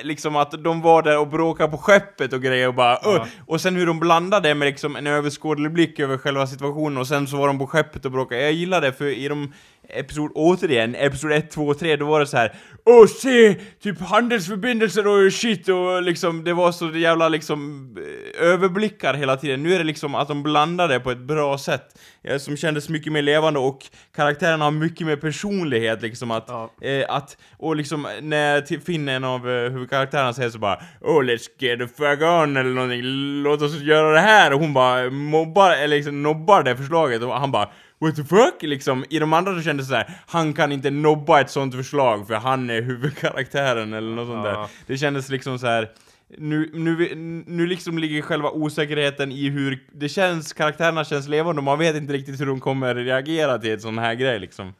Liksom 0.03 0.35
att 0.35 0.51
de 0.63 0.81
var 0.81 1.01
där 1.03 1.19
och 1.19 1.27
bråkade 1.27 1.71
på 1.71 1.77
skeppet 1.77 2.33
och 2.33 2.41
grejer 2.41 2.67
och 2.67 2.73
bara 2.75 2.99
Ja. 3.03 3.27
Och 3.47 3.61
sen 3.61 3.75
hur 3.75 3.85
de 3.87 3.99
blandade 3.99 4.55
med 4.55 4.65
liksom 4.65 4.95
en 4.95 5.07
överskådlig 5.07 5.71
blick 5.73 5.99
över 5.99 6.17
själva 6.17 6.47
situationen 6.47 6.97
och 6.97 7.07
sen 7.07 7.27
så 7.27 7.37
var 7.37 7.47
de 7.47 7.59
på 7.59 7.67
skeppet 7.67 8.05
och 8.05 8.11
bråkade. 8.11 8.41
Jag 8.41 8.51
gillar 8.51 8.81
det 8.81 8.93
för 8.93 9.05
i 9.05 9.27
de 9.27 9.53
episod, 9.89 10.31
återigen, 10.35 10.95
episod 10.95 11.31
1, 11.31 11.51
2 11.51 11.67
och 11.67 11.79
3, 11.79 11.95
då 11.95 12.05
var 12.05 12.19
det 12.19 12.27
så 12.27 12.37
här. 12.37 12.53
Åh 12.85 13.07
se! 13.07 13.55
Typ 13.83 14.01
handelsförbindelser 14.01 15.07
och 15.07 15.33
shit 15.33 15.69
och 15.69 16.01
liksom, 16.03 16.43
det 16.43 16.53
var 16.53 16.71
så 16.71 16.89
jävla 16.91 17.29
liksom 17.29 17.89
eh, 17.97 18.47
överblickar 18.47 19.13
hela 19.13 19.35
tiden. 19.37 19.63
Nu 19.63 19.73
är 19.73 19.77
det 19.77 19.83
liksom 19.83 20.15
att 20.15 20.27
de 20.27 20.43
blandar 20.43 20.87
det 20.87 20.99
på 20.99 21.11
ett 21.11 21.17
bra 21.19 21.57
sätt. 21.57 21.99
eh, 22.23 22.37
Som 22.37 22.57
kändes 22.57 22.89
mycket 22.89 23.13
mer 23.13 23.21
levande 23.21 23.59
och 23.59 23.79
karaktärerna 24.15 24.63
har 24.65 24.71
mycket 24.71 25.07
mer 25.07 25.15
personlighet 25.15 26.01
liksom 26.01 26.31
att, 26.31 26.45
Ja. 26.47 26.71
eh, 26.81 27.05
att 27.09 27.37
och 27.57 27.75
liksom 27.75 28.07
när 28.21 28.79
Finn, 28.85 29.09
en 29.09 29.23
av 29.23 29.49
eh, 29.49 29.71
huvudkaraktärerna 29.71 30.33
säger 30.33 30.49
så 30.49 30.59
bara 30.59 30.79
Oh 31.01 31.23
let's 31.23 31.47
get 31.59 31.79
the 31.79 31.87
fuck 31.87 32.21
on 32.21 32.57
eller 32.57 32.69
någonting, 32.69 33.01
låt 33.43 33.61
oss 33.61 33.81
göra 33.81 34.11
det 34.13 34.19
här 34.19 34.53
och 34.53 34.59
hon 34.59 34.73
bara 34.73 35.09
mobbar, 35.09 35.71
eller 35.71 35.95
liksom 35.95 36.23
nobbar 36.23 36.63
det 36.63 36.75
förslaget 36.77 37.21
och 37.23 37.33
han 37.39 37.51
bara 37.51 37.69
What 38.05 38.15
the 38.15 38.23
fuck? 38.23 38.61
Liksom, 38.61 39.05
i 39.09 39.19
de 39.19 39.33
andra 39.33 39.55
så 39.55 39.61
kändes 39.61 39.87
det 39.87 39.89
så 39.89 39.95
här, 39.95 40.09
han 40.27 40.53
kan 40.53 40.71
inte 40.71 40.89
nobba 40.89 41.41
ett 41.41 41.49
sånt 41.49 41.75
förslag 41.75 42.27
för 42.27 42.33
han 42.35 42.69
är 42.69 42.81
huvudkaraktären 42.81 43.93
eller 43.93 44.15
något 44.15 44.27
sånt 44.27 44.43
där. 44.43 44.67
Det 44.87 44.97
kändes 44.97 45.29
liksom 45.29 45.59
så 45.59 45.67
här. 45.67 45.91
Nu, 46.37 46.71
nu, 46.73 47.15
nu 47.47 47.67
liksom 47.67 47.97
ligger 47.97 48.21
själva 48.21 48.49
osäkerheten 48.49 49.31
i 49.31 49.49
hur 49.49 49.83
det 49.91 50.09
känns, 50.09 50.53
karaktärerna 50.53 51.03
känns 51.03 51.27
levande 51.27 51.59
och 51.59 51.63
man 51.63 51.79
vet 51.79 51.95
inte 51.95 52.13
riktigt 52.13 52.41
hur 52.41 52.45
de 52.45 52.59
kommer 52.59 52.95
reagera 52.95 53.57
till 53.57 53.73
ett 53.73 53.81
sån 53.81 53.97
här 53.97 54.13
grej 54.13 54.39
liksom. 54.39 54.73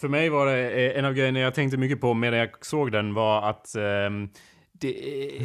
För 0.00 0.08
mig 0.08 0.28
var 0.28 0.46
det 0.46 0.70
eh, 0.70 0.98
en 0.98 1.04
av 1.04 1.14
grejerna 1.14 1.38
jag 1.40 1.54
tänkte 1.54 1.76
mycket 1.76 2.00
på 2.00 2.14
medan 2.14 2.38
jag 2.38 2.50
såg 2.60 2.92
den 2.92 3.14
var 3.14 3.50
att 3.50 3.74
ehm, 3.74 4.28
det, 4.84 5.40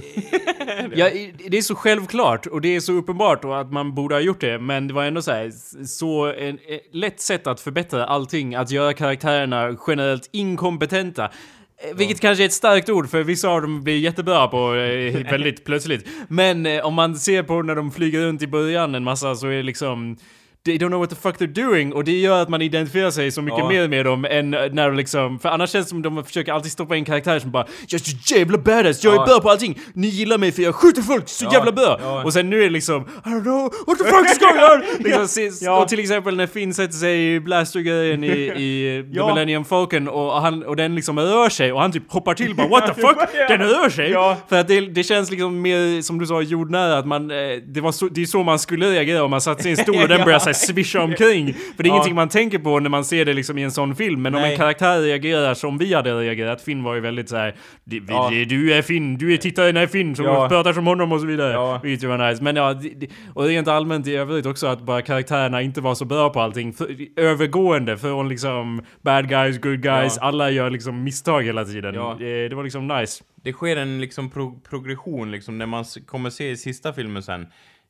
ja, 0.96 1.10
det 1.50 1.58
är 1.58 1.62
så 1.62 1.76
självklart 1.76 2.46
och 2.46 2.62
det 2.62 2.76
är 2.76 2.80
så 2.80 2.94
uppenbart 2.94 3.46
och 3.46 3.60
att 3.60 3.72
man 3.72 3.96
borde 3.96 4.16
ha 4.16 4.20
gjort 4.20 4.42
det 4.42 4.60
men 4.60 4.88
det 4.88 4.94
var 4.94 5.04
ändå 5.04 5.22
så 5.22 5.32
här, 5.32 5.52
så 5.86 6.26
en, 6.26 6.60
ett 6.68 6.82
lätt 6.92 7.20
sätt 7.22 7.48
att 7.48 7.62
förbättra 7.62 8.06
allting, 8.06 8.56
att 8.56 8.72
göra 8.72 8.94
karaktärerna 8.94 9.78
generellt 9.88 10.30
inkompetenta. 10.32 11.24
Eh, 11.24 11.98
Vilket 11.98 12.20
kanske 12.20 12.44
är 12.44 12.46
ett 12.46 12.54
starkt 12.54 12.90
ord 12.90 13.10
för 13.10 13.24
vissa 13.24 13.50
av 13.50 13.62
dem 13.62 13.84
blir 13.84 13.98
jättebra 13.98 14.48
på 14.48 14.76
eh, 14.76 15.32
väldigt 15.32 15.64
plötsligt. 15.66 16.08
Men 16.28 16.66
eh, 16.66 16.86
om 16.86 16.94
man 16.94 17.16
ser 17.16 17.44
på 17.44 17.62
när 17.62 17.76
de 17.76 17.92
flyger 17.92 18.22
runt 18.22 18.42
i 18.42 18.48
början 18.48 18.96
en 18.96 19.04
massa 19.04 19.36
så 19.36 19.48
är 19.48 19.52
det 19.52 19.64
liksom 19.64 20.18
They 20.66 20.78
don't 20.78 20.88
know 20.90 21.00
what 21.00 21.10
the 21.10 21.16
fuck 21.16 21.38
they're 21.38 21.54
doing 21.66 21.94
och 21.94 22.04
det 22.04 22.12
gör 22.12 22.42
att 22.42 22.50
man 22.50 22.62
identifierar 22.62 23.12
sig 23.12 23.32
så 23.32 23.42
mycket 23.42 23.60
Ja. 23.60 23.70
mer 23.70 23.88
med 23.88 24.06
dem 24.06 24.26
än 24.26 24.50
när 24.52 24.88
de 24.88 24.96
liksom, 24.98 25.40
för 25.40 25.50
annars 25.50 25.70
känns 25.72 25.86
det 25.86 25.90
som 25.90 26.02
de 26.02 26.24
försöker 26.24 26.54
alltid 26.54 26.72
stoppa 26.72 26.96
in 26.96 27.06
karaktärer 27.06 27.40
som 27.40 27.52
bara 27.52 27.66
Jag 27.88 28.02
är 28.02 28.04
så 28.28 28.36
jävla 28.36 28.58
badass, 28.58 29.04
jag 29.04 29.14
är 29.14 29.18
Ja. 29.18 29.26
bra 29.26 29.40
på 29.42 29.50
allting, 29.50 29.80
ni 29.94 30.08
gillar 30.08 30.38
mig 30.38 30.52
för 30.52 30.62
jag 30.62 30.76
skjuter 30.76 31.02
folk 31.02 31.30
så 31.30 31.46
Ja, 31.46 31.54
jävla 31.54 31.72
bra! 31.72 31.98
ja. 32.02 32.24
Och 32.24 32.34
sen 32.34 32.50
nu 32.50 32.60
är 32.60 32.64
det 32.64 32.70
liksom 32.70 33.02
I 33.02 33.30
don't 33.30 33.44
know 33.44 33.74
what 33.88 33.98
the 33.98 34.04
fuck 34.04 34.26
is 34.32 34.40
going 34.40 34.64
on! 34.64 34.82
liksom, 35.00 35.50
Ja. 35.62 35.82
Och 35.82 35.88
till 35.88 36.00
exempel 36.00 36.36
när 36.36 36.48
Finn 36.48 36.74
sätter 36.74 36.94
sig 36.98 37.36
i 37.36 37.40
blastergrejen 37.40 38.24
i, 38.24 38.28
i 38.30 39.04
The. 39.14 39.26
Millennium 39.26 39.66
Falcon 39.66 40.08
och, 40.08 40.42
han, 40.42 40.64
och 40.64 40.76
den 40.76 40.96
liksom 40.96 41.20
rör 41.20 41.50
sig 41.50 41.72
och 41.74 41.82
han 41.82 41.92
typ 41.92 42.12
hoppar 42.12 42.34
till 42.34 42.56
bara 42.56 42.68
What 42.68 42.96
the 42.96 43.02
fuck? 43.08 43.18
Den 43.48 43.60
rör 43.60 43.90
sig! 43.90 44.14
För 44.50 44.60
att 44.60 44.68
det, 44.68 44.82
det 44.82 45.04
känns 45.04 45.32
liksom 45.32 45.62
mer, 45.62 46.02
som 46.02 46.20
du 46.20 46.26
sa, 46.26 46.42
jordnära 46.42 46.98
att 46.98 47.06
man, 47.08 47.32
eh, 47.32 47.38
det, 47.68 47.82
var 47.82 47.92
så, 47.92 48.08
det 48.08 48.22
är 48.22 48.26
så 48.26 48.44
man 48.44 48.60
skulle 48.60 48.92
reagera 48.92 49.24
om 49.24 49.32
man 49.32 49.42
satt 49.42 49.62
sig 49.62 49.72
i 49.72 49.72
en 49.72 49.78
stol 49.78 49.96
och 50.02 50.08
den 50.08 50.20
Ja. 50.20 50.26
Så 50.54 50.66
här 50.68 50.74
swisha 50.74 51.02
omkring. 51.04 51.54
För 51.54 51.84
det 51.84 51.88
är 51.88 51.92
Ja. 51.92 51.94
ingenting 51.94 52.16
man 52.16 52.30
tänker 52.30 52.60
på 52.60 52.80
när 52.80 52.90
man 52.90 53.06
ser 53.06 53.26
det 53.26 53.34
liksom 53.34 53.58
i 53.58 53.64
en 53.64 53.72
sån 53.72 53.96
film. 53.96 54.22
Men 54.22 54.36
om 54.36 54.42
Nej. 54.42 54.52
en 54.52 54.58
karaktär 54.58 55.02
reagerar 55.02 55.54
som 55.54 55.78
vi 55.78 55.94
hade 55.94 56.14
reagerat, 56.20 56.62
Finn 56.62 56.84
var 56.84 56.96
ju 56.96 57.02
väldigt 57.02 57.30
så 57.30 57.36
här. 57.38 57.56
"Det- 57.84 58.00
vi- 58.00 58.06
Ja. 58.10 58.32
Du 58.50 58.74
är 58.74 58.82
Finn, 58.82 59.18
du 59.18 59.34
är 59.34 59.38
tittaren 59.38 59.78
är 59.78 59.88
Finn 59.88 60.16
som 60.16 60.26
Ja. 60.26 60.50
pratar 60.50 60.74
som 60.74 60.88
honom 60.88 61.12
och 61.12 61.20
så 61.20 61.26
vidare. 61.26 61.54
Ja. 61.54 61.80
Vilket 61.84 62.04
ju 62.04 62.08
var 62.08 62.30
nice. 62.30 62.44
Men 62.44 62.56
ja, 62.56 62.76
och 63.34 63.46
rent 63.46 63.68
allmänt 63.68 64.08
i 64.08 64.16
övrigt 64.16 64.46
också 64.46 64.68
att 64.68 64.82
bara 64.82 65.02
karaktärerna 65.02 65.62
inte 65.62 65.82
var 65.82 65.96
så 65.96 66.06
bra 66.06 66.30
på 66.30 66.42
allting. 66.42 66.74
För, 66.74 66.88
övergående 67.16 67.98
från 67.98 68.30
liksom 68.30 68.82
bad 69.02 69.30
guys, 69.30 69.58
good 69.62 69.82
guys, 69.82 70.18
Ja. 70.22 70.28
alla 70.28 70.50
gör 70.52 70.70
liksom 70.70 71.04
misstag 71.04 71.44
hela 71.44 71.66
tiden. 71.66 71.96
Ja. 71.96 72.16
Det, 72.20 72.54
var 72.56 72.64
liksom 72.64 72.88
nice. 72.88 73.24
Det 73.44 73.54
sker 73.54 73.78
en 73.78 74.02
liksom 74.02 74.30
pro 74.30 74.60
progression 74.70 75.32
liksom 75.32 75.58
när 75.58 75.66
man 75.66 75.86
kommer 76.06 76.30
se 76.30 76.50
i 76.50 76.58
sista 76.58 76.94
filmen 76.94 77.24
sen. 77.24 77.48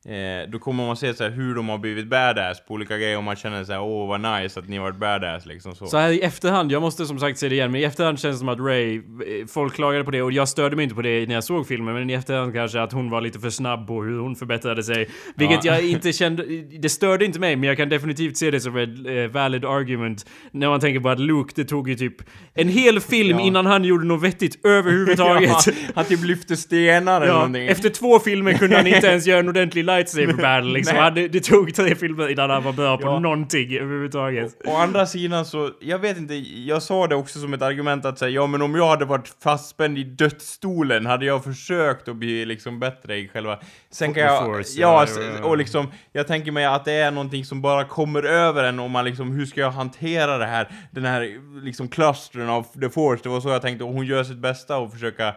Eh, 0.08 0.50
då 0.50 0.58
kommer 0.58 0.86
man 0.86 0.96
se 0.96 1.14
så 1.14 1.24
här, 1.24 1.30
hur 1.30 1.54
de 1.54 1.68
har 1.68 1.78
blivit 1.78 2.06
badass 2.06 2.64
på 2.66 2.74
olika 2.74 2.98
grejer 2.98 3.16
och 3.16 3.24
man 3.24 3.36
känner 3.36 3.64
så 3.64 3.72
här, 3.72 3.80
åh 3.82 4.08
vad 4.08 4.20
nice 4.20 4.60
att 4.60 4.68
ni 4.68 4.76
har 4.76 4.84
varit 4.84 4.96
badass 4.98 5.46
liksom 5.46 5.74
så. 5.74 5.86
Så 5.86 5.98
här 5.98 6.10
i 6.10 6.20
efterhand, 6.20 6.72
jag 6.72 6.82
måste 6.82 7.06
som 7.06 7.18
sagt 7.18 7.38
se 7.38 7.48
det 7.48 7.54
igen, 7.54 7.72
men 7.72 7.80
i 7.80 7.84
efterhand 7.84 8.18
känns 8.20 8.34
det 8.36 8.38
som 8.38 8.48
att 8.48 8.58
Ray, 8.60 8.96
eh, 8.96 9.02
folk 9.48 9.74
klagade 9.74 10.04
på 10.04 10.10
det 10.10 10.22
och 10.22 10.32
jag 10.32 10.48
störde 10.48 10.76
mig 10.76 10.82
inte 10.82 10.94
på 10.94 11.02
det 11.02 11.26
när 11.28 11.34
jag 11.34 11.44
såg 11.44 11.66
filmen, 11.68 11.94
men 11.94 12.10
i 12.10 12.12
efterhand 12.12 12.54
kanske 12.54 12.80
att 12.80 12.92
hon 12.92 13.10
var 13.10 13.20
lite 13.20 13.38
för 13.38 13.50
snabb 13.50 13.86
på 13.86 14.02
hur 14.02 14.18
hon 14.18 14.36
förbättrade 14.36 14.82
sig. 14.82 15.08
Vilket 15.36 15.64
Ja. 15.64 15.74
jag 15.74 15.84
inte 15.88 16.12
kände, 16.12 16.42
det 16.80 16.88
störde 16.88 17.24
inte 17.24 17.40
mig, 17.40 17.56
men 17.56 17.68
jag 17.68 17.76
kan 17.76 17.88
definitivt 17.88 18.36
se 18.36 18.50
det 18.50 18.60
som 18.60 18.76
ett 18.76 18.88
eh, 19.06 19.32
valid 19.32 19.64
argument. 19.64 20.26
När 20.52 20.68
man 20.68 20.80
tänker 20.80 21.00
på 21.00 21.08
att 21.08 21.20
Luke, 21.20 21.52
det 21.56 21.64
tog 21.64 21.88
ju 21.88 21.94
typ 21.94 22.16
en 22.54 22.68
hel 22.68 23.00
film 23.00 23.38
Ja. 23.38 23.44
innan 23.46 23.66
han 23.66 23.84
gjorde 23.84 24.04
något 24.06 24.22
vettigt 24.22 24.66
överhuvudtaget. 24.66 25.50
Ja, 25.66 25.72
han 25.94 26.04
typ 26.04 26.24
lyfte 26.24 26.56
stenar 26.56 27.16
eller 27.16 27.26
Ja, 27.32 27.34
någonting. 27.34 27.66
efter 27.68 27.88
två 27.88 28.18
filmer 28.18 28.52
kunde 28.52 28.76
han 28.76 28.86
inte 28.86 29.06
ens 29.06 29.26
göra 29.26 29.38
en 29.40 29.48
ordentlig 29.48 29.84
lightsaber 29.96 30.32
battle 30.42 30.72
liksom. 30.72 30.96
Han, 30.96 31.14
det, 31.14 31.44
tog 31.44 31.74
tre 31.74 31.94
filmer 31.94 32.28
innan 32.28 32.50
han 32.50 32.62
var 32.62 32.72
bra 32.72 32.96
på 32.98 33.06
Ja. 33.06 33.18
någonting 33.18 33.74
överhuvudtaget. 33.76 34.56
Å 34.66 34.76
andra 34.76 35.06
sidan 35.06 35.44
så, 35.44 35.70
jag 35.80 35.98
vet 35.98 36.18
inte, 36.18 36.34
jag 36.34 36.82
sa 36.82 37.06
det 37.06 37.14
också 37.14 37.38
som 37.38 37.54
ett 37.54 37.62
argument 37.62 38.04
att 38.04 38.18
säga 38.18 38.30
ja 38.30 38.46
men 38.46 38.62
om 38.62 38.74
jag 38.74 38.88
hade 38.88 39.04
varit 39.04 39.32
fastspänd 39.42 39.98
i 39.98 40.04
dödsstolen 40.04 41.06
hade 41.06 41.26
jag 41.26 41.44
försökt 41.44 42.08
att 42.08 42.16
bli 42.16 42.44
liksom 42.46 42.80
bättre 42.80 43.16
i 43.16 43.28
själva... 43.28 43.58
Sen 43.90 44.14
kan 44.14 44.22
jag... 44.22 44.44
Force, 44.44 44.80
ja, 44.80 45.06
och 45.42 45.56
liksom, 45.58 45.90
jag 46.12 46.26
tänker 46.26 46.52
mig 46.52 46.64
att 46.64 46.84
det 46.84 46.92
är 46.92 47.10
någonting 47.10 47.44
som 47.44 47.62
bara 47.62 47.84
kommer 47.84 48.22
över 48.22 48.64
en 48.64 48.78
och 48.80 48.90
man 48.90 49.04
liksom, 49.04 49.30
hur 49.30 49.46
ska 49.46 49.60
jag 49.60 49.70
hantera 49.70 50.38
det 50.38 50.46
här? 50.46 50.68
Den 50.90 51.04
här 51.04 51.28
liksom 51.64 51.88
klustren 51.88 52.48
av 52.48 52.62
The 52.80 52.90
Force, 52.90 53.22
det 53.22 53.28
var 53.28 53.40
så 53.40 53.48
jag 53.48 53.62
tänkte, 53.62 53.84
och 53.84 53.92
hon 53.92 54.06
gör 54.06 54.24
sitt 54.24 54.38
bästa 54.38 54.76
och 54.78 54.92
försöka 54.92 55.34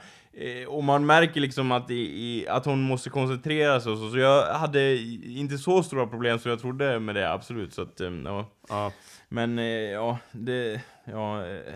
och 0.67 0.83
man 0.83 1.05
märker 1.05 1.41
liksom 1.41 1.71
att, 1.71 1.91
i, 1.91 1.95
i, 1.95 2.47
att 2.47 2.65
hon 2.65 2.81
måste 2.81 3.09
koncentrera 3.09 3.79
sig 3.79 3.91
och 3.91 3.97
så, 3.97 4.09
så 4.09 4.17
jag 4.17 4.53
hade 4.53 4.95
inte 5.25 5.57
så 5.57 5.83
stora 5.83 6.07
problem 6.07 6.39
som 6.39 6.51
jag 6.51 6.59
trodde 6.59 6.99
med 6.99 7.15
det, 7.15 7.31
absolut. 7.31 7.73
Så 7.73 7.81
att, 7.81 8.01
eh, 8.01 8.11
ja. 8.25 8.45
Ja. 8.69 8.91
Men 9.29 9.59
eh, 9.59 9.65
ja, 9.65 10.17
det... 10.31 10.81
Ja, 11.05 11.45
eh, 11.45 11.73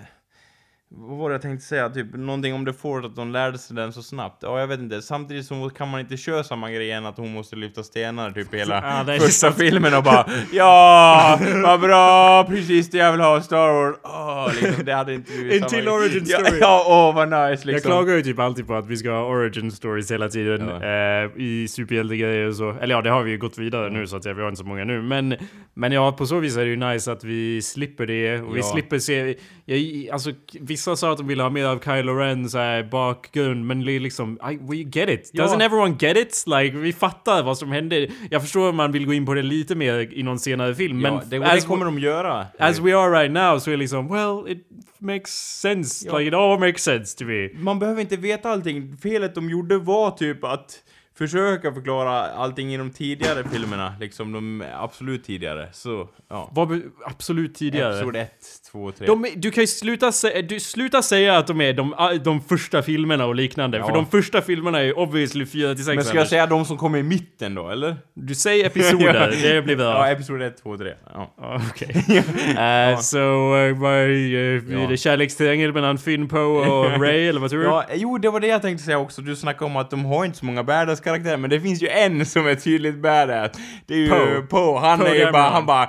vad 0.90 1.18
var 1.18 1.30
det 1.30 1.34
jag 1.34 1.42
tänkte 1.42 1.66
säga? 1.66 1.90
Typ 1.90 2.16
någonting 2.16 2.54
om 2.54 2.66
The 2.66 2.74
Force, 2.74 3.08
att 3.08 3.16
de 3.16 3.32
lärde 3.32 3.58
sig 3.58 3.76
den 3.76 3.94
så 3.94 4.04
snabbt. 4.04 4.44
Ja, 4.44 4.60
jag 4.60 4.68
vet 4.68 4.80
inte. 4.80 5.02
Samtidigt 5.02 5.46
så 5.46 5.70
kan 5.70 5.90
man 5.90 6.00
inte 6.00 6.18
köra 6.18 6.44
samma 6.44 6.72
grej 6.72 6.92
än 6.92 7.06
att 7.06 7.18
hon 7.18 7.34
måste 7.34 7.56
lyfta 7.56 7.84
stenar 7.84 8.32
typ 8.32 8.54
hela 8.54 9.04
Ja, 9.08 9.20
första 9.20 9.52
filmen 9.52 9.94
och 9.94 10.04
bara 10.04 10.26
Ja, 10.54 11.40
vad 11.64 11.80
bra, 11.80 12.44
precis 12.50 12.90
det 12.90 12.98
jag 12.98 13.12
vill 13.12 13.22
ha, 13.22 13.42
Star 13.42 13.74
Wars. 13.74 13.96
Åh, 14.04 14.50
liksom, 14.62 14.86
det 14.86 14.94
hade 14.94 15.14
inte 15.14 15.32
blivit 15.32 15.64
En 15.64 15.70
till 15.70 15.90
origin 15.90 16.24
Ja, 16.28 16.38
story. 16.40 16.60
Ja, 16.62 16.86
åh 16.88 17.16
vad 17.16 17.28
nice 17.30 17.40
Jag 17.40 17.66
liksom. 17.66 17.92
klagar 17.92 18.16
ju 18.16 18.22
typ 18.22 18.40
alltid 18.40 18.68
på 18.68 18.76
att 18.76 18.88
vi 18.88 18.98
ska 18.98 19.10
ha 19.12 19.24
origin 19.26 19.72
stories 19.72 20.12
hela 20.12 20.30
tiden 20.30 20.68
Ja. 20.68 21.24
eh, 21.24 21.32
i 21.36 21.68
superhjältegrejer 21.70 22.48
och 22.48 22.56
så. 22.56 22.72
Eller 22.82 22.96
ja, 22.96 23.02
det 23.02 23.10
har 23.10 23.24
vi 23.24 23.32
ju 23.32 23.38
gått 23.38 23.58
vidare 23.58 23.90
nu 23.90 24.08
så 24.08 24.18
att 24.18 24.24
säga, 24.24 24.34
vi 24.34 24.42
har 24.42 24.50
inte 24.50 24.60
så 24.60 24.66
många 24.68 24.84
nu. 24.86 25.02
Men, 25.02 25.36
men 25.74 25.92
ja, 25.92 26.12
på 26.12 26.26
så 26.26 26.40
vis 26.40 26.58
är 26.58 26.62
det 26.66 26.70
ju 26.70 26.76
nice 26.76 27.12
att 27.12 27.24
vi 27.24 27.62
slipper 27.62 28.06
det 28.06 28.42
och 28.42 28.56
vi 28.56 28.60
Ja. 28.60 28.66
slipper 28.66 29.00
se... 29.00 29.36
Jag, 29.66 30.10
alltså, 30.14 30.30
vissa 30.78 30.96
sa 30.96 31.12
att 31.12 31.18
de 31.18 31.28
ville 31.28 31.44
ha 31.44 31.50
mer 31.50 31.66
av 31.66 31.80
Kylo 31.80 32.14
Ren 32.14 32.50
så 32.50 32.58
här, 32.58 32.84
bakgrund, 32.84 33.66
men 33.66 33.86
det 33.86 33.92
är 33.92 34.00
liksom... 34.00 34.40
I, 34.52 34.58
we 34.62 34.76
get 34.76 35.10
it. 35.10 35.30
Ja. 35.34 35.44
Doesn't 35.44 35.64
everyone 35.64 35.96
get 36.00 36.18
it? 36.18 36.44
Like, 36.48 36.78
vi 36.78 36.94
fattar 36.94 37.44
vad 37.44 37.58
som 37.58 37.72
hände. 37.72 38.08
Jag 38.32 38.42
förstår 38.42 38.70
om 38.70 38.76
man 38.76 38.92
vill 38.92 39.06
gå 39.06 39.14
in 39.14 39.26
på 39.26 39.34
det 39.34 39.42
lite 39.42 39.76
mer 39.76 40.14
i 40.14 40.24
någon 40.24 40.40
senare 40.40 40.76
film, 40.76 41.02
Ja, 41.02 41.12
men... 41.12 41.30
det, 41.30 41.48
as 41.48 41.62
det 41.62 41.68
kommer 41.68 41.86
de 41.86 42.00
göra. 42.00 42.48
As 42.60 42.80
we 42.80 42.98
are 42.98 43.22
right 43.22 43.32
now 43.32 43.60
så 43.60 43.72
är 43.72 43.78
liksom, 43.78 44.08
well, 44.08 44.52
it 44.52 44.68
makes 45.00 45.60
sense. 45.62 46.08
Ja. 46.08 46.18
Like 46.18 46.28
it 46.28 46.34
all 46.34 46.60
makes 46.60 46.84
sense 46.84 47.18
to 47.18 47.26
me. 47.26 47.50
Man 47.54 47.80
behöver 47.80 48.02
inte 48.02 48.18
veta 48.18 48.50
allting. 48.50 48.98
Felet 48.98 49.36
de 49.36 49.50
gjorde 49.50 49.78
var 49.78 50.12
typ 50.12 50.44
att 50.44 50.84
försöka 51.18 51.74
förklara 51.74 52.32
allting 52.32 52.74
i 52.74 52.78
de 52.78 52.90
tidigare 52.92 53.44
filmerna, 53.52 53.94
liksom 54.00 54.32
de 54.32 54.64
absolut 54.78 55.24
tidigare. 55.24 55.68
Så, 55.72 56.08
ja. 56.30 56.50
Vad 56.54 56.82
absolut 57.06 57.56
tidigare. 57.56 57.96
Episod 57.96 58.16
1, 58.16 58.32
2, 58.72 58.92
3. 58.92 59.08
De, 59.08 59.28
du 59.36 59.52
kan 59.52 59.64
ju 59.64 59.68
sluta, 59.68 60.10
sä- 60.10 60.42
du, 60.42 60.60
sluta 60.60 61.02
säga 61.02 61.38
att 61.38 61.48
de 61.48 61.62
är 61.62 61.74
de, 61.74 61.96
de 62.24 62.42
första 62.42 62.82
filmerna 62.82 63.26
och 63.26 63.36
liknande. 63.36 63.78
Ja. 63.78 63.86
För 63.88 63.94
de 63.94 64.06
första 64.06 64.42
filmerna 64.42 64.80
är 64.80 64.84
ju 64.84 64.94
obviously 64.94 65.46
4 65.46 65.76
till 65.76 65.86
6 65.86 65.96
Men 65.96 66.06
ska 66.06 66.18
jag 66.18 66.28
säga 66.28 66.46
de 66.46 66.66
som 66.66 66.78
kommer 66.78 67.00
i 67.00 67.04
mitten 67.04 67.56
då, 67.56 67.70
eller? 67.70 67.96
Du 68.14 68.36
säger 68.36 68.66
episoder, 68.66 69.38
det 69.42 69.62
blir 69.62 69.76
bra. 69.76 69.86
Ja, 69.86 70.08
episod 70.08 70.42
1, 70.42 70.64
2, 70.64 70.78
3. 70.78 70.94
Ja. 71.14 71.34
Okej. 71.72 72.04
Eh, 72.58 73.00
Så, 73.00 73.18
uh, 73.56 73.78
vad 73.80 73.94
är 73.94 74.08
uh, 74.08 74.82
Ja. 74.82 74.88
det 74.88 74.98
kärlekstriangel 74.98 75.74
mellan 75.74 75.98
Finn, 75.98 76.28
Poe 76.28 76.70
och 76.70 77.02
Ray, 77.02 77.28
eller 77.28 77.40
vad 77.40 77.50
tror 77.50 77.60
du? 77.60 77.66
Ja, 77.66 77.86
jo, 77.94 78.18
det 78.18 78.30
var 78.30 78.40
det 78.40 78.48
jag 78.48 78.62
tänkte 78.62 78.84
säga 78.84 78.98
också. 79.00 79.22
Du 79.22 79.36
snackade 79.36 79.66
om 79.66 79.78
att 79.78 79.90
de 79.90 80.06
har 80.06 80.26
inte 80.26 80.38
så 80.38 80.46
många 80.46 80.64
badass-karaktärer, 81.08 81.38
men 81.38 81.50
det 81.50 81.60
finns 81.62 81.84
ju 81.84 81.88
en 81.88 82.26
som 82.26 82.48
är 82.48 82.56
tydligt 82.56 82.96
badass. 83.02 83.52
Det 83.86 83.94
är 83.94 83.98
ju 83.98 84.10
Poe. 84.10 84.42
Poe. 84.42 84.80
Han 84.80 85.00
Poe 85.00 85.08
är 85.10 85.26
ju 85.26 85.32
bara, 85.32 85.50
han 85.50 85.66
bara 85.66 85.84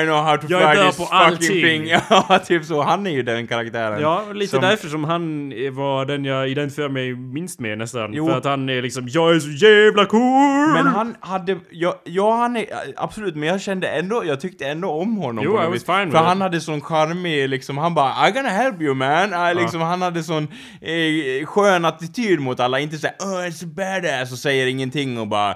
I 0.00 0.04
know 0.04 0.24
how 0.24 0.36
to 0.36 0.46
Jag 0.48 0.62
är 0.62 0.74
fly 0.74 0.86
this 0.86 0.96
på 0.96 1.02
fucking 1.04 1.18
allting. 1.18 1.62
thing. 1.62 1.88
Ja, 2.28 2.38
typ 2.46 2.64
så. 2.64 2.82
Han 2.82 3.06
är 3.06 3.10
ju 3.10 3.22
den 3.22 3.46
karaktären. 3.46 4.00
Ja, 4.00 4.22
lite 4.32 4.50
Som- 4.50 4.60
därför 4.60 4.88
som 4.88 5.04
han 5.04 5.48
var 5.74 6.04
den 6.04 6.24
jag 6.24 6.48
identifierar 6.48 6.88
mig 6.88 7.14
minst 7.14 7.60
med 7.60 7.78
nästan. 7.78 8.10
Jo. 8.14 8.28
För 8.28 8.38
att 8.38 8.44
han 8.44 8.68
är 8.68 8.82
liksom, 8.82 9.08
jag 9.08 9.34
är 9.34 9.38
så 9.40 9.50
jävla 9.66 10.04
cool! 10.06 10.72
Men 10.74 10.86
han 10.86 11.16
hade, 11.20 11.58
ja, 11.70 12.00
ja 12.04 12.36
han 12.36 12.56
är, 12.56 12.66
absolut, 12.96 13.36
men 13.36 13.48
jag 13.48 13.60
kände 13.60 13.88
ändå, 13.88 14.22
jag 14.26 14.40
tyckte 14.40 14.66
ändå 14.66 14.90
om 14.90 15.16
honom 15.16 15.44
Jo, 15.44 15.56
på 15.56 15.62
något 15.62 15.74
vis. 15.74 15.84
fine 15.86 16.10
För 16.10 16.18
han 16.18 16.36
it. 16.36 16.42
hade 16.42 16.60
sån 16.60 16.80
charmig, 16.80 17.48
liksom, 17.48 17.78
han 17.78 17.94
bara 17.94 18.28
I 18.28 18.32
gonna 18.32 18.48
help 18.48 18.80
you 18.80 18.94
man. 18.94 19.50
I, 19.50 19.54
liksom, 19.54 19.80
Han 19.80 20.02
hade 20.02 20.22
sån 20.22 20.48
eh, 20.80 21.46
skön 21.46 21.84
attityd 21.84 22.40
mot 22.40 22.60
alla, 22.60 22.80
inte 22.80 22.98
såhär 22.98 23.16
oh, 23.20 23.48
it's 23.48 23.66
badass 23.66 24.32
och 24.32 24.38
säger 24.38 24.63
ingenting 24.66 25.18
och 25.18 25.28
bara 25.28 25.52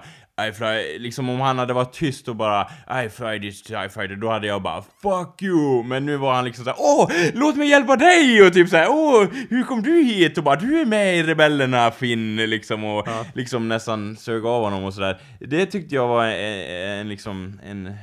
I 0.49 0.53
fly, 0.53 0.99
liksom 0.99 1.29
om 1.29 1.41
han 1.41 1.59
hade 1.59 1.73
varit 1.73 1.93
tyst 1.93 2.29
och 2.29 2.37
bara 2.37 2.63
I 3.05 3.09
fly 3.09 3.41
this 3.41 3.63
TIE 3.63 3.89
fighter, 3.89 4.17
då 4.17 4.29
hade 4.31 4.47
jag 4.47 4.63
bara 4.63 4.83
fuck 4.83 5.43
you! 5.43 5.83
Men 5.83 6.07
nu 6.07 6.17
var 6.17 6.35
han 6.35 6.45
liksom 6.45 6.65
såhär 6.65 6.79
åh, 6.81 7.11
låt 7.35 7.57
mig 7.57 7.69
hjälpa 7.69 7.97
dig! 7.97 8.43
Och 8.47 8.53
typ 8.53 8.69
såhär 8.69 8.87
åh, 8.91 9.27
hur 9.51 9.63
kom 9.65 9.83
du 9.83 10.03
hit? 10.03 10.39
Och 10.39 10.45
bara 10.45 10.57
du 10.57 10.81
är 10.81 10.85
med 10.87 11.17
i 11.19 11.23
rebellerna 11.23 11.91
Finn, 11.91 12.37
liksom 12.37 12.85
och 12.85 13.09
liksom 13.35 13.69
nästan 13.69 14.17
sög 14.17 14.47
av 14.47 14.63
honom 14.63 14.85
och 14.85 14.95
sådär. 14.95 15.21
Det 15.41 15.67
tyckte 15.67 15.95
jag 15.95 16.09
var 16.09 16.25
en, 16.27 17.01
en 17.01 17.09
liksom 17.09 17.61
en- 17.65 17.95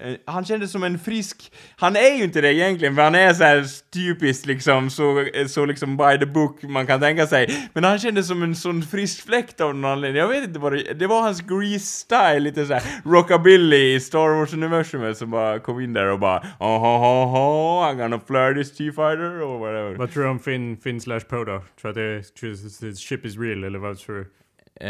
Eh, 0.00 0.08
eh, 0.08 0.16
han 0.24 0.44
kändes 0.44 0.72
som 0.72 0.82
en 0.82 0.98
frisk, 0.98 1.52
han 1.76 1.96
är 1.96 2.16
ju 2.16 2.24
inte 2.24 2.40
det 2.40 2.54
egentligen 2.54 2.94
för 2.94 3.02
han 3.02 3.14
är 3.14 3.32
så 3.34 3.44
här 3.44 3.64
typiskt 3.92 4.46
liksom 4.46 4.90
så, 4.90 5.20
eh, 5.20 5.46
så 5.46 5.64
liksom 5.64 5.96
by 5.96 6.18
the 6.18 6.26
book 6.26 6.62
man 6.62 6.86
kan 6.86 7.00
tänka 7.00 7.26
sig. 7.26 7.68
Men 7.72 7.84
han 7.84 7.98
kändes 7.98 8.28
som 8.28 8.42
en 8.42 8.56
sån 8.56 8.82
frisk 8.82 9.26
fläkt 9.26 9.60
av 9.60 9.74
någon 9.74 9.90
anledning. 9.90 10.20
Jag 10.20 10.28
vet 10.28 10.44
inte 10.44 10.58
vad 10.58 10.72
det, 10.72 10.94
det 10.94 11.06
var 11.06 11.22
hans 11.22 11.42
Grease-style, 11.42 12.38
lite 12.38 12.66
så 12.66 12.74
här 12.74 12.82
rockabilly 13.04 13.94
i 13.94 14.00
Star 14.00 14.28
Wars-universumet 14.28 15.14
som 15.14 15.30
bara 15.30 15.58
kom 15.58 15.80
in 15.80 15.92
där 15.92 16.06
och 16.06 16.18
bara 16.18 16.38
oh 16.58 16.84
oh, 16.84 17.02
oh, 17.02 17.34
oh 17.34 17.90
I'm 17.90 17.96
gonna 17.96 18.20
flirt 18.26 18.56
this 18.56 18.76
T-fighter 18.76 19.42
or 19.42 19.58
whatever. 19.58 19.94
Vad 19.94 20.12
tror 20.12 20.22
du 20.22 20.28
om 20.28 20.38
Finn, 20.38 20.76
Finn 20.76 21.00
slash 21.00 21.20
Poda? 21.20 21.62
Tror 21.80 21.92
du 21.92 22.18
att 22.18 22.80
det, 22.80 22.96
ship 22.96 23.24
is 23.24 23.38
real, 23.38 23.64
eller 23.64 23.78
vad 23.78 23.98
tror 23.98 24.16
du? 24.16 24.26
Eh, 24.80 24.86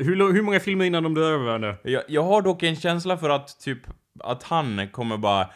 hur, 0.00 0.32
hur 0.32 0.42
många 0.42 0.60
filmer 0.60 0.84
innan 0.84 1.02
de 1.02 1.14
dör 1.14 1.32
över 1.32 1.44
varandra? 1.44 1.74
Jag, 1.82 2.02
jag 2.08 2.22
har 2.22 2.42
dock 2.42 2.62
en 2.62 2.76
känsla 2.76 3.16
för 3.16 3.30
att 3.30 3.60
typ, 3.60 3.78
att 4.20 4.42
han 4.42 4.88
kommer 4.88 5.16
bara 5.16 5.46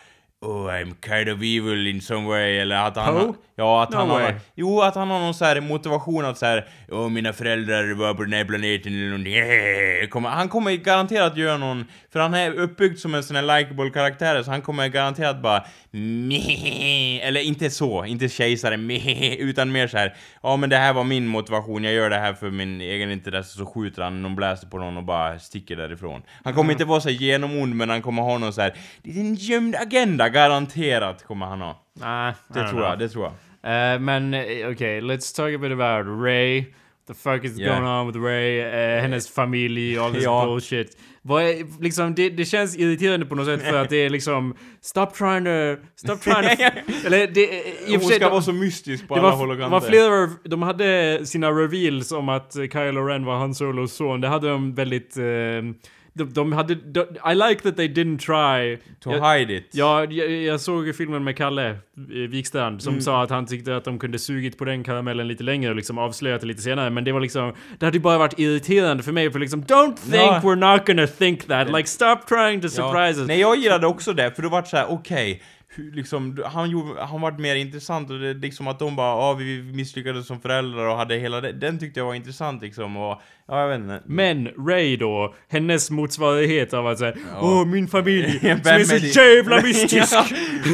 Oh, 0.44 0.68
I'm 0.68 0.94
kind 1.00 1.28
of 1.28 1.42
evil 1.42 1.86
in 1.86 2.00
some 2.00 2.28
way, 2.28 2.58
eller 2.58 2.76
att 2.76 2.96
han... 2.96 3.14
Poe? 3.14 3.34
Ja, 3.58 3.82
att 3.82 3.90
No 3.90 3.96
han 3.96 4.08
way. 4.08 4.22
har... 4.22 4.34
Jo, 4.54 4.80
att 4.80 4.94
han 4.94 5.10
har 5.10 5.18
någon 5.20 5.34
så 5.34 5.44
här 5.44 5.60
motivation 5.60 6.24
att 6.24 6.38
så 6.38 6.46
här, 6.46 6.68
Åh, 6.88 7.08
mina 7.08 7.32
föräldrar 7.32 7.94
var 7.94 8.14
på 8.14 8.22
den 8.24 8.32
här 8.32 8.44
planeten 8.44 8.92
eller 8.92 9.08
någonting. 9.08 10.08
Kommer, 10.10 10.28
han 10.28 10.48
kommer 10.48 10.72
garanterat 10.72 11.36
göra 11.36 11.56
någon... 11.58 11.84
För 12.12 12.20
han 12.20 12.34
är 12.34 12.52
uppbyggd 12.52 12.98
som 12.98 13.14
en 13.14 13.22
sån 13.22 13.36
här 13.36 13.58
likable 13.58 13.90
karaktär, 13.90 14.42
så 14.42 14.50
han 14.50 14.62
kommer 14.62 14.88
garanterat 14.88 15.42
bara... 15.42 15.64
Meh, 15.90 17.26
eller 17.26 17.40
inte 17.40 17.70
så, 17.70 18.04
inte 18.04 18.28
kejsare, 18.28 18.76
meh, 18.76 19.32
utan 19.38 19.72
mer 19.72 19.86
så 19.86 19.96
här. 19.96 20.14
Ja, 20.42 20.56
men 20.56 20.70
det 20.70 20.76
här 20.76 20.92
var 20.92 21.04
min 21.04 21.26
motivation, 21.26 21.84
jag 21.84 21.92
gör 21.92 22.10
det 22.10 22.18
här 22.18 22.34
för 22.34 22.50
min 22.50 22.80
egen 22.80 23.10
intresse, 23.10 23.58
så 23.58 23.66
skjuter 23.66 24.02
han 24.02 24.22
någon 24.22 24.36
bläser 24.36 24.66
på 24.66 24.78
någon 24.78 24.96
och 24.96 25.04
bara 25.04 25.38
sticker 25.38 25.76
därifrån. 25.76 26.22
Han 26.44 26.54
kommer 26.54 26.72
inte 26.72 26.84
vara 26.84 27.00
så 27.00 27.10
genomond, 27.10 27.74
men 27.74 27.90
han 27.90 28.02
kommer 28.02 28.22
ha 28.22 28.38
någon 28.38 28.52
så 28.52 28.60
här... 28.60 28.74
Det 29.02 29.10
är 29.10 29.20
en 29.20 29.34
gömd 29.34 29.76
agenda, 29.76 30.25
garanterat 30.28 31.24
kommer 31.26 31.46
han 31.46 31.60
ha. 31.60 31.82
Nej, 32.00 32.34
Det 32.48 32.68
tror 32.68 32.82
jag, 32.82 32.98
det 32.98 33.08
tror 33.08 33.24
jag. 33.24 33.32
Uh, 33.94 34.00
men 34.00 34.34
eh, 34.34 34.40
okej, 34.72 35.00
let's 35.00 35.36
talk 35.36 35.54
a 35.54 35.58
bit 35.58 35.72
about 35.72 36.22
Ray. 36.24 36.64
The 37.08 37.14
fuck 37.14 37.44
is 37.44 37.58
Yeah. 37.58 37.76
going 37.80 37.90
on 37.92 38.06
with 38.06 38.18
Ray? 38.18 38.60
Uh, 38.60 39.00
hennes 39.02 39.28
familj, 39.34 39.98
all 39.98 40.12
this 40.14 40.24
Ja. 40.30 40.44
bullshit. 40.46 40.96
Vad 41.22 41.42
är, 41.42 41.82
liksom, 41.82 42.14
det, 42.14 42.30
det 42.30 42.44
känns 42.44 42.76
irriterande 42.78 43.26
på 43.26 43.34
något 43.34 43.46
sätt 43.46 43.62
för 43.62 43.82
att 43.82 43.88
det 43.90 43.96
är 43.96 44.10
liksom 44.10 44.54
Stop 44.80 45.06
trying 45.06 45.44
to... 45.44 45.82
Stop 45.96 46.16
trying 46.16 46.56
to... 46.56 46.62
eller 47.06 47.26
det... 47.26 47.46
Och 47.94 48.00
Hon 48.00 48.00
ska 48.00 48.18
de- 48.18 48.30
vara 48.30 48.42
så 48.42 48.52
mystisk 48.52 49.08
på 49.08 49.14
alla 49.14 49.22
var, 49.22 49.30
håll 49.32 49.50
och 49.50 49.56
kanter. 49.58 49.70
var 49.70 49.80
flera, 49.80 50.30
de 50.44 50.62
hade 50.62 51.20
sina 51.26 51.50
reveals 51.50 52.12
om 52.12 52.28
att 52.28 52.56
eh, 52.56 52.62
Kylo 52.62 53.00
Ren 53.06 53.24
var 53.24 53.38
Han 53.38 53.54
Solos 53.54 53.92
son. 53.96 54.20
Det 54.20 54.28
hade 54.28 54.48
de 54.48 54.74
väldigt... 54.74 55.16
eh, 55.16 55.24
de, 56.16 56.32
de 56.32 56.52
hade... 56.52 56.74
De, 56.74 57.00
I 57.00 57.34
like 57.34 57.62
that 57.62 57.76
they 57.76 57.88
didn't 57.88 58.18
try. 58.18 58.78
To 59.00 59.10
Jag- 59.12 59.38
hide 59.38 59.56
it. 59.56 59.68
Ja, 59.72 60.04
jag, 60.04 60.30
jag 60.30 60.60
såg 60.60 60.94
filmen 60.96 61.24
med 61.24 61.36
Kalle 61.36 61.68
eh, 61.70 61.76
Wikstrand 62.30 62.82
som 62.82 62.92
Mm. 62.92 63.02
sa 63.02 63.22
att 63.22 63.30
han 63.30 63.46
tyckte 63.46 63.76
att 63.76 63.84
de 63.84 63.98
kunde 63.98 64.18
sugit 64.18 64.58
på 64.58 64.64
den 64.64 64.84
karamellen 64.84 65.28
lite 65.28 65.44
längre 65.44 65.70
och 65.70 65.76
liksom 65.76 65.98
avslöjat 65.98 66.40
det 66.40 66.46
lite 66.46 66.62
senare. 66.62 66.90
Men 66.90 67.04
det 67.04 67.12
var 67.12 67.20
liksom, 67.20 67.52
det 67.78 67.84
hade 67.86 67.96
ju 67.96 68.02
bara 68.02 68.18
varit 68.18 68.38
irriterande 68.38 69.02
för 69.02 69.12
mig 69.12 69.30
för 69.32 69.38
liksom 69.38 69.62
Don't 69.64 69.96
think 69.96 70.14
Ja. 70.14 70.40
we're 70.44 70.72
not 70.76 70.86
gonna 70.86 71.06
think 71.06 71.46
that. 71.46 71.68
Like 71.72 71.88
stop 71.88 72.16
trying 72.28 72.60
to 72.60 72.68
surprise 72.68 73.20
us. 73.20 73.28
Nej, 73.28 73.40
jag 73.40 73.56
gillade 73.58 73.86
också 73.86 74.12
det, 74.12 74.30
för 74.36 74.42
då 74.42 74.48
vart 74.48 74.68
så 74.68 74.76
här: 74.76 74.86
okej, 74.90 75.32
hur- 75.32 75.40
liksom, 75.78 76.38
han, 76.44 76.70
gjorde, 76.70 77.02
han 77.04 77.20
vart 77.20 77.38
mer 77.38 77.56
intressant 77.56 78.10
och 78.10 78.18
det 78.18 78.34
liksom 78.34 78.68
att 78.68 78.78
de 78.78 78.96
bara, 78.96 79.08
ja 79.20 79.32
vi 79.32 79.62
misslyckades 79.62 80.26
som 80.26 80.40
föräldrar 80.40 80.84
och 80.86 80.96
hade 80.96 81.14
hela 81.16 81.40
det, 81.40 81.52
den 81.52 81.78
tyckte 81.78 82.00
jag 82.00 82.06
var 82.06 82.14
intressant 82.14 82.62
liksom 82.62 82.96
och, 82.96 83.20
ja 83.48 83.60
jag 83.60 83.68
vet 83.68 83.78
inte. 83.80 84.02
Men 84.06 84.48
Ray 84.68 84.96
då, 84.96 85.34
hennes 85.48 85.90
motsvarighet 85.90 86.74
av 86.74 86.86
att 86.86 86.98
säga 86.98 87.14
Åh 87.40 87.64
min 87.66 87.88
familj, 87.88 88.38
som 88.40 88.48
är 88.50 88.84
så 88.84 88.94
är 88.94 89.00
det?" 89.00 89.06
jävla 89.34 89.60
mystisk! 89.62 90.12
ja, 90.12 90.26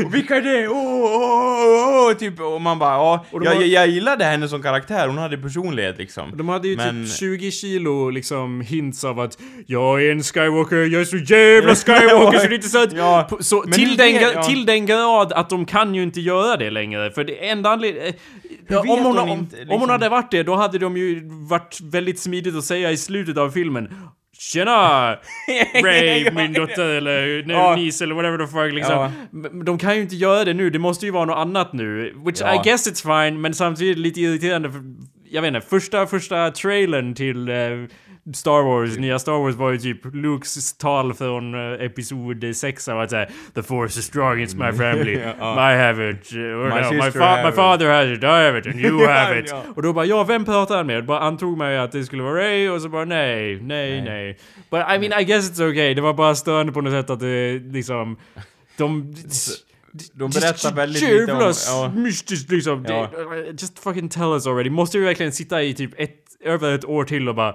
och 0.06 0.14
vilka 0.14 0.36
är 0.36 0.42
det? 0.42 0.68
Åh, 0.68 0.76
åh, 0.76 2.06
åh, 2.08 2.12
typ, 2.14 2.40
och 2.40 2.60
man 2.60 2.78
bara, 2.78 2.94
ja, 2.94 3.24
jag, 3.32 3.54
har- 3.54 3.62
jag, 3.62 3.88
gillade 3.88 4.24
henne 4.24 4.48
som 4.48 4.62
karaktär, 4.62 5.08
hon 5.08 5.18
hade 5.18 5.38
personlighet 5.38 5.98
liksom. 5.98 6.32
De 6.36 6.48
hade 6.48 6.68
ju 6.68 6.76
Men- 6.76 7.04
typ 7.06 7.14
20 7.16 7.50
kilo 7.50 8.10
liksom 8.10 8.60
hints 8.60 9.04
av 9.04 9.20
att 9.20 9.38
Jag 9.66 10.02
är 10.04 10.10
en 10.12 10.22
Skywalker, 10.22 10.76
jag 10.76 11.00
är 11.00 11.04
så 11.04 11.16
jävla 11.16 11.74
Skywalker 11.74 12.38
så 12.42 12.46
det 12.46 12.52
är 12.52 12.54
inte 12.54 12.68
så 12.68 12.82
att... 12.82 12.92
Ja, 12.92 13.28
Så, 13.40 13.62
men 13.66 13.72
till, 13.72 13.96
den, 13.96 14.14
ja. 14.14 14.42
till 14.42 14.66
den 14.66 14.86
grad 14.92 15.32
att 15.32 15.50
de 15.50 15.64
kan 15.66 15.94
ju 15.94 16.02
inte 16.02 16.20
göra 16.20 16.56
det 16.56 16.70
längre. 16.70 17.10
För 17.10 17.24
det 17.24 17.48
enda 17.48 17.70
anledningen... 17.70 18.12
Hur 18.66 18.76
Om, 18.78 18.82
vet 18.86 18.90
hon- 18.98 19.06
hon 19.06 19.18
om, 19.18 19.28
inte, 19.28 19.56
om 19.56 19.62
hon 19.68 19.68
liksom? 19.68 19.90
hade 19.90 20.08
varit 20.08 20.30
det, 20.30 20.42
då 20.42 20.54
hade 20.54 20.78
de 20.78 20.96
ju 20.96 21.20
varit 21.48 21.78
väldigt 21.82 22.18
smidigt 22.20 22.54
att 22.56 22.64
säga 22.64 22.90
i 22.90 22.96
slutet 22.96 23.36
av 23.38 23.50
filmen 23.50 23.94
Tjena! 24.38 25.10
Ray, 25.84 26.30
min 26.30 26.52
dotter 26.52 26.88
eller 26.88 27.44
Ja. 27.50 27.76
niece 27.76 28.04
eller 28.04 28.14
whatever 28.14 28.38
the 28.38 28.46
fuck 28.52 28.72
liksom. 28.74 28.94
Ja. 28.94 29.48
De 29.64 29.78
kan 29.78 29.96
ju 29.96 30.02
inte 30.02 30.16
göra 30.16 30.44
det 30.44 30.54
nu, 30.54 30.70
det 30.70 30.78
måste 30.78 31.06
ju 31.06 31.12
vara 31.12 31.24
något 31.24 31.36
annat 31.36 31.72
nu. 31.72 32.14
Which 32.26 32.40
Ja. 32.40 32.54
I 32.54 32.60
guess 32.64 32.88
it's 32.88 33.24
fine, 33.24 33.40
men 33.40 33.54
samtidigt 33.54 33.98
lite 33.98 34.20
irriterande 34.20 34.70
för, 34.70 34.80
Jag 35.30 35.42
vet 35.42 35.54
inte, 35.54 35.66
första, 35.68 36.06
första 36.06 36.50
trailern 36.50 37.14
till, 37.14 37.48
eh, 37.48 37.54
Star 38.34 38.62
Wars, 38.62 38.98
nya 38.98 39.18
Star 39.18 39.38
Wars 39.38 39.54
var 39.54 39.70
ju 39.70 39.78
typ 39.78 40.14
Lukes 40.14 40.72
tal 40.72 41.14
från 41.14 41.54
uh, 41.54 41.82
episod 41.84 42.44
6 42.56 42.88
av 42.88 43.00
att 43.00 43.10
säga 43.10 43.28
The 43.54 43.62
force 43.62 43.98
is 44.00 44.06
strong, 44.06 44.38
it's 44.38 44.56
my 44.56 44.78
family. 44.78 45.18
Ja. 45.38 45.72
I 45.72 45.76
have 45.76 46.10
it. 46.10 46.32
Uh, 46.32 46.40
or 46.40 46.68
My 46.68 46.80
no, 46.80 47.04
my, 47.04 47.10
fa- 47.10 47.20
have 47.20 47.42
my 47.42 47.48
it." 47.48 47.54
father 47.54 47.86
has 47.88 48.18
it, 48.18 48.22
I 48.22 48.26
have 48.26 48.58
it, 48.58 48.66
and 48.66 48.80
you 48.80 49.06
have 49.08 49.38
it. 49.40 49.46
Ja. 49.50 49.62
Och 49.76 49.82
då 49.82 49.92
bara, 49.92 50.04
ja 50.04 50.24
vem 50.24 50.44
pratar 50.44 50.76
han 50.76 50.86
med? 50.86 51.06
Bara 51.06 51.18
antog 51.20 51.58
mig 51.58 51.78
att 51.78 51.92
det 51.92 52.04
skulle 52.04 52.22
vara 52.22 52.40
Ray 52.40 52.68
och 52.68 52.82
så 52.82 52.88
bara 52.88 53.04
nej, 53.04 53.60
nej, 53.62 53.90
nej. 53.90 54.02
Nej. 54.02 54.38
But 54.70 54.80
I 54.80 55.08
mean 55.08 55.20
I 55.20 55.24
guess 55.24 55.50
it's 55.50 55.70
okay. 55.70 55.94
Det 55.94 56.00
var 56.02 56.14
bara 56.14 56.34
störande 56.34 56.72
på 56.72 56.80
något 56.80 56.92
sätt 56.92 57.10
att 57.10 57.20
det 57.20 57.58
liksom... 57.58 58.16
De... 58.76 59.14
De 60.12 60.30
berättar 60.30 60.74
väldigt 60.74 61.02
lite 61.02 61.32
om... 61.32 61.52
Ja. 61.66 61.92
mystiskt 61.94 62.50
liksom. 62.50 62.84
Ja. 62.88 63.10
Det, 63.12 63.46
just 63.50 63.78
fucking 63.78 64.08
tell 64.08 64.32
us 64.32 64.46
already. 64.46 64.70
Måste 64.70 64.98
vi 64.98 65.04
verkligen 65.04 65.32
sitta 65.32 65.62
i 65.62 65.74
typ 65.74 65.90
ett, 65.96 66.16
över 66.44 66.74
ett 66.74 66.84
år 66.84 67.04
till 67.04 67.28
och 67.28 67.34
bara 67.34 67.54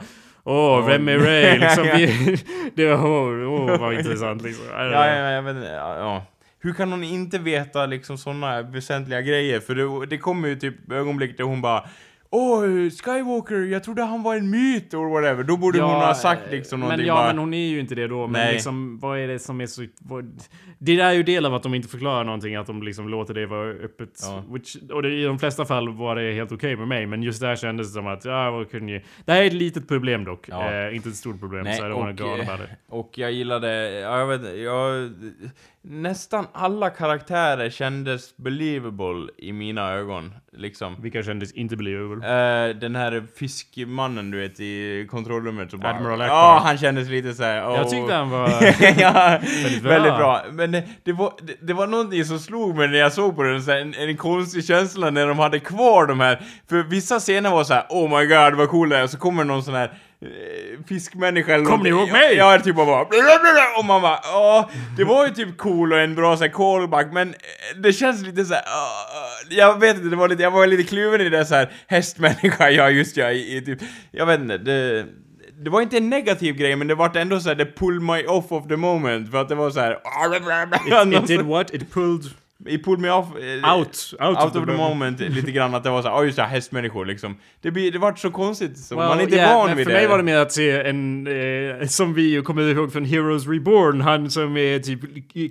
Åh, 0.50 0.86
vem 0.86 1.08
är 1.08 1.18
Ray? 1.18 1.60
Liksom, 1.60 1.84
vi, 1.96 2.38
det 2.76 2.86
var, 2.86 3.06
åh, 3.06 3.54
åh, 3.54 3.80
vad 3.80 3.94
intressant 3.94 4.42
liksom. 4.42 4.66
Ja, 4.72 5.32
ja, 5.32 5.42
vet 5.42 5.56
inte, 5.56 5.68
ja, 5.68 5.98
ja. 5.98 6.26
Hur 6.60 6.74
kan 6.74 6.92
hon 6.92 7.04
inte 7.04 7.40
veta 7.40 7.86
liksom 7.86 8.18
såna 8.18 8.62
väsentliga 8.62 9.22
grejer? 9.22 9.60
För 9.60 9.76
det, 9.76 10.06
det 10.06 10.18
kommer 10.18 10.48
ju 10.48 10.56
typ 10.56 10.92
ögonblick 10.92 11.38
där 11.38 11.44
hon 11.44 11.62
bara 11.62 11.84
Åh, 12.30 12.90
Skywalker, 12.90 13.56
jag 13.56 13.84
trodde 13.84 14.04
han 14.04 14.24
var 14.24 14.36
en 14.36 14.50
myt 14.50 14.94
or 14.94 15.10
whatever. 15.10 15.44
Då 15.44 15.58
borde 15.58 15.82
hon 15.82 15.96
ha 15.96 16.14
sagt 16.14 16.52
liksom 16.52 16.80
men 16.80 16.88
någonting 16.90 17.08
ja, 17.08 17.16
bara... 17.16 17.28
men 17.28 17.38
hon 17.38 17.54
är 17.54 17.68
ju 17.68 17.80
inte 17.80 17.96
det 17.96 18.08
då. 18.08 18.28
Men 18.28 18.32
Nej. 18.32 18.54
liksom, 18.54 19.00
vad 19.00 19.20
är 19.20 19.28
det 19.28 19.40
som 19.40 19.62
är 19.62 19.66
så... 19.66 19.86
Vad, 20.00 20.42
det 20.80 20.96
där 20.96 21.06
är 21.06 21.14
ju 21.14 21.24
del 21.24 21.46
av 21.46 21.54
att 21.54 21.64
de 21.64 21.74
inte 21.74 21.88
förklarar 21.88 22.24
någonting, 22.24 22.56
att 22.56 22.68
de 22.68 22.84
liksom 22.84 23.10
låter 23.10 23.34
det 23.34 23.46
vara 23.46 23.70
öppet. 23.70 24.10
Ja. 24.22 24.44
Which, 24.50 24.76
och 24.92 25.02
det, 25.02 25.10
i 25.10 25.24
de 25.24 25.40
flesta 25.40 25.66
fall 25.66 25.90
var 25.90 26.16
det 26.16 26.34
helt 26.34 26.52
okej 26.52 26.76
med 26.76 26.88
mig, 26.88 27.06
men 27.06 27.24
just 27.24 27.42
där 27.42 27.56
kändes 27.56 27.88
det 27.88 27.94
som 27.94 28.08
att, 28.08 28.26
ja, 28.26 28.52
vad 28.52 28.72
kunde 28.72 28.92
ju... 28.92 29.02
Det 29.26 29.32
här 29.32 29.42
är 29.42 29.48
ett 29.48 29.54
litet 29.54 29.88
problem 29.88 30.24
dock. 30.24 30.50
Ja. 30.50 30.74
Eh, 30.74 30.96
inte 30.96 31.10
ett 31.10 31.16
stort 31.16 31.40
problem, 31.40 31.64
Nej, 31.64 31.78
så 31.78 31.86
I 31.86 31.90
don't 31.90 32.46
wanna 32.46 32.64
och, 32.90 33.18
jag 33.18 33.32
gillade, 33.32 33.92
ja, 34.00 34.20
jag 34.20 34.28
vet 34.28 34.58
jag... 34.58 35.12
Nästan 35.90 36.48
alla 36.54 36.90
karaktärer 36.90 37.70
kändes 37.70 38.38
believable 38.38 39.32
i 39.38 39.54
mina 39.54 39.92
ögon, 39.92 40.34
liksom. 40.52 40.96
Vilka 41.02 41.24
kändes 41.24 41.52
inte 41.52 41.76
believable. 41.78 42.26
Eh, 42.26 42.76
den 42.76 42.96
här 42.96 43.24
fiskmannen 43.36 44.32
du 44.32 44.40
vet 44.40 44.60
i 44.60 45.08
kontrollrummet 45.12 45.72
så 45.72 45.78
bara... 45.78 45.96
Admiral 45.96 46.22
Akbar. 46.22 46.36
Ja, 46.36 46.62
han 46.64 46.78
kändes 46.78 47.10
lite 47.10 47.34
såhär... 47.34 47.56
Jag 47.56 47.90
tyckte 47.90 48.14
han 48.14 48.30
var... 48.30 48.50
ja, 48.98 49.40
Väldigt 49.64 49.84
väldigt 49.84 50.16
bra. 50.16 50.42
Men 50.52 50.72
det, 50.72 50.84
det, 51.04 51.14
var, 51.14 51.34
det, 51.42 51.68
det 51.68 51.74
var 51.74 51.88
någonting 51.88 52.26
som 52.26 52.40
slog 52.40 52.76
mig 52.76 52.88
när 52.88 52.98
jag 52.98 53.14
såg 53.14 53.36
på 53.36 53.44
den, 53.44 53.64
så 53.64 53.72
här, 53.72 53.80
en, 53.80 53.94
en 53.94 54.18
konstig 54.18 54.66
känsla 54.66 55.10
när 55.10 55.28
de 55.28 55.40
hade 55.40 55.60
kvar 55.60 56.06
de 56.06 56.20
här, 56.20 56.42
för 56.70 56.84
vissa 56.84 57.20
scener 57.20 57.50
var 57.50 57.64
så 57.64 57.74
här: 57.74 57.86
oh 57.90 58.20
my 58.20 58.26
god 58.26 58.56
vad 58.56 58.70
cool 58.70 58.90
det 58.90 58.98
är, 58.98 59.04
och 59.04 59.10
så 59.10 59.18
kommer 59.18 59.44
någon 59.44 59.64
sån 59.64 59.74
här 59.74 59.92
fiskmänniska 60.88 61.54
eller 61.54 61.66
Kommer 61.66 61.84
ni 61.84 61.90
ihåg 61.90 62.12
mig? 62.12 62.36
Ja, 62.36 62.54
ja, 62.54 62.60
typ 62.60 62.76
bara 62.76 63.02
och 63.80 63.86
man 63.86 64.02
bara, 64.02 64.20
ja, 64.24 64.70
det 64.98 65.04
var 65.04 65.28
ju 65.28 65.34
typ 65.34 65.58
cool 65.58 65.94
och 65.94 66.00
en 66.00 66.16
bra 66.16 66.38
så 66.38 66.44
här 66.44 66.52
callback, 66.52 67.08
men 67.14 67.30
eh, 67.30 67.82
det 67.84 67.94
känns 67.94 68.26
lite 68.26 68.46
så 68.46 68.54
här, 68.54 68.64
ah, 68.66 69.06
jag 69.50 69.80
vet 69.80 69.98
inte, 69.98 70.10
det 70.10 70.16
var 70.16 70.28
lite, 70.28 70.44
jag 70.44 70.52
var 70.52 70.68
lite 70.68 70.84
kluven 70.84 71.22
i 71.22 71.30
det 71.30 71.46
så 71.46 71.56
här 71.56 71.72
hästmänniska, 71.88 72.70
ja 72.72 72.90
just 72.90 73.18
ja, 73.18 73.32
i, 73.32 73.58
i 73.58 73.62
typ, 73.62 73.80
jag 74.12 74.26
vet 74.26 74.40
inte, 74.40 74.58
det 74.58 75.06
det 75.60 75.70
var 75.70 75.82
inte 75.82 75.98
en 75.98 76.10
negativ 76.10 76.56
grej, 76.56 76.76
men 76.76 76.88
det 76.88 76.96
var 76.96 77.18
ändå 77.18 77.40
så 77.40 77.50
här, 77.50 77.56
det 77.56 77.78
pulled 77.78 78.02
my 78.02 78.24
off 78.24 78.52
of 78.52 78.68
the 78.68 78.76
moment, 78.76 79.32
för 79.32 79.42
att 79.42 79.50
det 79.50 79.56
var 79.56 79.70
så 79.70 79.80
här... 79.80 79.98
It 81.14 81.28
did 81.28 81.42
what? 81.42 81.74
It 81.74 81.94
pulled 81.94 82.24
It 82.66 82.84
pulled 82.86 83.00
me 83.00 83.10
off... 83.10 83.26
eh, 83.36 83.74
out. 83.78 84.14
Out, 84.20 84.38
Out 84.44 84.56
of 84.56 84.66
the 84.66 84.72
moment, 84.78 85.20
lite 85.20 85.52
grann 85.52 85.76
att 85.76 85.84
det 85.84 85.90
var 85.90 86.02
så 86.02 86.08
ja 86.08 86.24
just 86.24 86.38
det, 86.38 86.44
hästmänniskor 86.44 87.06
liksom. 87.06 87.38
Det, 87.62 87.72
blir, 87.72 87.92
det 87.92 88.00
vart 88.00 88.20
så 88.20 88.32
konstigt, 88.32 88.78
så 88.78 88.96
man 88.96 89.20
är 89.20 89.24
inte 89.24 89.36
yeah, 89.36 89.58
van 89.58 89.76
vid 89.76 89.86
för 89.86 89.92
det. 89.94 89.98
mig 90.00 90.08
var 90.08 90.18
det 90.18 90.24
mer 90.24 90.38
att 90.38 90.52
se 90.52 90.72
en, 90.82 91.28
eh, 91.82 91.88
som 91.88 92.14
vi 92.14 92.42
kommer 92.42 92.62
ihåg 92.62 92.94
från 92.94 93.06
Heroes 93.06 93.48
Reborn, 93.48 94.02
han 94.02 94.30
som 94.30 94.58
är 94.58 94.80
typ 94.80 95.00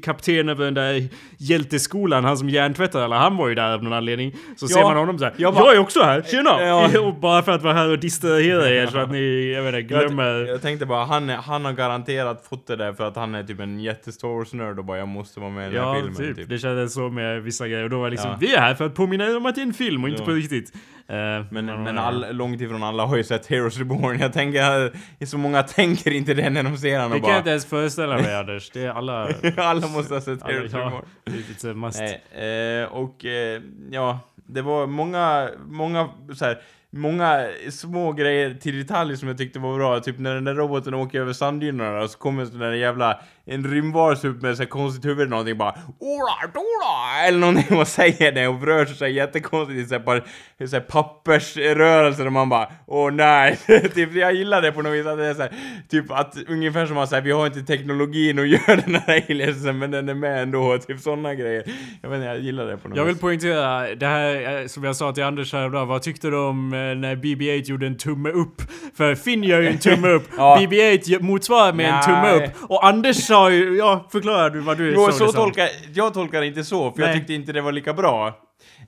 kapten 0.05 0.49
över 0.49 0.65
den 0.65 0.75
där 0.75 1.09
hjälteskolan, 1.39 2.25
han 2.25 2.39
som 2.39 2.49
hjärntvättar 2.51 3.01
alla, 3.03 3.19
han 3.19 3.37
var 3.37 3.49
ju 3.49 3.55
där 3.55 3.73
av 3.75 3.83
någon 3.85 3.93
anledning. 3.93 4.33
Så 4.57 4.67
Ja, 4.71 4.75
ser 4.75 4.83
man 4.83 4.97
honom 4.97 5.19
såhär, 5.19 5.33
jag 5.37 5.47
jag, 5.49 5.55
bara- 5.55 5.73
är 5.75 5.79
också 5.79 6.03
här, 6.03 6.23
tjena! 6.23 6.63
Ja. 6.63 7.01
och 7.07 7.15
bara 7.15 7.43
för 7.43 7.53
att 7.53 7.63
vara 7.63 7.75
här 7.75 7.91
och 7.91 7.99
distrahera 7.99 8.69
er 8.71 8.87
så 8.87 8.99
att 8.99 9.11
ni, 9.11 9.53
jag 9.55 9.63
vet 9.63 9.75
inte, 9.75 9.83
glömmer... 9.95 10.25
jag, 10.39 10.49
jag 10.49 10.63
tänkte 10.63 10.87
bara, 10.87 11.05
han, 11.05 11.29
han 11.29 11.65
har 11.65 11.73
garanterat 11.73 12.47
fått 12.49 12.67
det 12.67 12.77
där 12.77 12.93
för 12.93 13.05
att 13.09 13.17
han 13.17 13.35
är 13.35 13.43
typ 13.45 13.61
en 13.61 13.81
jätte-Star 13.81 14.29
Wars-nörd 14.29 14.79
och 14.79 14.85
bara 14.85 14.99
jag 14.99 15.09
måste 15.09 15.41
vara 15.41 15.51
med 15.51 15.71
i 15.71 15.75
den 15.75 15.85
här 15.85 15.89
Ja, 15.95 15.95
filmen. 16.01 16.17
typ. 16.17 16.37
Typ. 16.37 16.49
Det 16.49 16.59
kändes 16.59 16.96
så 16.97 17.09
med 17.11 17.43
vissa 17.43 17.69
grejer. 17.69 17.85
Och 17.85 17.91
då 17.91 17.99
var 17.99 18.05
det 18.07 18.11
liksom, 18.11 18.31
Ja. 18.31 18.37
vi 18.41 18.55
är 18.55 18.61
här 18.61 18.75
för 18.75 18.87
att 18.87 18.95
påminna 18.95 19.37
om 19.37 19.47
att 19.47 19.55
det 19.55 19.61
är 19.61 19.67
en 19.67 19.73
film 19.75 20.03
och 20.05 20.09
inte 20.11 20.23
Ja. 20.23 20.27
på 20.27 20.33
riktigt. 20.33 20.73
Eh, 21.09 21.17
Men, 21.51 21.67
men 21.67 21.99
all, 21.99 22.27
långt 22.37 22.61
ifrån 22.61 22.83
alla 22.83 23.07
har 23.07 23.17
ju 23.17 23.25
sett 23.25 23.47
Heroes 23.47 23.79
Reborn. 23.79 24.19
Jag 24.21 24.33
tänker, 24.33 25.25
så 25.27 25.39
många 25.39 25.63
tänker 25.79 26.11
inte 26.11 26.35
det 26.35 26.51
när 26.51 26.63
de 26.63 26.77
ser 26.77 26.97
honom 26.97 27.11
Det 27.11 27.17
och 27.17 27.23
kan 27.23 27.31
jag 27.31 27.35
bara... 27.35 27.39
inte 27.39 27.51
ens 27.51 27.67
föreställa 27.67 28.17
mig 28.17 28.37
Anders. 28.41 28.71
Det 28.71 28.83
är 28.85 28.91
alla... 28.91 29.29
alla 29.57 29.87
måste 29.89 30.15
ha 30.15 30.21
sett 30.21 30.43
Heroes 30.43 30.73
ja, 30.73 30.79
Reborn. 30.79 31.03
it's 31.27 31.71
a 31.71 31.75
must. 31.75 32.01
Nej, 32.35 32.81
eh, 32.83 32.93
och 32.93 33.25
eh, 33.25 33.63
ja, 33.91 34.21
det 34.47 34.63
var 34.63 34.87
många, 34.87 35.49
många 35.69 36.09
så 36.35 36.45
här, 36.45 36.59
många 36.91 37.47
små 37.71 38.13
grejer 38.13 38.55
till 38.55 38.79
detalj 38.79 39.17
som 39.17 39.29
jag 39.29 39.39
tyckte 39.39 39.59
var 39.59 39.77
bra. 39.77 40.01
Typ 40.01 40.19
när 40.19 40.35
den 40.35 40.45
där 40.45 40.55
roboten 40.55 40.95
åker 40.95 41.21
över 41.21 41.33
sanddynerna 41.33 42.09
så 42.09 42.19
kommer 42.19 42.43
en 42.43 42.49
sån 42.49 42.59
där 42.59 42.73
jävla, 42.73 43.21
en 43.49 43.65
rymdvarelse 43.71 44.29
upp 44.29 44.43
med 44.43 44.57
så 44.57 44.67
konstigt 44.67 45.05
huvud 45.05 45.19
eller 45.21 45.31
någonting 45.31 45.59
bara 45.59 45.75
Ora, 46.01 46.51
dora! 46.55 47.27
Eller 47.29 47.39
någonting 47.39 47.79
och 47.79 47.89
säger 47.89 48.33
det 48.33 48.49
och 48.49 48.67
rör 48.67 48.85
sig 48.87 49.13
jättekonstigt 49.13 49.79
i 49.81 49.85
så 49.89 49.95
här, 49.95 50.01
par, 50.03 50.25
så 50.67 50.81
pappersrörelser 50.81 52.27
och 52.27 52.33
man 52.33 52.49
bara 52.49 52.69
Åh 52.87 53.13
nej! 53.13 53.57
typ 53.95 54.15
jag 54.15 54.35
gillar 54.35 54.63
det 54.63 54.73
på 54.73 54.83
något 54.83 54.93
vis 54.93 55.07
att 55.07 55.19
det 55.19 55.27
är 55.27 55.35
så 55.35 55.43
här, 55.43 55.53
typ 55.91 56.11
att 56.11 56.35
ungefär 56.49 56.87
som 56.87 56.99
att 56.99 57.09
säga 57.09 57.21
vi 57.21 57.31
har 57.33 57.47
inte 57.47 57.63
teknologin 57.63 58.39
att 58.39 58.49
göra 58.69 58.77
den 58.87 58.95
här 58.95 59.25
aliensen 59.31 59.79
men 59.79 59.91
den 59.91 60.09
är 60.09 60.15
med 60.15 60.43
ändå, 60.43 60.79
typ 60.79 61.01
sådana 61.01 61.35
grejer. 61.35 61.63
Jag 62.03 62.09
vet 62.11 62.17
inte, 62.17 62.27
jag 62.29 62.41
gillar 62.41 62.67
det 62.67 62.77
på 62.77 62.89
något 62.89 62.97
Jag 62.99 63.05
vill 63.05 63.15
vis. 63.15 63.21
poängtera, 63.21 63.95
det 63.95 64.07
här 64.07 64.61
eh, 64.61 64.67
som 64.67 64.85
jag 64.85 64.97
sa 64.97 65.13
till 65.13 65.25
Anders 65.25 65.53
häromdagen, 65.53 65.89
vad 65.89 66.03
tyckte 66.03 66.29
du 66.31 66.37
om 66.37 66.73
eh, 66.73 66.79
när 66.79 67.17
BB-8 67.17 67.63
gjorde 67.71 67.87
en 67.87 67.97
tumme 67.97 68.29
upp? 68.31 68.63
För 68.97 69.15
Finn 69.15 69.45
gör 69.45 69.61
ju 69.61 69.69
en 69.69 69.79
tumme 69.79 70.09
upp, 70.09 70.29
Ja. 70.37 70.57
BB-8 70.61 71.01
gör- 71.11 71.21
motsvarar 71.21 71.73
med 71.73 71.87
en 71.87 71.93
Nej. 71.95 72.03
tumme 72.05 72.47
upp. 72.47 72.71
Och 72.71 72.87
Anders 72.87 73.17
sa 73.37 73.51
ju, 73.51 73.77
ja 73.77 74.09
förklara 74.13 74.51
du 74.51 74.61
vad 74.61 74.79
du 74.79 74.93
Jo, 74.95 75.05
såg 75.05 75.13
så 75.15 75.25
det 75.27 75.33
som. 75.33 75.41
tolkar, 75.45 75.69
jag 75.95 76.15
tolkar 76.15 76.43
inte 76.43 76.65
så, 76.65 76.93
för 76.93 77.01
jag 77.01 77.09
Nej. 77.09 77.19
tyckte 77.19 77.35
inte 77.35 77.53
det 77.53 77.61
var 77.61 77.73
lika 77.73 77.93
bra. 77.95 78.27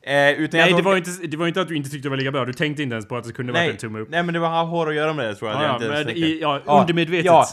Eh, 0.03 0.31
utan 0.31 0.61
Nej 0.61 0.71
jag 0.71 0.79
det 0.79 0.83
var, 0.83 0.97
inte, 0.97 1.11
det 1.27 1.37
var 1.37 1.47
inte 1.49 1.61
att 1.61 1.69
du 1.69 1.77
inte 1.77 1.91
tyckte 1.91 2.07
det 2.07 2.11
var 2.11 2.17
lika 2.17 2.31
bra, 2.33 2.45
du 2.45 2.53
tänkte 2.53 2.83
inte 2.83 2.93
ens 2.95 3.09
på 3.09 3.17
att 3.17 3.25
det 3.25 3.33
kunde 3.33 3.53
varit 3.53 3.71
en 3.71 3.77
tumme 3.77 3.99
upp. 3.99 4.09
nej, 4.11 4.23
men 4.23 4.35
det 4.35 4.41
var 4.41 4.49
har 4.49 4.87
att 4.87 4.95
göra 4.95 5.13
med 5.13 5.25
det 5.27 5.35
tror 5.35 5.51
jag. 5.51 5.63
Ja, 5.63 5.69
att 5.75 5.83
jag 5.83 5.91
ja, 5.91 6.01
inte 6.01 6.05
ens 6.05 6.07
men 6.07 6.15
tänkte. 6.15 6.27
i, 6.31 6.41
Ja, 6.41 6.81
undermedvetet. 6.81 7.25
ja. 7.27 7.47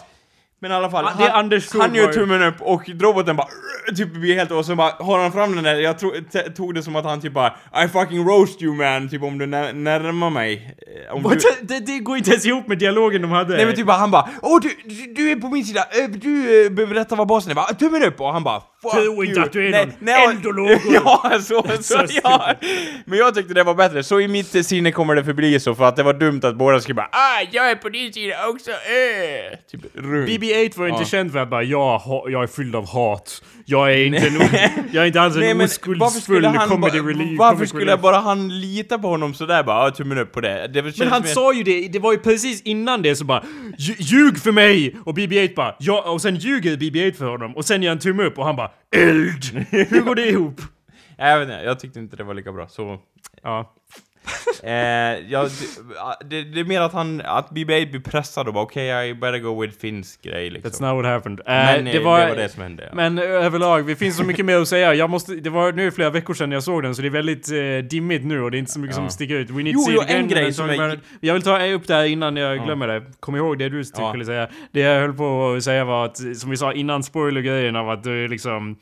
Men 0.61 0.71
i 0.71 0.73
alla 0.73 0.89
fall, 0.89 1.05
det 1.17 1.29
han, 1.29 1.61
såg 1.61 1.81
han 1.81 1.95
gör 1.95 2.13
tummen 2.13 2.43
upp 2.43 2.61
och 2.61 2.89
roboten 2.89 3.35
bara 3.35 3.47
typ 3.95 4.13
blir 4.13 4.35
helt 4.35 4.51
och 4.51 4.65
så 4.65 4.75
bara 4.75 4.91
har 4.99 5.19
han 5.19 5.31
fram 5.31 5.55
den 5.55 5.63
där, 5.63 5.75
jag 5.75 5.99
tro, 5.99 6.11
tog 6.55 6.73
det 6.75 6.83
som 6.83 6.95
att 6.95 7.05
han 7.05 7.21
typ 7.21 7.33
bara 7.33 7.55
I 7.85 7.87
fucking 7.87 8.27
roast 8.27 8.61
you 8.61 8.75
man, 8.75 9.09
typ 9.09 9.23
om 9.23 9.37
du 9.37 9.45
när, 9.45 9.73
närmar 9.73 10.29
mig. 10.29 10.75
Eh, 11.07 11.15
Om 11.15 11.23
What? 11.23 11.39
du, 11.39 11.65
Det, 11.67 11.79
det 11.85 11.99
går 11.99 12.17
inte 12.17 12.29
ens 12.31 12.45
ihop 12.45 12.67
med 12.67 12.77
dialogen 12.77 13.21
de 13.21 13.31
hade. 13.31 13.55
Nej 13.55 13.65
men 13.65 13.75
typ 13.75 13.85
bara, 13.85 13.97
han 13.97 14.11
bara 14.11 14.29
Åh 14.41 14.59
du, 14.61 14.69
du, 14.85 15.13
du 15.13 15.31
är 15.31 15.35
på 15.35 15.49
min 15.49 15.65
sida, 15.65 15.85
Eh, 15.91 16.09
du 16.09 16.65
eh, 16.65 16.71
berättar 16.71 17.15
vad 17.15 17.27
basen 17.27 17.51
är, 17.51 17.55
bara 17.55 17.65
tummen 17.65 18.03
upp 18.03 18.21
och 18.21 18.33
han 18.33 18.43
bara 18.43 18.61
Tro 18.91 19.23
inte 19.23 19.41
att 19.41 19.51
du 19.51 19.67
är 19.67 19.71
Nej, 19.71 19.85
någon 19.85 19.95
nej, 19.99 20.25
eldolog. 20.27 20.69
Ja, 20.93 21.31
så, 21.41 21.65
så, 21.81 22.05
ja. 22.23 22.53
Men 23.05 23.19
jag 23.19 23.35
tyckte 23.35 23.53
det 23.53 23.63
var 23.63 23.73
bättre, 23.73 24.03
så 24.03 24.19
i 24.19 24.27
mitt 24.27 24.65
sinne 24.65 24.91
kommer 24.91 25.15
det 25.15 25.23
förbli 25.23 25.59
så 25.59 25.75
för 25.75 25.85
att 25.85 25.95
det 25.95 26.03
var 26.03 26.13
dumt 26.13 26.39
att 26.43 26.55
båda 26.55 26.79
skulle 26.79 26.95
bara 26.95 27.09
Ah, 27.11 27.41
jag 27.51 27.71
är 27.71 27.75
på 27.75 27.89
din 27.89 28.13
sida 28.13 28.35
också, 28.47 28.71
eh! 28.71 29.57
Typ 29.71 29.81
runt. 29.93 30.27
BB-8 30.55 30.77
var 30.77 30.87
inte 30.87 31.01
Ja. 31.01 31.05
känd 31.05 31.31
för 31.31 31.39
att 31.39 31.49
bara 31.49 31.63
jag, 31.63 32.01
jag 32.29 32.43
är 32.43 32.47
fylld 32.47 32.75
av 32.75 32.87
hat. 32.87 33.41
Jag 33.65 33.93
är 33.93 34.05
inte, 34.05 34.27
en, 34.27 34.33
jag 34.91 35.03
är 35.03 35.07
inte 35.07 35.21
alls 35.21 35.35
Nej 35.35 35.51
en 35.51 35.61
oskuldsfull 35.61 36.43
comedy 36.67 36.99
relief. 36.99 37.39
Varför 37.39 37.65
skulle 37.65 37.85
relief. 37.85 38.01
bara 38.01 38.17
han 38.17 38.59
lita 38.61 38.99
på 38.99 39.07
honom 39.07 39.33
sådär 39.33 39.63
bara, 39.63 39.79
ah, 39.85 39.91
tummen 39.91 40.17
upp 40.17 40.31
på 40.31 40.41
det? 40.41 40.67
det 40.67 40.97
Men 40.99 41.07
han 41.07 41.23
sa 41.23 41.53
ju 41.53 41.63
det, 41.63 41.87
det 41.87 41.99
var 41.99 42.11
ju 42.11 42.17
precis 42.17 42.61
innan 42.61 43.01
det 43.01 43.15
så 43.15 43.25
bara 43.25 43.43
"Lj- 43.77 43.95
Ljug 43.99 44.37
för 44.39 44.51
mig! 44.51 44.95
Och 45.05 45.13
BB-8 45.17 45.55
bara 45.55 45.75
ja, 45.79 46.01
och 46.11 46.21
sen 46.21 46.35
ljuger 46.35 46.77
BB-8 46.77 47.13
för 47.13 47.25
honom 47.25 47.55
och 47.55 47.65
sen 47.65 47.83
gör 47.83 47.89
han 47.91 47.99
tumme 47.99 48.23
upp 48.23 48.37
och 48.39 48.45
han 48.45 48.55
bara 48.55 48.71
ELD! 48.95 49.65
Hur 49.69 50.01
går 50.01 50.15
det 50.15 50.27
ihop? 50.29 50.61
Jag 51.17 51.39
vet 51.39 51.49
inte, 51.49 51.61
jag 51.65 51.79
tyckte 51.79 51.99
inte 51.99 52.15
det 52.15 52.23
var 52.23 52.33
lika 52.33 52.51
bra, 52.51 52.67
så... 52.67 52.97
Ja. 53.43 53.73
Eh, 54.63 54.71
ja, 55.29 55.47
det, 56.25 56.25
det, 56.29 56.43
det 56.43 56.59
är 56.59 56.63
mer 56.63 56.81
att 56.81 56.93
han, 56.93 57.21
att 57.25 57.49
BB-8 57.49 57.91
blir 57.91 57.99
pressad 58.01 58.47
och 58.47 58.53
bara 58.53 58.63
okej, 58.63 58.91
okay, 58.93 59.09
I 59.09 59.13
better 59.13 59.39
go 59.39 59.61
with 59.61 59.79
Finns 59.79 60.17
grej 60.21 60.49
liksom. 60.49 60.71
That's 60.71 60.93
not 60.93 61.03
what 61.03 61.11
happened. 61.13 61.39
Eh, 61.39 61.45
Men 61.45 61.87
eh, 61.87 61.93
det 61.93 61.99
var, 61.99 62.35
det 62.35 62.49
som 62.49 62.63
hände. 62.63 62.83
Ja. 62.83 62.95
Men 62.95 63.17
eh, 63.17 63.23
överlag, 63.23 63.87
det 63.87 63.95
finns 63.95 64.17
så 64.17 64.23
mycket 64.31 64.45
mer 64.45 64.57
att 64.57 64.67
säga. 64.67 64.93
Jag 64.93 65.09
måste, 65.09 65.35
det 65.35 65.49
var 65.49 65.71
nu 65.71 65.91
flera 65.91 66.09
veckor 66.09 66.33
sedan 66.33 66.51
jag 66.51 66.63
såg 66.63 66.83
den 66.83 66.95
så 66.95 67.01
det 67.01 67.07
är 67.07 67.09
väldigt 67.09 67.51
eh, 67.51 67.87
dimmigt 67.89 68.25
nu 68.25 68.41
och 68.41 68.51
det 68.51 68.57
är 68.57 68.59
inte 68.59 68.71
så 68.71 68.79
mycket 68.79 68.95
Ja. 68.97 69.01
som 69.01 69.09
sticker 69.09 69.35
ut. 69.35 69.49
We 69.49 69.63
need 69.63 69.73
Jo, 69.73 69.79
to 69.79 69.85
see 69.85 69.93
jo, 69.95 70.01
it 70.01 70.09
again, 70.09 70.21
en 70.21 70.27
grej 70.27 70.53
som 70.53 70.69
jag-. 70.69 70.99
Jag 71.19 71.33
vill 71.33 71.43
ta 71.43 71.65
upp 71.67 71.87
det 71.87 71.93
här 71.93 72.05
innan 72.05 72.37
jag 72.37 72.57
Ja. 72.57 72.63
glömmer 72.65 72.87
det. 72.87 73.03
Kom 73.19 73.35
ihåg 73.35 73.57
det 73.59 73.69
du 73.69 73.83
skulle 73.83 74.25
säga. 74.25 74.47
Det 74.71 74.79
jag 74.79 75.01
höll 75.01 75.13
på 75.13 75.53
att 75.57 75.63
säga 75.63 75.85
var 75.85 76.05
att, 76.05 76.17
som 76.17 76.49
vi 76.49 76.57
sa 76.57 76.73
innan 76.73 77.03
spoilergrejen 77.03 77.75
av 77.75 77.89
att 77.89 78.03
du 78.03 78.27
liksom 78.27 78.75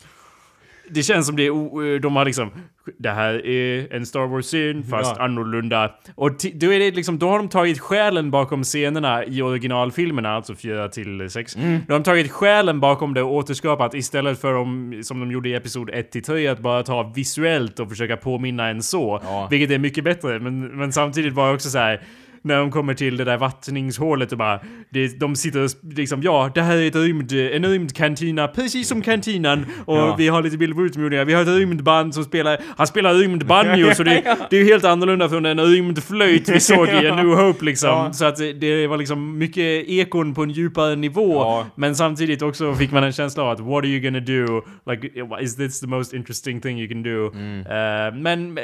det 0.94 1.04
känns 1.04 1.28
som 1.28 1.36
det 1.36 1.44
är, 1.46 1.50
o- 1.50 1.98
de 2.00 2.16
har 2.16 2.26
liksom, 2.26 2.52
det 3.00 3.10
här 3.10 3.46
är 3.48 3.94
en 3.96 4.06
Star 4.06 4.28
Wars-scen 4.28 4.84
fast 4.84 5.16
Ja. 5.18 5.24
annorlunda. 5.24 5.92
Och 6.16 6.32
då 6.54 6.74
är 6.74 6.80
det 6.80 6.92
liksom, 6.92 7.20
då 7.20 7.30
har 7.30 7.38
de 7.38 7.50
tagit 7.50 7.80
själen 7.80 8.32
bakom 8.32 8.64
scenerna 8.64 9.26
i 9.26 9.42
originalfilmerna, 9.42 10.30
alltså 10.36 10.56
4 10.56 10.90
till 10.90 11.30
6. 11.30 11.56
Mm. 11.56 11.80
Då 11.88 11.94
har 11.94 12.00
de 12.00 12.04
tagit 12.04 12.32
själen 12.32 12.80
bakom 12.80 13.14
det 13.14 13.22
och 13.22 13.34
återskapat 13.34 13.94
istället 13.94 14.42
för 14.42 14.54
om, 14.54 15.00
som 15.04 15.20
de 15.20 15.32
gjorde 15.32 15.50
i 15.50 15.54
Episod 15.54 15.90
1 15.94 16.12
till 16.12 16.24
3, 16.24 16.48
att 16.48 16.60
bara 16.60 16.84
ta 16.84 17.12
visuellt 17.16 17.80
och 17.80 17.90
försöka 17.90 18.18
påminna 18.18 18.68
en 18.70 18.84
så. 18.84 19.20
Ja. 19.24 19.48
Vilket 19.52 19.72
är 19.72 19.80
mycket 19.80 20.04
bättre, 20.04 20.40
men, 20.40 20.68
men 20.68 20.92
samtidigt 20.94 21.34
var 21.34 21.48
det 21.48 21.54
också 21.54 21.70
så 21.70 21.78
här. 21.78 22.02
När 22.46 22.58
de 22.58 22.72
kommer 22.72 22.94
till 22.94 23.18
det 23.18 23.24
där 23.24 23.38
vattningshålet 23.38 24.32
och 24.32 24.38
bara... 24.38 24.60
Det, 24.90 25.20
de 25.20 25.36
sitter 25.36 25.64
och 25.64 25.70
liksom, 25.96 26.22
ja, 26.24 26.52
det 26.56 26.62
här 26.62 26.78
är 26.78 26.88
ett 26.88 26.96
rymd, 26.96 27.32
en 27.32 27.66
rymdkantina, 27.66 28.48
precis 28.48 28.88
som 28.88 29.02
kantinan. 29.02 29.66
Och 29.86 29.98
Ja. 29.98 30.16
vi 30.18 30.28
har 30.28 30.44
lite 30.44 30.58
bilder 30.58 30.76
på 30.76 30.82
utmodningar. 30.84 31.26
Vi 31.26 31.34
har 31.34 31.42
ett 31.42 31.48
rymdband 31.48 32.14
som 32.14 32.24
spelar, 32.24 32.58
han 32.78 32.88
spelar 32.88 33.14
rymdbanjo 33.14 33.92
så 33.96 34.04
det, 34.04 34.38
det 34.50 34.56
är 34.58 34.60
ju 34.60 34.66
helt 34.66 34.84
annorlunda 34.86 35.30
från 35.30 35.44
den 35.44 35.60
rymdflöjt 35.60 36.50
vi 36.50 36.60
såg 36.60 36.88
i 36.88 37.08
A 37.12 37.16
New 37.16 37.36
Hope 37.36 37.66
liksom. 37.66 37.90
Ja. 37.90 38.14
Så 38.14 38.26
att 38.26 38.38
det- 38.38 38.88
var 38.88 38.98
liksom 38.98 39.38
mycket 39.38 39.88
ekon 39.90 40.34
på 40.34 40.44
en 40.44 40.50
djupare 40.50 40.96
nivå. 40.96 41.34
Ja. 41.34 41.66
Men 41.76 41.96
samtidigt 41.96 42.42
också 42.42 42.74
fick 42.76 42.92
man 42.92 43.04
en 43.04 43.12
känsla 43.12 43.44
av 43.44 43.50
att 43.50 43.60
what 43.60 43.84
are 43.84 43.88
you 43.88 44.00
gonna 44.00 44.20
do? 44.20 44.62
Like, 44.92 45.10
is 45.42 45.56
this 45.56 45.80
the 45.80 45.88
most 45.88 46.14
interesting 46.14 46.62
thing 46.62 46.80
you 46.80 46.88
can 46.90 47.04
do? 47.04 47.32
Mm. 47.34 47.60
Eh, 47.60 48.22
men, 48.22 48.58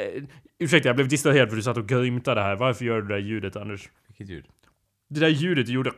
ursäkta 0.60 0.88
jag 0.88 0.96
blev 0.96 1.08
distraherad 1.08 1.48
för 1.48 1.56
du 1.56 1.62
satt 1.62 1.76
och 1.76 1.88
grymtade 1.88 2.40
här. 2.40 2.56
Varför 2.56 2.84
gör 2.84 3.00
du 3.02 3.08
det 3.08 3.14
där 3.14 3.20
ljudet 3.20 3.56
Anders? 3.56 3.88
Vilket 4.08 4.28
ljud? 4.28 4.44
Det 5.08 5.20
där 5.20 5.28
ljudet 5.28 5.66
du 5.66 5.72
gjorde... 5.72 5.92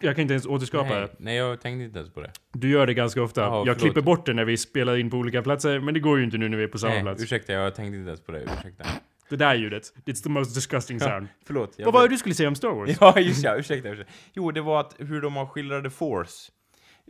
Jag 0.00 0.14
kan 0.16 0.22
inte 0.22 0.34
ens 0.34 0.46
återskapa 0.46 0.88
Nej, 0.88 1.00
det. 1.00 1.08
nej, 1.18 1.36
jag 1.36 1.60
tänkte 1.60 1.84
inte 1.84 1.98
ens 1.98 2.12
på 2.14 2.20
det. 2.20 2.30
Du 2.52 2.68
gör 2.70 2.86
det 2.86 2.94
ganska 2.94 3.22
ofta. 3.22 3.40
Jaha, 3.40 3.56
jag 3.56 3.64
förlåt. 3.64 3.78
klipper 3.80 4.00
bort 4.00 4.26
det 4.26 4.32
när 4.34 4.44
vi 4.44 4.56
spelar 4.56 4.96
in 4.96 5.10
på 5.10 5.16
olika 5.16 5.42
platser, 5.42 5.80
men 5.80 5.94
det 5.94 6.00
går 6.00 6.18
ju 6.18 6.24
inte 6.24 6.38
nu 6.38 6.48
när 6.48 6.56
vi 6.56 6.64
är 6.64 6.68
på 6.68 6.78
samma 6.78 6.94
Nej, 6.94 7.02
plats. 7.02 7.22
ursäkta, 7.22 7.52
jag 7.52 7.74
tänkte 7.74 7.96
inte 7.96 8.08
ens 8.08 8.20
på 8.20 8.32
det. 8.32 8.42
Ursäkta. 8.42 8.84
Det 9.28 9.36
där 9.36 9.54
ljudet. 9.54 9.82
It's 10.06 10.22
the 10.22 10.28
most 10.28 10.54
disgusting 10.54 11.00
sound. 11.00 11.28
Förlåt. 11.46 11.74
jag 11.76 11.84
Vad 11.84 11.94
var 11.94 12.02
det 12.02 12.08
du 12.08 12.18
skulle 12.18 12.34
säga 12.34 12.48
om 12.48 12.54
Star 12.54 12.68
Wars? 12.68 12.90
Ja, 13.00 13.20
just 13.20 13.44
ja. 13.44 13.56
Ursäkta, 13.58 13.88
ursäkta. 13.88 14.12
Jo, 14.32 14.50
det 14.50 14.60
var 14.60 14.80
att 14.80 14.94
hur 14.98 15.20
de 15.20 15.36
har 15.36 15.46
skildrade 15.46 15.90
Force. 15.90 16.52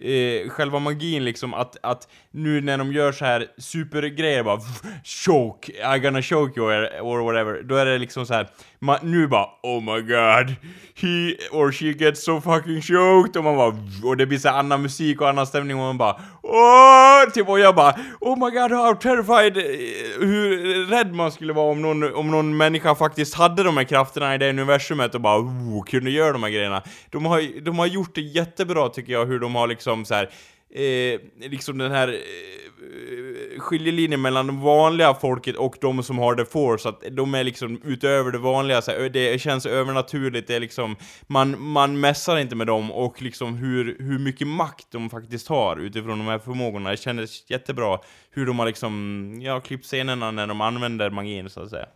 Eh, 0.00 0.48
själva 0.48 0.78
magin 0.78 1.24
liksom, 1.24 1.54
att, 1.54 1.76
att 1.82 2.08
nu 2.30 2.60
när 2.60 2.78
de 2.78 2.92
gör 2.92 3.12
så 3.12 3.24
här 3.24 3.46
supergrejer 3.58 4.42
bara 4.42 4.60
choke, 5.04 5.72
I 5.96 5.98
gonna 5.98 6.22
choke 6.22 6.60
you 6.60 6.70
or, 6.70 7.00
or 7.00 7.24
whatever, 7.24 7.62
då 7.62 7.76
är 7.76 7.86
det 7.86 7.98
liksom 7.98 8.26
så 8.26 8.34
här. 8.34 8.48
Man, 8.78 8.98
nu 9.02 9.26
bara 9.26 9.46
oh 9.62 9.80
my 9.80 10.00
god, 10.00 10.54
he 10.94 11.36
or 11.50 11.72
she 11.72 11.86
gets 11.86 12.24
so 12.24 12.40
fucking 12.40 12.82
choked 12.82 13.36
och 13.36 13.44
man 13.44 13.56
bara 13.56 13.76
och 14.04 14.16
det 14.16 14.26
blir 14.26 14.38
så 14.38 14.48
här 14.48 14.58
annan 14.58 14.82
musik 14.82 15.20
och 15.20 15.28
annan 15.28 15.46
stämning 15.46 15.76
och 15.76 15.82
man 15.82 15.98
bara 15.98 16.20
åh, 16.42 17.30
typ 17.34 17.48
och 17.48 17.60
jag 17.60 17.74
bara 17.74 17.94
oh 18.20 18.38
my 18.38 18.50
god 18.58 18.72
how 18.72 18.94
terrified, 18.94 19.56
eh, 19.56 20.26
hur 20.26 20.86
rädd 20.86 21.14
man 21.14 21.32
skulle 21.32 21.52
vara 21.52 21.70
om 21.70 21.82
någon, 21.82 22.14
om 22.14 22.30
någon 22.30 22.56
människa 22.56 22.94
faktiskt 22.94 23.34
hade 23.34 23.62
de 23.62 23.76
här 23.76 23.84
krafterna 23.84 24.34
i 24.34 24.38
det 24.38 24.50
universumet 24.50 25.14
och 25.14 25.20
bara 25.20 25.38
oh, 25.38 25.84
kunde 25.84 26.10
göra 26.10 26.32
de 26.32 26.42
här 26.42 26.50
grejerna. 26.50 26.82
De 27.10 27.26
har, 27.26 27.60
de 27.64 27.78
har 27.78 27.86
gjort 27.86 28.14
det 28.14 28.20
jättebra 28.20 28.88
tycker 28.88 29.12
jag, 29.12 29.26
hur 29.26 29.40
de 29.40 29.54
har 29.54 29.66
liksom 29.66 30.04
så 30.04 30.14
här 30.14 30.30
Eh, 30.74 31.20
liksom 31.50 31.78
den 31.78 31.92
här 31.92 32.08
eh, 32.08 33.60
skiljelinjen 33.60 34.22
mellan 34.22 34.46
det 34.46 34.52
vanliga 34.52 35.14
folket 35.14 35.56
och 35.56 35.76
de 35.80 36.02
som 36.02 36.18
har 36.18 36.34
the 36.34 36.44
force, 36.44 36.88
att 36.88 37.02
de 37.10 37.34
är 37.34 37.44
liksom 37.44 37.80
utöver 37.84 38.32
det 38.32 38.38
vanliga, 38.38 38.82
så 38.82 38.90
här, 38.90 39.08
det 39.08 39.40
känns 39.40 39.66
övernaturligt, 39.66 40.48
det 40.48 40.54
är 40.54 40.60
liksom, 40.60 40.96
man, 41.26 41.62
man 41.62 42.00
mässar 42.00 42.38
inte 42.38 42.56
med 42.56 42.66
dem 42.66 42.92
och 42.92 43.22
liksom 43.22 43.54
hur, 43.54 43.96
hur 43.98 44.18
mycket 44.18 44.46
makt 44.46 44.86
de 44.90 45.10
faktiskt 45.10 45.48
har 45.48 45.76
utifrån 45.76 46.18
de 46.18 46.26
här 46.26 46.38
förmågorna, 46.38 46.90
det 46.90 46.96
kändes 46.96 47.50
jättebra 47.50 47.98
hur 48.30 48.46
de 48.46 48.58
har 48.58 48.66
liksom, 48.66 49.38
ja, 49.42 49.60
klippt 49.60 49.84
scenerna 49.84 50.30
när 50.30 50.46
de 50.46 50.60
använder 50.60 51.10
magin 51.10 51.50
så 51.50 51.62
att 51.62 51.70
säga. 51.70 51.86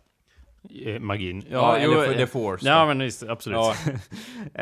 Eh, 0.85 0.99
Magin. 0.99 1.43
Ja, 1.51 1.77
jo, 1.83 1.91
eller 1.91 2.11
eh, 2.11 2.17
the 2.17 2.27
force. 2.27 2.67
Ja, 2.67 2.85
men 2.85 2.99
visst, 2.99 3.23
absolut. 3.23 3.57
Ja. 3.57 3.73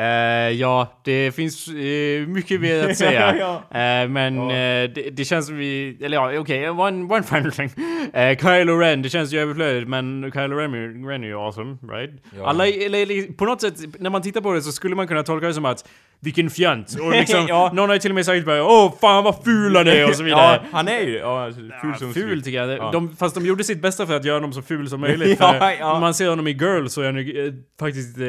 Eh, 0.02 0.50
ja, 0.52 1.00
det 1.04 1.32
finns 1.36 1.68
eh, 1.68 2.28
mycket 2.28 2.62
mer 2.62 2.90
att 2.90 2.98
säga. 2.98 3.36
Ja. 3.40 3.64
Men 4.08 4.36
Ja. 4.36 4.52
eh, 4.52 4.90
det, 4.90 5.10
det 5.12 5.26
känns 5.26 5.46
som 5.48 5.58
vi... 5.58 5.98
Eller 6.02 6.18
ja, 6.18 6.40
okej, 6.40 6.70
one, 6.70 7.14
one 7.14 7.24
final 7.24 7.52
thing. 7.52 7.70
Uh, 8.16 8.38
Kylo 8.38 8.78
Ren, 8.80 9.02
det 9.02 9.10
känns 9.10 9.34
ju 9.34 9.40
överflödigt, 9.40 9.88
men 9.90 10.32
Kylo 10.34 10.56
Ren, 10.58 10.74
är- 10.74 11.08
Ren 11.10 11.24
är 11.24 11.28
ju 11.28 11.36
awesome, 11.38 11.78
right? 11.90 12.12
Ja. 12.38 12.46
Alla, 12.48 12.68
eller, 12.68 13.02
eller, 13.02 13.34
på 13.34 13.46
något 13.46 13.62
sätt, 13.62 13.76
när 14.00 14.10
man 14.10 14.22
tittar 14.22 14.42
på 14.42 14.54
det 14.54 14.62
så 14.62 14.72
skulle 14.72 14.96
man 14.96 15.08
kunna 15.08 15.24
tolka 15.24 15.48
det 15.48 15.54
som 15.54 15.66
att 15.66 15.88
vilken 16.20 16.50
fjant. 16.50 16.96
Och 17.02 17.12
liksom, 17.20 17.46
Ja. 17.50 17.72
någon 17.74 17.90
har 17.90 17.96
ju 17.96 18.00
till 18.00 18.12
och 18.12 18.16
med 18.16 18.26
sagt 18.26 18.46
bara 18.46 18.64
åh 18.64 18.94
fan 19.02 19.24
vad 19.24 19.36
ful 19.44 19.76
han 19.76 19.88
är 19.88 20.10
och 20.10 20.16
så 20.16 20.24
vidare. 20.24 20.60
Ja, 20.64 20.70
han 20.72 20.88
är 20.88 21.00
ju 21.00 21.18
ja, 21.18 21.52
ful 21.56 21.72
Ja, 21.84 21.94
som 22.00 22.14
ful 22.14 22.44
tycker 22.44 22.58
jag. 22.64 22.78
Ja. 22.78 22.90
De, 22.92 23.16
fast 23.18 23.36
de 23.36 23.46
gjorde 23.46 23.64
sitt 23.64 23.82
bästa 23.82 24.08
för 24.08 24.16
att 24.16 24.26
göra 24.26 24.36
honom 24.36 24.54
så 24.54 24.62
ful 24.62 24.90
som 24.90 25.00
möjligt. 25.02 25.40
Ja, 25.40 25.54
för 25.60 25.72
ja. 25.80 25.94
Om 25.94 26.02
man 26.02 26.14
ser 26.14 26.30
honom 26.30 26.48
i 26.48 26.52
Girl 26.52 26.88
så 26.88 27.02
är 27.02 27.06
han 27.06 27.16
ju 27.16 27.48
eh, 27.48 27.54
faktiskt 27.80 28.18
eh, 28.18 28.26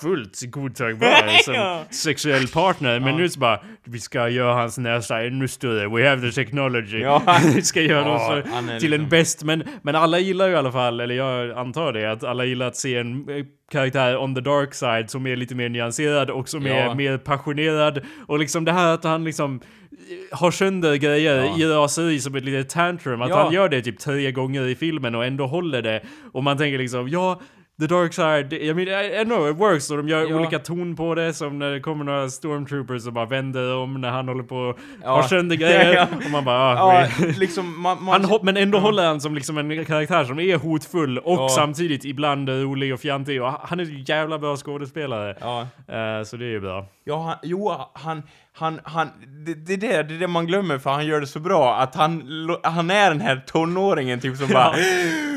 fullt 0.00 0.50
godtagbar 0.50 1.42
som 1.44 1.84
sexuell 1.90 2.46
partner. 2.48 3.00
Men 3.00 3.16
nu 3.16 3.28
så 3.28 3.40
bara, 3.40 3.60
vi 3.84 3.98
ska 4.00 4.28
göra 4.28 4.54
hans 4.54 4.78
näsa 4.78 5.22
ännu 5.22 5.48
större. 5.48 5.88
We 5.88 6.08
have 6.08 6.20
the 6.30 6.32
technology. 6.44 7.04
Vi 7.54 7.62
ska 7.62 7.80
göra 7.82 8.04
Ja, 8.08 8.36
är 8.36 8.78
till 8.80 8.92
en 8.92 9.00
liksom- 9.00 9.08
bäst. 9.08 9.42
Men, 9.44 9.62
men 9.82 9.94
alla 9.94 10.18
gillar 10.18 10.46
ju 10.46 10.52
i 10.52 10.56
alla 10.56 10.72
fall, 10.72 11.00
eller 11.00 11.14
jag 11.14 11.50
antar 11.58 11.92
det, 11.92 12.12
att 12.12 12.24
alla 12.24 12.44
gillar 12.44 12.66
att 12.66 12.76
se 12.76 12.96
en 12.96 13.28
eh, 13.28 13.44
karaktär 13.72 14.16
on 14.16 14.34
the 14.34 14.40
dark 14.40 14.74
side 14.74 15.10
som 15.10 15.26
är 15.26 15.36
lite 15.36 15.54
mer 15.54 15.68
nyanserad 15.68 16.30
och 16.30 16.48
som 16.48 16.66
Ja. 16.66 16.74
är 16.74 16.94
mer 16.94 17.18
passionerad. 17.18 18.00
Och 18.26 18.38
liksom 18.38 18.64
det 18.64 18.72
här 18.72 18.94
att 18.94 19.04
han 19.04 19.24
liksom 19.24 19.60
eh, 19.92 20.38
har 20.38 20.50
sönder 20.50 20.94
grejer 20.94 21.36
Ja. 21.44 21.58
i 21.58 21.64
raseri 21.64 22.20
som 22.20 22.34
ett 22.34 22.44
litet 22.44 22.68
tantrum. 22.70 23.22
Att 23.22 23.28
Ja. 23.30 23.42
han 23.44 23.52
gör 23.52 23.68
det 23.68 23.82
typ 23.82 23.98
tre 23.98 24.32
gånger 24.32 24.66
i 24.68 24.74
filmen 24.74 25.14
och 25.14 25.24
ändå 25.24 25.46
håller 25.46 25.82
det. 25.82 26.02
Och 26.32 26.42
man 26.44 26.58
tänker 26.58 26.78
liksom, 26.78 27.08
ja, 27.08 27.40
the 27.80 27.86
dark 27.86 28.12
side, 28.12 28.52
I 28.52 28.74
mean, 28.74 28.88
I, 28.88 29.20
I 29.20 29.24
know 29.24 29.50
it 29.50 29.56
works. 29.56 29.90
Och 29.90 29.96
de 29.96 30.08
gör 30.08 30.26
Ja. 30.30 30.36
olika 30.36 30.58
ton 30.58 30.96
på 30.96 31.14
det, 31.14 31.32
som 31.34 31.58
när 31.58 31.70
det 31.70 31.80
kommer 31.80 32.04
några 32.04 32.28
stormtroopers 32.28 33.06
och 33.06 33.12
bara 33.12 33.26
vänder 33.26 33.76
om 33.76 34.00
när 34.00 34.10
han 34.10 34.28
håller 34.28 34.42
på 34.42 34.70
att 34.70 34.76
Ja. 35.02 35.10
ha 35.10 35.28
sönder 35.28 35.56
grejer. 35.64 35.94
Ja. 35.94 36.06
Och 36.24 36.30
man 36.30 36.44
bara, 36.44 36.58
ah, 36.82 37.00
Ja, 37.02 37.08
liksom 37.38 37.80
man... 37.82 38.02
man 38.04 38.24
Han 38.24 38.38
men 38.42 38.56
ändå 38.56 38.78
håller 38.78 39.06
han 39.06 39.20
som 39.20 39.34
liksom 39.34 39.58
en 39.58 39.84
karaktär 39.84 40.24
som 40.24 40.40
är 40.40 40.56
hotfull 40.56 41.18
och 41.18 41.38
Ja. 41.38 41.48
samtidigt 41.48 42.04
ibland 42.04 42.48
rolig 42.48 42.94
och 42.94 43.00
fjantig. 43.00 43.42
Och 43.42 43.52
han 43.62 43.80
är 43.80 43.84
en 43.84 44.02
jävla 44.04 44.38
bra 44.38 44.56
skådespelare. 44.56 45.36
Ja. 45.40 45.60
Eh, 45.94 46.22
så 46.24 46.36
det 46.36 46.44
är 46.44 46.50
ju 46.50 46.60
bra. 46.60 46.86
Ja, 47.04 47.22
han, 47.22 47.36
jo, 47.42 47.72
han, 47.92 48.22
han, 48.58 48.80
han, 48.84 49.08
det, 49.46 49.54
det, 49.54 49.72
är 49.72 49.76
det, 49.76 50.02
det 50.02 50.14
är 50.14 50.18
det 50.18 50.26
man 50.28 50.46
glömmer 50.46 50.78
för 50.78 50.90
han 50.90 51.06
gör 51.06 51.20
det 51.20 51.26
så 51.26 51.40
bra, 51.40 51.76
att 51.76 51.94
han, 51.94 52.22
han 52.62 52.90
är 52.90 53.10
den 53.10 53.20
här 53.20 53.42
tonåringen 53.46 54.20
typ 54.20 54.36
som 54.36 54.48
bara 54.48 54.70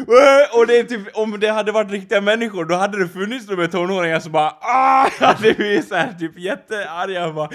"Åh!" 0.07 0.59
Och 0.59 0.67
det 0.67 0.79
är 0.79 0.83
typ, 0.83 1.01
om 1.13 1.39
det 1.39 1.47
hade 1.47 1.71
varit 1.71 1.91
riktiga 1.91 2.21
människor, 2.21 2.65
då 2.65 2.75
hade 2.75 2.99
det 2.99 3.07
funnits 3.07 3.47
de 3.47 3.55
här 3.59 3.67
tonåringar 3.67 4.19
som 4.19 4.31
bara 4.31 4.53
ah! 4.61 5.07
hade 5.19 5.53
blivit 5.53 5.87
såhär 5.87 6.13
typ 6.19 6.39
jättearga 6.39 7.27
och 7.27 7.33
bara 7.33 7.49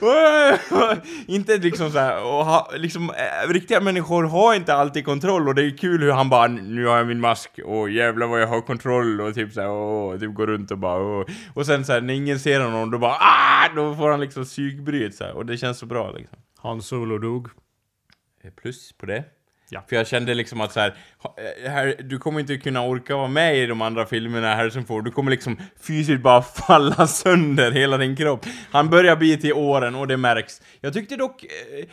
"Åh!" 0.00 0.94
Inte 1.26 1.56
liksom 1.56 1.90
såhär, 1.90 2.24
och 2.24 2.44
ha, 2.44 2.70
liksom, 2.76 3.10
äh, 3.10 3.52
riktiga 3.52 3.80
människor 3.80 4.24
har 4.24 4.54
inte 4.54 4.74
alltid 4.74 5.04
kontroll 5.04 5.48
och 5.48 5.54
det 5.54 5.62
är 5.62 5.76
kul 5.78 6.02
hur 6.02 6.12
han 6.12 6.28
bara 6.28 6.46
nu 6.46 6.86
har 6.86 6.96
jag 6.96 7.06
min 7.06 7.20
mask, 7.20 7.50
och 7.64 7.90
jävlar 7.90 8.26
vad 8.26 8.40
jag 8.42 8.46
har 8.46 8.60
kontroll 8.60 9.20
och 9.20 9.34
typ 9.34 9.52
såhär, 9.52 9.68
och 9.68 10.20
typ 10.20 10.34
går 10.34 10.46
runt 10.46 10.70
och 10.70 10.78
bara 10.78 11.00
åh. 11.02 11.26
Och 11.54 11.66
sen 11.66 11.84
såhär 11.84 12.00
när 12.00 12.14
ingen 12.14 12.38
ser 12.40 12.60
honom, 12.60 12.90
då 12.90 12.98
bara 12.98 13.12
ah! 13.20 13.68
Då 13.76 13.94
får 13.94 14.10
han 14.10 14.20
liksom 14.20 14.44
psykbryt 14.44 15.11
såhär, 15.12 15.32
och 15.32 15.46
det 15.46 15.56
känns 15.56 15.78
så 15.78 15.86
bra 15.86 16.12
liksom. 16.12 16.38
Han 16.58 16.82
Solo 16.82 17.18
dog. 17.18 17.48
Plus 18.56 18.92
på 18.92 19.06
det. 19.06 19.24
Ja. 19.72 19.84
För 19.88 19.96
jag 19.96 20.06
kände 20.06 20.34
liksom 20.34 20.60
att 20.60 20.72
så 20.72 20.80
här, 20.80 20.94
eh, 21.64 21.70
här, 21.70 21.96
du 22.02 22.18
kommer 22.18 22.40
inte 22.40 22.56
kunna 22.56 22.82
orka 22.82 23.16
vara 23.16 23.28
med 23.28 23.58
i 23.58 23.66
de 23.66 23.82
andra 23.82 24.06
filmerna 24.06 24.54
Harrison 24.54 24.84
Ford, 24.84 25.04
du 25.04 25.10
kommer 25.10 25.30
liksom 25.30 25.56
fysiskt 25.80 26.22
bara 26.22 26.42
falla 26.66 27.06
sönder 27.06 27.70
hela 27.70 27.96
din 27.96 28.16
kropp. 28.16 28.46
Han 28.70 28.90
börjar 28.90 29.16
bli 29.16 29.36
till 29.36 29.52
åren 29.52 29.94
och 29.94 30.08
det 30.08 30.16
märks. 30.16 30.62
Jag 30.80 30.92
tyckte 30.92 31.16
dock, 31.16 31.44
eh, 31.44 31.84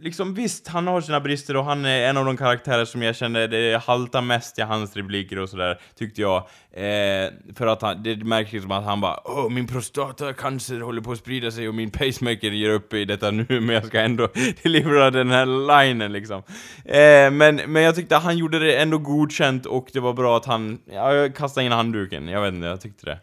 liksom 0.00 0.34
visst, 0.34 0.68
han 0.68 0.86
har 0.86 1.00
sina 1.00 1.20
brister 1.20 1.56
och 1.56 1.64
han 1.64 1.84
är 1.84 2.08
en 2.08 2.16
av 2.16 2.24
de 2.24 2.36
karaktärer 2.36 2.84
som 2.84 3.02
jag 3.02 3.16
känner 3.16 3.48
det 3.48 3.82
haltar 3.82 4.20
mest 4.20 4.58
i 4.58 4.62
hans 4.62 4.96
repliker 4.96 5.38
och 5.38 5.48
sådär, 5.48 5.80
tyckte 5.94 6.20
jag. 6.20 6.48
Eh, 6.72 7.54
för 7.54 7.66
att 7.66 7.82
han, 7.82 8.02
det 8.02 8.24
märks 8.24 8.52
liksom 8.52 8.70
att 8.70 8.84
han 8.84 9.00
bara 9.00 9.20
Åh, 9.24 9.50
min 9.50 9.66
prostatacancer 9.66 10.80
håller 10.80 11.02
på 11.02 11.12
att 11.12 11.18
sprida 11.18 11.50
sig 11.50 11.68
och 11.68 11.74
min 11.74 11.90
pacemaker 11.90 12.50
ger 12.50 12.70
upp 12.70 12.94
i 12.94 13.04
detta 13.04 13.30
nu, 13.30 13.46
men 13.48 13.68
jag 13.68 13.86
ska 13.86 14.00
ändå 14.00 14.28
delivera 14.62 15.10
den 15.10 15.30
här 15.30 15.46
linen 15.46 16.12
liksom. 16.12 16.42
Eh, 16.84 17.30
men, 17.30 17.56
men 17.66 17.82
jag 17.82 17.94
tyckte 17.94 18.16
han 18.16 18.38
gjorde 18.38 18.58
det 18.58 18.76
ändå 18.76 18.98
godkänt 18.98 19.66
och 19.66 19.88
det 19.92 20.00
var 20.00 20.12
bra 20.12 20.36
att 20.36 20.46
han, 20.46 20.78
ja, 20.92 21.14
jag 21.14 21.34
kastade 21.34 21.66
in 21.66 21.72
handduken, 21.72 22.28
jag 22.28 22.42
vet 22.42 22.54
inte, 22.54 22.66
jag 22.66 22.80
tyckte 22.80 23.06
det. 23.06 23.18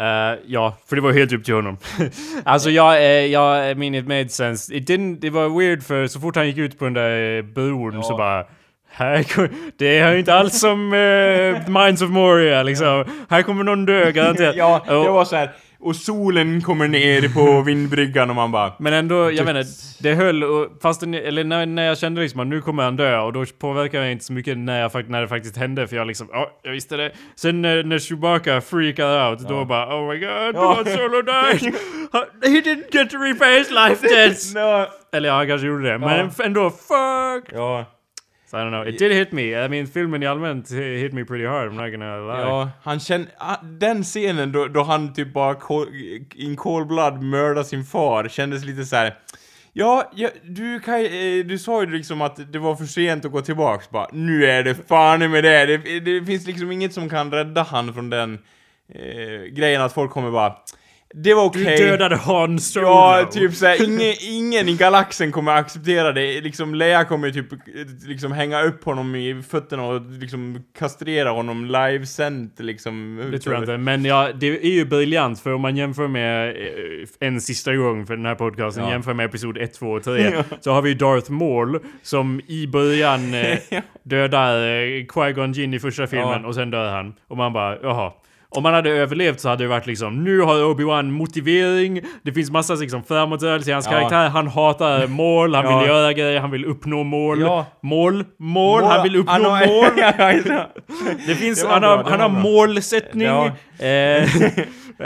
Eh, 0.00 0.38
ja, 0.46 0.76
för 0.86 0.96
det 0.96 1.02
var 1.02 1.12
helt 1.12 1.32
upp 1.32 1.44
till 1.44 1.54
honom. 1.54 1.76
alltså 2.44 2.70
jag, 2.70 2.94
uh, 2.96 3.26
jag, 3.26 3.70
I 3.70 3.74
mean 3.74 3.94
it 3.94 4.06
made 4.06 4.28
sense. 4.28 4.74
It 4.74 4.88
didn't, 4.88 5.18
det 5.20 5.30
var 5.30 5.58
weird 5.58 5.82
för 5.82 6.06
så 6.06 6.20
fort 6.20 6.36
han 6.36 6.46
gick 6.46 6.58
ut 6.58 6.78
på 6.78 6.84
den 6.84 6.94
där 6.94 7.36
eh, 7.38 7.42
bron 7.42 7.94
Ja. 7.94 8.02
så 8.02 8.16
bara 8.16 8.46
här, 8.92 9.50
det 9.78 9.98
är 9.98 10.12
ju 10.12 10.18
inte 10.18 10.34
alls 10.34 10.60
som 10.60 10.92
uh, 10.92 11.68
Minds 11.68 12.02
of 12.02 12.10
Moria 12.10 12.62
liksom. 12.62 13.04
Här 13.28 13.42
kommer 13.42 13.64
någon 13.64 13.86
dö 13.86 14.10
garanterat. 14.10 14.56
ja, 14.56 14.82
det 14.86 14.94
var 15.10 15.24
så 15.24 15.36
här. 15.36 15.50
och 15.80 15.96
solen 15.96 16.62
kommer 16.62 16.88
ner 16.88 17.28
på 17.34 17.62
vindbryggan 17.62 18.30
och 18.30 18.36
man 18.36 18.52
bara... 18.52 18.72
Men 18.78 18.92
ändå, 18.92 19.32
jag 19.32 19.44
menar, 19.44 19.64
det 20.02 20.14
höll 20.14 20.44
och 20.44 20.68
fast 20.82 21.00
den, 21.00 21.14
eller 21.14 21.44
när, 21.44 21.66
när 21.66 21.82
jag 21.86 21.98
kände 21.98 22.20
liksom 22.20 22.40
att 22.40 22.46
nu 22.46 22.60
kommer 22.60 22.82
han 22.82 22.96
dö 22.96 23.18
och 23.18 23.32
då 23.32 23.44
påverkar 23.58 24.00
jag 24.02 24.12
inte 24.12 24.24
så 24.24 24.32
mycket 24.32 24.58
när, 24.58 24.80
jag, 24.80 25.10
när 25.10 25.20
det 25.20 25.28
faktiskt 25.28 25.56
hände 25.56 25.86
för 25.86 25.96
jag 25.96 26.06
liksom, 26.06 26.28
ja, 26.32 26.50
jag 26.62 26.72
visste 26.72 26.96
det. 26.96 27.12
Sen 27.36 27.62
när, 27.62 27.82
när 27.82 27.98
Chewbacca 27.98 28.60
freakade 28.60 29.28
out, 29.28 29.38
då 29.38 29.64
bara 29.64 29.96
oh 29.96 30.08
my 30.08 30.18
god, 30.18 30.54
Ja. 30.54 30.74
Han 30.76 30.84
Solo 30.84 31.22
died! 31.22 31.74
He 32.42 32.60
didn't 32.60 32.84
get 32.92 33.10
to 33.10 33.16
repay 33.18 33.58
his 33.58 33.70
life 33.70 34.08
debts! 34.08 34.54
No. 34.60 34.86
eller 35.12 35.28
ja, 35.28 35.34
han 35.34 35.46
kanske 35.46 35.66
gjorde 35.66 35.92
det, 35.92 35.98
men 35.98 36.30
ändå, 36.44 36.70
fuck! 36.70 37.44
Ja, 37.52 37.84
So 38.50 38.56
I 38.56 38.62
don't 38.62 38.70
know, 38.70 38.82
it 38.82 38.98
did 38.98 39.12
hit 39.12 39.32
me. 39.32 39.64
I 39.64 39.68
mean, 39.68 39.86
filmen 39.86 40.22
i 40.22 40.26
allmänt 40.26 40.70
hit 40.70 41.12
me 41.12 41.24
pretty 41.24 41.46
hard, 41.46 41.70
I'm 41.70 41.74
not 41.76 41.92
gonna 41.92 42.16
lie. 42.16 42.40
ja, 42.40 42.70
han 42.82 43.00
känner... 43.00 43.26
ah, 43.38 43.56
Den 43.62 44.02
scenen 44.04 44.52
då, 44.52 44.68
då 44.68 44.82
han 44.82 45.12
typ 45.12 45.32
bara 45.32 45.56
in 46.34 46.56
cold 46.56 46.86
blood 46.86 47.22
mördar 47.22 47.62
sin 47.62 47.84
far 47.84 48.28
kändes 48.28 48.64
lite 48.64 48.84
så 48.84 48.96
här. 48.96 49.14
Ja, 49.72 50.10
ja 50.14 50.28
du 50.42 50.80
kan 50.80 50.94
eh, 50.94 51.44
du 51.44 51.58
sa 51.58 51.82
ju 51.82 51.90
liksom 51.90 52.20
att 52.22 52.52
det 52.52 52.58
var 52.58 52.76
för 52.76 52.84
sent 52.84 53.24
att 53.24 53.32
gå 53.32 53.40
tillbaks 53.40 53.90
bara. 53.90 54.06
Nu 54.12 54.44
är 54.46 54.62
det 54.62 54.74
fan 54.88 55.30
med 55.30 55.44
det. 55.44 55.66
det! 55.66 56.00
Det 56.00 56.26
finns 56.26 56.46
liksom 56.46 56.72
inget 56.72 56.92
som 56.92 57.08
kan 57.08 57.30
rädda 57.30 57.62
han 57.62 57.94
från 57.94 58.10
den 58.10 58.38
eh, 58.94 59.42
grejen 59.52 59.82
att 59.82 59.92
folk 59.92 60.10
kommer 60.10 60.30
bara... 60.30 60.56
Det 61.14 61.34
var 61.34 61.42
Du 61.42 61.48
okej. 61.62 61.76
dödade 61.78 62.16
Han 62.16 62.58
Solo! 62.58 62.86
Ja, 62.86 63.28
typ 63.32 63.54
såhär, 63.54 63.84
ingen, 63.84 64.14
ingen 64.20 64.68
i 64.68 64.76
galaxen 64.76 65.32
kommer 65.32 65.52
acceptera 65.52 66.12
det. 66.12 66.40
Liksom 66.40 66.74
Leia 66.74 67.04
kommer 67.04 67.26
ju 67.28 67.32
typ 67.32 67.46
liksom 68.06 68.32
hänga 68.32 68.62
upp 68.62 68.84
honom 68.84 69.14
i 69.14 69.42
fötterna 69.50 69.84
och 69.86 70.00
liksom 70.10 70.64
kastrera 70.78 71.30
honom 71.30 71.64
livesänt 71.66 72.54
liksom. 72.60 73.22
Det 73.32 73.38
tror 73.38 73.54
jag 73.54 73.62
inte, 73.62 73.76
men 73.78 74.04
ja, 74.04 74.28
det 74.34 74.46
är 74.46 74.70
ju 74.72 74.84
briljant 74.84 75.40
för 75.40 75.52
om 75.54 75.60
man 75.60 75.76
jämför 75.76 76.08
med 76.08 76.48
eh, 76.48 77.28
en 77.28 77.40
sista 77.40 77.74
gång 77.76 78.06
för 78.06 78.16
den 78.16 78.26
här 78.26 78.34
podcasten, 78.34 78.84
Ja. 78.84 78.90
jämför 78.90 79.14
med 79.14 79.26
episod 79.26 79.58
1, 79.58 79.74
2 79.74 79.86
och 79.90 80.04
3, 80.04 80.32
så 80.60 80.72
har 80.72 80.82
vi 80.82 80.94
Darth 80.94 81.30
Maul 81.30 81.78
som 82.02 82.40
i 82.46 82.66
början 82.66 83.34
eh, 83.34 83.58
dödar 84.02 84.54
eh, 84.58 85.04
Qui-Gon 85.06 85.52
Jinn 85.52 85.74
i 85.74 85.78
första 85.80 86.06
filmen 86.06 86.40
Ja. 86.42 86.48
och 86.48 86.54
sen 86.54 86.70
dör 86.70 86.90
han. 86.92 87.14
Och 87.28 87.36
man 87.36 87.52
bara, 87.52 87.78
jaha. 87.82 88.12
Om 88.52 88.62
man 88.62 88.74
hade 88.74 88.90
överlevt 88.90 89.40
så 89.40 89.48
hade 89.48 89.64
det 89.64 89.68
varit 89.68 89.86
liksom, 89.86 90.24
nu 90.24 90.40
har 90.40 90.54
Obi-Wan 90.54 91.10
motivering, 91.10 92.00
det 92.22 92.32
finns 92.32 92.50
massa 92.50 92.74
liksom 92.74 93.04
framåtrörelse 93.04 93.70
i 93.70 93.72
hans 93.72 93.86
Ja. 93.86 93.92
karaktär, 93.92 94.28
han 94.28 94.48
hatar 94.48 95.06
mål, 95.06 95.54
han 95.54 95.64
Ja. 95.64 95.78
vill 95.78 95.88
göra 95.88 96.12
grejer, 96.12 96.40
han 96.40 96.50
vill 96.50 96.64
uppnå 96.64 97.02
mål. 97.02 97.40
Ja. 97.40 97.66
Mål, 97.82 98.24
mål, 98.38 98.84
han 98.84 99.02
vill 99.02 99.16
uppnå 99.16 99.32
har- 99.32 99.66
mål. 99.66 99.90
Det 101.26 101.34
finns, 101.34 101.62
Det 101.62 101.68
han, 101.68 101.80
bra, 101.80 101.96
har, 101.96 102.04
det 102.04 102.10
han 102.10 102.20
har 102.20 102.28
bra. 102.28 102.38
målsättning. 102.38 103.26
Eh, 103.26 104.28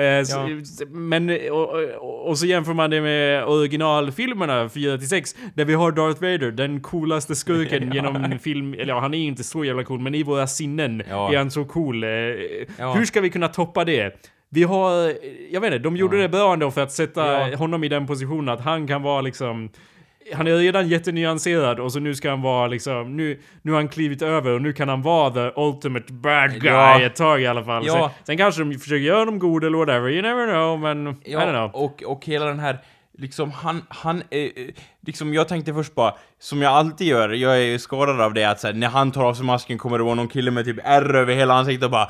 Ja. 0.02 0.48
s- 0.62 0.82
Men, 0.90 1.30
och, 1.50 1.74
och, 2.00 2.28
och 2.28 2.38
så 2.38 2.46
jämför 2.46 2.72
man 2.74 2.90
det 2.90 3.00
med 3.00 3.44
originalfilmerna 3.44 4.68
4-6, 4.68 5.36
där 5.54 5.64
vi 5.64 5.74
har 5.74 5.92
Darth 5.92 6.22
Vader, 6.22 6.50
den 6.50 6.80
coolaste 6.80 7.34
skurken 7.34 7.92
genom 7.94 8.38
film, 8.38 8.74
eller 8.74 8.86
ja, 8.86 9.00
han 9.00 9.14
är 9.14 9.18
inte 9.18 9.44
så 9.44 9.64
jävla 9.64 9.84
cool, 9.84 10.00
men 10.00 10.14
i 10.14 10.22
våra 10.22 10.46
sinnen 10.46 11.02
Ja. 11.10 11.32
är 11.32 11.38
han 11.38 11.50
så 11.50 11.64
cool. 11.64 12.04
Eh, 12.04 12.10
Ja. 12.78 12.92
Hur 12.96 13.04
ska 13.04 13.20
vi 13.20 13.30
kunna 13.30 13.48
toppa 13.48 13.84
det? 13.84 14.30
Vi 14.50 14.62
har, 14.62 15.12
jag 15.50 15.60
vet 15.60 15.72
inte, 15.72 15.78
de 15.78 15.96
gjorde 15.96 16.22
det 16.22 16.28
bra 16.28 16.52
ändå 16.52 16.70
för 16.70 16.80
att 16.80 16.92
sätta 16.92 17.48
Ja. 17.50 17.56
honom 17.56 17.84
i 17.84 17.88
den 17.88 18.06
positionen 18.06 18.48
att 18.48 18.60
han 18.60 18.86
kan 18.86 19.02
vara 19.02 19.20
liksom 19.20 19.70
han 20.32 20.46
är 20.46 20.56
redan 20.56 20.88
jättenyanserad 20.88 21.80
och 21.80 21.92
så 21.92 22.01
nu 22.01 22.14
ska 22.14 22.30
han 22.30 22.42
vara 22.42 22.66
liksom, 22.66 23.16
nu, 23.16 23.40
nu 23.62 23.72
har 23.72 23.78
han 23.78 23.88
klivit 23.88 24.22
över 24.22 24.51
och 24.52 24.62
nu 24.62 24.72
kan 24.72 24.88
han 24.88 25.02
vara 25.02 25.30
the 25.30 25.60
ultimate 25.60 26.12
bad 26.12 26.60
guy 26.60 26.70
Ja. 26.70 27.01
ett 27.01 27.16
tag 27.16 27.42
i 27.42 27.46
alla 27.46 27.64
fall. 27.64 27.86
Ja. 27.86 27.92
Sen, 27.92 28.24
sen 28.26 28.36
kanske 28.36 28.64
de 28.64 28.78
försöker 28.78 29.05
göra 29.05 29.24
dem 29.24 29.38
god 29.38 29.64
eller 29.64 29.78
whatever, 29.78 30.10
you 30.10 30.22
never 30.22 30.46
know 30.46 30.78
men 30.80 31.06
I 31.24 31.34
don't 31.36 31.51
know. 31.70 31.82
och, 31.84 32.02
och 32.02 32.24
hela 32.26 32.44
den 32.46 32.59
här, 32.59 32.78
liksom 33.18 33.51
han, 33.51 33.82
han, 33.88 34.22
eh, 34.30 34.48
liksom 35.06 35.35
jag 35.35 35.48
tänkte 35.48 35.74
först 35.74 35.94
bara, 35.94 36.14
som 36.40 36.62
jag 36.62 36.72
alltid 36.72 37.06
gör, 37.06 37.28
jag 37.28 37.56
är 37.56 37.62
ju 37.62 37.78
skadad 37.78 38.20
av 38.20 38.35
det 38.35 38.44
att 38.44 38.60
så 38.60 38.66
här, 38.66 38.74
när 38.74 38.89
han 38.89 39.12
tar 39.12 39.24
av 39.24 39.35
sig 39.35 39.44
masken 39.44 39.78
kommer 39.78 39.98
det 39.98 40.05
vara 40.05 40.14
någon 40.14 40.28
kille 40.28 40.51
med 40.51 40.64
typ 40.64 40.76
R 40.85 41.14
över 41.14 41.35
hela 41.35 41.55
ansiktet 41.55 41.85
och 41.85 41.90
bara 41.90 42.09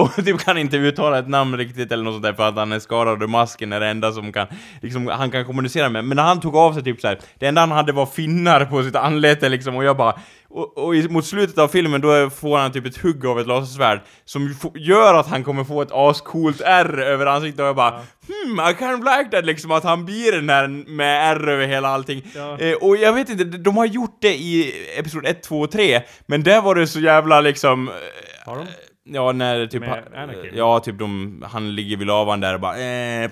och 0.02 0.24
typ 0.24 0.40
kan 0.40 0.58
inte 0.58 0.76
uttala 0.76 1.18
ett 1.18 1.28
namn 1.28 1.56
riktigt 1.56 1.92
eller 1.92 2.04
något 2.04 2.14
sånt 2.14 2.22
där 2.22 2.32
för 2.32 2.48
att 2.48 2.56
han 2.56 2.72
är 2.72 2.78
skadad 2.78 3.22
och 3.22 3.30
masken 3.30 3.72
är 3.72 3.80
det 3.80 3.86
enda 3.86 4.12
som 4.12 4.32
kan, 4.32 4.46
liksom 4.80 5.06
han 5.06 5.30
kan 5.30 5.44
kommunicera 5.44 5.88
med. 5.88 6.04
Men 6.04 6.16
när 6.16 6.24
han 6.24 6.40
tog 6.40 6.56
av 6.56 6.72
sig 6.72 6.82
typ 6.82 7.00
så 7.00 7.08
här, 7.08 7.18
det 7.38 7.46
enda 7.46 7.60
han 7.60 7.70
hade 7.70 7.92
var 7.92 8.06
finnar 8.06 8.64
på 8.64 8.82
sitt 8.82 8.96
anlete 8.96 9.48
liksom 9.48 9.76
och 9.76 9.84
jag 9.84 9.96
bara 9.96 10.14
och, 10.50 10.78
och 10.78 10.96
i, 10.96 11.08
mot 11.08 11.26
slutet 11.26 11.58
av 11.58 11.68
filmen 11.68 12.00
då 12.00 12.30
får 12.30 12.58
han 12.58 12.72
typ 12.72 12.86
ett 12.86 12.96
hugg 13.02 13.26
av 13.26 13.40
ett 13.40 13.46
lasersvärd 13.46 14.00
som 14.24 14.54
gör 14.74 15.14
att 15.14 15.26
han 15.26 15.44
kommer 15.44 15.64
få 15.64 15.82
ett 15.82 15.92
ascoolt 15.92 16.60
R 16.64 16.98
över 17.00 17.26
ansiktet 17.26 17.60
och 17.60 17.66
jag 17.66 17.76
bara 17.76 18.00
Hmm, 18.28 18.60
I 18.70 18.74
kind 18.78 18.92
of 18.94 19.16
like 19.18 19.30
that 19.30 19.44
liksom 19.44 19.70
att 19.70 19.84
han 19.84 20.04
blir 20.04 20.32
den 20.32 20.48
här 20.50 20.68
med 20.68 21.36
R 21.36 21.48
över 21.48 21.66
hela 21.66 21.88
allting. 21.88 22.22
Ja. 22.34 22.58
Eh, 22.58 22.74
och 22.74 22.96
jag 22.96 23.12
vet 23.12 23.28
inte, 23.28 23.44
de- 23.44 23.76
har 23.76 23.86
gjort 23.86 24.18
det 24.20 24.34
i 24.34 24.72
Episod 24.98 25.26
1, 25.26 25.42
2 25.42 25.60
och 25.60 25.70
3, 25.70 26.02
men 26.26 26.42
där 26.42 26.60
var 26.60 26.74
det 26.74 26.86
så 26.86 27.00
jävla 27.00 27.40
liksom... 27.40 27.88
eh, 27.88 27.94
Har 28.46 28.56
de? 28.56 28.66
Ja, 29.04 29.32
när 29.32 29.66
typ... 29.66 29.80
Med 29.80 30.04
Anakin? 30.16 30.50
Ja, 30.54 30.80
typ 30.80 30.98
de, 30.98 31.44
han 31.50 31.74
ligger 31.74 31.96
vid 31.96 32.06
lavan 32.06 32.40
där 32.40 32.54
och 32.54 32.60
bara 32.60 32.78
eh, 32.78 33.30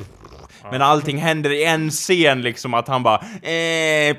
Men 0.70 0.82
allting 0.82 1.18
händer 1.18 1.50
i 1.50 1.64
en 1.64 1.90
scen 1.90 2.42
liksom, 2.42 2.74
att 2.74 2.88
han 2.88 3.02
bara 3.02 3.16
eh, 3.42 4.16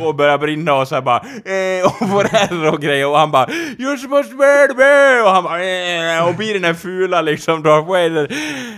och 0.00 0.14
börjar 0.14 0.38
brinna 0.38 0.74
och 0.74 0.88
så 0.88 1.02
bara 1.02 1.16
eh, 1.18 1.86
och 1.86 2.08
får 2.08 2.26
R 2.32 2.72
och 2.72 2.80
grejer 2.80 3.06
och 3.06 3.18
han 3.18 3.30
bara 3.30 3.46
You're 3.46 3.96
supposed 3.96 4.30
to 4.30 4.36
burn 4.36 4.76
me! 4.76 5.20
Och 5.20 5.30
han 5.30 5.44
bara 5.44 5.64
eh, 5.64 6.28
och 6.28 6.34
blir 6.34 6.54
den 6.54 6.64
här 6.64 6.74
fula 6.74 7.22
liksom 7.22 7.62
Darth 7.62 7.88
Vader 7.88 8.34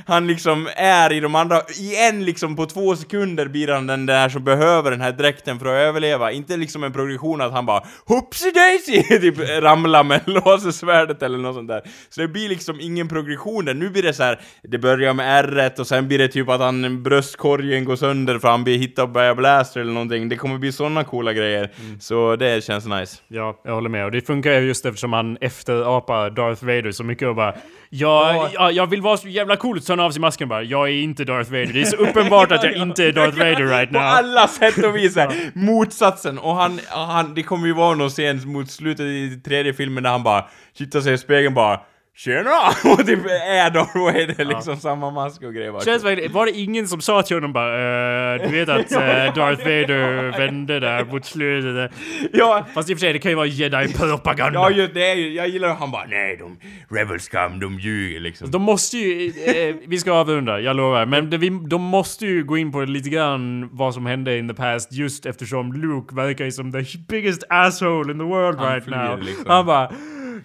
Han 0.06 0.26
liksom 0.26 0.68
är 0.76 1.12
i 1.12 1.20
de 1.20 1.34
andra, 1.34 1.62
i 1.78 2.08
en 2.08 2.24
liksom 2.24 2.56
på 2.56 2.66
två 2.66 2.96
sekunder 2.96 3.46
blir 3.46 3.68
han 3.68 3.86
den 3.86 4.06
där 4.06 4.28
som 4.28 4.44
behöver 4.44 4.90
den 4.90 5.00
här 5.00 5.12
dräkten 5.12 5.58
för 5.58 5.66
att 5.66 5.88
överleva 5.88 6.32
Inte 6.32 6.56
liksom 6.56 6.84
en 6.84 6.92
progression 6.92 7.40
att 7.40 7.52
han 7.52 7.66
bara 7.66 7.82
Hoopsie 8.06 8.50
daisy! 8.50 9.02
typ 9.20 9.38
ramlar 9.62 10.04
med 10.04 10.20
lasersvärdet 10.26 11.22
eller 11.22 11.38
något 11.38 11.54
sånt 11.54 11.68
där 11.68 11.82
Så 12.08 12.20
det 12.20 12.28
blir 12.28 12.48
liksom 12.48 12.80
ingen 12.80 13.08
progression 13.08 13.64
där, 13.64 13.74
nu 13.74 13.90
blir 13.90 14.02
det 14.02 14.12
så 14.12 14.22
här. 14.22 14.40
Det 14.62 14.78
börjar 14.78 15.14
med 15.14 15.44
r 15.44 15.72
och 15.78 15.86
sen 15.86 16.08
blir 16.08 16.18
det 16.18 16.28
typ 16.28 16.48
att 16.48 16.60
han 16.60 17.02
bröstkorgen 17.02 17.84
går 17.84 17.96
sönder 17.96 18.38
för 18.38 18.48
han 18.48 18.64
blir 18.64 18.78
hittad 18.78 19.06
by 19.06 19.20
a 19.20 19.34
blaster 19.34 19.80
eller 19.80 19.92
någonting 19.92 20.28
Det 20.28 20.36
kommer 20.36 20.58
bli 20.58 20.72
såna 20.72 21.04
coola 21.10 21.32
grejer 21.32 21.70
Så 22.00 22.36
det 22.36 22.64
känns 22.64 22.86
nice 22.86 23.16
Ja, 23.28 23.60
jag 23.64 23.74
håller 23.74 23.88
med. 23.88 24.04
Och 24.04 24.10
det 24.10 24.26
funkar 24.26 24.52
ju 24.52 24.66
just 24.66 24.86
eftersom 24.86 25.12
han 25.12 25.36
efterapar 25.40 26.30
Darth 26.30 26.64
Vader 26.64 26.92
så 26.92 27.04
mycket 27.04 27.28
och 27.28 27.34
bara 27.34 27.54
Ja, 27.92 28.32
Ja. 28.34 28.48
ja, 28.52 28.70
jag 28.70 28.86
vill 28.86 29.02
vara 29.02 29.16
så 29.16 29.28
jävla 29.28 29.56
cool, 29.56 29.80
så 29.80 29.92
han 29.92 30.00
av 30.00 30.10
sig 30.10 30.20
masken 30.20 30.48
bara 30.48 30.62
Jag 30.62 30.88
är 30.88 30.92
inte 30.92 31.24
Darth 31.24 31.50
Vader. 31.50 31.66
Det 31.72 31.80
är 31.80 31.84
så 31.84 31.96
uppenbart 31.96 32.52
att 32.52 32.64
jag 32.64 32.76
inte 32.76 33.04
är 33.04 33.12
Darth 33.12 33.38
Vader 33.38 33.66
right 33.66 33.88
På 33.92 33.98
now. 33.98 34.02
alla 34.06 34.48
sätt 34.48 34.84
och 34.84 34.96
vis 34.96 35.16
motsatsen. 35.54 36.38
Och 36.38 36.54
han, 36.54 36.80
han, 36.88 37.34
det 37.34 37.42
kommer 37.42 37.66
ju 37.66 37.72
vara 37.72 37.94
någon 37.94 38.10
scen 38.10 38.40
mot 38.52 38.70
slutet 38.70 39.06
i 39.06 39.40
tredje 39.44 39.72
filmen 39.74 40.02
där 40.02 40.10
han 40.10 40.22
bara 40.22 40.44
tittar 40.76 41.00
sig 41.00 41.12
i 41.14 41.18
spegeln 41.18 41.54
bara 41.54 41.80
Tjena! 42.24 42.50
Och 42.92 43.06
typ 43.06 43.18
är 43.26 43.70
Darth 43.70 43.98
Vader 43.98 44.44
liksom 44.44 44.76
samma 44.76 45.10
mask 45.10 45.42
och 45.42 45.54
grejer. 45.54 45.80
Känns 45.84 46.04
verkligen, 46.04 46.32
var 46.32 46.46
det 46.46 46.52
ingen 46.52 46.88
som 46.88 47.00
sa 47.00 47.22
till 47.22 47.36
honom 47.36 47.52
bara 47.52 48.34
"Eh, 48.34 48.42
Du 48.42 48.48
vet 48.52 48.68
att 48.68 48.92
eh, 48.92 48.98
Darth 49.34 49.62
Vader 49.64 50.38
vände 50.38 50.80
där 50.80 51.04
mot 51.04 51.24
slutet. 51.24 51.90
Ja, 52.32 52.66
Fast 52.74 52.90
i 52.90 52.94
och 52.94 52.98
för 52.98 53.00
sig, 53.00 53.12
det 53.12 53.18
kan 53.18 53.30
ju 53.30 53.36
vara 53.36 53.46
jedi-propaganda. 53.46 54.60
ja 54.60 54.70
just 54.70 54.94
det 54.94 55.10
är 55.10 55.14
ju, 55.14 55.32
jag 55.34 55.48
gillar 55.48 55.74
han 55.74 55.90
bara 55.90 56.04
nej 56.04 56.36
de, 56.36 56.56
rebel 56.96 57.18
scum, 57.18 57.60
de 57.60 57.78
ljuger 57.78 58.20
liksom. 58.20 58.50
De 58.50 58.62
måste 58.62 58.96
ju, 58.98 59.26
eh, 59.46 59.76
vi 59.86 59.98
ska 59.98 60.12
avrunda, 60.12 60.60
jag 60.60 60.76
lovar. 60.76 61.06
Men 61.06 61.30
det, 61.30 61.38
vi, 61.38 61.48
de 61.70 61.82
måste 61.82 62.26
ju 62.26 62.44
gå 62.44 62.56
in 62.58 62.72
på 62.72 62.80
lite 62.80 63.10
grann 63.10 63.68
vad 63.72 63.94
som 63.94 64.06
hände 64.06 64.38
in 64.38 64.48
the 64.48 64.54
past 64.54 64.92
just 64.92 65.26
eftersom 65.26 65.72
Luke 65.72 66.14
verkar 66.14 66.44
ju 66.44 66.52
som 66.52 66.72
the 66.72 66.84
biggest 67.08 67.44
asshole 67.48 68.12
in 68.12 68.18
the 68.18 68.24
world 68.24 68.58
Han 68.58 68.72
right 68.74 68.86
now. 68.86 69.18
liksom. 69.22 69.44
Han 69.46 69.66
bara 69.66 69.90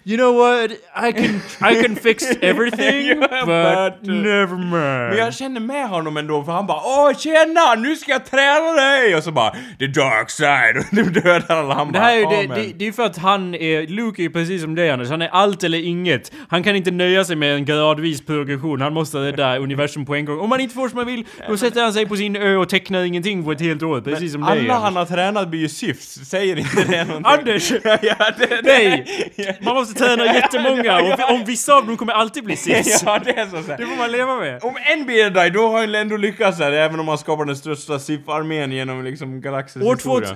You 0.08 0.16
know 0.16 0.34
what? 0.36 0.70
I 1.08 1.12
can, 1.12 1.40
I 1.70 1.82
can 1.82 1.96
fix 1.96 2.24
everything, 2.40 3.06
Ja, 3.06 3.16
but 3.46 4.02
but- 4.02 4.22
never 4.22 4.56
mind. 4.56 5.08
Men 5.08 5.16
jag 5.18 5.34
känner 5.34 5.60
med 5.60 5.88
honom 5.88 6.16
ändå 6.16 6.44
för 6.44 6.52
han 6.52 6.66
bara 6.66 6.80
Åh 6.84 7.16
tjena, 7.18 7.74
nu 7.74 7.96
ska 7.96 8.12
jag 8.12 8.24
träna 8.26 8.72
dig! 8.72 9.16
Och 9.16 9.22
så 9.22 9.32
bara 9.32 9.50
The 9.78 9.86
dark 9.86 10.30
side! 10.30 10.76
Och 10.78 10.84
nu 10.92 11.02
dödar 11.02 11.56
alla 11.56 11.74
han 11.74 11.86
Det 11.86 11.92
bara 11.92 12.02
här 12.02 12.12
är 12.16 12.18
ju, 12.18 12.24
det, 12.24 12.44
"Amen." 12.44 12.58
det, 12.58 12.72
det 12.78 12.86
är 12.88 12.92
för 12.92 13.02
att 13.06 13.16
han 13.18 13.54
är, 13.54 13.86
Luke 13.86 14.22
är 14.22 14.24
ju 14.24 14.30
precis 14.30 14.62
som 14.62 14.74
dig 14.74 14.90
Anders, 14.90 15.08
han 15.10 15.22
är 15.22 15.28
allt 15.28 15.64
eller 15.64 15.78
inget. 15.84 16.32
Han 16.48 16.62
kan 16.62 16.76
inte 16.76 16.90
nöja 16.90 17.24
sig 17.24 17.36
med 17.36 17.54
en 17.54 17.64
gradvis 17.64 18.26
progression, 18.26 18.80
han 18.80 18.92
måste 18.94 19.18
rädda 19.18 19.58
universum 19.58 20.06
på 20.06 20.14
en 20.14 20.24
gång. 20.24 20.40
Om 20.40 20.48
man 20.48 20.60
inte 20.60 20.74
får 20.74 20.88
som 20.88 20.96
man 20.96 21.06
vill, 21.06 21.24
då 21.48 21.56
sätter 21.56 21.82
han 21.82 21.92
sig 21.92 22.06
på 22.06 22.16
sin 22.16 22.36
ö 22.36 22.56
och 22.56 22.68
tecknar 22.68 23.04
ingenting 23.04 23.44
på 23.44 23.52
ett 23.52 23.60
helt 23.60 23.82
år, 23.82 24.00
precis 24.00 24.32
som 24.32 24.40
dig 24.40 24.50
Alla 24.50 24.60
Anders. 24.60 24.82
han 24.82 24.96
har 24.96 25.04
tränat 25.04 25.48
blir 25.48 25.60
ju 25.60 25.68
syfs, 25.68 26.14
säger 26.28 26.56
inte 26.58 26.84
det 26.88 27.04
någonting? 27.08 27.32
Anders! 27.38 27.70
ja, 27.84 28.30
det, 28.38 28.60
Nej! 28.62 29.06
Ja. 29.36 29.52
Man 29.60 29.74
måste 29.74 29.95
tränar 29.96 30.24
jättemånga 30.24 30.98
och 31.00 31.18
vi- 31.18 31.34
om 31.34 31.44
vissa 31.44 31.74
av 31.74 31.86
dem 31.86 31.96
kommer 31.96 32.12
alltid 32.12 32.44
bli 32.44 32.56
sist. 32.66 33.02
ja, 33.06 33.20
det 33.24 33.30
är 33.30 33.46
så 33.46 33.62
så. 33.62 33.76
Det 33.78 33.86
får 33.86 33.96
man 33.96 34.12
leva 34.12 34.36
med. 34.36 34.58
Om 34.64 34.74
en 34.96 35.06
blir 35.06 35.30
dig, 35.30 35.50
då 35.50 35.68
har 35.68 35.80
han 35.80 35.94
ändå 35.94 36.16
lyckats 36.16 36.58
här, 36.58 36.72
även 36.72 37.00
om 37.00 37.06
man 37.06 37.18
skapar 37.18 37.44
den 37.44 37.56
största 37.56 37.98
SIF-armén 37.98 38.72
genom 38.72 39.04
liksom 39.04 39.40
galaxens 39.40 39.84
År 39.84 39.94
historia. 39.94 40.34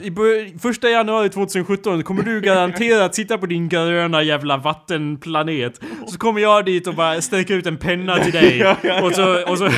första 0.63 0.89
januari 0.91 1.29
2017 1.29 2.03
kommer 2.03 2.23
du 2.23 2.41
garanterat 2.41 3.15
sitta 3.15 3.39
på 3.39 3.47
din 3.47 3.69
gröna 3.69 4.23
jävla 4.23 4.57
vattenplanet. 4.57 5.81
Så 6.07 6.19
kommer 6.19 6.41
jag 6.41 6.65
dit 6.65 6.87
och 6.87 6.95
bara 6.95 7.21
sträcker 7.21 7.55
ut 7.55 7.67
en 7.67 7.77
penna 7.77 8.19
till 8.19 8.33
dig. 8.33 8.65
Och, 9.03 9.15
så, 9.15 9.43
och 9.51 9.59
så 9.59 9.71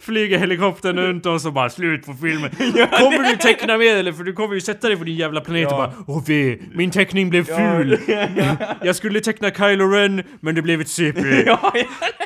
flyger 0.00 0.38
helikoptern 0.38 0.98
runt 0.98 1.26
och 1.26 1.40
så 1.40 1.50
bara 1.50 1.70
slut 1.70 2.06
på 2.06 2.12
filmen. 2.14 2.50
Kommer 2.98 3.30
du 3.30 3.36
teckna 3.36 3.76
med 3.78 3.96
eller? 3.98 4.12
För 4.12 4.24
du 4.24 4.32
kommer 4.32 4.54
ju 4.54 4.60
sätta 4.60 4.88
dig 4.88 4.96
på 4.96 5.04
din 5.04 5.16
jävla 5.16 5.40
planet 5.40 5.70
och 5.72 5.78
bara 5.78 5.92
Åh 6.06 6.22
ve, 6.26 6.58
min 6.74 6.90
teckning 6.90 7.30
blev 7.30 7.44
ful. 7.44 7.98
Jag 8.82 8.96
skulle 8.96 9.20
teckna 9.32 9.50
Kylo 9.50 9.84
Ren, 9.88 10.22
men 10.40 10.54
det 10.54 10.62
blev 10.62 10.80
ett 10.80 10.88
CP. 10.88 11.20
Ja! 11.46 11.72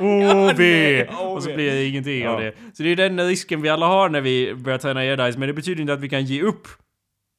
Åh, 0.01 1.33
Och 1.35 1.43
så 1.43 1.55
blir 1.55 1.71
det 1.71 1.85
ingenting 1.85 2.29
av 2.29 2.43
Ja. 2.43 2.47
det. 2.47 2.77
Så 2.77 2.83
det 2.83 2.89
är 2.93 2.97
den 2.97 3.27
risken 3.27 3.63
vi 3.63 3.69
alla 3.69 3.87
har 3.87 4.09
när 4.09 4.21
vi 4.21 4.55
börjar 4.55 4.79
träna 4.79 5.05
jedis, 5.05 5.37
men 5.37 5.49
det 5.49 5.55
betyder 5.55 5.81
inte 5.81 5.93
att 5.93 6.01
vi 6.01 6.09
kan 6.09 6.25
ge 6.25 6.43
upp. 6.43 6.69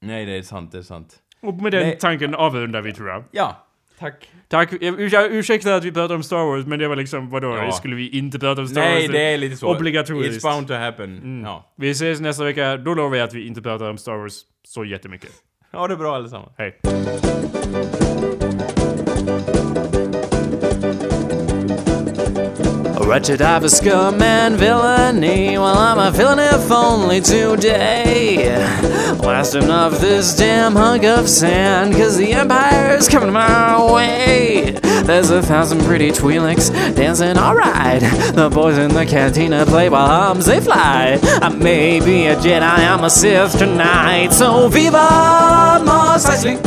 Nej, 0.01 0.25
det 0.25 0.31
är 0.37 0.41
sant, 0.41 0.71
det 0.71 0.77
är 0.77 0.81
sant. 0.81 1.15
Och 1.41 1.61
med 1.61 1.71
den 1.71 1.83
Nej. 1.83 1.97
tanken 1.99 2.35
avrundar 2.35 2.81
vi 2.81 2.93
tror 2.93 3.09
jag. 3.09 3.23
Ja, 3.31 3.67
tack. 3.99 4.29
Tack, 4.47 4.71
urs- 4.73 5.29
ursäkta 5.31 5.75
att 5.75 5.83
vi 5.83 5.91
pratar 5.91 6.15
om 6.15 6.23
Star 6.23 6.45
Wars, 6.45 6.65
men 6.65 6.79
det 6.79 6.87
var 6.87 6.95
liksom, 6.95 7.29
vadå? 7.29 7.57
Ja. 7.57 7.71
Skulle 7.71 7.95
vi 7.95 8.09
inte 8.09 8.39
prata 8.39 8.61
om 8.61 8.67
Star 8.67 8.81
Nej, 8.81 9.01
Wars? 9.01 9.11
det 9.11 9.21
är 9.33 9.37
lite 9.37 9.57
så. 9.57 9.75
Obligatoriskt. 9.75 10.45
It's 10.45 10.51
bound 10.53 10.67
to 10.67 10.73
happen. 10.73 11.41
Ja. 11.45 11.73
Vi 11.77 11.89
ses 11.89 12.19
nästa 12.19 12.43
vecka, 12.43 12.77
då 12.77 12.93
lovar 12.93 13.17
jag 13.17 13.27
att 13.27 13.33
vi 13.33 13.47
inte 13.47 13.61
pratar 13.61 13.89
om 13.89 13.97
Star 13.97 14.15
Wars 14.17 14.33
så 14.67 14.85
jättemycket. 14.85 15.29
Ha 15.71 15.87
det 15.87 15.95
bra 15.95 16.15
allesammans. 16.15 16.51
Hej. 16.57 16.79
Wretched 23.05 23.39
have 23.39 23.63
a 23.63 23.69
scum 23.69 24.21
and 24.21 24.55
villainy. 24.57 25.57
Well, 25.57 25.77
I'm 25.77 25.99
a 25.99 26.11
villain 26.11 26.39
if 26.39 26.71
only 26.71 27.21
today. 27.21 28.55
Last 29.19 29.55
enough 29.55 29.99
this 29.99 30.35
damn 30.35 30.73
hunk 30.73 31.03
of 31.03 31.29
sand, 31.29 31.93
cause 31.93 32.17
the 32.17 32.33
empire's 32.33 33.07
coming 33.07 33.31
my 33.31 33.93
way. 33.93 34.71
There's 35.03 35.29
a 35.29 35.41
thousand 35.41 35.83
pretty 35.83 36.09
Twi'leks 36.09 36.71
dancing 36.95 37.37
alright. 37.37 38.01
The 38.01 38.49
boys 38.51 38.77
in 38.77 38.93
the 38.93 39.05
cantina 39.05 39.65
play 39.65 39.89
while 39.89 40.07
hums 40.07 40.47
they 40.47 40.59
fly. 40.59 41.19
I 41.23 41.49
may 41.49 41.99
be 41.99 42.25
a 42.25 42.35
Jedi, 42.35 42.61
I'm 42.61 43.03
a 43.03 43.09
Sith 43.09 43.57
tonight. 43.57 44.33
So 44.33 44.67
viva 44.67 45.81
Mos 45.85 46.25
Eisley! 46.25 46.57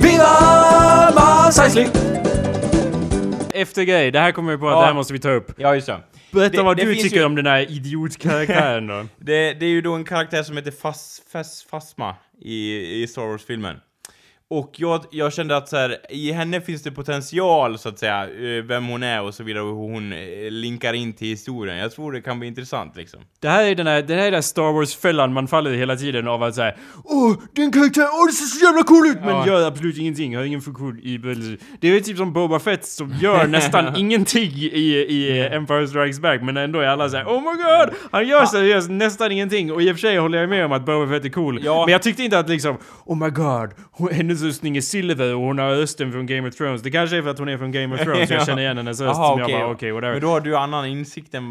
Viva 0.00 1.12
Mos 1.14 1.58
Eisley! 1.58 2.15
Efter 3.56 3.82
grej, 3.82 4.10
det 4.10 4.18
här 4.20 4.32
kommer 4.32 4.52
vi 4.52 4.58
på 4.58 4.66
att 4.68 4.72
Ja. 4.74 4.80
det 4.80 4.86
här 4.86 4.94
måste 4.94 5.12
vi 5.12 5.18
ta 5.18 5.30
upp. 5.30 5.52
Ja, 5.56 5.74
just 5.74 5.86
det. 5.86 6.00
Berätta 6.32 6.56
Det- 6.56 6.62
vad 6.62 6.76
det 6.76 6.84
du 6.84 6.94
tycker 6.94 7.16
ju- 7.16 7.24
om 7.24 7.34
den 7.34 7.46
här 7.46 7.70
idiotkaraktären 7.70 8.86
då. 8.86 9.06
Det, 9.18 9.52
det 9.54 9.66
är 9.66 9.70
ju 9.70 9.80
då 9.80 9.92
en 9.94 10.04
karaktär 10.04 10.42
som 10.42 10.56
heter 10.56 10.70
Fas, 10.70 11.22
Fas, 11.32 11.66
Fasma 11.70 12.14
i, 12.42 12.80
i 13.02 13.06
Star 13.06 13.22
Wars-filmen. 13.26 13.76
Och 14.50 14.72
jag, 14.76 15.04
jag 15.10 15.32
kände 15.32 15.56
att 15.56 15.68
så 15.68 15.76
här, 15.76 15.96
i 16.10 16.32
henne 16.32 16.60
finns 16.60 16.82
det 16.82 16.90
potential, 16.90 17.78
så 17.78 17.88
att 17.88 17.98
säga, 17.98 18.22
eh, 18.24 18.64
vem 18.64 18.86
hon 18.86 19.02
är 19.02 19.22
och 19.22 19.34
så 19.34 19.42
vidare, 19.44 19.62
och 19.62 19.68
hur 19.68 19.92
hon 19.92 20.12
eh, 20.12 20.18
linkar 20.50 20.92
in 20.92 21.12
till 21.12 21.28
historien. 21.28 21.78
Jag 21.78 21.92
tror 21.92 22.12
det 22.12 22.20
kan 22.20 22.38
bli 22.38 22.48
intressant 22.48 22.96
liksom. 22.96 23.20
Det 23.40 23.48
här 23.48 23.64
är 23.64 23.74
den 23.74 23.86
här, 23.86 24.02
det 24.02 24.14
här 24.14 24.26
är 24.26 24.30
den 24.30 24.42
Star 24.42 24.72
Wars-fällan 24.72 25.32
man 25.32 25.48
faller 25.48 25.70
i 25.72 25.78
hela 25.78 25.96
tiden 25.96 26.28
av 26.28 26.42
att 26.42 26.54
säga 26.54 26.74
Åh, 27.04 27.34
den 27.52 27.72
karaktär, 27.72 28.02
åh 28.12 28.26
det 28.26 28.32
ser 28.32 28.44
så 28.58 28.64
jävla 28.64 28.82
cool 28.82 29.06
ut! 29.06 29.18
Men 29.20 29.28
Ja. 29.28 29.46
gör 29.46 29.66
absolut 29.68 29.98
ingenting, 29.98 30.36
har 30.36 30.44
ingen 30.44 30.60
funktion 30.60 30.98
i. 30.98 31.18
Det 31.80 31.88
är 31.88 32.00
typ 32.00 32.16
som 32.16 32.32
Boba 32.32 32.58
Fett 32.58 32.84
som 32.86 33.14
gör 33.20 33.46
nästan 33.48 33.96
ingenting 33.96 34.50
i, 34.52 34.66
i 35.08 35.40
eh, 35.40 35.52
Empire 35.52 35.88
Strikes 35.88 36.20
Back 36.20 36.42
men 36.42 36.56
ändå 36.56 36.78
är 36.78 36.86
alla 36.86 37.08
såhär 37.08 37.24
Oh 37.24 37.40
my 37.40 37.62
god! 37.62 37.94
Han 38.12 38.28
gör 38.28 38.44
seriöst 38.46 38.90
nästan 38.90 39.32
ingenting 39.32 39.72
och 39.72 39.82
i 39.82 39.90
och 39.90 39.94
för 39.94 40.00
sig 40.00 40.16
håller 40.16 40.38
jag 40.38 40.48
med 40.48 40.64
om 40.64 40.72
att 40.72 40.86
Boba 40.86 41.12
Fett 41.12 41.24
är 41.24 41.28
cool. 41.28 41.60
Ja. 41.64 41.84
Men 41.84 41.92
jag 41.92 42.02
tyckte 42.02 42.22
inte 42.22 42.38
att 42.38 42.48
liksom 42.48 42.76
Oh 43.04 43.16
my 43.16 43.30
god, 43.30 43.70
hon, 43.92 44.08
hennes 44.36 44.54
rustning 44.54 44.76
är 44.76 44.80
silver 44.80 45.34
och 45.34 45.40
hon 45.40 45.58
har 45.58 45.70
rösten 45.70 46.12
från 46.12 46.26
Game 46.26 46.48
of 46.48 46.54
Thrones. 46.54 46.82
Det 46.82 46.90
kanske 46.90 47.16
är 47.16 47.22
för 47.22 47.30
att 47.30 47.38
hon 47.38 47.48
är 47.48 47.58
från 47.58 47.72
Game 47.72 47.94
of 47.94 48.00
Thrones, 48.00 48.30
jag 48.30 48.46
känner 48.46 48.62
igen 48.62 48.76
hennes 48.76 49.00
röst 49.00 49.14
som 49.16 49.24
okej. 49.24 49.50
jag 49.54 49.60
bara 49.60 49.70
okej, 49.70 49.92
whatever. 49.92 50.12
Men 50.12 50.22
då 50.22 50.28
har 50.28 50.40
du 50.40 50.56
annan 50.56 50.86
insikt 50.86 51.34
än 51.34 51.44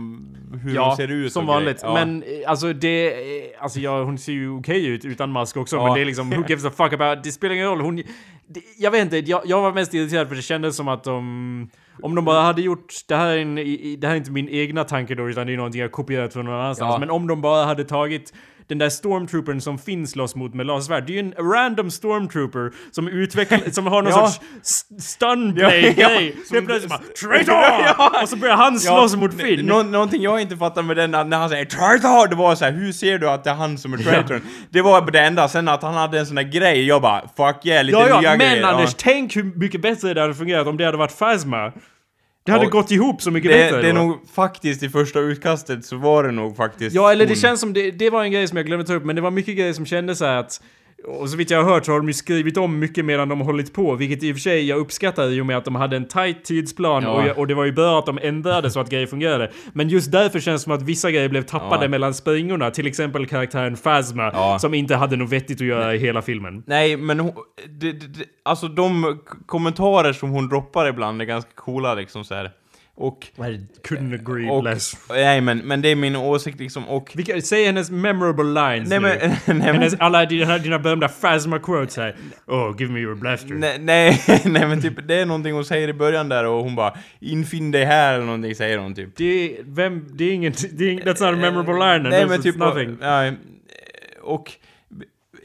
hur 0.64 0.78
hon 0.78 0.95
ser 0.95 1.12
ut 1.12 1.34
som 1.34 1.45
vanligt. 1.45 1.80
Ja. 1.84 1.94
Men 1.94 2.24
eh, 2.24 2.28
alltså 2.49 2.74
det... 2.74 3.07
eh, 3.14 3.45
Alltså 3.60 3.80
ja, 3.80 4.03
hon 4.03 4.18
ser 4.18 4.32
ju 4.34 4.49
okej 4.49 4.86
ut 4.88 5.06
utan 5.06 5.32
mask 5.32 5.57
också, 5.57 5.76
Ja. 5.76 5.84
men 5.86 5.94
det 5.94 6.02
är 6.02 6.06
liksom 6.06 6.30
who 6.30 6.44
gives 6.48 6.66
a 6.66 6.72
fuck 6.78 6.94
about... 6.94 7.24
Det 7.24 7.32
spelar 7.32 7.53
ingen 7.56 7.68
roll. 7.68 7.82
Hon... 7.82 7.95
Det, 8.48 8.62
jag 8.78 8.91
vet 8.91 9.02
inte, 9.02 9.18
jag, 9.18 9.41
jag 9.45 9.62
var 9.62 9.74
mest 9.74 9.94
irriterad 9.94 10.28
för 10.28 10.36
det 10.36 10.41
kändes 10.41 10.76
som 10.76 10.88
att 10.88 11.03
de... 11.03 11.70
Om 12.02 12.16
de 12.16 12.26
bara 12.26 12.41
hade 12.41 12.62
gjort... 12.62 12.94
Det 13.07 13.16
här 13.16 13.28
är, 13.38 13.38
en, 13.41 13.56
det 13.99 14.07
här 14.07 14.12
är 14.14 14.18
inte 14.18 14.32
min 14.32 14.49
egna 14.49 14.84
tanke 14.84 15.16
då, 15.16 15.30
utan 15.30 15.48
det 15.48 15.53
är 15.53 15.57
någonting 15.57 15.82
jag 15.82 15.91
kopierat 15.91 16.34
från 16.34 16.45
någon 16.45 16.56
annanstans. 16.56 16.94
Ja. 16.94 16.99
Men 16.99 17.10
om 17.10 17.28
de 17.28 17.41
bara 17.41 17.66
hade 17.66 17.84
tagit 17.84 18.34
den 18.68 18.78
där 18.78 18.90
stormtroopern 18.90 19.62
som 19.62 19.78
finns 19.78 20.12
slåss 20.12 20.36
mot 20.36 20.54
med 20.54 20.66
lasersvärd. 20.66 21.04
Det 21.08 21.14
är 21.14 21.24
ju 21.24 21.32
en 21.38 21.52
random 21.54 21.92
stormtrooper 21.92 22.72
som 22.92 23.08
utvecklar, 23.08 23.60
som 23.72 23.88
har 23.88 24.02
någon 24.02 24.12
Ja. 24.12 24.28
sorts 24.28 24.46
st- 24.62 25.02
stunblade-grej. 25.02 25.94
Ja, 25.98 26.12
ja. 26.56 26.62
Plötsligt 26.66 26.90
bara 26.90 27.02
TRAITOR! 27.22 28.22
Och 28.24 28.30
så 28.30 28.36
börjar 28.38 28.56
han 28.56 28.80
slåss 28.80 29.16
mot 29.16 29.34
Finn. 29.42 29.66
Nå- 29.66 29.84
någonting 29.84 30.22
jag 30.22 30.42
inte 30.42 30.58
fattar 30.58 30.82
med 30.82 30.98
den, 30.98 31.12
när 31.12 31.38
han 31.38 31.50
säger 31.50 31.66
traitor, 31.66 32.28
det 32.28 32.36
var 32.36 32.56
så 32.56 32.66
här, 32.66 32.72
hur 32.72 32.92
ser 32.92 33.18
du 33.20 33.30
att 33.30 33.44
det 33.44 33.50
är 33.50 33.54
han 33.56 33.78
som 33.78 33.94
är 33.94 33.98
traitorn? 33.98 34.42
Det 34.70 34.82
var 34.82 35.12
det 35.12 35.20
enda, 35.20 35.48
sen 35.48 35.68
att 35.68 35.84
han 35.84 35.94
hade 35.94 36.20
en 36.20 36.26
sån 36.26 36.36
där 36.36 36.44
grej, 36.44 36.86
jag 36.88 37.02
bara, 37.02 37.22
fuck 37.38 37.66
yeah, 37.66 37.84
lite 37.84 37.98
Ja, 37.98 38.08
ja, 38.10 38.20
nya 38.22 38.30
men 38.30 38.40
grejer. 38.40 38.64
Anders, 38.64 38.90
ja. 38.90 38.96
tänk 38.98 39.36
hur 39.36 39.44
mycket 39.44 39.82
bättre 39.82 40.14
det 40.14 40.22
hade 40.22 40.34
fungerat 40.34 40.68
om 40.68 40.78
det 40.78 40.86
hade 40.86 40.98
varit 40.98 41.20
Phasma. 41.20 41.72
Det 42.46 42.52
hade 42.52 42.66
Och 42.66 42.72
gått 42.72 42.92
ihop 42.92 43.22
så 43.22 43.32
mycket 43.32 43.52
Det, 43.52 43.58
bättre 43.58 43.82
det 43.82 43.90
är 43.90 43.94
nog 43.94 44.18
faktiskt, 44.34 44.84
i 44.84 44.90
första 44.90 45.20
utkastet 45.20 45.86
så 45.86 45.98
var 45.98 46.24
det 46.24 46.32
nog 46.32 46.56
faktiskt 46.58 46.96
Ja, 46.96 47.12
eller 47.12 47.26
det 47.26 47.32
hon. 47.32 47.36
känns 47.36 47.60
som 47.60 47.74
det, 47.74 47.92
det 47.92 48.10
var 48.10 48.24
en 48.24 48.32
grej 48.32 48.48
som 48.48 48.58
jag 48.58 48.66
glömde 48.66 48.86
ta 48.86 48.94
upp, 48.94 49.06
men 49.06 49.16
det 49.16 49.22
var 49.22 49.32
mycket 49.32 49.58
grejer 49.58 49.74
som 49.74 49.86
kändes 49.86 50.18
så 50.18 50.26
här 50.26 50.36
att 50.38 50.62
och 51.07 51.30
så 51.30 51.38
vitt 51.38 51.49
jag 51.52 51.64
har 51.64 51.73
hört 51.73 51.86
så 51.86 51.91
har 51.91 51.99
de 51.99 52.07
ju 52.07 52.14
skrivit 52.14 52.57
om 52.57 52.80
mycket 52.80 53.06
medan 53.06 53.30
de 53.30 53.40
har 53.40 53.45
hållit 53.45 53.73
på, 53.73 53.95
vilket 53.95 54.23
i 54.23 54.32
och 54.32 54.36
för 54.36 54.41
sig 54.41 54.65
jag 54.68 54.80
uppskattar 54.80 55.30
i 55.30 55.41
och 55.41 55.45
med 55.45 55.57
att 55.57 55.65
de 55.65 55.76
hade 55.76 55.95
en 55.95 56.07
tight 56.07 56.44
tidsplan 56.45 57.03
Ja. 57.03 57.10
och, 57.10 57.27
jag, 57.27 57.38
och 57.38 57.48
det 57.48 57.53
var 57.53 57.65
ju 57.65 57.72
bra 57.72 57.99
att 57.99 58.06
de 58.06 58.19
ändrade 58.22 58.72
så 58.72 58.80
att 58.80 58.90
grejer 58.90 59.07
fungerade. 59.07 59.52
Men 59.73 59.90
just 59.90 60.11
därför 60.11 60.40
känns 60.40 60.61
det 60.61 60.64
som 60.64 60.73
att 60.73 60.82
vissa 60.82 61.11
grejer 61.11 61.30
blev 61.30 61.41
tappade 61.41 61.86
Ja. 61.86 61.90
mellan 61.90 62.14
springorna, 62.14 62.72
till 62.72 62.88
exempel 62.88 63.26
karaktären 63.27 63.76
Phasma, 63.76 64.32
Ja. 64.34 64.60
som 64.60 64.73
inte 64.73 64.95
hade 64.95 65.15
något 65.15 65.32
vettigt 65.32 65.61
att 65.61 65.68
göra 65.68 65.95
i 65.95 65.98
hela 65.98 66.22
filmen. 66.22 66.64
Nej, 66.68 66.98
men 66.98 67.19
hon, 67.19 67.34
det, 67.69 67.91
det, 67.91 68.26
alltså 68.44 68.68
de 68.68 69.19
kommentarer 69.45 70.14
som 70.14 70.30
hon 70.30 70.49
droppar 70.49 70.88
ibland 70.88 71.22
är 71.22 71.26
ganska 71.26 71.52
coola 71.56 71.94
liksom 71.94 72.23
så 72.23 72.36
här. 72.36 72.52
Och... 72.98 73.28
Couldn't 73.84 74.14
agree 74.14 74.50
och 74.50 74.64
less. 74.64 74.98
nej, 75.10 75.42
men, 75.42 75.58
men 75.58 75.82
det 75.82 75.90
är 75.90 75.96
min 75.96 76.16
åsikt 76.16 76.60
liksom, 76.60 76.88
och... 76.90 77.12
Vilka, 77.16 77.42
säg 77.42 77.66
hennes 77.66 77.92
memorable 77.92 78.44
lines 78.44 78.90
Nej 78.90 79.00
nu. 79.00 79.08
men, 79.08 79.30
nej, 79.30 79.40
men, 79.46 79.62
Hennes, 79.62 79.96
alla 80.00 80.26
dina, 80.26 80.58
dina 80.58 80.80
berömda 80.80 81.08
Phasma 81.08 81.60
quotes 81.60 81.98
här. 81.98 82.16
Oh, 82.48 82.76
give 82.80 82.94
me 82.94 83.00
your 83.00 83.16
blaster. 83.16 83.54
nej, 83.54 83.80
nej, 83.80 84.22
nej 84.46 84.68
men 84.68 84.82
typ, 84.82 85.08
det 85.08 85.16
är 85.16 85.26
någonting 85.26 85.54
hon 85.54 85.66
säger 85.66 85.88
i 85.88 85.94
början 85.94 86.30
där 86.30 86.46
och 86.46 86.64
hon 86.64 86.76
bara 86.76 86.98
Infinn 87.20 87.72
dig 87.72 87.86
här 87.86 88.14
eller 88.14 88.26
någonting 88.26 88.56
säger 88.56 88.78
hon 88.78 88.96
typ. 88.96 89.16
Det 89.16 89.26
är, 89.26 89.64
vem, 89.66 90.08
det 90.14 90.24
är 90.26 90.32
inget, 90.32 90.78
det 90.78 90.90
är, 90.90 91.00
that's 91.00 91.32
not 91.32 91.34
a 91.34 91.52
memorable 91.52 91.94
line. 91.94 92.10
Nej 92.10 92.26
men 92.26 92.42
typ, 92.42 92.56
nothing. 92.56 92.98
ja, 93.02 93.32
och 94.22 94.52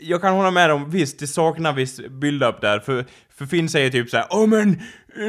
jag 0.02 0.20
kan 0.20 0.34
hålla 0.34 0.50
med 0.50 0.70
om, 0.70 0.90
visst 0.90 1.18
det 1.18 1.26
saknar 1.26 1.72
viss 1.72 2.00
build-up 2.08 2.60
där, 2.60 2.78
för, 2.78 3.04
för 3.38 3.46
Finn 3.46 3.68
säger 3.68 3.90
typ 3.90 4.10
såhär 4.10 4.26
Åh 4.30 4.46
men, 4.46 4.80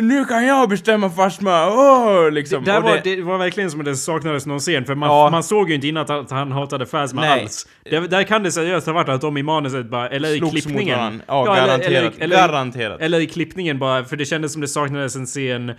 nu 0.01 0.25
kan 0.25 0.45
jag 0.47 0.69
bestämma 0.69 1.09
Fasma, 1.09 1.67
åh 1.67 2.31
liksom. 2.31 2.63
Det, 2.63 2.79
var, 2.79 2.99
det 3.03 3.21
var 3.21 3.37
verkligen 3.37 3.71
som 3.71 3.79
att 3.79 3.85
det 3.85 3.95
saknades 3.95 4.45
någon 4.45 4.59
scen, 4.59 4.85
för 4.85 4.95
man, 4.95 5.09
Ja. 5.09 5.29
man 5.29 5.43
såg 5.43 5.69
ju 5.69 5.75
inte 5.75 5.87
innan 5.87 6.03
att, 6.03 6.09
att 6.09 6.31
han 6.31 6.51
hatade 6.51 6.85
Phasma 6.85 7.21
Nej. 7.21 7.41
alls. 7.41 7.67
Det, 7.83 7.99
där 7.99 8.23
kan 8.23 8.43
det 8.43 8.51
seriöst 8.51 8.87
ha 8.87 8.93
varit 8.93 9.09
att 9.09 9.21
de 9.21 9.37
i 9.37 9.43
manuset 9.43 9.85
bara, 9.89 10.09
eller 10.09 10.29
i 10.29 10.37
Slogs 10.37 10.53
mot 10.53 10.61
klippningen. 10.63 11.21
Ja, 11.27 11.41
eller- 11.57 11.67
garanterat. 11.67 12.13
Eller, 12.15 12.23
eller, 12.23 12.35
Garanterat. 12.47 13.01
Eller 13.01 13.19
i 13.19 13.27
klippningen 13.27 13.79
bara, 13.79 14.03
för 14.03 14.15
det 14.17 14.25
kändes 14.25 14.51
som 14.53 14.61
det 14.61 14.67
saknades 14.67 15.15
en 15.15 15.25
scen 15.25 15.71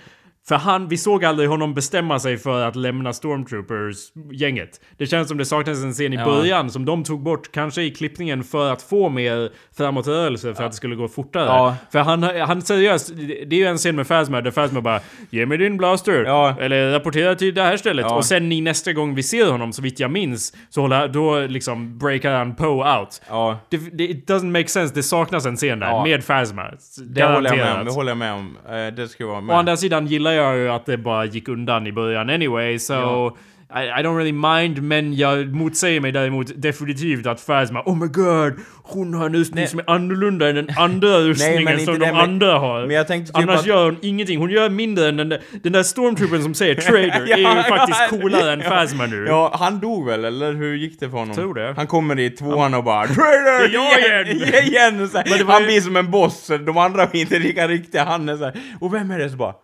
för 0.48 0.54
han, 0.56 0.88
vi 0.88 0.96
såg 0.96 1.24
aldrig 1.24 1.48
honom 1.48 1.74
bestämma 1.74 2.18
sig 2.18 2.38
för 2.38 2.62
att 2.64 2.76
lämna 2.76 3.12
Stormtroopers-gänget. 3.12 4.80
Det 4.98 5.06
känns 5.06 5.28
som 5.28 5.38
det 5.38 5.44
saknades 5.44 5.82
en 5.84 5.92
scen 5.92 6.12
i 6.12 6.16
Ja. 6.16 6.24
början 6.24 6.70
som 6.70 6.84
de 6.84 7.04
tog 7.04 7.22
bort, 7.22 7.52
kanske 7.52 7.82
i 7.82 7.90
klippningen, 7.90 8.44
för 8.44 8.72
att 8.72 8.82
få 8.82 9.08
mer 9.08 9.50
framåtrörelse 9.76 10.54
för 10.54 10.64
att 10.64 10.70
det 10.70 10.76
skulle 10.76 10.96
gå 10.96 11.08
fortare. 11.08 11.44
Ja. 11.46 11.76
För 11.92 11.98
han, 11.98 12.22
han 12.22 12.62
seriöst, 12.62 13.12
det 13.46 13.56
är 13.56 13.58
ju 13.58 13.66
en 13.66 13.78
scen 13.78 13.96
med 13.96 14.08
Phasma 14.08 14.40
där 14.40 14.50
Phasma 14.50 14.80
bara 14.80 15.00
Ge 15.30 15.46
mig 15.46 15.58
din 15.58 15.76
blaster! 15.76 16.24
Ja. 16.24 16.56
Eller 16.60 16.90
rapportera 16.92 17.34
till 17.34 17.54
det 17.54 17.62
här 17.62 17.76
stället. 17.76 18.06
Ja. 18.08 18.14
Och 18.16 18.24
sen 18.24 18.52
i 18.52 18.60
nästa 18.60 18.92
gång 18.92 19.14
vi 19.14 19.22
ser 19.22 19.50
honom, 19.50 19.72
så 19.72 19.82
vitt 19.82 20.00
jag 20.00 20.10
minns, 20.10 20.52
så 20.70 20.80
håller, 20.80 21.08
då 21.08 21.38
liksom 21.40 21.98
breakar 21.98 22.34
han 22.34 22.54
Poe 22.54 22.98
out. 22.98 23.22
Ja, 23.28 23.58
Det, 23.68 23.76
det, 23.76 24.04
it 24.04 24.30
doesn't 24.30 24.50
make 24.50 24.68
sense, 24.68 24.94
det 24.94 25.02
saknas 25.02 25.46
en 25.46 25.56
scen 25.56 25.78
där 25.80 25.86
Ja. 25.88 26.04
med 26.04 26.26
Phasma. 26.26 26.62
det 27.06 27.24
håller 27.24 27.50
jag 27.50 27.58
med 27.58 27.78
om, 27.78 27.84
det 27.86 27.92
håller 27.92 28.10
jag 28.10 28.18
med 28.18 28.32
om. 28.32 28.56
Eh, 28.68 28.94
det 28.94 29.08
ska 29.08 29.26
vara 29.26 29.38
Å 29.38 29.40
med. 29.40 29.56
andra 29.56 29.76
sidan 29.76 30.06
gillar 30.06 30.31
jag 30.32 30.56
ju 30.56 30.68
att 30.68 30.86
det 30.86 30.96
bara 30.96 31.24
gick 31.24 31.48
undan 31.48 31.86
i 31.86 31.92
början 31.92 32.30
anyway, 32.30 32.78
så... 32.78 32.92
Ja. 32.92 33.36
I, 33.74 33.84
I 33.84 34.02
don't 34.02 34.16
really 34.16 34.32
mind, 34.32 34.82
men 34.82 35.14
jag 35.16 35.54
motsäger 35.54 36.00
mig 36.00 36.12
däremot 36.12 36.62
definitivt 36.62 37.26
att 37.26 37.46
Phasma, 37.46 37.82
oh 37.86 37.96
my 37.96 38.06
god, 38.06 38.52
hon 38.82 39.14
har 39.14 39.26
en 39.26 39.34
rustning 39.34 39.60
Nej. 39.60 39.68
som 39.68 39.78
är 39.78 39.90
annorlunda 39.90 40.48
än 40.48 40.54
den 40.54 40.68
andra 40.76 41.08
rustningen 41.18 41.68
inte 41.68 41.84
som 41.84 41.94
det, 41.98 42.06
de 42.06 42.12
men- 42.12 42.20
andra 42.20 42.58
har. 42.58 42.86
Men 42.86 42.96
jag 42.96 43.06
tänkte 43.06 43.32
typ 43.32 43.42
Annars 43.42 43.60
att... 43.60 43.66
gör 43.66 43.84
hon 43.84 43.96
ingenting. 44.02 44.38
Hon 44.38 44.50
gör 44.50 44.68
mindre 44.68 45.08
än 45.08 45.16
den 45.16 45.28
där, 45.28 45.40
den 45.62 45.72
där 45.72 45.82
stormtroopern 45.82 46.42
som 46.42 46.54
säger 46.54 46.74
trader 46.80 47.24
Ja, 47.26 47.36
är 47.36 47.56
ju 47.56 47.62
faktiskt 47.62 48.00
ja, 48.00 48.18
coolare 48.18 48.52
än 48.52 48.60
ja. 48.60 48.70
Phasma 48.70 49.06
nu. 49.06 49.24
Ja, 49.28 49.56
han 49.58 49.80
dog 49.80 50.06
väl, 50.06 50.24
eller 50.24 50.52
hur 50.52 50.74
gick 50.76 51.00
det 51.00 51.10
för 51.10 51.18
honom? 51.18 51.34
Tror 51.34 51.54
det. 51.54 51.74
Han 51.76 51.86
kommer 51.86 52.18
i 52.18 52.30
tvåan 52.30 52.74
och 52.74 52.84
bara 52.84 53.06
Trader! 53.06 53.58
Det 53.58 53.64
är 53.64 53.72
jag 53.74 54.26
igen!" 54.26 54.64
igen! 54.64 55.08
Så 55.08 55.16
här, 55.18 55.24
det 55.38 55.52
han 55.52 55.60
ju- 55.60 55.66
blir 55.66 55.80
som 55.80 55.96
en 55.96 56.10
boss, 56.10 56.50
de 56.66 56.78
andra 56.78 57.02
är 57.02 57.16
inte 57.16 57.38
lika 57.38 57.68
riktiga, 57.68 58.04
han 58.04 58.28
är 58.28 58.36
så 58.36 58.44
här, 58.44 58.54
Och 58.80 58.94
vem 58.94 59.10
är 59.10 59.18
det? 59.18 59.30
Så 59.30 59.36
bara... 59.36 59.54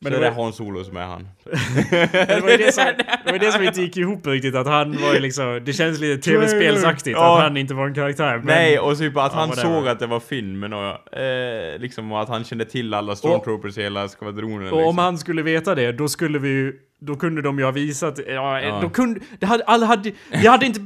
Men 0.00 0.12
så 0.12 0.18
det 0.18 0.26
är 0.26 0.30
det 0.30 0.36
var- 0.36 0.42
Hans 0.42 0.56
Solo 0.56 0.84
som 0.84 0.96
är 0.96 1.04
han. 1.04 1.28
Det 2.12 2.40
var 2.42 2.50
ju 2.50 2.56
det 2.56 2.72
som, 2.74 2.84
det, 3.24 3.32
var 3.32 3.38
det 3.38 3.52
som 3.52 3.62
inte 3.62 3.80
gick 3.80 3.96
ihop 3.96 4.26
riktigt, 4.26 4.54
att 4.54 4.66
han 4.66 4.92
var 5.02 5.14
ju 5.14 5.20
liksom... 5.20 5.60
Det 5.64 5.72
känns 5.72 6.00
lite 6.00 6.22
tv-spelsaktigt 6.30 7.16
Ja. 7.16 7.36
att 7.36 7.42
han 7.42 7.56
inte 7.56 7.74
var 7.74 7.86
en 7.86 7.94
karaktär. 7.94 8.36
Men, 8.36 8.46
Nej, 8.46 8.78
och 8.78 8.98
typ 8.98 9.16
att 9.16 9.32
Ja, 9.32 9.38
han 9.38 9.52
såg 9.56 9.88
att 9.88 9.98
det 9.98 10.06
var 10.06 10.20
filmen 10.20 10.72
och 10.72 11.18
eh, 11.18 11.78
liksom 11.78 12.12
och 12.12 12.22
att 12.22 12.28
han 12.28 12.44
kände 12.44 12.64
till 12.64 12.94
alla 12.94 13.16
stormtroopers 13.16 13.78
i 13.78 13.82
hela 13.82 14.08
skvadronen 14.08 14.68
Och 14.72 14.78
om 14.78 14.82
liksom. 14.84 14.98
han 14.98 15.18
skulle 15.18 15.42
veta 15.42 15.74
det, 15.74 15.92
då 15.92 16.08
skulle 16.08 16.38
vi 16.38 16.48
ju... 16.48 16.72
Då 17.00 17.16
kunde 17.16 17.42
de 17.42 17.58
ju 17.58 17.64
ha 17.64 17.72
visat... 17.72 18.18
Ja, 18.26 18.60
Ja. 18.60 18.78
då 18.82 18.88
kunde... 18.90 19.20
Det 19.38 19.46
hade, 19.46 19.64
alla 19.64 19.86
hade... 19.86 20.12
Det 20.42 20.48
hade 20.48 20.66
inte... 20.66 20.80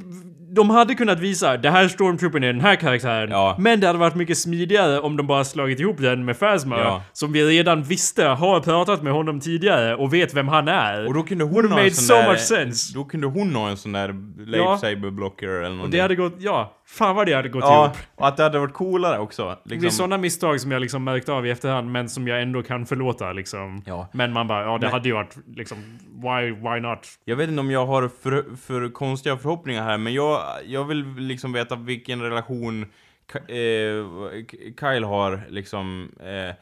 De 0.54 0.70
hade 0.70 0.94
kunnat 0.94 1.20
visa, 1.20 1.56
det 1.56 1.70
här 1.70 1.88
stormtroopern 1.88 2.44
är 2.44 2.52
den 2.52 2.60
här 2.60 2.76
karaktären. 2.76 3.30
Ja. 3.30 3.56
Men 3.58 3.80
det 3.80 3.86
hade 3.86 3.98
varit 3.98 4.14
mycket 4.14 4.38
smidigare 4.38 5.00
om 5.00 5.16
de 5.16 5.26
bara 5.26 5.44
slagit 5.44 5.80
ihop 5.80 5.96
den 5.98 6.24
med 6.24 6.38
Phasma. 6.38 6.78
Ja. 6.78 7.02
Som 7.12 7.32
vi 7.32 7.44
redan 7.44 7.82
visste, 7.82 8.24
har 8.24 8.60
pratat 8.60 9.02
med 9.02 9.12
honom 9.12 9.40
tidigare 9.40 9.94
och 9.94 10.14
vet 10.14 10.34
vem 10.34 10.48
han 10.48 10.68
är. 10.68 11.06
Och 11.06 11.14
då 11.14 11.22
kunde 11.22 11.44
hon 11.44 11.72
ha 11.72 11.80
en 11.80 11.90
sån 11.90 12.36
so 12.38 12.54
där. 12.54 12.94
Då 12.94 13.04
kunde 13.04 13.26
hon 13.26 13.54
ha 13.54 13.68
en 13.68 13.76
sån 13.76 13.92
där 13.92 14.14
lightsaber 14.46 15.10
blocker 15.10 15.48
eller 15.48 15.60
någonting. 15.60 15.84
och 15.84 15.90
det 15.90 16.00
hade 16.00 16.14
gått... 16.14 16.34
Ja. 16.38 16.76
Fan 16.92 17.16
vad 17.16 17.26
det 17.26 17.32
hade 17.34 17.48
gått 17.48 17.64
Ja, 17.64 17.84
ihop. 17.84 17.96
och 18.14 18.28
att 18.28 18.36
det 18.36 18.42
hade 18.42 18.58
varit 18.58 18.74
coolare 18.74 19.18
också. 19.18 19.58
Det 19.64 19.74
är 19.74 19.78
Liksom. 19.80 19.90
sådana 19.90 20.18
misstag 20.18 20.60
som 20.60 20.70
jag 20.70 20.80
liksom 20.80 21.04
märkt 21.04 21.28
av 21.28 21.46
i 21.46 21.50
efterhand, 21.50 21.92
men 21.92 22.08
som 22.08 22.28
jag 22.28 22.42
ändå 22.42 22.62
kan 22.62 22.86
förlåta 22.86 23.32
liksom. 23.32 23.82
Ja. 23.86 24.08
Men 24.12 24.32
man 24.32 24.46
bara, 24.46 24.62
ja 24.64 24.72
det 24.72 24.80
Men- 24.86 24.90
hade 24.92 25.08
ju 25.08 25.14
varit 25.14 25.36
liksom, 25.56 25.78
why, 26.22 26.50
why 26.50 26.80
not? 26.80 27.06
Jag 27.24 27.36
vet 27.36 27.48
inte 27.48 27.60
om 27.60 27.70
jag 27.70 27.86
har 27.86 28.08
för, 28.22 28.56
för 28.56 28.92
konstiga 28.92 29.36
förhoppningar 29.36 29.82
här, 29.82 29.98
men 29.98 30.12
jag, 30.14 30.40
jag 30.66 30.84
vill 30.84 31.04
liksom 31.16 31.52
veta 31.52 31.76
vilken 31.76 32.22
relation 32.22 32.82
eh, 33.32 34.46
Kyle 34.80 35.04
har 35.04 35.40
liksom 35.48 36.12
eh, 36.20 36.54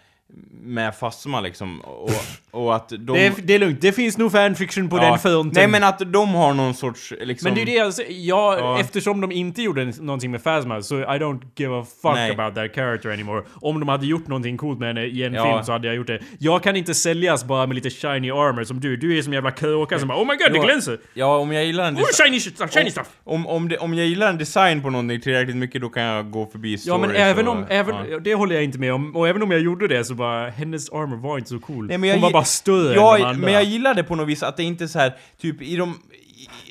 med 0.62 0.94
Fasma 0.94 1.40
liksom. 1.40 1.80
Och, 1.80 2.10
och 2.50 2.76
att 2.76 2.88
de... 2.98 3.06
Det, 3.06 3.26
är, 3.26 3.32
det 3.42 3.54
är 3.54 3.58
lugnt, 3.58 3.80
det 3.80 3.92
finns 3.92 4.18
nog 4.18 4.32
fanfiction 4.32 4.88
på 4.88 4.96
Ja. 4.96 5.02
den 5.10 5.18
fronten. 5.18 5.52
Nej 5.54 5.66
men 5.68 5.84
att 5.84 6.12
de 6.12 6.34
har 6.34 6.54
någon 6.54 6.74
sorts 6.74 7.12
liksom... 7.20 7.46
Men 7.46 7.54
det 7.66 7.76
är 7.76 7.86
det 7.86 7.92
säger, 7.92 8.26
jag, 8.28 8.58
Ja. 8.60 8.80
eftersom 8.80 9.20
de 9.20 9.32
inte 9.32 9.62
gjorde 9.62 9.84
någonting 9.84 10.30
med 10.30 10.44
Phasma 10.44 10.82
så 10.82 11.00
I 11.00 11.04
don't 11.04 11.40
give 11.56 11.74
a 11.80 11.86
fuck 12.02 12.14
Nej. 12.14 12.30
about 12.32 12.54
that 12.54 12.74
character 12.74 13.10
anymore. 13.12 13.42
Om 13.54 13.80
de 13.80 13.88
hade 13.88 14.06
gjort 14.06 14.26
någonting 14.28 14.56
coolt 14.56 14.78
med 14.78 14.88
henne 14.88 15.04
i 15.04 15.24
en 15.24 15.34
Ja. 15.34 15.44
film 15.52 15.64
så 15.64 15.72
hade 15.72 15.86
jag 15.86 15.96
gjort 15.96 16.06
det. 16.06 16.18
Jag 16.38 16.62
kan 16.62 16.76
inte 16.76 16.94
säljas 16.94 17.44
bara 17.44 17.66
med 17.66 17.74
lite 17.74 17.90
shiny 17.90 18.30
armor 18.30 18.64
som 18.64 18.80
du. 18.80 18.96
Du 18.96 19.18
är 19.18 19.22
som 19.22 19.32
jävla 19.32 19.50
kråka 19.50 19.98
som 19.98 20.08
bara 20.08 20.18
oh 20.18 20.26
my 20.26 20.34
god 20.36 20.52
det 20.52 20.58
Ja. 20.58 20.64
glänser! 20.64 20.98
Ja, 21.14 21.36
om 21.38 21.52
jag 21.52 21.64
gillar 21.64 21.88
en 21.88 21.94
Oh 21.96 22.00
design... 22.06 22.26
shiny 22.28 22.40
stuff, 22.40 22.72
shiny 22.72 22.90
stuff! 22.90 23.06
Om, 23.24 23.46
om, 23.46 23.68
det, 23.68 23.78
om 23.78 23.94
jag 23.94 24.06
gillar 24.06 24.28
en 24.28 24.38
design 24.38 24.82
på 24.82 24.90
någonting 24.90 25.20
tillräckligt 25.20 25.56
mycket 25.56 25.80
då 25.80 25.88
kan 25.88 26.02
jag 26.02 26.30
gå 26.30 26.46
förbi 26.46 26.72
Ja 26.72 26.78
stories 26.78 27.00
men 27.06 27.16
även 27.16 27.48
och, 27.48 27.56
om, 27.56 27.66
även, 27.68 27.94
ja. 28.10 28.18
det 28.18 28.34
håller 28.34 28.54
jag 28.54 28.64
inte 28.64 28.78
med 28.78 28.92
om. 28.94 29.16
Och 29.16 29.28
även 29.28 29.42
om 29.42 29.50
jag 29.50 29.60
gjorde 29.60 29.88
det 29.88 30.04
så 30.04 30.14
bara, 30.18 30.48
hennes 30.50 30.90
armor 30.90 31.16
var 31.16 31.38
inte 31.38 31.50
så 31.50 31.58
cool. 31.58 31.86
Nej, 31.86 31.98
men 31.98 32.08
jag 32.08 32.16
Hon 32.16 32.22
var 32.22 32.30
bara 32.30 32.44
större 32.44 32.88
än 32.88 32.94
de 32.94 33.00
Ja, 33.00 33.14
andra. 33.28 33.44
men 33.44 33.52
jag 33.52 33.64
gillar 33.64 33.94
det 33.94 34.04
på 34.04 34.14
något 34.14 34.28
vis 34.28 34.42
att 34.42 34.56
det 34.56 34.62
inte 34.62 34.84
är 34.84 34.88
så 34.88 34.98
här 34.98 35.12
typ 35.40 35.62
i 35.62 35.76
de... 35.76 35.94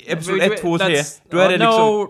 I 0.07 0.11
episod 0.11 0.37
Men 0.37 0.51
1, 0.51 0.61
2 0.61 0.69
och 0.71 0.79
3, 0.79 0.87
that's- 0.95 1.21
då 1.31 1.37
är 1.37 1.49
det 1.49 1.53
uh, 1.55 1.59
liksom... 1.59 2.07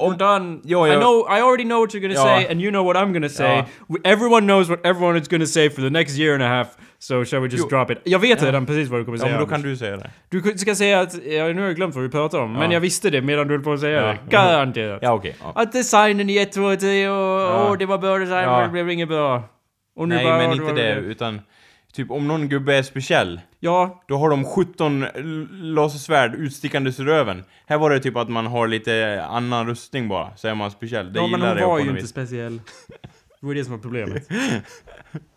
No, 0.00 0.04
we're 0.12 0.16
done. 0.38 0.60
Ja, 0.64 0.86
I 0.86 0.90
ja. 0.92 1.00
know, 1.00 1.26
I 1.38 1.40
already 1.40 1.64
know 1.64 1.80
what 1.80 1.94
you're 1.94 2.00
gonna 2.00 2.14
Ja. 2.14 2.24
say 2.24 2.46
and 2.50 2.60
you 2.62 2.70
know 2.70 2.84
what 2.86 2.96
I'm 2.96 3.12
gonna 3.12 3.28
say. 3.28 3.56
Ja. 3.56 3.64
We- 3.88 4.00
Everyone 4.04 4.40
knows 4.46 4.68
what 4.68 4.86
everyone 4.86 5.18
is 5.18 5.28
gonna 5.28 5.46
say 5.46 5.70
for 5.70 5.82
the 5.82 5.90
next 5.90 6.18
year 6.18 6.34
and 6.34 6.42
a 6.42 6.46
half. 6.48 6.68
So 6.98 7.24
shall 7.24 7.40
we 7.40 7.48
just 7.48 7.62
Jo. 7.62 7.68
drop 7.78 7.90
it? 7.90 7.98
Jag 8.04 8.18
vet 8.18 8.42
redan 8.42 8.66
precis 8.66 8.88
vad 8.88 9.00
du 9.00 9.04
kommer 9.04 9.18
Ja, 9.18 9.22
säga. 9.24 9.32
men 9.32 9.40
då 9.44 9.48
kan 9.50 9.62
du 9.62 9.76
säga 9.76 9.96
det. 9.96 10.10
Du 10.28 10.58
ska 10.58 10.74
säga 10.74 11.00
att, 11.00 11.14
ja, 11.14 11.44
nu 11.46 11.60
har 11.60 11.66
jag 11.66 11.76
glömt 11.76 11.94
vad 11.94 12.04
vi 12.04 12.10
pratar 12.10 12.38
om, 12.38 12.52
men 12.52 12.62
Ja. 12.62 12.72
jag 12.72 12.80
visste 12.80 13.10
det 13.10 13.22
medan 13.22 13.48
du 13.48 13.54
höll 13.54 13.62
på 13.64 13.72
att 13.72 13.80
säga 13.80 14.00
Ja. 14.00 14.06
det. 14.06 14.18
Garanterat. 14.30 14.98
Ja, 15.02 15.12
okej. 15.12 15.36
ja. 15.40 15.52
Att 15.54 15.72
designen 15.72 16.30
i 16.30 16.38
1, 16.38 16.52
2, 16.52 16.76
3 16.76 17.08
och 17.08 17.16
Ja. 17.40 17.68
åh, 17.70 17.78
det 17.78 17.86
var 17.86 17.98
bra 17.98 18.18
design 18.18 18.42
Ja. 18.48 18.60
det 18.62 18.68
blev 18.68 18.90
inget 18.90 19.08
bra. 19.08 19.42
Och 19.98 20.08
nu 20.08 20.14
Nej, 20.14 20.24
bara, 20.24 20.38
men 20.38 20.52
inte 20.52 20.64
var- 20.64 20.74
det, 20.74 20.94
utan... 20.94 21.40
Typ 21.92 22.10
om 22.10 22.28
någon 22.28 22.48
gubbe 22.48 22.74
är 22.76 22.82
speciell, 22.82 23.40
Ja, 23.60 24.04
då 24.08 24.16
har 24.16 24.30
de 24.30 24.44
17 24.44 25.02
l- 25.02 25.48
lasersvärd 25.52 26.34
utstickandes 26.34 27.00
ur 27.00 27.04
röven. 27.04 27.44
Här 27.66 27.78
var 27.78 27.90
det 27.90 28.00
typ 28.00 28.16
att 28.16 28.28
man 28.28 28.46
har 28.46 28.68
lite 28.68 29.24
annan 29.28 29.66
rustning 29.66 30.08
bara, 30.08 30.36
så 30.36 30.48
är 30.48 30.54
man 30.54 30.70
speciell. 30.70 31.12
Det 31.12 31.18
ja 31.18 31.26
men 31.26 31.30
gillar 31.40 31.48
hon 31.52 31.58
jag 31.58 31.68
var 31.68 31.74
på 31.74 31.80
ju 31.80 31.84
något 31.84 31.90
inte 31.90 32.02
vis. 32.02 32.10
speciell. 32.10 32.60
Det 33.40 33.46
var 33.46 33.54
det 33.54 33.64
som 33.64 33.72
var 33.72 33.78
problemet. 33.80 34.28